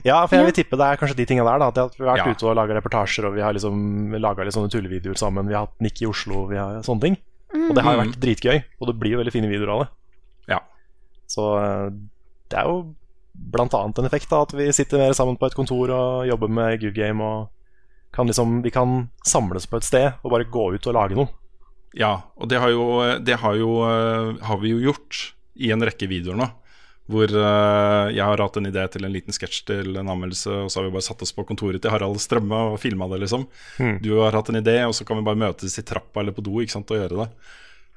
Ja, 0.05 0.26
for 0.26 0.36
jeg 0.36 0.42
Ja. 0.44 0.51
vil 0.51 0.57
tippe 0.64 0.76
det 0.76 0.86
er 0.86 0.97
kanskje 1.01 1.16
de 1.16 1.26
tinga 1.26 1.44
der. 1.44 1.59
Da, 1.59 1.84
at 1.86 1.97
vi 1.97 2.05
har 2.05 2.16
vært 2.16 2.26
Ja. 2.26 2.32
ute 2.32 2.47
og 2.47 2.57
laga 2.57 2.74
reportasjer, 2.80 3.24
og 3.26 3.34
vi 3.34 3.40
har 3.40 3.53
liksom 3.55 4.12
laga 4.20 4.44
litt 4.44 4.55
sånne 4.55 4.70
tullevideoer 4.70 5.16
sammen. 5.16 5.47
Vi 5.49 5.55
har 5.55 5.66
hatt 5.66 5.80
Nick 5.80 6.03
i 6.03 6.07
Oslo, 6.07 6.47
vi 6.49 6.57
har 6.57 6.82
sånne 6.82 7.01
ting. 7.01 7.16
Og 7.55 7.74
det 7.74 7.82
har 7.84 7.94
jo 7.97 8.03
vært 8.05 8.20
dritgøy, 8.20 8.64
og 8.80 8.86
det 8.88 8.99
blir 9.01 9.12
jo 9.12 9.18
veldig 9.22 9.32
fine 9.32 9.49
videoer 9.49 9.70
av 9.72 9.80
det. 9.80 9.88
Ja. 10.49 10.59
Så 11.26 11.57
eh, 11.57 11.90
det 12.51 12.59
er 12.59 12.64
jo 12.64 12.94
blant 13.34 13.72
annet 13.72 13.99
en 13.99 14.05
effekt 14.07 14.32
av 14.32 14.42
at 14.49 14.53
vi 14.53 14.66
sitter 14.72 14.99
mer 14.99 15.12
sammen 15.12 15.36
på 15.38 15.47
et 15.47 15.55
kontor 15.55 15.90
og 15.90 16.26
jobber 16.26 16.49
med 16.49 16.80
Good 16.80 16.94
Game 16.94 17.20
og 17.22 17.49
kan 18.12 18.26
liksom, 18.26 18.62
vi 18.62 18.70
kan 18.70 19.11
samles 19.24 19.66
på 19.66 19.76
et 19.76 19.84
sted 19.84 20.12
og 20.24 20.30
bare 20.30 20.44
gå 20.44 20.74
ut 20.74 20.86
og 20.86 20.94
lage 20.94 21.14
noe. 21.16 21.28
Ja, 21.94 22.22
og 22.36 22.49
det 22.49 22.59
har, 22.61 22.68
jo, 22.70 23.18
det 23.24 23.38
har, 23.40 23.55
jo, 23.57 23.82
eh, 23.84 24.44
har 24.44 24.57
vi 24.59 24.70
jo 24.70 24.92
gjort 24.92 25.32
i 25.57 25.70
en 25.72 25.80
rekke 25.80 26.09
videoer 26.09 26.36
nå. 26.36 26.51
Hvor 27.07 27.30
uh, 27.30 28.09
jeg 28.11 28.22
har 28.26 28.40
hatt 28.42 28.57
en 28.59 28.66
idé 28.66 28.82
til 28.90 29.07
en 29.07 29.12
liten 29.14 29.34
sketsj 29.34 29.61
til 29.68 30.00
en 30.00 30.09
anmeldelse, 30.11 30.50
og 30.64 30.72
så 30.72 30.80
har 30.80 30.88
vi 30.88 30.96
bare 30.96 31.07
satt 31.07 31.22
oss 31.22 31.34
på 31.36 31.44
kontoret 31.46 31.78
til 31.82 31.92
Harald 31.94 32.18
Strømme 32.22 32.59
og 32.72 32.80
filma 32.82 33.07
det, 33.12 33.20
liksom. 33.22 33.46
Du 34.02 34.11
har 34.18 34.34
hatt 34.34 34.50
en 34.50 34.59
idé, 34.59 34.80
og 34.88 34.96
så 34.96 35.07
kan 35.07 35.20
vi 35.20 35.26
bare 35.28 35.38
møtes 35.38 35.78
i 35.78 35.86
trappa 35.86 36.24
eller 36.24 36.34
på 36.34 36.42
do 36.46 36.59
ikke 36.62 36.74
sant, 36.74 36.90
og 36.90 36.98
gjøre 36.98 37.22
det. 37.22 37.28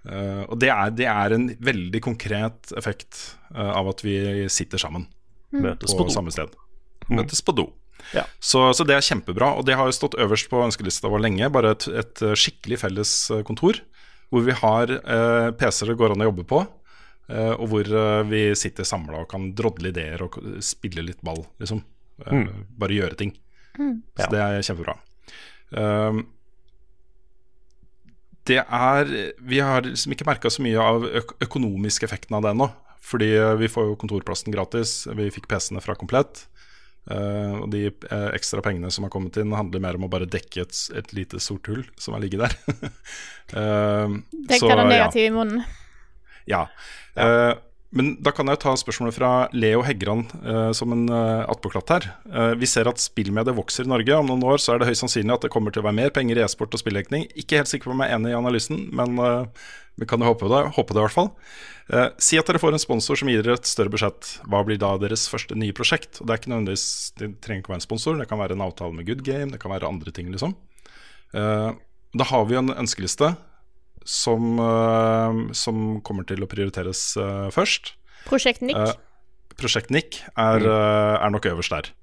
Uh, 0.05 0.43
og 0.45 0.55
det 0.61 0.69
er, 0.71 0.93
det 0.95 1.09
er 1.11 1.35
en 1.35 1.49
veldig 1.57 2.03
konkret 2.05 2.73
effekt 2.77 3.23
uh, 3.55 3.73
av 3.73 3.89
at 3.91 4.05
vi 4.05 4.15
sitter 4.47 4.79
sammen 4.79 5.09
Møtes 5.49 5.95
på 5.97 6.05
på 6.05 6.13
samme 6.13 6.29
sted. 6.29 6.53
Møtes 7.09 7.41
på 7.41 7.55
do. 7.57 7.71
Ja. 8.13 8.27
Så, 8.37 8.61
så 8.77 8.85
det 8.85 8.93
er 8.95 9.05
kjempebra, 9.05 9.55
og 9.57 9.65
det 9.65 9.73
har 9.79 9.89
jo 9.89 9.95
stått 9.97 10.17
øverst 10.21 10.51
på 10.51 10.61
ønskelista 10.61 11.09
vår 11.09 11.25
lenge. 11.25 11.49
Bare 11.49 11.73
et, 11.73 11.87
et 11.89 12.21
skikkelig 12.37 12.77
felles 12.83 13.13
kontor, 13.47 13.81
hvor 14.29 14.45
vi 14.45 14.55
har 14.55 14.93
eh, 14.93 15.49
PC-er 15.57 15.91
det 15.91 15.97
går 15.99 16.13
an 16.13 16.23
å 16.23 16.29
jobbe 16.29 16.45
på. 16.49 16.61
Eh, 17.29 17.53
og 17.53 17.69
hvor 17.71 17.93
eh, 18.01 18.23
vi 18.29 18.41
sitter 18.59 18.87
samla 18.87 19.23
og 19.23 19.29
kan 19.31 19.51
drodle 19.57 19.93
ideer 19.93 20.25
og 20.25 20.39
spille 20.65 21.05
litt 21.05 21.21
ball, 21.25 21.43
liksom. 21.61 21.83
Mm. 22.25 22.49
Bare 22.79 22.97
gjøre 22.97 23.19
ting. 23.19 23.31
Mm. 23.79 24.01
Så 24.19 24.27
det 24.33 24.43
er 24.43 24.65
kjempebra. 24.65 24.97
Um, 25.69 26.25
det 28.49 28.63
er 28.65 29.11
Vi 29.45 29.59
har 29.61 29.85
liksom 29.85 30.15
ikke 30.15 30.25
merka 30.25 30.49
så 30.49 30.63
mye 30.65 30.81
av 30.81 31.05
øk 31.05 31.35
økonomiske 31.45 32.07
effekten 32.07 32.35
av 32.35 32.45
det 32.45 32.53
ennå. 32.55 32.69
Fordi 33.09 33.29
eh, 33.37 33.55
vi 33.61 33.69
får 33.71 33.91
jo 33.91 33.99
kontorplassen 33.99 34.53
gratis. 34.53 35.03
Vi 35.17 35.29
fikk 35.33 35.47
PC-ene 35.49 35.83
fra 35.83 35.97
Komplett. 35.97 36.45
Uh, 37.09 37.63
og 37.63 37.71
de 37.73 37.87
uh, 37.89 38.27
ekstra 38.35 38.61
pengene 38.61 38.91
som 38.93 39.05
har 39.05 39.09
kommet 39.09 39.37
inn, 39.41 39.55
handler 39.55 39.81
mer 39.81 39.97
om 39.97 40.03
å 40.05 40.09
bare 40.11 40.27
dekke 40.29 40.61
et, 40.61 40.81
et 40.99 41.13
lite 41.17 41.39
sort 41.41 41.65
hull 41.71 41.81
som 41.97 42.13
har 42.13 42.21
ligget 42.21 42.43
der. 42.43 42.53
uh, 43.57 44.19
Tenk 44.51 44.61
den 44.67 44.91
negative 44.91 45.23
ja. 45.23 45.31
i 45.31 45.33
munnen. 45.33 45.63
Ja. 46.47 46.67
Eh, 47.15 47.55
men 47.89 48.11
da 48.21 48.29
kan 48.35 48.45
jeg 48.51 48.61
ta 48.61 48.75
spørsmålet 48.77 49.15
fra 49.15 49.29
Leo 49.49 49.81
Heggran 49.81 50.21
uh, 50.43 50.69
som 50.77 50.93
en 50.93 51.07
uh, 51.09 51.41
attpåklatt 51.49 51.93
her. 51.95 52.05
Uh, 52.29 52.51
vi 52.59 52.69
ser 52.69 52.85
at 52.85 53.01
spillmediet 53.01 53.57
vokser 53.57 53.87
i 53.87 53.89
Norge. 53.89 54.13
Om 54.13 54.29
noen 54.29 54.45
år 54.45 54.61
så 54.61 54.75
er 54.75 54.81
det 54.81 54.91
høyst 54.91 55.01
sannsynlig 55.01 55.33
at 55.33 55.47
det 55.47 55.49
kommer 55.55 55.73
til 55.73 55.81
å 55.81 55.87
være 55.87 55.97
mer 55.97 56.13
penger 56.13 56.37
i 56.37 56.43
e-sport 56.45 56.77
og 56.77 56.83
spilldekning. 56.83 57.25
Ikke 57.33 57.57
helt 57.57 57.71
sikker 57.71 57.89
på 57.89 57.95
om 57.95 58.05
jeg 58.05 58.13
er 58.13 58.19
enig 58.19 58.35
i 58.35 58.37
analysen, 58.37 58.85
men 58.93 59.17
eh, 59.25 59.65
vi 59.97 60.07
kan 60.09 60.21
jo 60.21 60.29
håpe 60.29 60.51
det, 60.53 60.61
håpe 60.77 60.93
det 60.93 61.01
i 61.01 61.05
hvert 61.07 61.17
fall. 61.17 61.31
Eh, 61.89 62.05
si 62.21 62.37
at 62.37 62.45
dere 62.45 62.61
får 62.61 62.77
en 62.77 62.85
sponsor 62.85 63.17
som 63.17 63.33
gir 63.33 63.41
dere 63.41 63.57
et 63.57 63.67
større 63.67 63.89
budsjett. 63.89 64.35
Hva 64.45 64.61
blir 64.67 64.77
da 64.77 64.93
deres 65.01 65.25
første 65.31 65.57
nye 65.57 65.73
prosjekt? 65.73 66.21
Og 66.21 66.29
Det 66.29 66.35
er 66.35 66.43
ikke 66.43 66.53
nødvendigvis, 66.53 66.87
det 67.17 67.33
trenger 67.41 67.63
ikke 67.63 67.73
å 67.73 67.75
være 67.75 67.81
en 67.81 67.89
sponsor, 67.89 68.21
det 68.21 68.29
kan 68.29 68.41
være 68.41 68.53
en 68.53 68.65
avtale 68.69 68.93
med 68.93 69.09
Good 69.09 69.25
Game, 69.25 69.49
det 69.55 69.61
kan 69.63 69.73
være 69.73 69.89
andre 69.89 70.13
ting, 70.13 70.29
liksom. 70.29 70.53
Eh, 71.33 71.71
da 72.21 72.25
har 72.25 72.45
vi 72.49 72.57
en 72.61 72.69
ønskeliste 72.77 73.33
som, 74.09 74.57
eh, 74.63 75.53
som 75.57 75.85
kommer 76.05 76.25
til 76.29 76.41
å 76.41 76.49
prioriteres 76.49 77.03
eh, 77.21 77.47
først. 77.53 77.93
Prosjekt 78.29 78.65
Nick. 78.65 78.77
Eh, 78.77 78.97
Prosjekt 79.59 79.93
Nick 79.93 80.21
er, 80.33 80.65
eh, 80.65 81.15
er 81.19 81.33
nok 81.33 81.49
øverst 81.51 81.75
der. 81.75 81.93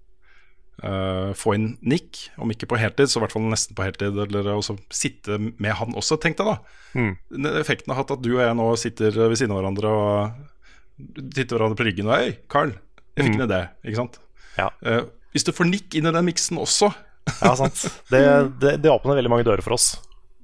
Uh, 0.76 1.30
få 1.32 1.54
inn 1.56 1.70
Nick, 1.80 2.26
om 2.36 2.50
ikke 2.52 2.66
på 2.68 2.76
heltid, 2.76 3.08
så 3.08 3.16
i 3.16 3.22
hvert 3.22 3.32
fall 3.32 3.46
nesten 3.48 3.72
på 3.72 3.84
heltid. 3.86 4.18
Eller 4.26 4.50
også 4.52 4.74
sitte 4.92 5.38
med 5.40 5.72
han 5.78 5.96
også, 5.96 6.18
tenk 6.20 6.36
deg 6.36 6.50
da. 6.50 6.56
Mm. 6.92 7.14
Effekten 7.62 7.94
har 7.94 8.02
hatt 8.02 8.12
at 8.12 8.20
du 8.20 8.34
og 8.34 8.42
jeg 8.42 8.58
nå 8.58 8.66
sitter 8.80 9.16
ved 9.16 9.38
siden 9.40 9.54
av 9.54 9.62
hverandre 9.62 9.94
og 9.96 11.22
titter 11.32 11.56
hverandre 11.56 11.80
på 11.80 11.86
ryggen 11.88 12.10
og 12.10 12.18
Hei, 12.18 12.34
Carl, 12.52 12.74
jeg 13.16 13.24
fikk 13.24 13.38
en 13.38 13.46
idé. 13.48 13.62
Ikke 13.88 14.02
sant? 14.02 14.20
Ja. 14.60 14.68
Uh, 14.84 15.08
hvis 15.32 15.48
du 15.48 15.54
får 15.56 15.70
Nick 15.72 15.96
inn 15.96 16.08
i 16.08 16.12
den 16.12 16.28
miksen 16.28 16.60
også 16.60 16.92
Ja, 17.40 17.54
sant. 17.58 17.80
Det, 18.12 18.20
det, 18.60 18.76
det 18.84 18.92
åpner 18.92 19.16
veldig 19.18 19.32
mange 19.32 19.48
dører 19.48 19.64
for 19.64 19.78
oss. 19.78 19.94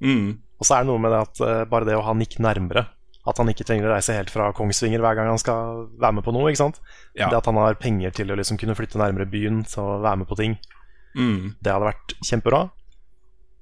mm, 0.01 0.33
Og 0.63 0.67
så 0.67 0.77
er 0.77 0.85
det 0.85 0.93
noe 0.93 1.01
med 1.03 1.11
det 1.11 1.21
at 1.25 1.41
eh, 1.43 1.63
bare 1.67 1.87
det 1.89 1.97
å 1.99 2.05
ha 2.07 2.13
Nick 2.15 2.37
nærmere 2.39 2.85
At 3.27 3.39
han 3.39 3.51
ikke 3.51 3.65
trenger 3.67 3.89
å 3.89 3.93
reise 3.93 4.15
helt 4.15 4.31
fra 4.31 4.49
Kongsvinger 4.55 5.03
hver 5.03 5.17
gang 5.19 5.27
han 5.31 5.41
skal 5.41 5.89
være 5.99 6.17
med 6.17 6.25
på 6.25 6.31
noe. 6.35 6.51
Ja. 6.51 7.27
Det 7.27 7.37
at 7.37 7.47
han 7.47 7.59
har 7.59 7.75
penger 7.79 8.15
til 8.15 8.31
å 8.31 8.37
liksom 8.39 8.59
kunne 8.59 8.75
flytte 8.75 8.99
nærmere 8.99 9.27
byen 9.27 9.61
til 9.67 9.83
å 9.83 9.99
være 10.03 10.21
med 10.23 10.27
på 10.27 10.37
ting, 10.39 10.57
mm, 11.15 11.53
det 11.63 11.71
hadde 11.71 11.87
vært 11.87 12.15
kjempebra. 12.19 12.65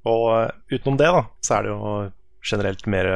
Og 0.10 0.24
eh, 0.34 0.56
utenom 0.74 0.98
det, 0.98 1.10
da, 1.14 1.26
så 1.46 1.58
er 1.58 1.68
det 1.68 1.74
jo 1.76 1.92
generelt 2.42 2.88
mer 2.90 3.12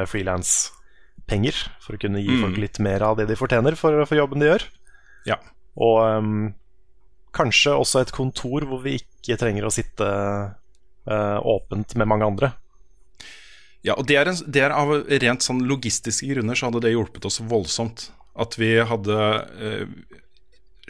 penger 1.26 1.58
for 1.82 1.98
å 1.98 2.02
kunne 2.02 2.22
gi 2.22 2.30
Mm. 2.30 2.44
folk 2.46 2.58
litt 2.62 2.78
mer 2.80 3.02
av 3.02 3.18
det 3.18 3.26
de 3.26 3.38
fortjener 3.40 3.74
for, 3.76 4.06
for 4.06 4.18
jobben 4.18 4.40
de 4.40 4.52
gjør. 4.52 4.68
Ja. 5.26 5.40
Og 5.82 5.98
um, 6.22 6.54
kanskje 7.34 7.74
også 7.74 8.04
et 8.06 8.14
kontor 8.14 8.66
hvor 8.70 8.84
vi 8.86 9.00
ikke 9.00 9.38
trenger 9.42 9.66
å 9.66 9.74
sitte 9.74 10.06
uh, 10.06 11.40
åpent 11.42 11.96
med 11.98 12.08
mange 12.08 12.30
andre. 12.30 12.52
Ja, 13.86 13.94
og 14.00 14.08
det 14.10 14.18
er, 14.18 14.32
en, 14.32 14.40
det 14.50 14.64
er 14.66 14.74
av 14.74 14.92
rent 15.22 15.46
sånn 15.46 15.62
logistiske 15.70 16.28
grunner 16.32 16.58
så 16.58 16.70
hadde 16.72 16.82
det 16.88 16.96
hjulpet 16.96 17.28
oss 17.30 17.38
voldsomt. 17.46 18.08
At 18.36 18.58
vi 18.60 18.74
hadde 18.82 19.18
eh, 19.62 19.86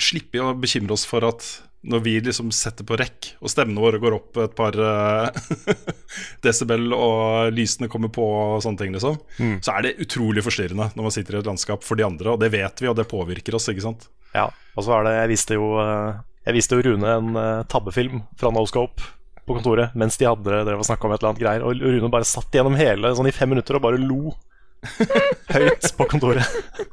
sluppet 0.01 0.41
å 0.41 0.53
bekymre 0.57 0.95
oss 0.95 1.03
for 1.07 1.25
at 1.27 1.43
når 1.85 2.01
vi 2.01 2.13
liksom 2.25 2.47
setter 2.55 2.81
på 2.87 2.95
rekk, 2.97 3.27
og 3.45 3.51
stemmene 3.51 3.77
våre 3.83 3.99
går 4.01 4.15
opp 4.17 4.39
et 4.41 4.55
par 4.57 4.73
eh, 4.73 5.75
desibel, 6.45 6.87
og 6.97 7.51
lysene 7.53 7.89
kommer 7.91 8.09
på 8.13 8.25
og 8.25 8.63
sånne 8.65 8.79
ting, 8.81 8.95
liksom, 8.95 9.19
Mm. 9.37 9.57
så 9.61 9.75
er 9.75 9.85
det 9.85 9.91
utrolig 10.01 10.41
forstyrrende 10.45 10.87
når 10.95 11.05
man 11.05 11.13
sitter 11.13 11.35
i 11.37 11.41
et 11.43 11.49
landskap 11.51 11.83
for 11.85 11.99
de 11.99 12.07
andre, 12.07 12.31
og 12.33 12.39
det 12.41 12.49
vet 12.55 12.81
vi, 12.81 12.89
og 12.89 12.95
det 12.97 13.05
påvirker 13.11 13.57
oss, 13.59 13.67
ikke 13.69 13.85
sant. 13.85 14.07
Ja, 14.33 14.47
og 14.75 14.83
så 14.87 14.95
er 14.97 15.05
det 15.07 15.13
Jeg 15.19 15.29
viste 15.35 15.59
jo, 15.59 15.67
eh, 15.83 16.17
jeg 16.49 16.57
viste 16.57 16.75
jo 16.79 16.85
Rune 16.89 17.11
en 17.19 17.37
eh, 17.39 17.61
tabbefilm 17.71 18.23
fra 18.39 18.49
Noscope 18.55 19.11
på 19.45 19.55
kontoret 19.57 19.93
mens 19.97 20.17
de 20.17 20.25
hadde 20.27 20.63
drev 20.65 20.79
og 20.81 20.87
snakka 20.87 21.05
om 21.07 21.13
et 21.13 21.21
eller 21.21 21.31
annet 21.33 21.43
greier. 21.43 21.63
Og 21.65 21.81
Rune 21.85 22.11
bare 22.13 22.27
satt 22.27 22.53
gjennom 22.55 22.77
hele 22.79 23.13
sånn 23.17 23.29
i 23.29 23.35
fem 23.35 23.51
minutter 23.53 23.77
og 23.77 23.83
bare 23.85 24.01
lo 24.01 24.33
høyt 25.55 25.85
på 25.97 26.05
kontoret. 26.11 26.45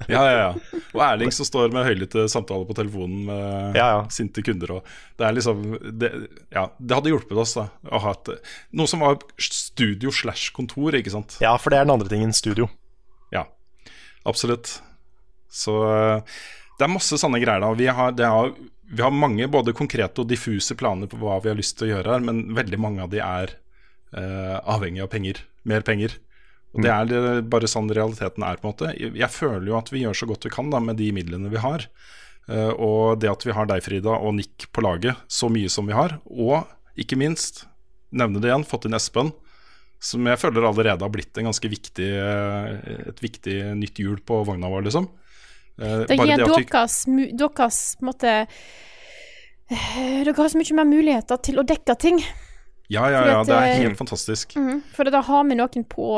Ja, 0.09 0.23
ja, 0.25 0.37
ja. 0.39 0.79
Og 0.95 1.01
Erling 1.05 1.33
som 1.35 1.45
står 1.45 1.73
med 1.75 1.85
høylytte 1.85 2.25
samtaler 2.33 2.65
på 2.69 2.77
telefonen 2.79 3.27
med 3.29 3.77
Ja, 3.77 3.89
ja. 3.97 3.99
sinte 4.13 4.45
kunder. 4.45 4.79
Og 4.79 4.95
det 5.21 5.27
er 5.29 5.37
liksom 5.37 5.61
det, 6.01 6.11
Ja, 6.55 6.67
det 6.79 6.97
hadde 6.97 7.13
hjulpet 7.13 7.41
oss 7.43 7.53
da 7.59 7.67
å 7.91 8.01
ha 8.07 8.15
et, 8.17 8.33
noe 8.79 8.89
som 8.89 9.05
var 9.05 9.19
studio 9.43 10.13
slash 10.15 10.55
kontor, 10.57 10.97
ikke 10.97 11.13
sant. 11.13 11.37
Ja, 11.45 11.53
for 11.61 11.73
det 11.73 11.81
er 11.83 11.89
den 11.89 11.95
andre 11.97 12.09
tingen. 12.13 12.33
Studio. 12.37 12.71
Ja, 13.35 13.45
absolutt. 14.29 14.79
Så 15.53 15.77
eh, 15.85 16.41
det 16.79 16.87
er 16.89 16.95
masse 16.95 17.19
sånne 17.21 17.43
greier. 17.43 17.61
da 17.61 17.75
Vi 17.77 17.87
har, 17.93 18.17
det 18.17 18.29
har, 18.29 18.55
vi 18.93 19.03
har 19.03 19.15
mange 19.15 19.49
både 19.49 19.73
konkrete 19.77 20.21
og 20.21 20.29
diffuse 20.29 20.77
planer 20.77 21.09
på 21.09 21.17
hva 21.21 21.39
vi 21.41 21.49
har 21.49 21.57
lyst 21.57 21.79
til 21.79 21.89
å 21.89 21.95
gjøre 21.95 22.13
her, 22.13 22.25
men 22.27 22.43
veldig 22.57 22.81
mange 22.81 23.05
av 23.07 23.13
de 23.13 23.23
er 23.25 23.55
eh, 24.13 24.59
avhengig 24.69 25.01
av 25.05 25.09
penger. 25.15 25.41
Mer 25.69 25.85
penger. 25.87 26.19
Og 26.73 26.85
Det 26.85 26.93
er 26.93 27.09
det, 27.09 27.23
bare 27.53 27.69
sånn 27.69 27.89
realiteten 27.93 28.45
er. 28.45 28.57
på 28.61 28.67
en 28.67 28.73
måte 28.73 28.93
Jeg 28.97 29.13
jeg 29.17 29.31
føler 29.33 29.67
jo 29.69 29.79
at 29.79 29.93
vi 29.93 30.05
gjør 30.05 30.17
så 30.17 30.29
godt 30.29 30.45
vi 30.49 30.53
kan 30.53 30.71
da 30.73 30.81
med 30.81 31.01
de 31.01 31.11
midlene 31.13 31.53
vi 31.53 31.61
har. 31.61 31.87
Eh, 32.51 32.73
og 32.73 33.21
det 33.23 33.31
at 33.33 33.47
vi 33.47 33.57
har 33.57 33.69
deg, 33.71 33.83
Frida, 33.85 34.17
og 34.19 34.37
Nick 34.37 34.69
på 34.73 34.85
laget 34.85 35.17
så 35.29 35.49
mye 35.53 35.71
som 35.73 35.89
vi 35.89 35.97
har, 35.97 36.19
og 36.27 36.67
ikke 36.99 37.17
minst, 37.17 37.65
nevne 38.13 38.43
det 38.43 38.51
igjen, 38.51 38.69
fått 38.69 38.85
inn 38.89 38.99
Espen, 38.99 39.33
som 40.03 40.27
jeg 40.27 40.41
føler 40.43 40.67
allerede 40.67 41.07
har 41.07 41.13
blitt 41.15 41.39
en 41.39 41.49
ganske 41.49 41.69
viktig, 41.71 42.09
eh, 42.19 43.09
et 43.09 43.23
viktig 43.23 43.57
nytt 43.79 44.03
hjul 44.03 44.19
på 44.21 44.43
vogna 44.45 44.69
vår, 44.69 44.89
liksom. 44.89 45.09
Eh, 45.81 46.03
Det 46.09 46.17
gir 46.19 46.43
deres, 46.43 47.05
deres 47.33 47.81
eh, 48.25 48.47
Dere 49.73 50.35
har 50.37 50.51
så 50.53 50.61
mye 50.61 50.77
mer 50.77 50.89
muligheter 50.89 51.41
til 51.41 51.61
å 51.63 51.65
dekke 51.67 51.97
ting. 52.01 52.21
Ja, 52.93 53.07
ja, 53.09 53.23
ja, 53.25 53.41
at, 53.41 53.49
det 53.49 53.57
er 53.57 53.71
eh, 53.71 53.83
helt 53.87 53.97
fantastisk. 54.01 54.57
Mm, 54.61 54.83
For 54.93 55.09
det 55.09 55.15
da 55.15 55.23
har 55.25 55.45
vi 55.49 55.57
noen 55.57 55.85
på, 55.89 56.09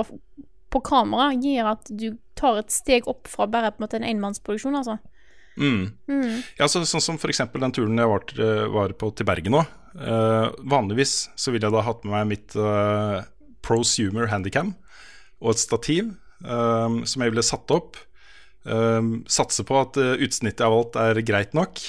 på 0.75 0.81
kamera, 0.83 1.31
gir 1.39 1.69
at 1.71 1.87
du 1.91 2.17
tar 2.35 2.59
et 2.59 2.73
steg 2.75 3.07
opp 3.11 3.29
fra 3.31 3.47
bare 3.47 3.71
på 3.71 3.79
en 3.79 3.87
måte 3.87 4.01
en 4.01 4.09
enmannsproduksjon, 4.09 4.75
altså. 4.81 4.99
Mm. 5.55 5.85
Mm. 6.11 6.33
Ja, 6.59 6.67
så, 6.67 6.83
sånn 6.83 7.05
som 7.05 7.21
f.eks. 7.21 7.45
den 7.55 7.75
turen 7.77 8.01
jeg 8.01 8.11
var, 8.11 8.25
til- 8.27 8.73
var 8.75 8.95
på 8.99 9.13
til 9.15 9.29
Bergen 9.29 9.55
nå. 9.55 9.63
Uh, 9.95 10.51
vanligvis 10.67 11.29
så 11.39 11.53
ville 11.55 11.69
jeg 11.69 11.77
da 11.77 11.85
hatt 11.87 12.03
med 12.03 12.17
meg 12.17 12.33
mitt 12.33 12.57
uh, 12.59 13.21
prosumer 13.63 14.27
handicam 14.33 14.73
og 15.39 15.53
et 15.53 15.61
stativ 15.61 16.09
eh, 16.43 16.97
som 17.07 17.23
jeg 17.23 17.33
ville 17.33 17.43
satt 17.45 17.71
opp. 17.75 17.99
Eh, 18.65 19.03
satse 19.27 19.67
på 19.69 19.77
at 19.81 19.99
eh, 20.01 20.17
utsnittet 20.25 20.65
av 20.67 20.77
alt 20.79 20.99
er 21.01 21.23
greit 21.27 21.55
nok. 21.57 21.83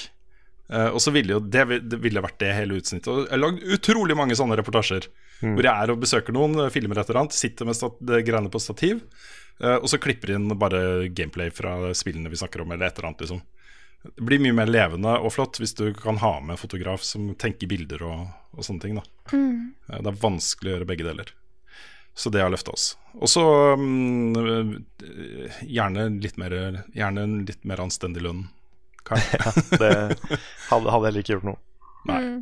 Eh, 0.70 0.90
og 0.90 1.02
så 1.02 1.14
ville 1.14 1.36
jo 1.36 1.40
det, 1.44 1.66
det 1.86 2.00
ville 2.02 2.24
vært 2.24 2.40
det 2.42 2.54
hele 2.58 2.80
utsnittet. 2.80 3.10
Og 3.12 3.26
jeg 3.26 3.34
har 3.34 3.44
lagd 3.44 3.66
utrolig 3.78 4.18
mange 4.18 4.38
sånne 4.38 4.58
reportasjer. 4.60 5.10
Mm. 5.42 5.54
Hvor 5.54 5.68
jeg 5.68 5.74
er 5.76 5.92
og 5.94 6.02
besøker 6.02 6.36
noen, 6.36 6.58
eh, 6.64 6.72
filmer 6.74 7.02
et 7.02 7.10
eller 7.12 7.26
annet, 7.26 7.38
sitter 7.38 7.70
med 7.70 7.78
stat 7.78 8.00
det 8.02 8.24
greiene 8.28 8.52
på 8.52 8.62
stativ. 8.64 9.04
eh, 9.62 9.78
og 9.78 9.88
så 9.88 10.00
klipper 10.02 10.36
inn 10.36 10.50
bare 10.60 11.08
gameplay 11.08 11.52
fra 11.54 11.94
spillene 11.96 12.32
vi 12.32 12.40
snakker 12.42 12.62
om, 12.64 12.72
eller 12.72 12.88
et 12.88 12.98
eller 12.98 13.12
annet. 13.12 13.22
liksom 13.28 13.44
det 14.06 14.22
blir 14.22 14.38
mye 14.38 14.54
mer 14.54 14.70
levende 14.70 15.16
og 15.18 15.32
flott 15.34 15.58
hvis 15.58 15.74
du 15.74 15.88
kan 15.98 16.20
ha 16.22 16.36
med 16.46 16.60
fotograf 16.62 17.02
som 17.02 17.32
tenker 17.42 17.66
bilder 17.72 18.04
og, 18.06 18.28
og 18.54 18.68
sånne 18.68 18.84
ting. 18.84 19.00
da 19.00 19.06
Mm. 19.34 19.74
Det 19.88 20.12
er 20.12 20.22
vanskelig 20.22 20.70
å 20.70 20.74
gjøre 20.76 20.86
begge 20.86 21.06
deler. 21.08 21.32
Så 22.16 22.32
det 22.32 22.44
har 22.44 22.52
løfta 22.54 22.72
oss. 22.72 22.94
Og 23.20 23.28
så 23.28 23.44
mm, 23.76 24.86
gjerne, 25.68 26.08
litt 26.24 26.38
mer, 26.40 26.56
gjerne 26.96 27.26
en 27.28 27.42
litt 27.48 27.64
mer 27.68 27.84
anstendig 27.84 28.24
lønn. 28.24 28.46
ja, 29.12 29.52
Det 29.76 29.92
hadde, 30.70 30.90
hadde 30.90 31.06
heller 31.06 31.22
ikke 31.22 31.36
gjort 31.36 31.50
noe. 31.52 31.60
Nei. 32.08 32.22
Mm. 32.24 32.40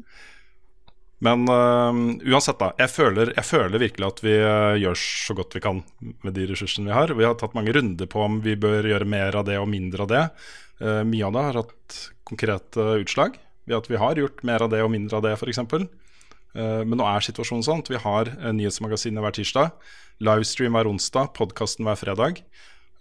Men 1.24 1.46
uh, 1.48 1.96
uansett, 2.34 2.60
da. 2.60 2.74
Jeg 2.82 2.92
føler, 2.92 3.32
jeg 3.38 3.48
føler 3.48 3.80
virkelig 3.80 4.08
at 4.10 4.22
vi 4.26 4.34
uh, 4.44 4.76
gjør 4.76 4.98
så 5.00 5.36
godt 5.38 5.56
vi 5.56 5.64
kan 5.64 5.80
med 6.04 6.36
de 6.36 6.48
ressursene 6.50 6.90
vi 6.90 6.96
har. 6.98 7.14
Vi 7.16 7.26
har 7.26 7.38
tatt 7.40 7.56
mange 7.56 7.72
runder 7.76 8.10
på 8.12 8.26
om 8.26 8.42
vi 8.44 8.58
bør 8.60 8.90
gjøre 8.92 9.08
mer 9.08 9.38
av 9.40 9.48
det 9.48 9.56
og 9.62 9.70
mindre 9.72 10.04
av 10.04 10.12
det. 10.12 10.24
Uh, 10.84 11.02
mye 11.08 11.30
av 11.30 11.36
det 11.36 11.46
har 11.48 11.60
hatt 11.62 12.00
konkrete 12.28 12.88
utslag 13.00 13.40
ved 13.70 13.78
at 13.78 13.88
vi 13.88 14.02
har 14.02 14.20
gjort 14.20 14.44
mer 14.44 14.66
av 14.66 14.74
det 14.74 14.82
og 14.84 14.92
mindre 14.92 15.20
av 15.20 15.24
det, 15.24 15.38
f.eks. 15.40 15.64
Uh, 16.54 16.84
men 16.86 17.00
nå 17.00 17.06
er 17.10 17.26
situasjonen 17.26 17.66
sånn 17.66 17.84
at 17.84 17.90
vi 17.90 18.00
har 18.02 18.30
uh, 18.30 18.52
nyhetsmagasinet 18.54 19.24
hver 19.24 19.36
tirsdag, 19.36 19.72
livestream 20.24 20.78
hver 20.78 20.90
onsdag, 20.92 21.32
podkasten 21.38 21.88
hver 21.88 22.00
fredag, 22.00 22.44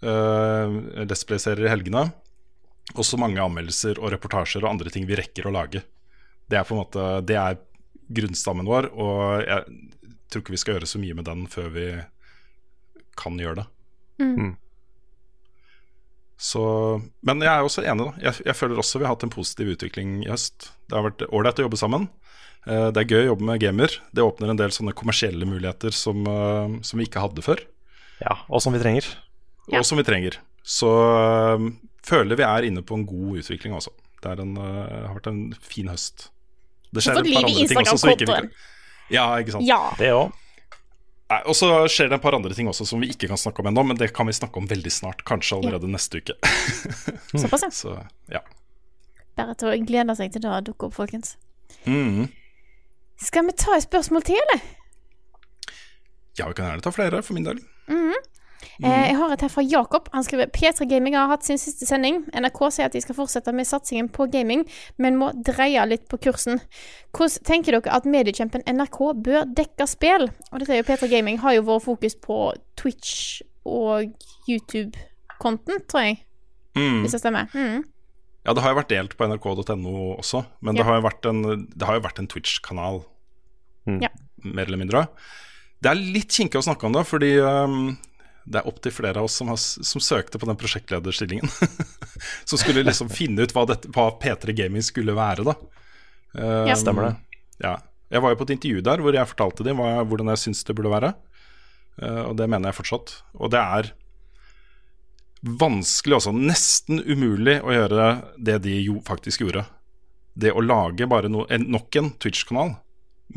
uh, 0.05 0.79
Let's 1.05 1.25
Play-serier 1.27 1.69
i 1.69 1.73
helgene. 1.73 2.07
Og 2.97 3.05
så 3.07 3.17
mange 3.21 3.41
anmeldelser 3.41 4.01
og 4.01 4.11
reportasjer 4.13 4.65
og 4.65 4.73
andre 4.73 4.91
ting 4.93 5.05
vi 5.07 5.17
rekker 5.17 5.47
å 5.47 5.53
lage. 5.55 5.83
Det 6.49 6.59
er 6.59 6.65
på 6.67 6.75
en 6.75 6.81
måte 6.81 7.05
Det 7.23 7.37
er 7.39 7.61
grunnstammen 8.13 8.67
vår, 8.67 8.89
og 8.99 9.45
jeg 9.45 9.63
tror 10.27 10.43
ikke 10.43 10.53
vi 10.53 10.59
skal 10.59 10.75
gjøre 10.75 10.89
så 10.89 10.99
mye 10.99 11.15
med 11.15 11.25
den 11.29 11.45
før 11.49 11.69
vi 11.73 11.87
kan 13.17 13.37
gjøre 13.39 13.61
det. 13.61 13.65
Mm. 14.23 14.51
Så, 16.43 16.63
men 17.23 17.43
jeg 17.45 17.53
er 17.53 17.63
også 17.63 17.85
enig. 17.87 18.09
da 18.09 18.27
jeg, 18.27 18.43
jeg 18.49 18.57
føler 18.57 18.81
også 18.81 18.99
vi 18.99 19.07
har 19.07 19.13
hatt 19.15 19.23
en 19.23 19.33
positiv 19.33 19.71
utvikling 19.77 20.17
i 20.25 20.31
høst. 20.31 20.73
Det 20.89 20.97
har 20.97 21.05
vært 21.07 21.23
ålreit 21.29 21.61
å 21.61 21.67
jobbe 21.67 21.79
sammen. 21.79 22.09
Eh, 22.67 22.89
Det 22.95 22.97
er 23.03 23.09
gøy 23.11 23.21
å 23.23 23.29
jobbe 23.33 23.47
med 23.49 23.59
gamer. 23.61 23.97
Det 24.13 24.23
åpner 24.23 24.49
en 24.53 24.59
del 24.59 24.69
sånne 24.71 24.93
kommersielle 24.95 25.45
muligheter 25.45 25.91
som, 25.93 26.23
eh, 26.27 26.79
som 26.81 26.99
vi 26.99 27.05
ikke 27.07 27.21
hadde 27.23 27.41
før. 27.43 27.59
Ja, 28.21 28.37
og 28.49 28.61
som 28.61 28.73
vi 28.73 28.79
trenger. 28.79 29.05
Og 29.73 29.83
som 29.85 29.97
vi 29.97 30.03
trenger. 30.03 30.37
Så 30.63 30.87
eh, 30.87 31.65
føler 32.03 32.35
vi 32.39 32.43
er 32.47 32.63
inne 32.69 32.81
på 32.83 32.95
en 32.95 33.05
god 33.07 33.41
utvikling 33.43 33.73
altså. 33.75 33.91
Det 34.23 34.31
er 34.31 34.41
en, 34.41 34.55
har 34.55 35.15
vært 35.17 35.27
en 35.27 35.41
fin 35.59 35.87
høst. 35.91 36.29
Det 36.93 37.03
får 37.03 37.17
et 37.19 37.33
par 37.33 37.43
andre 37.49 37.67
ting 37.67 37.77
også 37.83 37.97
som 37.99 38.09
ikke 38.13 38.27
vi 38.29 38.33
kan- 38.37 38.51
Ja, 39.11 39.25
ikke 39.41 39.51
sant. 39.51 39.65
Ja. 39.67 39.81
Det 39.99 40.11
òg. 40.15 40.31
Og 41.49 41.55
så 41.57 41.67
skjer 41.89 42.09
det 42.11 42.19
et 42.19 42.21
par 42.21 42.35
andre 42.37 42.53
ting 42.53 42.67
også 42.69 42.85
som 42.87 43.01
vi 43.01 43.07
ikke 43.09 43.27
kan 43.27 43.37
snakke 43.37 43.59
om 43.59 43.65
ennå, 43.71 43.83
men 43.87 43.97
det 43.97 44.13
kan 44.13 44.25
vi 44.27 44.31
snakke 44.31 44.55
om 44.61 44.67
veldig 44.67 44.91
snart. 44.93 45.23
Kanskje 45.25 45.57
allerede 45.57 45.89
neste 45.89 46.21
uke. 46.21 46.35
Såpass, 47.33 47.63
ja. 47.63 47.69
Så 47.81 47.95
ja. 48.31 48.39
Bare 49.35 49.55
til 49.57 49.67
å 49.73 49.85
glede 49.85 50.15
seg 50.15 50.31
til 50.31 50.41
det 50.45 50.63
dukker 50.69 50.87
opp, 50.87 50.93
folkens. 50.93 51.35
Mhm. 51.85 52.29
Skal 53.21 53.45
vi 53.45 53.51
ta 53.57 53.77
et 53.77 53.85
spørsmål 53.85 54.23
til, 54.27 54.35
eller? 54.35 54.63
Ja, 56.39 56.47
vi 56.47 56.53
kan 56.57 56.65
gjerne 56.65 56.81
ta 56.81 56.93
flere, 56.93 57.21
for 57.23 57.33
min 57.33 57.45
del. 57.45 57.59
Mhm. 57.87 58.13
Eh, 58.83 59.07
jeg 59.09 59.17
har 59.17 59.31
et 59.33 59.41
her 59.41 59.51
fra 59.51 59.61
Jakob. 59.61 60.09
Han 60.13 60.23
skriver 60.23 60.45
P3 60.45 60.87
Gaming 60.89 61.15
har 61.15 61.27
hatt 61.27 61.45
sin 61.45 61.57
siste 61.57 61.85
sending. 61.85 62.23
NRK 62.33 62.59
sier 62.71 62.87
at 62.87 62.95
de 62.95 63.01
skal 63.03 63.15
fortsette 63.15 63.53
med 63.53 63.67
satsingen 63.67 64.09
på 64.09 64.25
gaming, 64.31 64.63
men 64.97 65.17
må 65.19 65.29
dreie 65.45 65.83
litt 65.85 66.07
på 66.09 66.17
kursen. 66.17 66.61
Hvordan 67.13 67.43
tenker 67.45 67.77
dere 67.77 67.93
at 67.93 68.07
mediekjempen 68.09 68.65
NRK 68.65 68.99
bør 69.23 69.45
dekke 69.59 69.87
spill? 69.87 70.29
Og 70.51 70.59
dette 70.59 70.73
er 70.73 70.81
jo 70.81 70.87
P3 70.89 71.11
Gaming 71.11 71.41
har 71.43 71.57
jo 71.57 71.65
vært 71.69 71.85
fokus 71.85 72.15
på 72.15 72.39
Twitch 72.79 73.41
og 73.65 74.09
YouTube-content, 74.49 75.87
tror 75.91 76.07
jeg. 76.07 76.23
Mm. 76.75 77.03
Hvis 77.03 77.11
det 77.13 77.21
stemmer. 77.21 77.51
Mm. 77.53 77.83
Ja, 78.43 78.53
det 78.53 78.63
har 78.63 78.73
jo 78.73 78.79
vært 78.81 78.89
delt 78.91 79.13
på 79.17 79.27
nrk.no 79.29 79.93
også, 80.19 80.43
men 80.61 80.75
Ja. 80.75 80.81
det 80.81 80.87
har 80.89 80.97
jo 80.99 81.05
vært 81.07 81.29
en, 81.29 81.43
en 82.19 82.27
Twitch-kanal, 82.27 83.03
Ja. 83.87 84.09
mer 84.43 84.65
eller 84.67 84.77
mindre. 84.81 85.07
Det 85.81 85.91
er 85.91 85.95
litt 85.99 86.31
kinkig 86.31 86.59
å 86.59 86.63
snakke 86.65 86.85
om 86.87 86.93
det, 86.95 87.05
fordi 87.07 87.37
um, 87.39 87.97
det 88.45 88.59
er 88.59 88.67
opptil 88.67 88.91
flere 88.91 89.19
av 89.19 89.25
oss 89.29 89.35
som, 89.39 89.47
har, 89.51 89.57
som 89.57 90.01
søkte 90.03 90.39
på 90.39 90.47
den 90.47 90.55
prosjektlederstillingen. 90.59 91.47
som 92.49 92.59
skulle 92.59 92.83
liksom 92.83 93.09
finne 93.19 93.43
ut 93.47 93.53
hva, 93.55 93.65
dette, 93.67 93.87
hva 93.95 94.09
P3 94.19 94.55
Gaming 94.55 94.83
skulle 94.83 95.15
være, 95.15 95.43
da. 95.47 95.55
Um, 96.35 96.67
Ja. 96.67 96.75
Stemmer 96.75 97.09
det. 97.09 97.15
Ja. 97.63 97.77
Jeg 98.13 98.21
var 98.21 98.33
jo 98.33 98.37
på 98.43 98.45
et 98.49 98.55
intervju 98.57 98.81
der 98.85 99.01
hvor 99.01 99.15
jeg 99.15 99.25
fortalte 99.31 99.63
dem 99.65 99.79
hva, 99.79 100.03
hvordan 100.05 100.27
jeg 100.35 100.41
syns 100.43 100.63
det 100.67 100.75
burde 100.77 100.91
være. 100.91 101.13
Uh, 102.01 102.27
og 102.29 102.35
det 102.37 102.47
mener 102.49 102.69
jeg 102.71 102.77
fortsatt. 102.81 103.15
Og 103.39 103.51
det 103.53 103.59
er 103.63 103.91
vanskelig, 105.43 106.17
også 106.17 106.33
nesten 106.35 107.01
umulig 107.03 107.59
å 107.63 107.73
gjøre 107.75 108.07
det 108.39 108.61
de 108.63 108.77
jo 108.85 108.99
faktisk 109.07 109.43
gjorde. 109.43 109.65
Det 110.33 110.53
å 110.55 110.63
lage 110.63 111.07
bare 111.09 111.29
no, 111.29 111.43
en, 111.51 111.67
nok 111.73 111.99
en 111.99 112.09
Twitch-kanal 112.21 112.77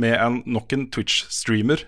med 0.00 0.16
en, 0.16 0.40
nok 0.46 0.72
en 0.76 0.86
Twitch-streamer 0.92 1.84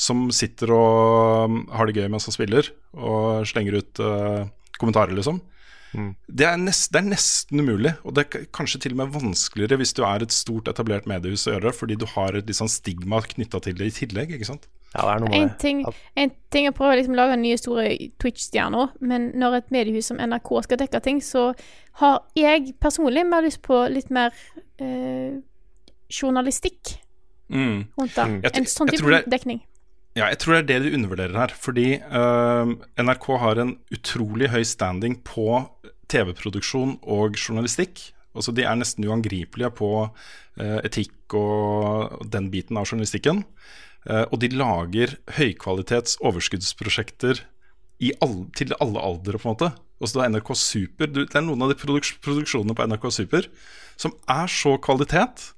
som 0.00 0.28
sitter 0.32 0.70
og 0.72 1.50
um, 1.50 1.62
har 1.74 1.88
det 1.88 1.98
gøy 1.98 2.08
mens 2.12 2.28
han 2.28 2.36
spiller, 2.36 2.70
og 2.96 3.44
slenger 3.50 3.80
ut 3.82 4.00
uh, 4.00 4.46
kommentarer, 4.78 5.12
liksom. 5.16 5.42
Mm. 5.90 6.12
Det, 6.30 6.46
er 6.46 6.60
nest, 6.62 6.92
det 6.94 7.00
er 7.00 7.08
nesten 7.10 7.60
umulig, 7.60 7.92
og 8.06 8.14
det 8.16 8.24
er 8.24 8.46
kanskje 8.54 8.84
til 8.84 8.94
og 8.94 9.00
med 9.02 9.14
vanskeligere 9.16 9.80
hvis 9.80 9.92
du 9.98 10.04
er 10.06 10.22
et 10.24 10.34
stort, 10.34 10.70
etablert 10.70 11.08
mediehus 11.10 11.48
å 11.50 11.56
gjøre, 11.56 11.74
fordi 11.76 11.98
du 11.98 12.06
har 12.14 12.38
et 12.38 12.52
sånn 12.54 12.70
stigma 12.70 13.20
knytta 13.26 13.60
til 13.66 13.76
det 13.80 13.90
i 13.90 13.96
tillegg, 13.98 14.36
ikke 14.36 14.48
sant? 14.52 14.70
Ja, 14.94 15.02
det 15.06 15.10
er 15.12 15.20
noe 15.22 15.34
En 15.36 15.44
med 15.48 15.58
ting, 15.62 15.84
en 16.18 16.32
ting 16.50 16.66
er 16.66 16.72
å 16.72 16.74
prøve 16.74 16.96
å 16.96 16.98
liksom 16.98 17.14
lage 17.14 17.36
nye 17.38 17.56
store 17.60 17.84
Twitch-stjerner, 18.18 18.90
men 19.00 19.28
når 19.38 19.54
et 19.60 19.70
mediehus 19.70 20.08
som 20.10 20.18
NRK 20.18 20.50
skal 20.66 20.80
dekke 20.82 21.00
ting, 21.04 21.20
så 21.22 21.52
har 22.00 22.22
jeg 22.34 22.74
personlig 22.82 23.22
mer 23.28 23.42
lyst 23.46 23.62
på 23.62 23.84
litt 23.92 24.10
mer 24.10 24.32
eh, 24.80 25.38
journalistikk 26.10 26.96
Mm. 27.50 27.86
rundt 27.98 28.14
det. 28.14 28.24
Mm. 28.26 28.40
En 28.54 28.64
sånn 28.70 28.88
type 28.88 29.10
det- 29.10 29.24
dekning. 29.30 29.60
Ja, 30.14 30.26
jeg 30.28 30.38
tror 30.38 30.54
det 30.54 30.70
er 30.70 30.80
det 30.80 30.90
du 30.90 30.96
undervurderer 30.96 31.34
her. 31.36 31.48
Fordi 31.48 31.94
eh, 31.94 32.74
NRK 33.02 33.26
har 33.38 33.58
en 33.58 33.76
utrolig 33.90 34.48
høy 34.50 34.62
standing 34.64 35.16
på 35.22 35.68
TV-produksjon 36.08 36.98
og 37.02 37.34
journalistikk. 37.34 38.12
Altså 38.34 38.54
De 38.54 38.62
er 38.62 38.74
nesten 38.76 39.04
uangripelige 39.04 39.70
på 39.74 40.10
eh, 40.58 40.78
etikk 40.84 41.34
og 41.34 42.22
den 42.30 42.50
biten 42.50 42.76
av 42.76 42.86
journalistikken. 42.86 43.44
Eh, 44.08 44.24
og 44.30 44.40
de 44.40 44.50
lager 44.54 45.18
høykvalitets 45.36 46.18
overskuddsprosjekter 46.24 47.44
i 48.00 48.14
all, 48.24 48.46
til 48.56 48.72
alle 48.80 49.02
aldre, 49.04 49.36
på 49.38 49.48
en 49.48 49.54
måte. 49.54 49.72
Også 50.00 50.20
da 50.20 50.28
NRK 50.32 50.54
Super, 50.56 51.10
Det 51.12 51.36
er 51.36 51.44
noen 51.44 51.62
av 51.62 51.72
de 51.72 51.76
produks 51.76 52.14
produksjonene 52.24 52.76
på 52.76 52.86
NRK 52.88 53.10
Super 53.12 53.48
som 54.00 54.14
er 54.32 54.48
så 54.48 54.78
kvalitet, 54.80 55.50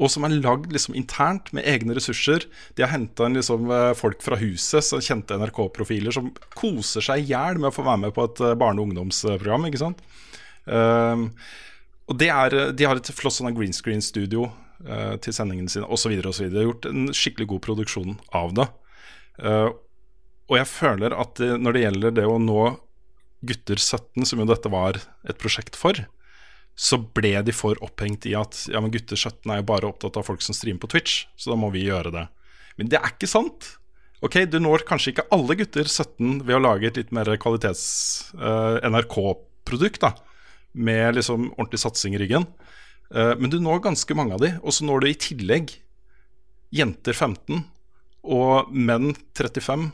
og 0.00 0.08
som 0.08 0.24
er 0.24 0.32
lagd 0.32 0.70
liksom 0.72 0.94
internt 0.96 1.50
med 1.52 1.66
egne 1.68 1.92
ressurser. 1.92 2.46
De 2.72 2.86
har 2.86 2.94
henta 2.94 3.26
inn 3.28 3.36
liksom 3.36 3.68
eh, 3.68 3.90
folk 3.98 4.22
fra 4.24 4.38
huset, 4.40 4.86
så 4.86 5.02
kjente 5.04 5.36
NRK-profiler, 5.36 6.14
som 6.16 6.30
koser 6.56 7.04
seg 7.04 7.20
i 7.20 7.34
hjel 7.34 7.60
med 7.60 7.68
å 7.68 7.74
få 7.76 7.84
være 7.84 8.06
med 8.06 8.14
på 8.16 8.24
et 8.24 8.40
eh, 8.40 8.56
barne- 8.56 8.80
og 8.80 8.88
ungdomsprogram. 8.88 9.68
ikke 9.68 9.82
sant? 9.82 10.00
Um, 10.64 11.28
og 12.08 12.16
det 12.20 12.28
er, 12.32 12.54
De 12.76 12.86
har 12.88 12.96
et 12.96 13.12
flott 13.16 13.36
sånn 13.36 13.52
green 13.56 13.76
screen-studio 13.76 14.48
eh, 14.86 15.16
til 15.22 15.32
sendingene 15.36 15.70
sine 15.72 15.88
osv. 15.90 16.12
Har 16.20 16.66
gjort 16.66 16.86
en 16.90 17.02
skikkelig 17.16 17.48
god 17.54 17.62
produksjon 17.66 18.12
av 18.36 18.48
det. 18.58 18.68
Uh, 19.40 19.70
og 20.50 20.54
jeg 20.58 20.68
føler 20.68 21.10
at 21.16 21.32
det, 21.40 21.50
når 21.62 21.72
det 21.72 21.82
gjelder 21.84 22.10
det 22.18 22.26
å 22.28 22.42
nå 22.42 22.62
gutter 23.46 23.78
17, 23.80 24.26
som 24.28 24.38
jo 24.42 24.46
dette 24.50 24.68
var 24.72 24.94
et 25.00 25.38
prosjekt 25.40 25.74
for, 25.80 25.94
så 26.76 26.96
ble 27.00 27.42
de 27.46 27.52
for 27.56 27.74
opphengt 27.84 28.26
i 28.28 28.34
at 28.36 28.54
ja, 28.68 28.80
men 28.82 28.92
gutter 28.92 29.16
17 29.16 29.48
er 29.48 29.56
jo 29.62 29.70
bare 29.70 29.88
opptatt 29.88 30.18
av 30.20 30.26
folk 30.28 30.42
som 30.44 30.54
streamer 30.56 30.82
på 30.82 30.92
Twitch, 30.92 31.14
så 31.40 31.46
da 31.52 31.56
må 31.60 31.68
vi 31.72 31.86
gjøre 31.86 32.10
det. 32.14 32.26
Men 32.76 32.86
det 32.92 32.98
er 33.00 33.10
ikke 33.14 33.30
sant. 33.30 33.60
Ok, 34.20 34.34
Du 34.52 34.58
når 34.60 34.80
kanskje 34.88 35.10
ikke 35.14 35.30
alle 35.32 35.56
gutter 35.56 35.86
17 35.88 36.44
ved 36.44 36.54
å 36.58 36.64
lage 36.66 36.86
et 36.90 36.98
litt 37.00 37.12
mer 37.16 37.28
kvalitets-NRK-produkt, 37.40 40.00
da 40.04 40.10
med 40.72 41.14
liksom 41.14 41.50
ordentlig 41.56 41.82
satsing 41.82 42.14
i 42.14 42.22
ryggen. 42.22 42.46
Eh, 43.14 43.32
men 43.40 43.50
du 43.52 43.58
når 43.62 43.82
ganske 43.88 44.16
mange 44.18 44.36
av 44.36 44.44
de, 44.44 44.52
og 44.62 44.74
så 44.74 44.86
når 44.86 45.04
du 45.04 45.10
i 45.10 45.16
tillegg 45.18 45.72
jenter 46.74 47.16
15 47.16 47.64
og 48.30 48.70
menn 48.70 49.14
35. 49.38 49.88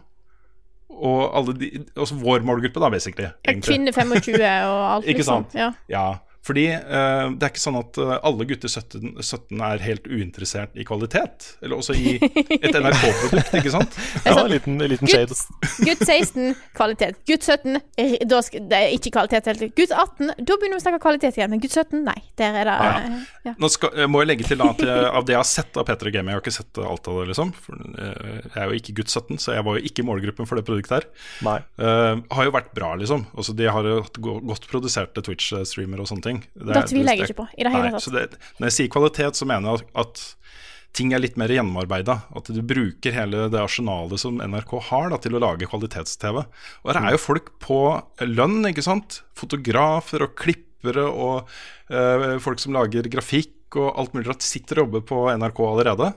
Og 0.97 1.21
alle 1.37 1.55
de, 1.59 1.71
altså 1.97 2.17
vår 2.21 2.45
målgruppe, 2.47 2.81
da, 2.81 2.89
basically. 2.93 3.29
egentlig. 3.45 3.69
Kvinne 3.69 3.93
25 3.93 4.37
og 4.41 4.83
alt, 4.95 5.09
liksom. 5.09 5.13
Ikke 5.15 5.27
sant? 5.29 5.57
Ja. 5.59 5.73
Ja, 5.93 6.05
fordi 6.47 6.67
uh, 6.71 7.33
det 7.35 7.43
er 7.43 7.51
ikke 7.51 7.63
sånn 7.63 7.79
at 7.81 7.99
eh, 7.99 8.13
alle 8.29 8.45
gutter 8.47 8.71
17, 8.71 9.17
17 9.19 9.63
er 9.67 9.83
helt 9.83 10.05
uinteressert 10.07 10.77
i 10.79 10.85
kvalitet. 10.87 11.49
Eller 11.65 11.81
også 11.81 11.97
i 11.99 12.15
et 12.21 12.77
NRK-produkt, 12.77 13.57
ikke 13.59 13.73
sant? 13.75 13.97
Ja, 14.27 14.37
en 14.45 14.53
liten, 14.53 14.77
en 14.83 14.91
liten 14.91 15.11
shade. 15.11 15.35
Gutt 15.83 16.03
16, 16.05 16.55
kvalitet. 16.77 17.19
Gutt 17.27 17.47
17, 17.47 17.81
eh, 17.99 18.15
da 18.29 18.41
det 18.47 18.79
er 18.79 18.95
ikke 18.95 19.13
kvalitet. 19.17 19.49
helt. 19.51 19.65
Gutt 19.79 19.95
18, 19.95 20.33
da 20.39 20.59
begynner 20.59 20.77
vi 20.77 20.81
å 20.81 20.85
snakke 20.85 21.03
kvalitet 21.03 21.41
igjen. 21.41 21.51
Men 21.51 21.63
gutt 21.63 21.75
17, 21.75 22.05
nei. 22.07 22.17
Der 22.39 22.61
er 22.63 22.71
det 22.71 22.77
Ja. 22.77 22.93
eh, 23.01 23.27
ja. 23.49 23.55
Nå 23.63 23.71
skal, 23.73 23.95
jeg 23.99 24.11
må 24.13 24.23
jeg 24.23 24.31
legge 24.31 24.47
til 24.47 24.63
at 24.63 24.83
jeg, 24.83 25.11
av 25.11 25.27
det 25.27 25.35
jeg 25.35 25.41
har 25.43 25.51
sett 25.51 25.79
av 25.81 25.87
Peter 25.89 26.11
og 26.11 26.15
Game 26.15 26.31
Jeg 26.31 26.39
har 26.39 26.45
ikke 26.45 26.55
sett 26.55 26.83
alt 26.83 27.11
av 27.11 27.21
det, 27.21 27.27
liksom. 27.33 27.53
For, 27.67 27.83
jeg 27.97 28.63
er 28.63 28.71
jo 28.71 28.79
ikke 28.79 28.97
gutt 29.01 29.11
17, 29.11 29.43
så 29.43 29.57
jeg 29.57 29.67
var 29.67 29.79
jo 29.79 29.91
ikke 29.91 30.05
i 30.05 30.07
målgruppen 30.07 30.47
for 30.47 30.61
det 30.61 30.67
produktet 30.69 30.97
her. 31.01 31.09
Nei. 31.47 31.59
Uh, 31.81 32.23
har 32.37 32.49
jo 32.49 32.55
vært 32.55 32.73
bra, 32.77 32.95
liksom. 33.01 33.27
Altså, 33.35 33.55
de 33.57 33.71
har 33.71 33.91
jo 33.91 34.01
hatt 34.07 34.21
godt 34.23 34.71
produserte 34.71 35.25
Twitch-streamere 35.27 36.05
og 36.05 36.11
sånne 36.11 36.27
ting. 36.27 36.36
Det 36.55 36.73
Da 36.73 36.81
er- 36.81 36.89
tviler 36.91 37.15
jeg 37.17 37.29
ikke 37.29 37.39
på, 37.43 37.47
i 37.59 37.63
det 37.67 37.73
hele 37.73 37.91
tatt. 37.95 38.03
Så 38.07 38.13
det, 38.15 38.25
når 38.59 38.69
jeg 38.71 38.77
sier 38.79 38.89
kvalitet, 38.93 39.37
så 39.41 39.47
mener 39.49 39.71
jeg 39.77 39.87
at, 39.95 40.07
at 40.07 40.25
ting 40.97 41.13
er 41.13 41.21
litt 41.21 41.37
mer 41.37 41.49
gjennomarbeida. 41.53 42.23
At 42.35 42.49
du 42.53 42.63
bruker 42.65 43.13
hele 43.13 43.49
det 43.53 43.61
arsenalet 43.61 44.19
som 44.23 44.39
NRK 44.41 44.79
har 44.91 45.11
da, 45.13 45.19
til 45.21 45.37
å 45.37 45.43
lage 45.43 45.69
kvalitets-TV. 45.69 46.39
Og 46.85 46.93
det 46.93 47.03
er 47.03 47.11
jo 47.17 47.21
folk 47.21 47.51
på 47.61 47.81
lønn, 48.25 48.63
ikke 48.71 48.85
sant. 48.87 49.21
Fotografer 49.37 50.23
og 50.25 50.35
klippere 50.41 51.05
og 51.11 51.49
øh, 51.91 52.39
folk 52.41 52.59
som 52.63 52.73
lager 52.79 53.03
grafikk 53.13 53.53
og 53.77 53.93
alt 53.99 54.15
mulig 54.15 54.29
rart, 54.31 54.43
sitter 54.47 54.81
og 54.81 54.87
jobber 54.87 55.05
på 55.11 55.19
NRK 55.37 55.61
allerede. 55.67 56.15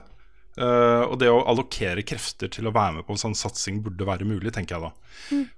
Eh, 0.60 1.02
og 1.08 1.16
det 1.22 1.30
å 1.32 1.40
allokere 1.48 2.02
krefter 2.04 2.50
til 2.52 2.68
å 2.68 2.74
være 2.74 2.98
med 2.98 3.06
på 3.08 3.14
en 3.14 3.22
sånn 3.22 3.36
satsing 3.38 3.78
burde 3.84 4.04
være 4.04 4.26
mulig, 4.28 4.52
tenker 4.52 4.76
jeg 4.76 4.84
da. 4.84 4.90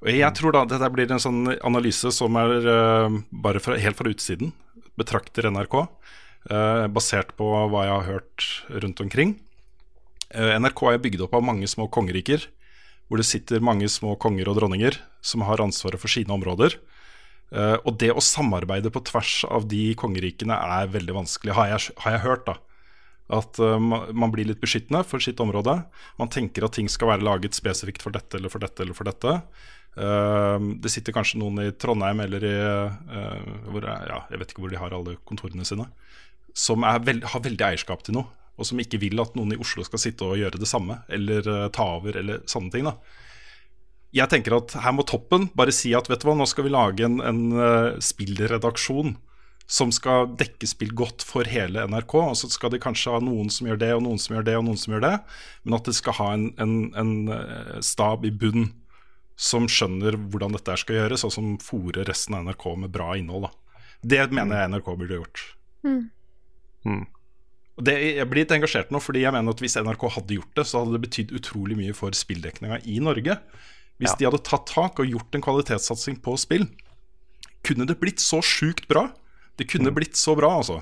Og 0.04 0.10
jeg 0.12 0.36
tror 0.38 0.54
da 0.54 0.62
dette 0.68 0.90
blir 0.94 1.10
en 1.10 1.22
sånn 1.22 1.56
analyse 1.66 2.12
som 2.14 2.38
er 2.38 2.68
uh, 2.68 3.16
bare 3.44 3.62
fra, 3.62 3.78
helt 3.82 3.98
fra 3.98 4.12
utsiden. 4.12 4.52
Betrakter 5.00 5.48
NRK, 5.50 5.76
uh, 6.52 6.86
basert 6.92 7.34
på 7.38 7.50
hva 7.72 7.86
jeg 7.88 7.94
har 7.96 8.08
hørt 8.10 8.48
rundt 8.84 9.02
omkring. 9.02 9.36
NRK 10.32 10.86
er 10.92 11.02
bygd 11.02 11.26
opp 11.26 11.34
av 11.36 11.44
mange 11.44 11.66
små 11.68 11.88
kongeriker, 11.92 12.46
hvor 13.08 13.20
det 13.20 13.28
sitter 13.28 13.64
mange 13.64 13.90
små 13.92 14.14
konger 14.20 14.48
og 14.48 14.56
dronninger 14.60 14.96
som 15.20 15.42
har 15.44 15.60
ansvaret 15.60 16.00
for 16.00 16.08
sine 16.08 16.32
områder. 16.32 16.78
Og 17.84 17.98
det 18.00 18.08
å 18.16 18.24
samarbeide 18.24 18.88
på 18.94 19.02
tvers 19.04 19.42
av 19.44 19.66
de 19.68 19.90
kongerikene 20.00 20.56
er 20.56 20.88
veldig 20.94 21.18
vanskelig, 21.18 21.52
har 21.58 21.68
jeg, 21.74 21.92
har 22.00 22.16
jeg 22.16 22.24
hørt. 22.24 22.48
da 22.48 22.56
At 23.32 23.60
uh, 23.62 23.78
man 23.80 24.32
blir 24.32 24.48
litt 24.48 24.60
beskyttende 24.60 25.02
for 25.08 25.22
sitt 25.22 25.40
område. 25.40 25.78
Man 26.20 26.32
tenker 26.32 26.66
at 26.66 26.76
ting 26.76 26.90
skal 26.92 27.14
være 27.14 27.26
laget 27.26 27.56
spesifikt 27.56 28.04
for 28.04 28.14
dette 28.14 28.38
eller 28.38 28.52
for 28.52 28.62
dette 28.62 28.84
eller 28.84 28.98
for 28.98 29.08
dette. 29.08 29.38
Uh, 29.96 30.58
det 30.82 30.92
sitter 30.92 31.16
kanskje 31.16 31.40
noen 31.40 31.64
i 31.64 31.70
Trondheim 31.76 32.20
eller 32.24 32.44
i 32.48 32.52
uh, 32.52 33.40
hvor 33.68 33.84
ja, 33.88 34.22
Jeg 34.32 34.40
vet 34.40 34.54
ikke 34.54 34.64
hvor 34.64 34.72
de 34.72 34.80
har 34.80 34.96
alle 34.96 35.16
kontorene 35.28 35.66
sine. 35.68 35.88
Som 36.52 36.84
veld, 36.84 37.24
har 37.32 37.44
veldig 37.44 37.68
eierskap 37.70 38.04
til 38.04 38.18
noe, 38.18 38.28
og 38.60 38.68
som 38.68 38.80
ikke 38.80 39.00
vil 39.00 39.20
at 39.24 39.36
noen 39.38 39.54
i 39.56 39.60
Oslo 39.60 39.84
skal 39.88 40.00
sitte 40.02 40.28
og 40.28 40.36
gjøre 40.36 40.60
det 40.60 40.68
samme. 40.68 41.00
Eller 41.08 41.48
ta 41.72 41.94
over, 41.96 42.18
eller 42.20 42.44
sånne 42.50 42.74
ting. 42.74 42.88
da 42.88 42.98
jeg 44.12 44.28
tenker 44.28 44.58
at 44.58 44.74
her 44.84 44.92
må 44.92 45.04
toppen 45.08 45.46
bare 45.56 45.72
si 45.72 45.94
at 45.96 46.10
vet 46.10 46.20
du 46.20 46.28
hva, 46.28 46.36
nå 46.36 46.44
skal 46.48 46.66
vi 46.66 46.72
lage 46.74 47.06
en, 47.06 47.16
en 47.24 47.42
uh, 47.56 47.94
spillredaksjon 47.96 49.14
som 49.66 49.92
skal 49.94 50.32
dekke 50.36 50.68
spill 50.68 50.92
godt 50.96 51.24
for 51.24 51.48
hele 51.48 51.86
NRK. 51.88 52.14
Og 52.20 52.36
så 52.36 52.50
skal 52.52 52.72
de 52.74 52.80
kanskje 52.82 53.14
ha 53.14 53.22
noen 53.24 53.50
som 53.52 53.68
gjør 53.70 53.80
det, 53.80 53.90
og 53.96 54.04
noen 54.04 54.20
som 54.20 54.36
gjør 54.36 54.46
det, 54.48 54.56
og 54.58 54.66
noen 54.68 54.80
som 54.80 54.94
gjør 54.94 55.04
det. 55.06 55.14
Men 55.64 55.78
at 55.78 55.88
det 55.88 55.96
skal 55.96 56.18
ha 56.18 56.28
en, 56.36 56.46
en, 56.60 56.76
en 56.98 57.14
eh, 57.36 57.80
stab 57.84 58.26
i 58.28 58.32
bunn 58.34 58.70
som 59.42 59.66
skjønner 59.70 60.18
hvordan 60.30 60.54
dette 60.54 60.76
skal 60.82 61.00
gjøres, 61.00 61.24
og 61.26 61.32
som 61.34 61.56
fòrer 61.62 62.06
resten 62.08 62.36
av 62.36 62.44
NRK 62.46 62.68
med 62.84 62.92
bra 62.94 63.14
innhold. 63.18 63.48
Da. 63.48 63.82
Det 64.02 64.28
mener 64.34 64.60
jeg 64.60 64.74
NRK 64.74 64.92
burde 64.98 65.18
gjort. 65.22 65.44
Mm. 65.86 66.02
Mm. 66.86 67.04
Og 67.78 67.86
det, 67.88 67.94
jeg 68.18 68.28
blir 68.28 68.44
litt 68.44 68.54
engasjert 68.54 68.92
nå, 68.92 69.00
fordi 69.00 69.24
jeg 69.24 69.32
mener 69.34 69.54
at 69.54 69.62
hvis 69.62 69.78
NRK 69.80 70.04
hadde 70.18 70.36
gjort 70.36 70.58
det, 70.58 70.66
så 70.68 70.82
hadde 70.82 70.98
det 70.98 71.04
betydd 71.06 71.34
utrolig 71.38 71.78
mye 71.78 71.96
for 71.96 72.14
spilldekninga 72.16 72.82
i 72.84 72.98
Norge. 73.02 73.38
Hvis 74.02 74.12
Ja. 74.12 74.18
de 74.18 74.28
hadde 74.28 74.42
tatt 74.44 74.66
tak 74.68 75.00
og 75.00 75.08
gjort 75.08 75.34
en 75.34 75.44
kvalitetssatsing 75.44 76.20
på 76.22 76.36
spill, 76.40 76.68
kunne 77.64 77.86
det 77.86 78.00
blitt 78.02 78.20
så 78.20 78.42
sjukt 78.44 78.88
bra. 78.90 79.08
Det 79.62 79.70
kunne 79.70 79.94
blitt 79.94 80.18
så 80.18 80.34
bra, 80.38 80.50
altså. 80.58 80.80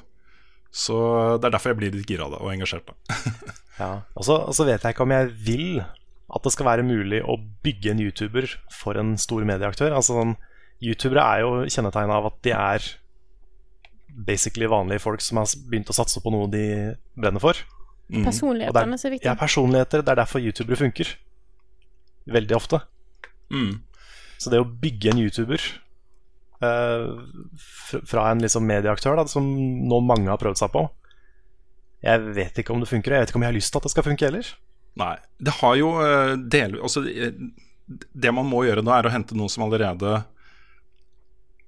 Så 0.71 0.97
det 1.41 1.49
er 1.49 1.57
derfor 1.57 1.73
jeg 1.73 1.81
blir 1.81 1.95
litt 1.95 2.11
gira 2.11 2.29
av 2.29 2.37
det, 2.37 2.43
og 2.43 2.53
engasjert. 2.55 2.91
da 2.91 3.21
Ja. 3.81 3.95
Og 4.13 4.27
så 4.27 4.37
og 4.45 4.53
så 4.53 4.67
vet 4.69 4.83
jeg 4.85 4.93
ikke 4.93 5.07
om 5.07 5.15
jeg 5.15 5.31
vil 5.47 5.81
at 5.81 6.45
det 6.45 6.53
skal 6.55 6.69
være 6.69 6.87
mulig 6.87 7.23
å 7.25 7.39
bygge 7.65 7.95
en 7.95 8.03
YouTuber 8.05 8.47
for 8.75 8.99
en 9.01 9.17
stor 9.19 9.47
medieaktør. 9.49 9.95
Altså 9.97 10.19
sånn, 10.19 10.37
Youtubere 10.85 11.25
er 11.25 11.43
jo 11.43 11.65
kjennetegna 11.65 12.19
av 12.21 12.29
at 12.31 12.37
de 12.47 12.53
er 12.55 12.87
basically 14.29 14.69
vanlige 14.71 15.03
folk 15.03 15.25
som 15.25 15.41
har 15.41 15.51
begynt 15.71 15.91
å 15.91 15.97
satse 15.97 16.23
på 16.23 16.33
noe 16.35 16.49
de 16.53 16.65
brenner 17.19 17.43
for. 17.43 17.59
Mm. 18.11 18.25
Personlighetene 18.27 18.97
er 18.97 19.03
så 19.03 19.11
viktig. 19.13 19.27
Ja, 19.29 19.37
personligheter. 19.39 20.05
Det 20.05 20.15
er 20.15 20.21
derfor 20.23 20.43
youtubere 20.43 20.79
funker. 20.81 21.13
Veldig 22.31 22.57
ofte. 22.57 22.83
Mm. 23.51 23.81
Så 24.41 24.53
det 24.53 24.63
å 24.63 24.69
bygge 24.69 25.13
en 25.13 25.23
YouTuber 25.25 25.67
fra 26.61 28.25
en 28.29 28.43
liksom 28.45 28.67
medieaktør, 28.69 29.17
da, 29.17 29.25
som 29.31 29.47
nå 29.89 30.01
mange 30.05 30.29
har 30.29 30.41
prøvd 30.41 30.61
seg 30.61 30.73
på 30.75 30.83
Jeg 32.05 32.35
vet 32.37 32.61
ikke 32.61 32.75
om 32.75 32.83
det 32.83 32.91
funker, 32.91 33.15
jeg 33.17 33.25
vet 33.25 33.33
ikke 33.33 33.41
om 33.41 33.47
jeg 33.47 33.53
har 33.55 33.57
lyst 33.57 33.73
til 33.73 33.81
at 33.81 33.89
det 33.89 33.93
skal 33.95 34.07
funke 34.07 34.29
heller. 34.29 34.51
Nei. 35.01 35.15
Det 35.41 35.55
har 35.61 35.75
jo 35.79 35.91
eh, 36.05 36.35
del, 36.53 36.77
altså, 36.81 37.05
eh, 37.09 37.33
Det 37.87 38.33
man 38.35 38.49
må 38.49 38.65
gjøre 38.67 38.85
nå, 38.85 38.93
er 38.95 39.09
å 39.09 39.13
hente 39.15 39.37
noen 39.39 39.53
som 39.53 39.65
allerede 39.67 40.23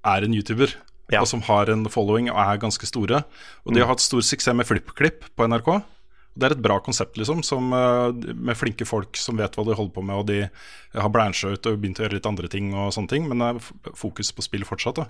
er 0.03 0.25
en 0.25 0.35
YouTuber. 0.35 0.75
Og 1.13 1.27
som 1.29 1.43
har 1.45 1.69
en 1.69 1.85
following 1.91 2.29
og 2.31 2.39
er 2.41 2.61
ganske 2.61 2.87
store. 2.89 3.23
Og 3.63 3.75
de 3.75 3.83
har 3.83 3.91
hatt 3.91 4.01
stor 4.01 4.23
suksess 4.25 4.55
med 4.55 4.67
FlippKlipp 4.67 5.27
på 5.37 5.47
NRK. 5.49 5.75
Det 6.33 6.47
er 6.47 6.55
et 6.55 6.63
bra 6.65 6.79
konsept, 6.81 7.17
liksom, 7.19 7.43
som, 7.45 7.69
eh, 7.77 8.33
med 8.33 8.57
flinke 8.57 8.87
folk 8.89 9.17
som 9.21 9.37
vet 9.37 9.53
hva 9.53 9.65
de 9.67 9.77
holder 9.77 9.93
på 9.93 10.01
med, 10.01 10.15
og 10.17 10.27
de 10.27 10.39
har 10.97 11.13
blænsja 11.13 11.53
ut 11.53 11.69
og 11.69 11.77
begynt 11.81 12.01
å 12.01 12.07
gjøre 12.07 12.17
litt 12.17 12.29
andre 12.29 12.49
ting, 12.49 12.73
og 12.73 12.93
sånne 12.95 13.11
ting, 13.11 13.27
men 13.29 13.43
det 13.43 13.49
er 13.51 13.93
fokus 13.99 14.33
på 14.33 14.45
spill 14.45 14.65
fortsatt. 14.65 15.01
Da. 15.03 15.05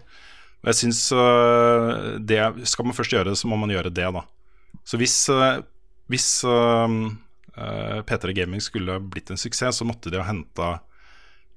Og 0.64 0.72
jeg 0.72 0.80
synes 0.80 1.12
øh, 1.12 2.20
det 2.24 2.40
Skal 2.72 2.88
man 2.88 2.96
først 2.96 3.12
gjøre 3.12 3.32
det, 3.32 3.38
så 3.40 3.52
må 3.52 3.60
man 3.60 3.72
gjøre 3.72 3.92
det, 3.92 4.08
da. 4.16 4.24
Så 4.88 5.00
hvis, 5.00 5.16
øh, 5.30 5.64
hvis 6.12 6.44
øh, 6.44 6.96
øh, 7.58 8.00
P3 8.08 8.34
Gaming 8.34 8.64
skulle 8.64 9.00
blitt 9.00 9.32
en 9.32 9.40
suksess, 9.40 9.78
så 9.78 9.88
måtte 9.88 10.12
de 10.12 10.20
ha 10.20 10.28
henta 10.28 10.80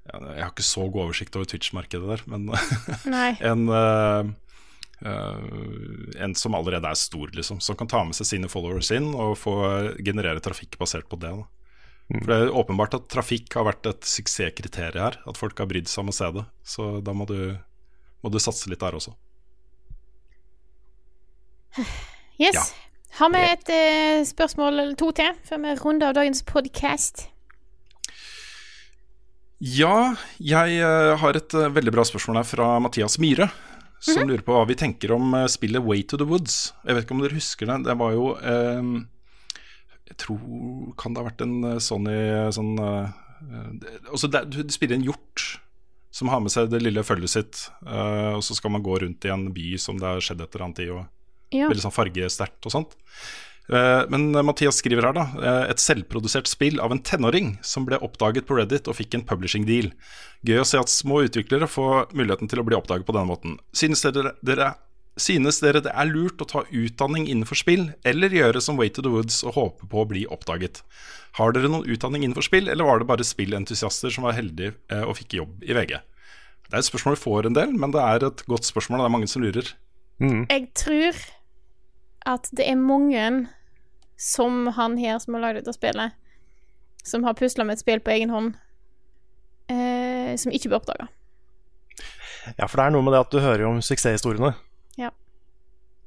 Jeg 0.07 0.43
har 0.43 0.51
ikke 0.53 0.63
så 0.63 0.85
god 0.87 1.09
oversikt 1.09 1.35
over 1.35 1.45
Twitch-markedet 1.45 2.07
der, 2.07 2.21
men 2.31 2.47
en, 3.51 3.67
en 5.05 6.33
som 6.33 6.55
allerede 6.57 6.89
er 6.89 6.97
stor, 6.97 7.29
liksom. 7.35 7.59
Som 7.61 7.77
kan 7.77 7.89
ta 7.91 7.99
med 8.03 8.17
seg 8.17 8.25
sine 8.31 8.49
followers 8.49 8.89
inn 8.95 9.11
og 9.13 9.35
få 9.37 9.53
generere 10.01 10.41
trafikk 10.41 10.79
basert 10.81 11.05
på 11.11 11.19
det. 11.21 11.29
Da. 11.37 11.45
For 12.07 12.31
Det 12.31 12.37
er 12.39 12.55
åpenbart 12.55 12.95
at 12.95 13.07
trafikk 13.11 13.53
har 13.59 13.67
vært 13.67 13.87
et 13.89 14.07
suksesskriterium 14.07 15.03
her. 15.03 15.19
At 15.27 15.39
folk 15.39 15.59
har 15.59 15.69
brydd 15.69 15.89
seg 15.91 16.05
om 16.05 16.11
å 16.13 16.15
se 16.15 16.31
det. 16.39 16.45
Så 16.63 16.89
da 17.03 17.13
må 17.13 17.27
du, 17.29 17.57
må 18.23 18.31
du 18.31 18.39
satse 18.41 18.71
litt 18.71 18.83
der 18.83 18.97
også. 18.99 19.15
Yes. 22.37 22.53
Ja. 22.53 22.61
Har 23.17 23.31
vi 23.33 23.39
et 23.41 23.69
eh, 23.73 24.19
spørsmål 24.29 24.75
eller 24.75 24.93
to 24.93 25.07
til 25.17 25.31
før 25.47 25.57
vi 25.63 25.71
runder 25.79 26.11
av 26.11 26.17
dagens 26.19 26.43
podcast? 26.45 27.23
Ja, 29.57 30.13
jeg 30.37 30.75
eh, 30.77 31.13
har 31.17 31.39
et 31.39 31.55
eh, 31.57 31.71
veldig 31.73 31.95
bra 31.95 32.05
spørsmål 32.05 32.37
her 32.37 32.45
fra 32.45 32.67
Mathias 32.77 33.17
Myhre. 33.17 33.47
Som 33.99 34.27
lurer 34.29 34.43
på 34.45 34.53
hva 34.53 34.65
vi 34.69 34.75
tenker 34.77 35.11
om 35.15 35.33
eh, 35.33 35.47
spillet 35.49 35.83
Way 35.83 36.03
to 36.07 36.17
the 36.21 36.27
Woods. 36.29 36.73
Jeg 36.85 36.95
vet 36.97 37.05
ikke 37.07 37.15
om 37.17 37.23
dere 37.23 37.37
husker 37.37 37.69
det. 37.69 37.77
Det 37.87 37.95
var 37.97 38.11
jo 38.13 38.27
eh, 38.37 38.91
Jeg 40.11 40.17
tror 40.23 40.93
Kan 41.01 41.15
det 41.15 41.23
ha 41.23 41.27
vært 41.29 41.41
en 41.45 41.55
eh, 41.73 41.79
Sony 41.83 42.17
sånn 42.55 42.75
eh, 42.83 43.15
det, 43.81 43.95
altså 44.09 44.29
det, 44.33 44.43
Du 44.53 44.61
spiller 44.73 44.97
en 44.97 45.05
hjort 45.05 45.47
som 46.17 46.31
har 46.31 46.39
med 46.41 46.49
seg 46.49 46.71
det 46.71 46.79
lille 46.81 47.03
følget 47.05 47.29
sitt. 47.29 47.59
eh, 47.85 48.33
og 48.33 48.41
så 48.45 48.55
skal 48.57 48.71
man 48.73 48.81
gå 48.85 48.95
rundt 49.03 49.25
i 49.27 49.29
en 49.29 49.49
by 49.53 49.75
som 49.77 49.99
det 50.01 50.07
har 50.07 50.23
skjedd 50.23 50.41
et 50.41 50.55
eller 50.55 50.65
annet 50.69 50.79
i. 50.81 50.87
Og 50.89 51.03
Ja. 51.53 51.67
Veldig 51.69 51.83
sånn 51.83 51.93
fargesterkt 51.95 52.65
og 52.65 52.73
sånt. 52.73 52.95
Eh, 53.69 54.03
Men 54.09 54.35
eh, 54.35 54.43
Mathias 54.47 54.79
skriver 54.79 55.03
her, 55.09 55.13
da. 55.17 55.25
eh, 55.43 55.69
Et 55.71 55.81
selvprodusert 55.83 56.47
spill 56.47 56.79
av 56.79 56.91
en 56.93 57.01
tenåring 57.03 57.57
som 57.61 57.85
ble 57.85 57.99
oppdaget 57.99 58.47
på 58.47 58.55
Reddit 58.59 58.87
og 58.87 58.95
fikk 58.95 59.17
en 59.17 59.25
publishing 59.27 59.65
deal. 59.67 59.91
Gøy 60.47 60.61
å 60.61 60.67
se 60.67 60.79
at 60.79 60.91
små 60.91 61.23
utviklere 61.27 61.67
får 61.67 62.13
muligheten 62.15 62.47
til 62.47 62.61
å 62.61 62.67
bli 62.67 62.77
oppdaget 62.77 63.07
på 63.07 63.15
denne 63.15 63.27
måten. 63.27 63.57
Synes 63.75 64.05
dere, 64.05 64.35
dere, 64.45 64.73
synes 65.19 65.59
dere 65.59 65.81
det 65.83 65.91
er 65.91 66.07
lurt 66.07 66.39
å 66.39 66.47
ta 66.47 66.63
utdanning 66.71 67.27
innenfor 67.27 67.59
spill, 67.59 67.89
eller 68.07 68.29
gjøre 68.29 68.61
som 68.63 68.77
Way 68.79 68.93
to 68.95 69.03
the 69.03 69.11
Woods 69.11 69.41
og 69.43 69.57
håpe 69.57 69.89
på 69.91 70.03
å 70.03 70.07
bli 70.07 70.23
oppdaget? 70.31 70.83
Har 71.41 71.51
dere 71.51 71.67
noen 71.69 71.89
utdanning 71.89 72.23
innenfor 72.23 72.45
spill, 72.47 72.69
eller 72.71 72.87
var 72.87 73.01
det 73.01 73.09
bare 73.09 73.25
spillentusiaster 73.27 74.13
som 74.13 74.23
var 74.29 74.37
heldige 74.37 74.75
og 75.03 75.17
fikk 75.19 75.35
jobb 75.41 75.65
i 75.67 75.75
VG? 75.75 75.97
Det 76.67 76.73
er 76.75 76.79
et 76.81 76.87
spørsmål 76.87 77.15
vi 77.17 77.21
får 77.25 77.49
en 77.49 77.57
del, 77.57 77.75
men 77.79 77.91
det 77.93 78.01
er 78.03 78.25
et 78.27 78.41
godt 78.49 78.65
spørsmål, 78.67 78.99
og 79.01 79.05
det 79.05 79.09
er 79.09 79.15
mange 79.17 79.29
som 79.31 79.43
lurer. 79.43 79.69
Jeg 80.21 80.63
tror 80.77 81.19
at 82.27 82.49
det 82.57 82.65
er 82.67 82.79
mange 82.79 83.27
som 84.17 84.67
han 84.75 84.97
her 84.97 85.19
som 85.21 85.37
har 85.37 85.43
lagd 85.45 85.61
dette 85.61 85.73
spillet, 85.75 86.15
som 87.05 87.23
har 87.23 87.37
pusla 87.37 87.63
med 87.63 87.77
et 87.77 87.83
spill 87.83 88.01
på 88.03 88.11
egen 88.15 88.33
hånd, 88.33 88.55
eh, 89.69 90.33
som 90.35 90.51
ikke 90.51 90.71
blir 90.71 90.79
oppdaga. 90.81 91.07
Ja, 92.57 92.67
for 92.67 92.79
det 92.79 92.85
er 92.87 92.95
noe 92.95 93.03
med 93.05 93.13
det 93.13 93.21
at 93.25 93.33
du 93.33 93.39
hører 93.43 93.65
jo 93.65 93.71
om 93.75 93.81
suksesshistoriene. 93.83 94.53
Ja. 94.97 95.11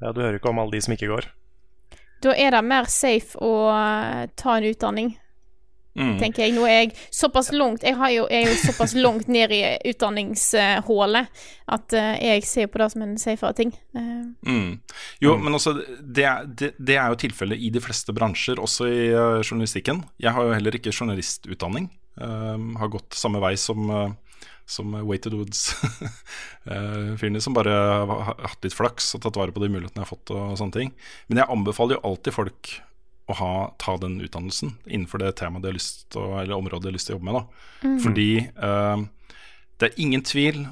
Ja, 0.01 0.13
Du 0.13 0.23
hører 0.23 0.39
ikke 0.39 0.49
om 0.51 0.59
alle 0.59 0.73
de 0.73 0.81
som 0.83 0.95
ikke 0.97 1.11
går. 1.11 1.29
Da 2.25 2.35
er 2.37 2.53
det 2.53 2.61
mer 2.65 2.89
safe 2.89 3.39
å 3.41 3.53
eh, 3.73 4.27
ta 4.37 4.57
en 4.57 4.69
utdanning, 4.69 5.15
Mm. 5.99 6.19
tenker 6.21 6.43
jeg. 6.45 6.53
Nå 6.55 6.63
er 6.71 6.77
jeg 6.85 6.93
såpass 7.11 7.49
langt 7.53 7.83
Jeg 7.83 7.97
har 7.99 8.11
jo, 8.15 8.27
jeg 8.31 8.45
er 8.47 8.51
jo 8.53 8.59
såpass 8.63 8.93
langt 8.95 9.27
ned 9.29 9.51
i 9.51 9.59
utdanningshullet 9.91 11.27
at 11.75 11.93
eh, 11.99 12.15
jeg 12.29 12.45
ser 12.47 12.67
på 12.71 12.79
det 12.79 12.87
som 12.93 13.03
en 13.03 13.17
safere 13.19 13.53
ting. 13.59 13.73
Eh, 13.95 14.23
Mm. 14.47 14.79
Jo, 15.21 15.35
men 15.39 15.53
også 15.55 15.75
det, 16.01 16.25
er- 16.25 16.47
det, 16.47 16.75
det 16.79 16.95
er 16.97 17.09
jo 17.11 17.17
tilfellet 17.27 17.59
i 17.59 17.71
de 17.75 17.81
fleste 17.83 18.13
bransjer, 18.15 18.57
også 18.63 18.87
i 18.89 19.09
eh, 19.11 19.43
journalistikken. 19.43 20.05
Jeg 20.23 20.31
har 20.33 20.43
jo 20.47 20.53
heller 20.55 20.71
ikke 20.79 20.93
journalistutdanning. 20.95 21.91
Um, 22.21 22.75
har 22.77 22.89
gått 22.93 23.15
samme 23.17 23.39
vei 23.41 23.55
som, 23.57 23.87
uh, 23.91 24.11
som 24.67 24.93
Waited 25.07 25.33
Woods-fyrene, 25.33 27.41
som 27.45 27.55
bare 27.57 27.71
har 27.73 28.35
hatt 28.45 28.65
litt 28.67 28.75
flaks 28.77 29.15
og 29.17 29.23
tatt 29.25 29.37
vare 29.39 29.53
på 29.55 29.63
de 29.63 29.69
mulighetene 29.73 30.03
jeg 30.03 30.07
har 30.07 30.11
fått. 30.11 30.31
og 30.35 30.57
sånne 30.59 30.75
ting 30.75 30.91
Men 31.31 31.39
jeg 31.43 31.49
anbefaler 31.55 31.97
jo 31.97 32.03
alltid 32.11 32.35
folk 32.37 32.73
å 33.33 33.37
ha, 33.39 33.53
ta 33.79 33.97
den 34.03 34.19
utdannelsen 34.25 34.75
innenfor 34.87 35.19
det 35.23 35.35
temaet 35.41 35.63
de 35.65 35.71
har 35.73 35.77
lyst 35.79 36.05
til, 36.11 36.23
å- 36.23 36.41
eller 36.43 36.57
området 36.59 36.83
de 36.83 36.91
har 36.91 36.97
lyst 36.99 37.07
til 37.11 37.17
å 37.17 37.19
jobbe 37.19 37.29
med. 37.33 37.39
Da. 37.41 37.89
Mhm. 37.89 37.99
Fordi 38.05 38.29
eh, 38.49 39.05
det 39.81 39.89
er 39.91 40.01
ingen 40.03 40.23
tvil 40.27 40.67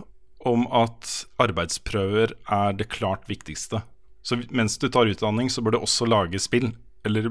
om 0.47 0.67
at 0.71 1.25
arbeidsprøver 1.43 2.35
er 2.49 2.73
det 2.79 2.89
klart 2.93 3.27
viktigste. 3.29 3.83
Så 4.23 4.37
mens 4.53 4.77
du 4.79 4.89
tar 4.93 5.09
utdanning, 5.11 5.49
så 5.51 5.63
bør 5.65 5.77
du 5.77 5.79
også 5.81 6.07
lage 6.09 6.39
spill, 6.41 6.71
eller 7.05 7.31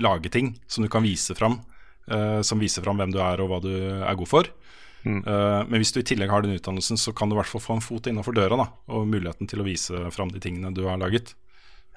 lage 0.00 0.30
ting 0.32 0.54
som 0.66 0.84
du 0.84 0.88
kan 0.88 1.02
vise 1.06 1.34
fram. 1.36 1.60
eh, 2.10 2.40
som 2.40 2.58
viser 2.58 2.80
fram 2.82 2.96
hvem 2.96 3.10
du 3.12 3.18
er 3.20 3.36
og 3.44 3.50
hva 3.50 3.58
du 3.60 3.68
er 4.00 4.14
god 4.16 4.28
for. 4.30 4.44
Eh, 5.04 5.64
men 5.68 5.76
hvis 5.76 5.92
du 5.92 6.00
i 6.00 6.06
tillegg 6.08 6.30
har 6.32 6.40
den 6.42 6.54
utdannelsen, 6.56 6.96
så 6.96 7.12
kan 7.14 7.28
du 7.28 7.34
i 7.36 7.38
hvert 7.38 7.50
fall 7.50 7.60
få 7.60 7.74
en 7.76 7.84
fot 7.84 8.06
innenfor 8.08 8.32
døra. 8.32 8.56
Da, 8.56 8.66
og 8.88 9.06
muligheten 9.06 9.46
til 9.46 9.60
å 9.60 9.66
vise 9.66 9.92
fram 10.10 10.30
de 10.32 10.40
tingene 10.40 10.72
du 10.74 10.86
har 10.88 10.96
laget. 10.96 11.34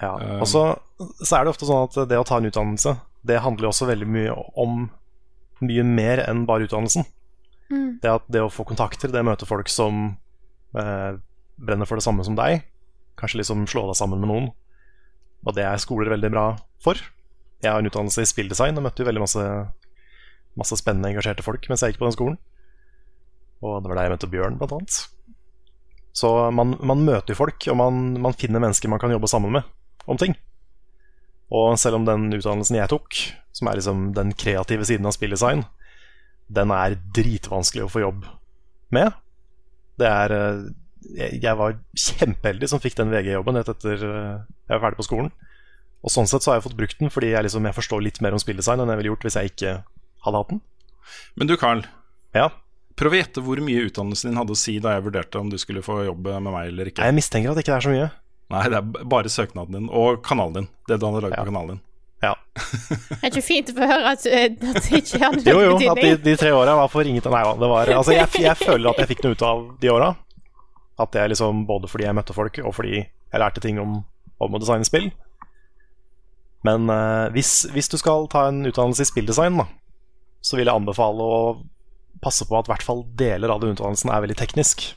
Ja, 0.02 0.16
Eh, 0.18 0.40
og 0.42 0.48
så, 0.50 0.64
så 1.22 1.38
er 1.38 1.44
det 1.44 1.52
ofte 1.54 1.68
sånn 1.68 1.86
at 1.86 1.98
det 2.10 2.18
å 2.18 2.26
ta 2.26 2.40
en 2.40 2.48
utdannelse, 2.48 2.96
det 3.22 3.42
handler 3.44 3.68
jo 3.68 3.72
også 3.72 3.88
veldig 3.90 4.08
mye 4.10 4.34
om 4.58 4.88
mye 5.62 5.84
mer 5.86 6.24
enn 6.26 6.42
bare 6.48 6.66
utdannelsen. 6.66 7.06
Mm. 7.70 8.00
Det, 8.02 8.10
at 8.10 8.24
det 8.34 8.42
å 8.42 8.50
få 8.52 8.66
kontakter, 8.68 9.12
det 9.12 9.22
å 9.22 9.28
møte 9.28 9.48
folk 9.48 9.70
som 9.70 10.16
eh, 10.74 11.12
brenner 11.62 11.88
for 11.88 12.00
det 12.00 12.04
samme 12.04 12.26
som 12.26 12.36
deg, 12.38 12.64
kanskje 13.20 13.40
liksom 13.40 13.68
slå 13.70 13.86
deg 13.86 13.98
sammen 14.00 14.20
med 14.24 14.32
noen, 14.32 14.48
og 15.46 15.54
det 15.54 15.64
er 15.66 15.80
skoler 15.82 16.10
veldig 16.10 16.32
bra 16.34 16.46
for. 16.82 16.98
Jeg 17.62 17.70
har 17.70 17.78
en 17.78 17.86
utdannelse 17.86 18.24
i 18.24 18.30
spilldesign 18.30 18.78
og 18.78 18.84
møtte 18.88 19.04
jo 19.04 19.06
veldig 19.06 19.22
masse, 19.22 19.46
masse 20.58 20.78
spennende, 20.78 21.12
engasjerte 21.12 21.46
folk 21.46 21.66
mens 21.70 21.84
jeg 21.84 21.94
gikk 21.94 22.02
på 22.02 22.08
den 22.08 22.16
skolen. 22.16 22.40
Og 23.62 23.78
det 23.78 23.90
var 23.90 24.00
der 24.00 24.08
jeg 24.08 24.14
møtte 24.16 24.30
Bjørn, 24.30 24.58
blant 24.58 24.74
annet. 24.74 24.98
Så 26.18 26.28
man, 26.54 26.74
man 26.82 27.06
møter 27.06 27.32
jo 27.32 27.38
folk, 27.38 27.62
og 27.70 27.78
man, 27.78 28.02
man 28.22 28.34
finner 28.38 28.62
mennesker 28.62 28.90
man 28.90 29.00
kan 29.02 29.14
jobbe 29.14 29.30
sammen 29.30 29.54
med 29.54 29.70
om 30.10 30.18
ting. 30.20 30.36
Og 31.52 31.76
selv 31.80 32.00
om 32.00 32.06
den 32.08 32.30
utdannelsen 32.32 32.78
jeg 32.78 32.90
tok, 32.92 33.18
som 33.52 33.68
er 33.68 33.78
liksom 33.78 34.12
den 34.16 34.32
kreative 34.38 34.86
siden 34.88 35.08
av 35.08 35.16
spilldesign, 35.16 35.66
den 36.52 36.72
er 36.74 36.96
dritvanskelig 37.16 37.86
å 37.86 37.92
få 37.92 38.04
jobb 38.04 38.24
med. 38.92 39.12
Det 40.00 40.08
er 40.08 40.34
eh, 40.36 40.62
Jeg, 41.42 41.54
var 41.58 41.76
kjempeheldig 41.98 42.68
som 42.70 42.80
fikk 42.80 42.96
den 42.98 43.12
VG-jobben 43.12 43.58
rett 43.58 43.72
etter 43.72 44.04
eh, 44.06 44.44
jeg 44.68 44.76
var 44.76 44.84
ferdig 44.86 45.00
på 45.00 45.08
skolen. 45.08 45.32
Og 46.02 46.10
sånn 46.10 46.28
sett 46.30 46.44
så 46.44 46.52
har 46.52 46.58
jeg 46.58 46.66
fått 46.66 46.78
brukt 46.78 46.98
den 46.98 47.12
fordi 47.14 47.32
jeg, 47.32 47.46
liksom, 47.46 47.66
jeg 47.68 47.76
forstår 47.76 48.04
litt 48.04 48.20
mer 48.24 48.34
om 48.34 48.42
spilldesign 48.42 48.82
enn 48.82 48.90
jeg 48.90 49.00
ville 49.00 49.12
gjort 49.12 49.26
hvis 49.26 49.38
jeg 49.38 49.52
ikke 49.52 49.74
hadde 50.24 50.40
hatt 50.40 50.52
den. 50.54 50.62
Men 51.38 51.50
du, 51.50 51.56
Carl. 51.60 51.84
Ja? 52.36 52.48
Prøv 52.98 53.14
å 53.14 53.20
gjette 53.20 53.42
hvor 53.44 53.60
mye 53.64 53.84
utdannelsen 53.88 54.30
din 54.30 54.40
hadde 54.40 54.54
å 54.54 54.58
si 54.58 54.76
da 54.82 54.96
jeg 54.96 55.06
vurderte 55.06 55.40
om 55.40 55.50
du 55.52 55.58
skulle 55.60 55.84
få 55.84 56.02
jobb 56.06 56.28
med 56.32 56.50
meg 56.50 56.72
eller 56.72 56.90
ikke. 56.90 57.06
Jeg 57.06 57.16
mistenker 57.16 57.52
at 57.52 57.58
det 57.58 57.66
ikke 57.66 57.76
er 57.76 57.86
så 57.86 57.92
mye. 57.92 58.08
Nei, 58.52 58.66
det 58.68 58.78
er 58.78 59.08
bare 59.08 59.32
søknaden 59.32 59.78
din 59.78 59.88
og 59.88 60.20
kanalen 60.26 60.60
din. 60.60 60.68
Det 60.88 60.98
du 61.00 61.06
hadde 61.08 61.24
lagd 61.24 61.38
på 61.38 61.48
kanalen 61.48 61.74
din. 61.76 61.82
Ja. 62.22 62.36
Det 62.54 63.18
er 63.22 63.30
ikke 63.32 63.42
fint 63.42 63.72
å 63.72 63.74
få 63.76 63.88
høre 63.90 64.12
at, 64.14 64.26
eh, 64.30 64.44
at 64.52 64.84
det 64.84 65.00
ikke 65.00 65.18
hadde 65.24 65.42
Jo, 65.48 65.56
jo, 65.64 65.72
betydning. 65.74 65.90
at 65.90 66.20
de, 66.22 66.30
de 66.30 66.36
tre 66.38 66.52
åra 66.54 66.76
var 66.78 66.92
for 66.92 67.08
ingenting. 67.08 67.34
Nei 67.34 67.42
da, 67.48 67.56
det 67.58 67.72
var 67.72 67.92
Altså, 67.96 68.14
jeg, 68.14 68.28
jeg 68.44 68.60
føler 68.60 68.92
at 68.92 69.02
jeg 69.02 69.10
fikk 69.14 69.24
noe 69.24 69.34
ut 69.34 69.44
av 69.48 69.64
de 69.82 69.90
åra. 69.90 70.12
At 71.02 71.12
det 71.16 71.22
er 71.22 71.32
liksom 71.32 71.64
både 71.66 71.90
fordi 71.90 72.06
jeg 72.06 72.18
møtte 72.18 72.36
folk, 72.36 72.60
og 72.62 72.76
fordi 72.76 72.94
jeg 73.00 73.40
lærte 73.40 73.64
ting 73.64 73.80
om, 73.82 74.02
om 74.42 74.54
å 74.54 74.60
designe 74.62 74.86
spill. 74.86 75.10
Men 76.62 76.86
uh, 76.92 77.26
hvis, 77.34 77.64
hvis 77.74 77.90
du 77.90 77.96
skal 77.98 78.28
ta 78.30 78.46
en 78.50 78.62
utdannelse 78.68 79.02
i 79.02 79.08
spilldesign, 79.08 79.58
da, 79.58 79.66
så 80.44 80.58
vil 80.58 80.68
jeg 80.68 80.78
anbefale 80.78 81.26
å 81.26 81.40
passe 82.22 82.46
på 82.46 82.54
at 82.54 82.68
i 82.68 82.74
hvert 82.74 82.86
fall 82.86 83.02
deler 83.18 83.50
av 83.50 83.62
den 83.64 83.74
utdannelsen 83.74 84.12
er 84.12 84.22
veldig 84.22 84.38
teknisk. 84.38 84.92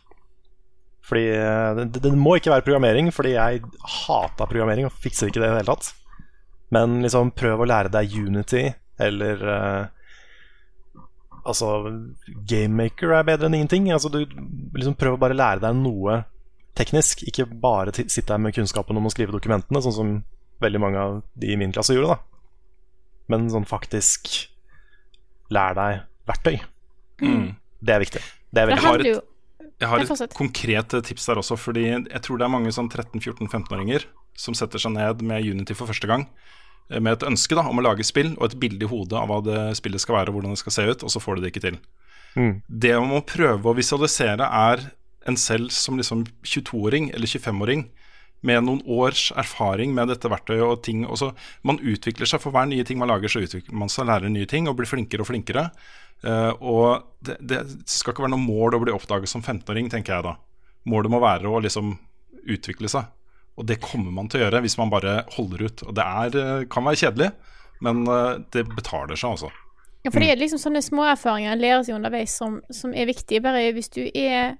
Fordi 1.05 1.25
eh, 1.37 1.83
det, 1.85 2.01
det 2.01 2.13
må 2.17 2.37
ikke 2.37 2.53
være 2.53 2.65
programmering, 2.65 3.11
fordi 3.13 3.35
jeg 3.35 3.61
hata 4.05 4.47
programmering 4.49 4.87
og 4.87 4.95
fikser 5.03 5.29
ikke 5.29 5.43
det 5.43 5.49
i 5.49 5.53
det 5.53 5.59
hele 5.59 5.75
tatt. 5.75 5.91
Men 6.73 6.99
liksom 7.05 7.33
prøv 7.37 7.61
å 7.61 7.69
lære 7.69 7.93
deg 7.93 8.15
Unity 8.25 8.65
eller 9.05 9.43
uh, 9.43 9.83
Altså, 11.45 11.67
GameMaker 12.49 13.11
er 13.13 13.27
bedre 13.27 13.45
enn 13.45 13.57
ingenting. 13.59 13.91
Altså, 13.93 14.09
du 14.09 14.23
liksom 14.73 14.95
Prøv 14.97 15.17
å 15.17 15.19
bare 15.21 15.37
lære 15.37 15.61
deg 15.61 15.77
noe 15.77 16.23
teknisk. 16.73 17.21
Ikke 17.29 17.45
bare 17.45 17.93
sitte 17.93 18.31
der 18.31 18.41
med 18.41 18.55
kunnskapen 18.55 18.97
om 18.97 19.05
å 19.05 19.11
skrive 19.13 19.35
dokumentene, 19.35 19.83
sånn 19.85 19.93
som 19.93 20.15
veldig 20.63 20.81
mange 20.81 21.03
av 21.03 21.19
de 21.37 21.51
i 21.53 21.59
min 21.59 21.75
klasse 21.75 21.93
gjorde. 21.93 22.15
da 22.15 23.29
Men 23.29 23.45
sånn 23.53 23.69
faktisk 23.69 24.31
lær 25.53 25.77
deg 25.77 26.01
verktøy. 26.25 26.57
Mm. 27.21 27.53
Det 27.85 27.93
er 27.93 28.01
viktig. 28.01 28.23
Det 28.49 28.63
er 28.63 28.71
veldig 28.71 28.87
har 28.87 29.05
et, 29.05 29.34
jeg 29.81 29.91
har 29.91 30.03
et 30.05 30.35
konkret 30.37 30.93
tips 31.07 31.25
der 31.27 31.41
også, 31.41 31.57
fordi 31.59 31.87
jeg 31.89 32.21
tror 32.23 32.39
det 32.39 32.47
er 32.47 32.53
mange 32.53 32.71
sånn 32.75 32.87
13-14-15-åringer 32.87 34.07
som 34.39 34.55
setter 34.57 34.81
seg 34.81 34.95
ned 34.95 35.23
med 35.25 35.47
Unity 35.47 35.75
for 35.75 35.91
første 35.91 36.07
gang. 36.07 36.27
eh, 36.89 36.99
med 36.99 37.17
et 37.17 37.27
ønske 37.27 37.57
da, 37.57 37.65
om 37.67 37.79
å 37.79 37.85
lage 37.85 38.05
spill 38.05 38.35
og 38.37 38.49
et 38.49 38.59
bilde 38.61 38.85
i 38.85 38.89
hodet 38.89 39.17
av 39.19 39.31
hva 39.31 39.41
det 39.43 39.61
spillet 39.79 40.01
skal 40.01 40.19
være 40.19 40.31
og 40.31 40.39
hvordan 40.39 40.55
det 40.55 40.61
skal 40.61 40.75
se 40.75 40.87
ut, 40.91 41.03
og 41.03 41.11
så 41.11 41.21
får 41.23 41.35
du 41.35 41.41
det 41.41 41.53
ikke 41.53 41.65
til. 41.67 41.79
Mm. 42.35 42.61
Det 42.67 42.93
man 42.99 43.11
må 43.15 43.21
prøve 43.25 43.71
å 43.71 43.77
visualisere, 43.77 44.45
er 44.45 44.89
en 45.25 45.37
selv 45.39 45.71
som 45.73 45.97
liksom 45.97 46.25
22-åring 46.45 47.09
eller 47.15 47.27
25-åring 47.27 47.87
med 48.45 48.65
noen 48.67 48.81
års 48.85 49.31
erfaring 49.33 49.95
med 49.95 50.11
dette 50.11 50.29
verktøyet 50.29 50.65
og 50.67 50.83
ting. 50.85 51.05
Og 51.09 51.17
så 51.17 51.31
man 51.65 51.79
utvikler 51.81 52.29
seg 52.29 52.43
for 52.43 52.53
hver 52.53 52.67
nye 52.69 52.85
ting 52.85 52.99
man 53.01 53.09
lager, 53.09 53.31
så 53.31 53.41
utvikler 53.41 53.79
man 53.79 53.89
seg, 53.89 54.05
lærer 54.09 54.29
nye 54.29 54.49
ting 54.49 54.69
og 54.69 54.77
blir 54.77 54.89
flinkere 54.89 55.25
og 55.25 55.31
flinkere. 55.31 55.69
Eh, 56.25 56.51
og 56.61 57.05
det, 57.25 57.37
det 57.45 57.61
skal 57.89 58.13
ikke 58.13 58.25
være 58.25 58.33
noe 58.33 58.45
mål 58.45 58.77
å 58.77 58.81
bli 58.83 58.95
oppdaget 58.95 59.31
som 59.31 59.43
15-åring, 59.43 59.91
tenker 59.93 60.17
jeg 60.17 60.27
da. 60.27 60.35
Målet 60.89 61.13
må 61.13 61.21
være 61.23 61.49
å 61.49 61.61
liksom 61.63 61.95
utvikle 62.45 62.89
seg. 62.91 63.11
Og 63.55 63.67
det 63.69 63.79
kommer 63.83 64.11
man 64.13 64.27
til 64.29 64.41
å 64.41 64.45
gjøre 64.45 64.63
hvis 64.65 64.77
man 64.79 64.91
bare 64.91 65.21
holder 65.37 65.67
ut. 65.67 65.85
Og 65.87 65.95
det 65.97 66.05
er, 66.05 66.39
eh, 66.41 66.65
kan 66.71 66.85
være 66.87 67.01
kjedelig, 67.03 67.31
men 67.85 68.03
eh, 68.09 68.33
det 68.55 68.67
betaler 68.73 69.19
seg, 69.19 69.37
altså. 69.37 69.53
Ja, 70.05 70.11
for 70.13 70.21
det 70.21 70.29
er 70.35 70.37
liksom 70.37 70.61
sånne 70.61 70.83
småerfaringer 70.85 71.57
lærer 71.57 71.81
seg 71.85 71.95
underveis 71.97 72.35
som, 72.37 72.59
som 72.69 72.93
er 72.93 73.07
viktige. 73.09 73.41
Bare 73.41 73.71
hvis 73.73 73.89
du 73.89 74.03
er 74.05 74.59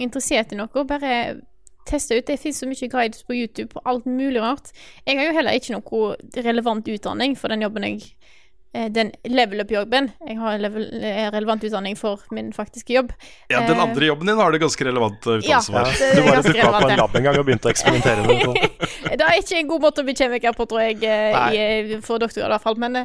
interessert 0.00 0.54
i 0.54 0.56
noe, 0.56 0.84
bare 0.88 1.42
teste 1.88 2.16
ut. 2.16 2.26
Det 2.26 2.38
finnes 2.40 2.60
så 2.62 2.68
mye 2.68 2.88
guides 2.88 3.26
på 3.26 3.36
YouTube 3.36 3.74
på 3.74 3.82
alt 3.88 4.06
mulig 4.08 4.40
rart. 4.40 4.72
Jeg 5.04 5.18
har 5.18 5.28
jo 5.28 5.36
heller 5.36 5.58
ikke 5.58 5.76
noe 5.76 6.44
relevant 6.46 6.88
utdanning 6.88 7.36
for 7.36 7.52
den 7.52 7.66
jobben 7.66 7.86
jeg 7.88 8.00
eh, 8.00 8.39
den 8.72 9.10
level 9.26 9.60
up-jobben. 9.64 10.10
Jeg 10.28 10.36
har 10.38 10.58
level, 10.62 10.84
eh, 11.02 11.24
relevant 11.34 11.64
utdanning 11.66 11.96
for 11.98 12.20
min 12.30 12.52
faktiske 12.54 12.94
jobb. 12.94 13.10
Ja, 13.50 13.64
Den 13.66 13.76
Eh, 13.76 13.82
andre 13.82 14.06
jobben 14.06 14.26
din 14.30 14.36
har 14.38 14.52
du 14.52 14.58
ganske 14.62 14.84
relevant 14.86 15.26
eh, 15.26 15.40
Ja, 15.42 15.58
utdannelse 15.58 15.72
for. 15.72 16.06
Ja, 16.06 16.14
Du 16.14 16.22
bare 16.22 16.38
opp 16.38 16.46
på 16.46 16.82
en 16.84 16.88
det. 16.88 16.98
lab 17.00 17.16
en 17.16 17.22
gang 17.24 17.38
og 17.40 17.46
begynte 17.46 17.66
å 17.66 17.72
eksperimentere 17.72 18.26
med 18.26 18.44
det. 18.46 18.70
Det 19.20 19.26
er 19.26 19.40
ikke 19.42 19.58
en 19.58 19.68
god 19.68 19.82
måte 19.82 20.02
å 20.02 20.06
bli 20.06 20.14
kjemiker 20.14 20.54
på, 20.54 20.68
tror 20.70 20.84
jeg, 20.86 21.02
eh, 21.02 21.40
i, 21.50 21.58
eh, 21.96 22.00
for 22.00 22.22
doktorgrad 22.22 22.46
i 22.46 22.54
hvert 22.54 22.62
fall. 22.62 22.78
Men, 22.78 22.96
eh, 22.96 23.04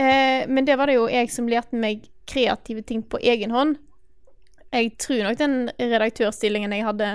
eh, 0.00 0.46
men 0.48 0.64
det 0.64 0.78
var 0.80 0.86
det 0.88 0.96
jo 0.96 1.08
jeg 1.12 1.30
som 1.30 1.46
lærte 1.46 1.76
meg 1.76 2.08
kreative 2.26 2.82
ting 2.86 3.02
på 3.02 3.20
egen 3.20 3.50
hånd. 3.52 3.76
Jeg 4.72 4.96
tror 4.98 5.22
nok 5.28 5.36
den 5.38 5.70
redaktørstillingen 5.78 6.72
jeg 6.72 6.84
hadde 6.84 7.10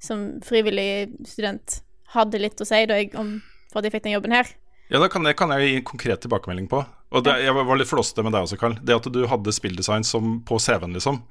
som 0.00 0.40
frivillig 0.42 1.10
student, 1.28 1.80
hadde 2.14 2.40
litt 2.40 2.60
å 2.60 2.66
si 2.66 2.84
da 2.86 2.98
jeg, 2.98 3.14
om, 3.14 3.36
for 3.70 3.78
at 3.80 3.84
jeg 3.86 3.92
fikk 3.92 4.08
den 4.08 4.16
jobben 4.18 4.32
her. 4.34 4.50
Ja, 4.90 4.98
da 4.98 5.06
kan 5.08 5.24
jeg, 5.24 5.36
kan 5.38 5.50
jeg 5.54 5.68
gi 5.68 5.76
en 5.78 5.84
konkret 5.84 6.20
tilbakemelding 6.24 6.66
på. 6.68 6.82
Og 7.10 7.24
det, 7.26 7.32
Jeg 7.42 7.52
var 7.54 7.76
litt 7.80 7.90
flåsete 7.90 8.22
med 8.22 8.32
deg 8.36 8.44
også, 8.46 8.58
Carl. 8.60 8.76
Det 8.86 8.94
at 8.94 9.08
du 9.12 9.24
hadde 9.26 9.52
spilldesign 9.54 10.04
som 10.06 10.36
på 10.46 10.58
CV-en, 10.62 10.92
liksom, 10.94 11.22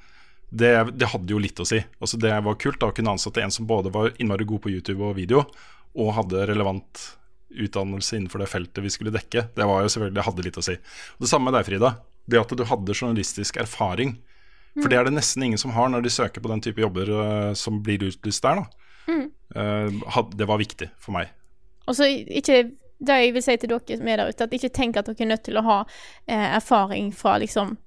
det, 0.50 0.72
det 0.98 1.08
hadde 1.14 1.32
jo 1.32 1.40
litt 1.40 1.60
å 1.62 1.66
si. 1.68 1.80
Altså 2.02 2.18
Det 2.20 2.32
var 2.44 2.58
kult 2.60 2.80
da 2.82 2.90
å 2.90 2.96
kunne 2.96 3.14
ansette 3.14 3.42
en 3.44 3.54
som 3.54 3.68
både 3.70 3.92
var 3.94 4.12
innmari 4.20 4.48
god 4.50 4.64
på 4.66 4.72
YouTube 4.74 5.06
og 5.06 5.16
video, 5.20 5.46
og 5.96 6.14
hadde 6.18 6.48
relevant 6.50 7.06
utdannelse 7.50 8.18
innenfor 8.18 8.44
det 8.44 8.50
feltet 8.52 8.84
vi 8.84 8.92
skulle 8.94 9.14
dekke. 9.14 9.48
Det 9.56 9.66
var 9.66 9.82
jo 9.86 9.90
selvfølgelig, 9.94 10.18
det 10.20 10.26
hadde 10.28 10.46
litt 10.46 10.60
å 10.62 10.66
si. 10.66 10.76
Og 11.18 11.24
Det 11.26 11.30
samme 11.32 11.50
med 11.50 11.58
deg, 11.58 11.66
Frida. 11.70 11.94
Det 12.30 12.42
at 12.42 12.52
du 12.60 12.66
hadde 12.70 12.94
journalistisk 12.98 13.58
erfaring. 13.62 14.18
For 14.80 14.92
det 14.92 15.00
er 15.00 15.08
det 15.08 15.16
nesten 15.16 15.44
ingen 15.48 15.58
som 15.58 15.72
har 15.74 15.90
når 15.90 16.04
de 16.06 16.12
søker 16.14 16.44
på 16.44 16.52
den 16.52 16.62
type 16.62 16.80
jobber 16.84 17.10
uh, 17.10 17.54
som 17.58 17.80
blir 17.84 18.04
utlyst 18.12 18.44
der. 18.46 18.62
da 18.62 18.68
Mm. 19.10 19.24
Uh, 19.56 19.90
had- 20.14 20.36
Det 20.38 20.46
var 20.46 20.60
viktig 20.62 20.86
for 21.02 21.16
meg. 21.16 21.32
Og 21.90 21.96
så 21.98 22.06
ikke 22.06 22.60
Det 23.00 23.16
jeg 23.16 23.36
vil 23.36 23.44
si 23.44 23.56
til 23.58 23.72
dere 23.72 23.98
som 23.98 24.10
er 24.12 24.20
der 24.20 24.32
ute, 24.32 24.44
at 24.44 24.56
ikke 24.56 24.74
tenk 24.76 24.98
at 25.00 25.08
dere 25.08 25.24
er 25.24 25.32
nødt 25.32 25.46
til 25.48 25.60
å 25.60 25.66
ha 25.68 25.78
eh, 26.28 26.48
erfaring 26.58 27.14
fra 27.16 27.38
liksom 27.40 27.78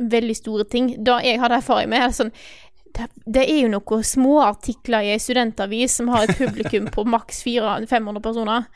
veldig 0.00 0.36
store 0.36 0.66
ting. 0.68 0.92
Da 1.04 1.18
jeg 1.24 1.40
hadde 1.40 1.60
erfaring 1.60 1.90
med, 1.92 2.04
er 2.04 2.16
sånn 2.16 2.34
det, 2.96 3.06
det 3.26 3.44
er 3.46 3.60
jo 3.62 3.72
noen 3.72 4.04
småartikler 4.04 5.06
i 5.06 5.12
ei 5.14 5.22
studentavis 5.22 6.00
som 6.00 6.10
har 6.10 6.26
et 6.26 6.38
publikum 6.38 6.88
på 6.90 7.04
maks 7.08 7.44
400-500 7.46 8.24
personer. 8.24 8.68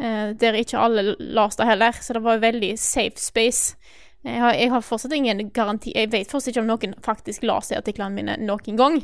Eh, 0.00 0.30
der 0.40 0.58
ikke 0.58 0.80
alle 0.80 1.14
las 1.18 1.56
det 1.60 1.68
heller, 1.68 1.92
så 1.92 2.16
det 2.16 2.24
var 2.24 2.38
jo 2.38 2.46
veldig 2.46 2.72
safe 2.80 3.20
space. 3.20 3.76
Jeg 4.24 4.40
har, 4.40 4.52
jeg 4.52 4.68
har 4.68 4.82
fortsatt 4.84 5.14
ingen 5.16 5.46
garanti 5.48 5.94
Jeg 5.96 6.10
vet 6.12 6.28
fortsatt 6.28 6.52
ikke 6.52 6.60
om 6.60 6.66
noen 6.68 6.90
faktisk 7.00 7.46
las 7.48 7.70
artiklene 7.72 8.12
mine 8.18 8.34
noen 8.44 8.76
gang, 8.76 8.98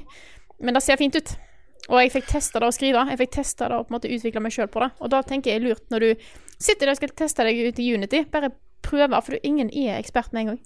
men 0.60 0.76
det 0.76 0.82
ser 0.84 1.00
fint 1.00 1.16
ut. 1.16 1.36
Og 1.86 2.00
jeg 2.00 2.12
fikk 2.16 2.30
testa 2.30 2.62
det 2.62 2.68
å 2.68 2.74
skrive. 2.74 3.04
Jeg 3.12 3.20
fikk 3.22 3.34
testa 3.38 3.68
det 3.70 3.78
og 3.78 3.86
på 3.86 3.92
en 3.92 3.96
måte 3.98 4.10
utvikle 4.10 4.42
meg 4.42 4.54
sjøl 4.54 4.70
på 4.72 4.82
det. 4.82 4.90
Og 4.98 5.12
da 5.12 5.22
tenker 5.26 5.54
jeg 5.54 5.64
lurt 5.64 5.84
når 5.92 6.04
du 6.04 6.28
sitter 6.58 6.88
der 6.88 6.94
og 6.94 7.00
skal 7.00 7.12
teste 7.18 7.46
deg 7.46 7.60
ut 7.68 7.82
i 7.82 7.90
Unity, 7.94 8.22
bare 8.32 8.50
prøve, 8.86 9.20
for 9.26 9.38
ingen 9.46 9.70
er 9.70 9.98
ekspert 9.98 10.32
med 10.32 10.42
en 10.42 10.50
gang. 10.52 10.62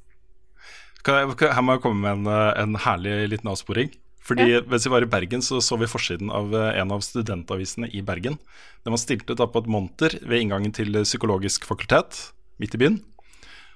Jeg, 1.00 1.36
her 1.40 1.64
må 1.64 1.76
jeg 1.76 1.84
komme 1.84 2.02
med 2.04 2.18
en, 2.18 2.32
eh, 2.32 2.62
en 2.62 2.80
herlig 2.84 3.16
liten 3.32 3.52
avsporing. 3.52 3.92
Fordi 4.30 4.60
Mens 4.68 4.84
vi 4.84 4.92
var 4.92 5.02
i 5.02 5.08
Bergen, 5.08 5.42
så 5.42 5.62
så 5.64 5.78
vi 5.80 5.88
forsiden 5.88 6.30
av 6.30 6.52
eh, 6.54 6.80
en 6.80 6.92
av 6.92 7.00
studentavisene 7.04 7.88
i 7.88 8.02
Bergen. 8.04 8.36
Den 8.84 8.94
var 8.94 9.00
stilt 9.00 9.28
ut 9.30 9.40
på 9.40 9.62
et 9.64 9.70
monter 9.70 10.18
ved 10.22 10.44
inngangen 10.44 10.74
til 10.76 10.92
Psykologisk 11.02 11.64
fakultet, 11.68 12.30
midt 12.60 12.76
i 12.76 12.82
byen. 12.84 13.00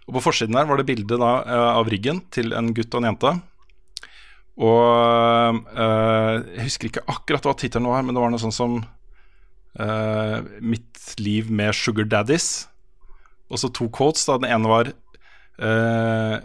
Og 0.04 0.18
På 0.18 0.26
forsiden 0.28 0.56
her 0.56 0.68
var 0.68 0.76
det 0.76 0.86
bilde 0.86 1.16
da, 1.16 1.32
eh, 1.42 1.70
av 1.80 1.88
ryggen 1.88 2.20
til 2.30 2.52
en 2.52 2.72
gutt 2.76 2.92
og 2.94 3.02
en 3.02 3.10
jente. 3.12 3.32
Og 4.54 5.56
eh, 5.74 6.34
jeg 6.54 6.66
husker 6.68 6.90
ikke 6.90 7.06
akkurat 7.10 7.48
hva 7.48 7.54
tittelen 7.58 7.90
var, 7.90 8.04
men 8.06 8.14
det 8.14 8.22
var 8.22 8.30
noe 8.30 8.42
sånn 8.42 8.54
som 8.54 8.76
eh, 9.80 10.38
'Mitt 10.62 11.18
liv 11.18 11.50
med 11.50 11.74
sugar 11.74 12.06
daddies'. 12.06 12.66
Og 13.50 13.58
så 13.60 13.70
to 13.74 13.88
quotes. 13.90 14.24
da 14.26 14.38
Den 14.38 14.50
ene 14.50 14.70
var 14.70 14.92
eh, 15.58 16.36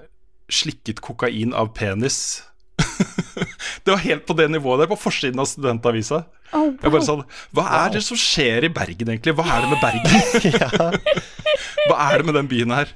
'Slikket 0.50 1.02
kokain 1.06 1.54
av 1.54 1.74
penis'. 1.78 2.42
det 3.84 3.92
var 3.92 4.02
helt 4.02 4.26
på 4.26 4.34
det 4.34 4.50
nivået 4.50 4.80
der, 4.82 4.90
på 4.90 4.98
forsiden 4.98 5.40
av 5.40 5.46
studentavisa. 5.52 6.24
Oh, 6.56 6.72
Jeg 6.82 6.90
bare 6.90 7.06
sånn 7.06 7.26
Hva 7.54 7.66
er 7.84 7.92
det 7.94 8.00
som 8.02 8.18
skjer 8.18 8.66
i 8.66 8.72
Bergen, 8.74 9.12
egentlig? 9.12 9.36
Hva 9.38 9.46
er 9.54 9.62
det 9.62 9.70
med 9.70 9.84
Bergen? 9.84 10.96
Hva 11.90 11.98
er 12.10 12.18
det 12.18 12.26
med 12.26 12.40
den 12.40 12.50
byen 12.50 12.74
her? 12.74 12.96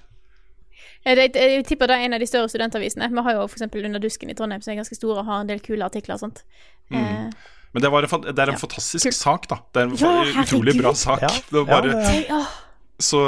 Jeg, 1.06 1.18
jeg, 1.20 1.32
jeg 1.36 1.66
tipper 1.68 1.88
det 1.92 1.96
er 2.00 2.06
en 2.08 2.16
av 2.16 2.22
de 2.24 2.28
større 2.30 2.48
studentavisene. 2.52 3.10
Vi 3.12 3.24
har 3.26 3.36
jo 3.36 3.46
f.eks. 3.50 3.66
Under 3.68 4.00
dusken 4.04 4.30
i 4.32 4.36
Trondheim, 4.38 4.62
som 4.64 4.72
er 4.74 4.80
ganske 4.82 4.96
store 4.96 5.20
og 5.20 5.28
har 5.28 5.42
en 5.44 5.50
del 5.50 5.60
kule 5.64 5.84
artikler 5.86 6.16
og 6.16 6.22
sånt. 6.24 6.44
Eh, 6.94 7.28
Men 7.74 7.82
det, 7.84 7.90
var 7.92 8.06
en, 8.08 8.28
det 8.30 8.40
er 8.44 8.52
en 8.54 8.60
fantastisk 8.62 9.12
sak, 9.18 9.48
da. 9.52 9.58
Det 9.74 9.82
er 9.84 9.90
en 9.90 9.98
Ja, 10.00 10.44
utrolig 10.44 10.78
bra 10.80 10.94
sak. 10.96 11.24
Ja. 11.26 11.32
Det 11.50 11.64
var 11.64 11.82
bare 11.82 12.04
Ja, 12.30 12.42
så 13.04 13.20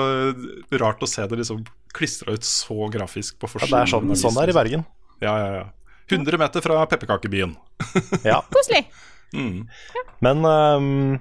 rart 0.80 1.02
å 1.04 1.10
se 1.10 1.26
det 1.28 1.40
liksom 1.42 1.66
klistra 1.96 2.36
ut 2.36 2.44
så 2.48 2.76
grafisk 2.94 3.40
på 3.42 3.48
Ja, 3.48 3.52
forsiden. 3.56 3.74
det 3.76 3.82
er 3.82 3.92
sånn, 3.92 4.16
sånn 4.20 4.36
det 4.38 4.44
er 4.46 4.54
i. 4.54 4.58
Bergen. 4.60 4.86
Ja, 5.24 5.34
ja, 5.40 5.50
ja. 5.60 5.66
100 6.12 6.38
meter 6.38 6.62
fra 6.62 6.84
pepperkakebyen. 6.92 7.56
Ja. 8.24 8.42
koselig! 8.54 8.86
Mm. 9.34 9.66
Men, 10.24 10.44
øhm, 10.46 11.20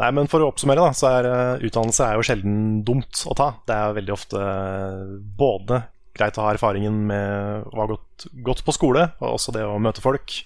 nei, 0.00 0.10
men 0.16 0.28
for 0.30 0.44
å 0.44 0.50
oppsummere, 0.50 0.82
da, 0.84 0.92
så 0.96 1.10
er 1.10 1.28
uh, 1.30 1.64
utdannelse 1.64 2.06
er 2.06 2.18
jo 2.18 2.24
sjelden 2.26 2.56
dumt 2.86 3.22
å 3.28 3.36
ta. 3.38 3.50
Det 3.68 3.76
er 3.76 3.96
veldig 3.96 4.14
ofte 4.14 4.40
øh, 4.40 5.14
både 5.38 5.82
greit 6.16 6.38
å 6.40 6.46
ha 6.46 6.52
erfaringen 6.54 6.98
med 7.10 7.66
å 7.72 7.80
ha 7.82 7.86
gått, 7.90 8.26
gått 8.44 8.62
på 8.64 8.74
skole, 8.76 9.10
og 9.20 9.36
også 9.36 9.52
det 9.56 9.64
å 9.68 9.78
møte 9.82 10.04
folk. 10.04 10.38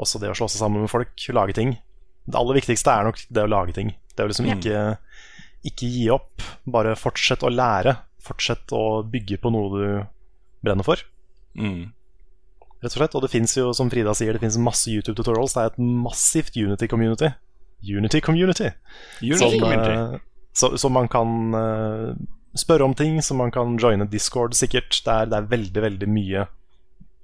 Også 0.00 0.20
det 0.20 0.30
å 0.32 0.36
slå 0.36 0.48
seg 0.48 0.62
sammen 0.62 0.84
med 0.84 0.92
folk, 0.92 1.12
lage 1.36 1.56
ting. 1.58 1.74
Det 2.24 2.38
aller 2.40 2.56
viktigste 2.56 2.92
er 2.92 3.08
nok 3.08 3.20
det 3.28 3.44
å 3.44 3.50
lage 3.50 3.74
ting. 3.76 3.92
Det 4.16 4.24
å 4.24 4.30
liksom 4.30 4.48
ikke, 4.48 4.84
ikke 5.68 5.90
gi 5.92 6.06
opp. 6.14 6.44
Bare 6.64 6.96
fortsett 6.96 7.44
å 7.44 7.52
lære. 7.52 7.98
Fortsett 8.24 8.72
å 8.76 9.02
bygge 9.04 9.40
på 9.42 9.52
noe 9.52 9.70
du 9.74 9.84
brenner 10.64 10.86
for 10.86 11.00
Mm. 11.58 11.90
rett 12.80 12.92
og 12.94 12.98
slett. 13.00 13.14
Og 13.18 13.22
det 13.24 13.32
fins 13.32 13.56
jo, 13.56 13.72
som 13.74 13.90
Frida 13.90 14.14
sier, 14.14 14.32
det 14.32 14.40
finnes 14.40 14.60
masse 14.62 14.88
YouTube-tutorials. 14.88 15.52
Det 15.56 15.62
er 15.62 15.72
et 15.72 15.80
massivt 15.82 16.56
Unity-community. 16.56 17.32
Unity-community. 17.82 18.70
Som, 19.18 19.30
Unity-community. 19.30 20.16
eh, 20.16 20.20
så, 20.52 20.76
så 20.78 20.88
man 20.92 21.08
kan 21.08 21.54
eh, 21.54 22.14
spørre 22.58 22.84
om 22.84 22.94
ting, 22.94 23.20
så 23.22 23.34
man 23.38 23.50
kan 23.54 23.76
joine 23.80 24.06
Discord 24.10 24.54
sikkert. 24.58 25.00
Det 25.04 25.12
er, 25.14 25.30
det 25.30 25.38
er 25.38 25.48
veldig, 25.50 25.82
veldig 25.86 26.08
mye 26.10 26.44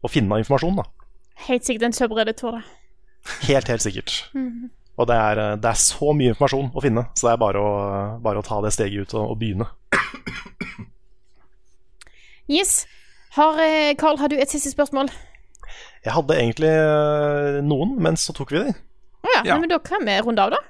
å 0.04 0.10
finne 0.12 0.32
av 0.36 0.42
informasjon. 0.44 0.76
da 0.80 0.86
Helt 1.48 1.66
sikkert 1.66 1.90
en 1.90 1.96
subreddit 1.96 2.40
for 2.40 2.56
det. 2.56 2.62
Helt, 3.48 3.68
helt 3.68 3.82
sikkert. 3.82 4.14
Og 4.96 5.08
det 5.10 5.16
er, 5.18 5.40
eh, 5.42 5.56
det 5.60 5.70
er 5.72 5.80
så 5.82 6.12
mye 6.16 6.32
informasjon 6.32 6.70
å 6.72 6.84
finne, 6.84 7.06
så 7.18 7.28
det 7.28 7.34
er 7.34 7.42
bare 7.42 7.60
å, 7.60 7.72
bare 8.24 8.40
å 8.40 8.46
ta 8.46 8.60
det 8.64 8.72
steget 8.76 9.08
ut 9.08 9.16
og, 9.18 9.32
og 9.34 9.40
begynne. 9.42 9.66
Yes. 12.48 12.86
Har, 13.34 13.58
Carl, 13.98 14.16
har 14.22 14.30
du 14.30 14.36
et 14.38 14.50
siste 14.50 14.70
spørsmål? 14.70 15.10
Jeg 16.06 16.14
hadde 16.14 16.36
egentlig 16.38 16.70
noen, 17.66 17.96
men 18.00 18.16
så 18.16 18.32
tok 18.32 18.52
vi 18.54 18.62
de. 18.62 18.74
Å 19.26 19.34
ja, 19.34 19.42
Ja. 19.42 19.56
Nei, 19.56 19.60
men 19.66 19.72
da 19.74 19.78
kan 19.82 20.06
vi 20.06 20.14
runde 20.22 20.42
av, 20.46 20.54
da. 20.54 20.62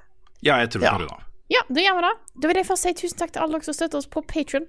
Ja, 0.43 0.59
jeg 0.62 0.70
tror 0.74 0.83
Ja. 0.87 0.97
runde 0.97 1.12
av 1.12 1.23
Ja, 1.53 1.61
da 1.69 1.81
gjør 1.81 1.97
vi 2.01 2.03
det. 2.09 2.15
Da 2.43 2.49
vil 2.49 2.57
jeg 2.57 2.66
først 2.66 2.83
si 2.83 2.93
tusen 2.95 3.19
takk 3.20 3.31
til 3.33 3.43
alle 3.43 3.53
dere 3.55 3.62
som 3.69 3.74
støtter 3.77 3.99
oss 4.01 4.09
på 4.11 4.23
Patron. 4.27 4.66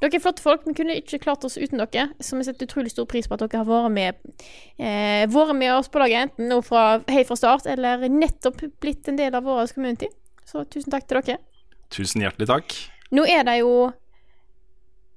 Dere 0.00 0.14
er 0.14 0.22
flotte 0.22 0.40
folk. 0.40 0.62
Vi 0.64 0.72
kunne 0.72 0.94
ikke 0.96 1.20
klart 1.20 1.44
oss 1.44 1.58
uten 1.58 1.76
dere. 1.82 2.06
Så 2.22 2.38
vi 2.38 2.44
setter 2.46 2.64
utrolig 2.66 2.90
stor 2.94 3.04
pris 3.10 3.26
på 3.28 3.34
at 3.36 3.42
dere 3.44 3.60
har 3.60 3.66
vært 3.68 3.92
med, 3.92 4.14
eh, 4.78 5.26
vært 5.26 5.56
med 5.58 5.72
oss 5.74 5.88
på 5.88 6.00
laget, 6.00 6.30
enten 6.30 6.48
nå 6.48 6.62
fra 6.64 7.00
helt 7.08 7.26
fra 7.28 7.36
start, 7.36 7.66
eller 7.66 8.08
nettopp 8.08 8.62
blitt 8.80 9.08
en 9.08 9.16
del 9.16 9.34
av 9.34 9.44
vår 9.44 9.74
community. 9.74 10.08
Så 10.46 10.64
tusen 10.68 10.90
takk 10.90 11.06
til 11.08 11.20
dere. 11.20 11.38
Tusen 11.90 12.22
hjertelig 12.22 12.46
takk. 12.48 12.72
Nå 13.12 13.26
er 13.28 13.44
det 13.44 13.58
jo 13.60 13.92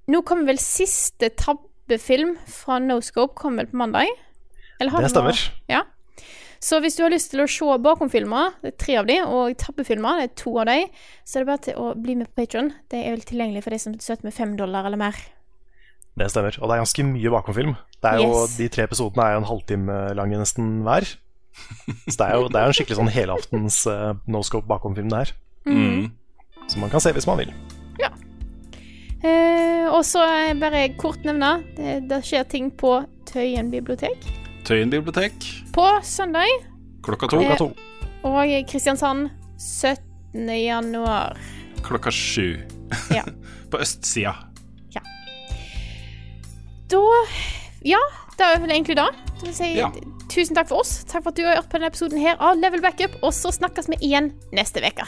Nå 0.10 0.22
kommer 0.24 0.46
vel 0.46 0.58
siste 0.58 1.30
tabbefilm 1.36 2.38
fra 2.48 2.78
Noscope 2.80 3.36
kommer 3.36 3.66
vel 3.66 3.72
på 3.74 3.76
mandag? 3.76 4.08
Eller 4.80 4.92
har 4.92 5.02
Det 5.02 5.12
stemmer. 5.12 5.50
Ja. 5.68 5.82
Så 6.64 6.80
hvis 6.82 6.98
du 6.98 7.04
har 7.06 7.14
lyst 7.14 7.32
til 7.34 7.44
å 7.44 7.48
se 7.52 7.78
bakomfilmer, 7.84 8.58
det 8.64 8.74
er 8.74 8.78
tre 8.82 8.98
av 9.02 9.10
de, 9.10 9.18
og 9.24 9.58
tappefilmer, 9.62 10.22
det 10.22 10.28
er 10.30 10.36
to 10.42 10.54
av 10.62 10.70
de, 10.70 10.78
så 11.24 11.38
er 11.38 11.46
det 11.46 11.50
bare 11.52 11.64
til 11.68 11.82
å 11.82 11.92
bli 11.98 12.18
med 12.20 12.32
på 12.32 12.42
Patron. 12.42 12.72
Det 12.92 13.02
er 13.04 13.16
vel 13.16 13.26
tilgjengelig 13.28 13.66
for 13.66 13.76
de 13.76 13.82
som 13.84 13.98
støtter 13.98 14.28
med 14.28 14.36
fem 14.38 14.56
dollar 14.60 14.90
eller 14.90 15.02
mer. 15.02 15.20
Det 16.18 16.32
stemmer. 16.34 16.58
Og 16.58 16.66
det 16.66 16.76
er 16.76 16.82
ganske 16.82 17.06
mye 17.06 17.34
bakomfilm. 17.36 17.78
Det 18.02 18.10
er 18.10 18.24
jo, 18.24 18.32
Yes. 18.34 18.58
De 18.58 18.68
tre 18.74 18.88
episodene 18.90 19.26
er 19.26 19.36
jo 19.36 19.44
en 19.44 19.52
halvtime 19.52 19.98
lange 20.18 20.42
nesten 20.42 20.82
hver. 20.88 21.06
Så 22.10 22.18
det 22.18 22.26
er 22.26 22.36
jo, 22.38 22.50
det 22.50 22.58
er 22.58 22.66
jo 22.66 22.74
en 22.74 22.78
skikkelig 22.78 23.00
sånn 23.00 23.14
helaftens 23.14 23.80
uh, 23.90 24.18
noscope 24.30 24.70
bakomfilm 24.70 25.14
det 25.14 25.24
her. 25.24 25.34
Mm. 25.70 26.12
Som 26.68 26.84
man 26.84 26.94
kan 26.94 27.04
se 27.04 27.14
hvis 27.14 27.30
man 27.30 27.42
vil. 27.42 27.54
Eh, 29.26 29.88
og 29.90 30.04
så 30.06 30.22
bare 30.62 30.84
kort 31.00 31.24
nevne, 31.26 31.64
det, 31.78 32.04
det 32.10 32.22
skjer 32.26 32.46
ting 32.50 32.70
på 32.70 33.00
Tøyen 33.26 33.72
bibliotek 33.74 34.47
Tøyen 34.68 34.90
bibliotek 34.92 35.46
på 35.72 35.84
søndag. 36.04 36.50
klokka 37.04 37.28
to. 37.32 37.38
Klokka 37.40 37.56
to. 37.62 37.68
Og 38.28 38.50
Kristiansand 38.68 39.30
17. 39.58 40.50
januar. 40.60 41.38
Klokka 41.86 42.12
sju. 42.12 42.58
Ja. 43.16 43.24
På 43.72 43.80
østsida. 43.80 44.34
Ja. 44.92 45.02
Da 46.92 47.00
Ja, 47.86 48.00
det 48.38 48.46
er 48.48 48.60
vel 48.60 48.72
egentlig 48.76 48.98
det. 49.00 49.08
Da 49.40 49.46
vil 49.46 49.56
si 49.56 49.72
Ja. 49.78 49.88
tusen 50.28 50.56
takk 50.56 50.68
for 50.68 50.84
oss. 50.84 51.04
Takk 51.08 51.24
for 51.24 51.30
at 51.32 51.38
du 51.40 51.46
har 51.46 51.56
hørt 51.62 51.70
på 51.70 51.78
denne 51.80 51.88
episoden 51.92 52.20
her 52.20 52.36
av 52.40 52.60
Level 52.60 52.82
Backup, 52.84 53.16
og 53.24 53.32
så 53.32 53.52
snakkes 53.56 53.88
vi 53.88 54.02
igjen 54.10 54.34
neste 54.52 54.84
uke. 54.84 55.08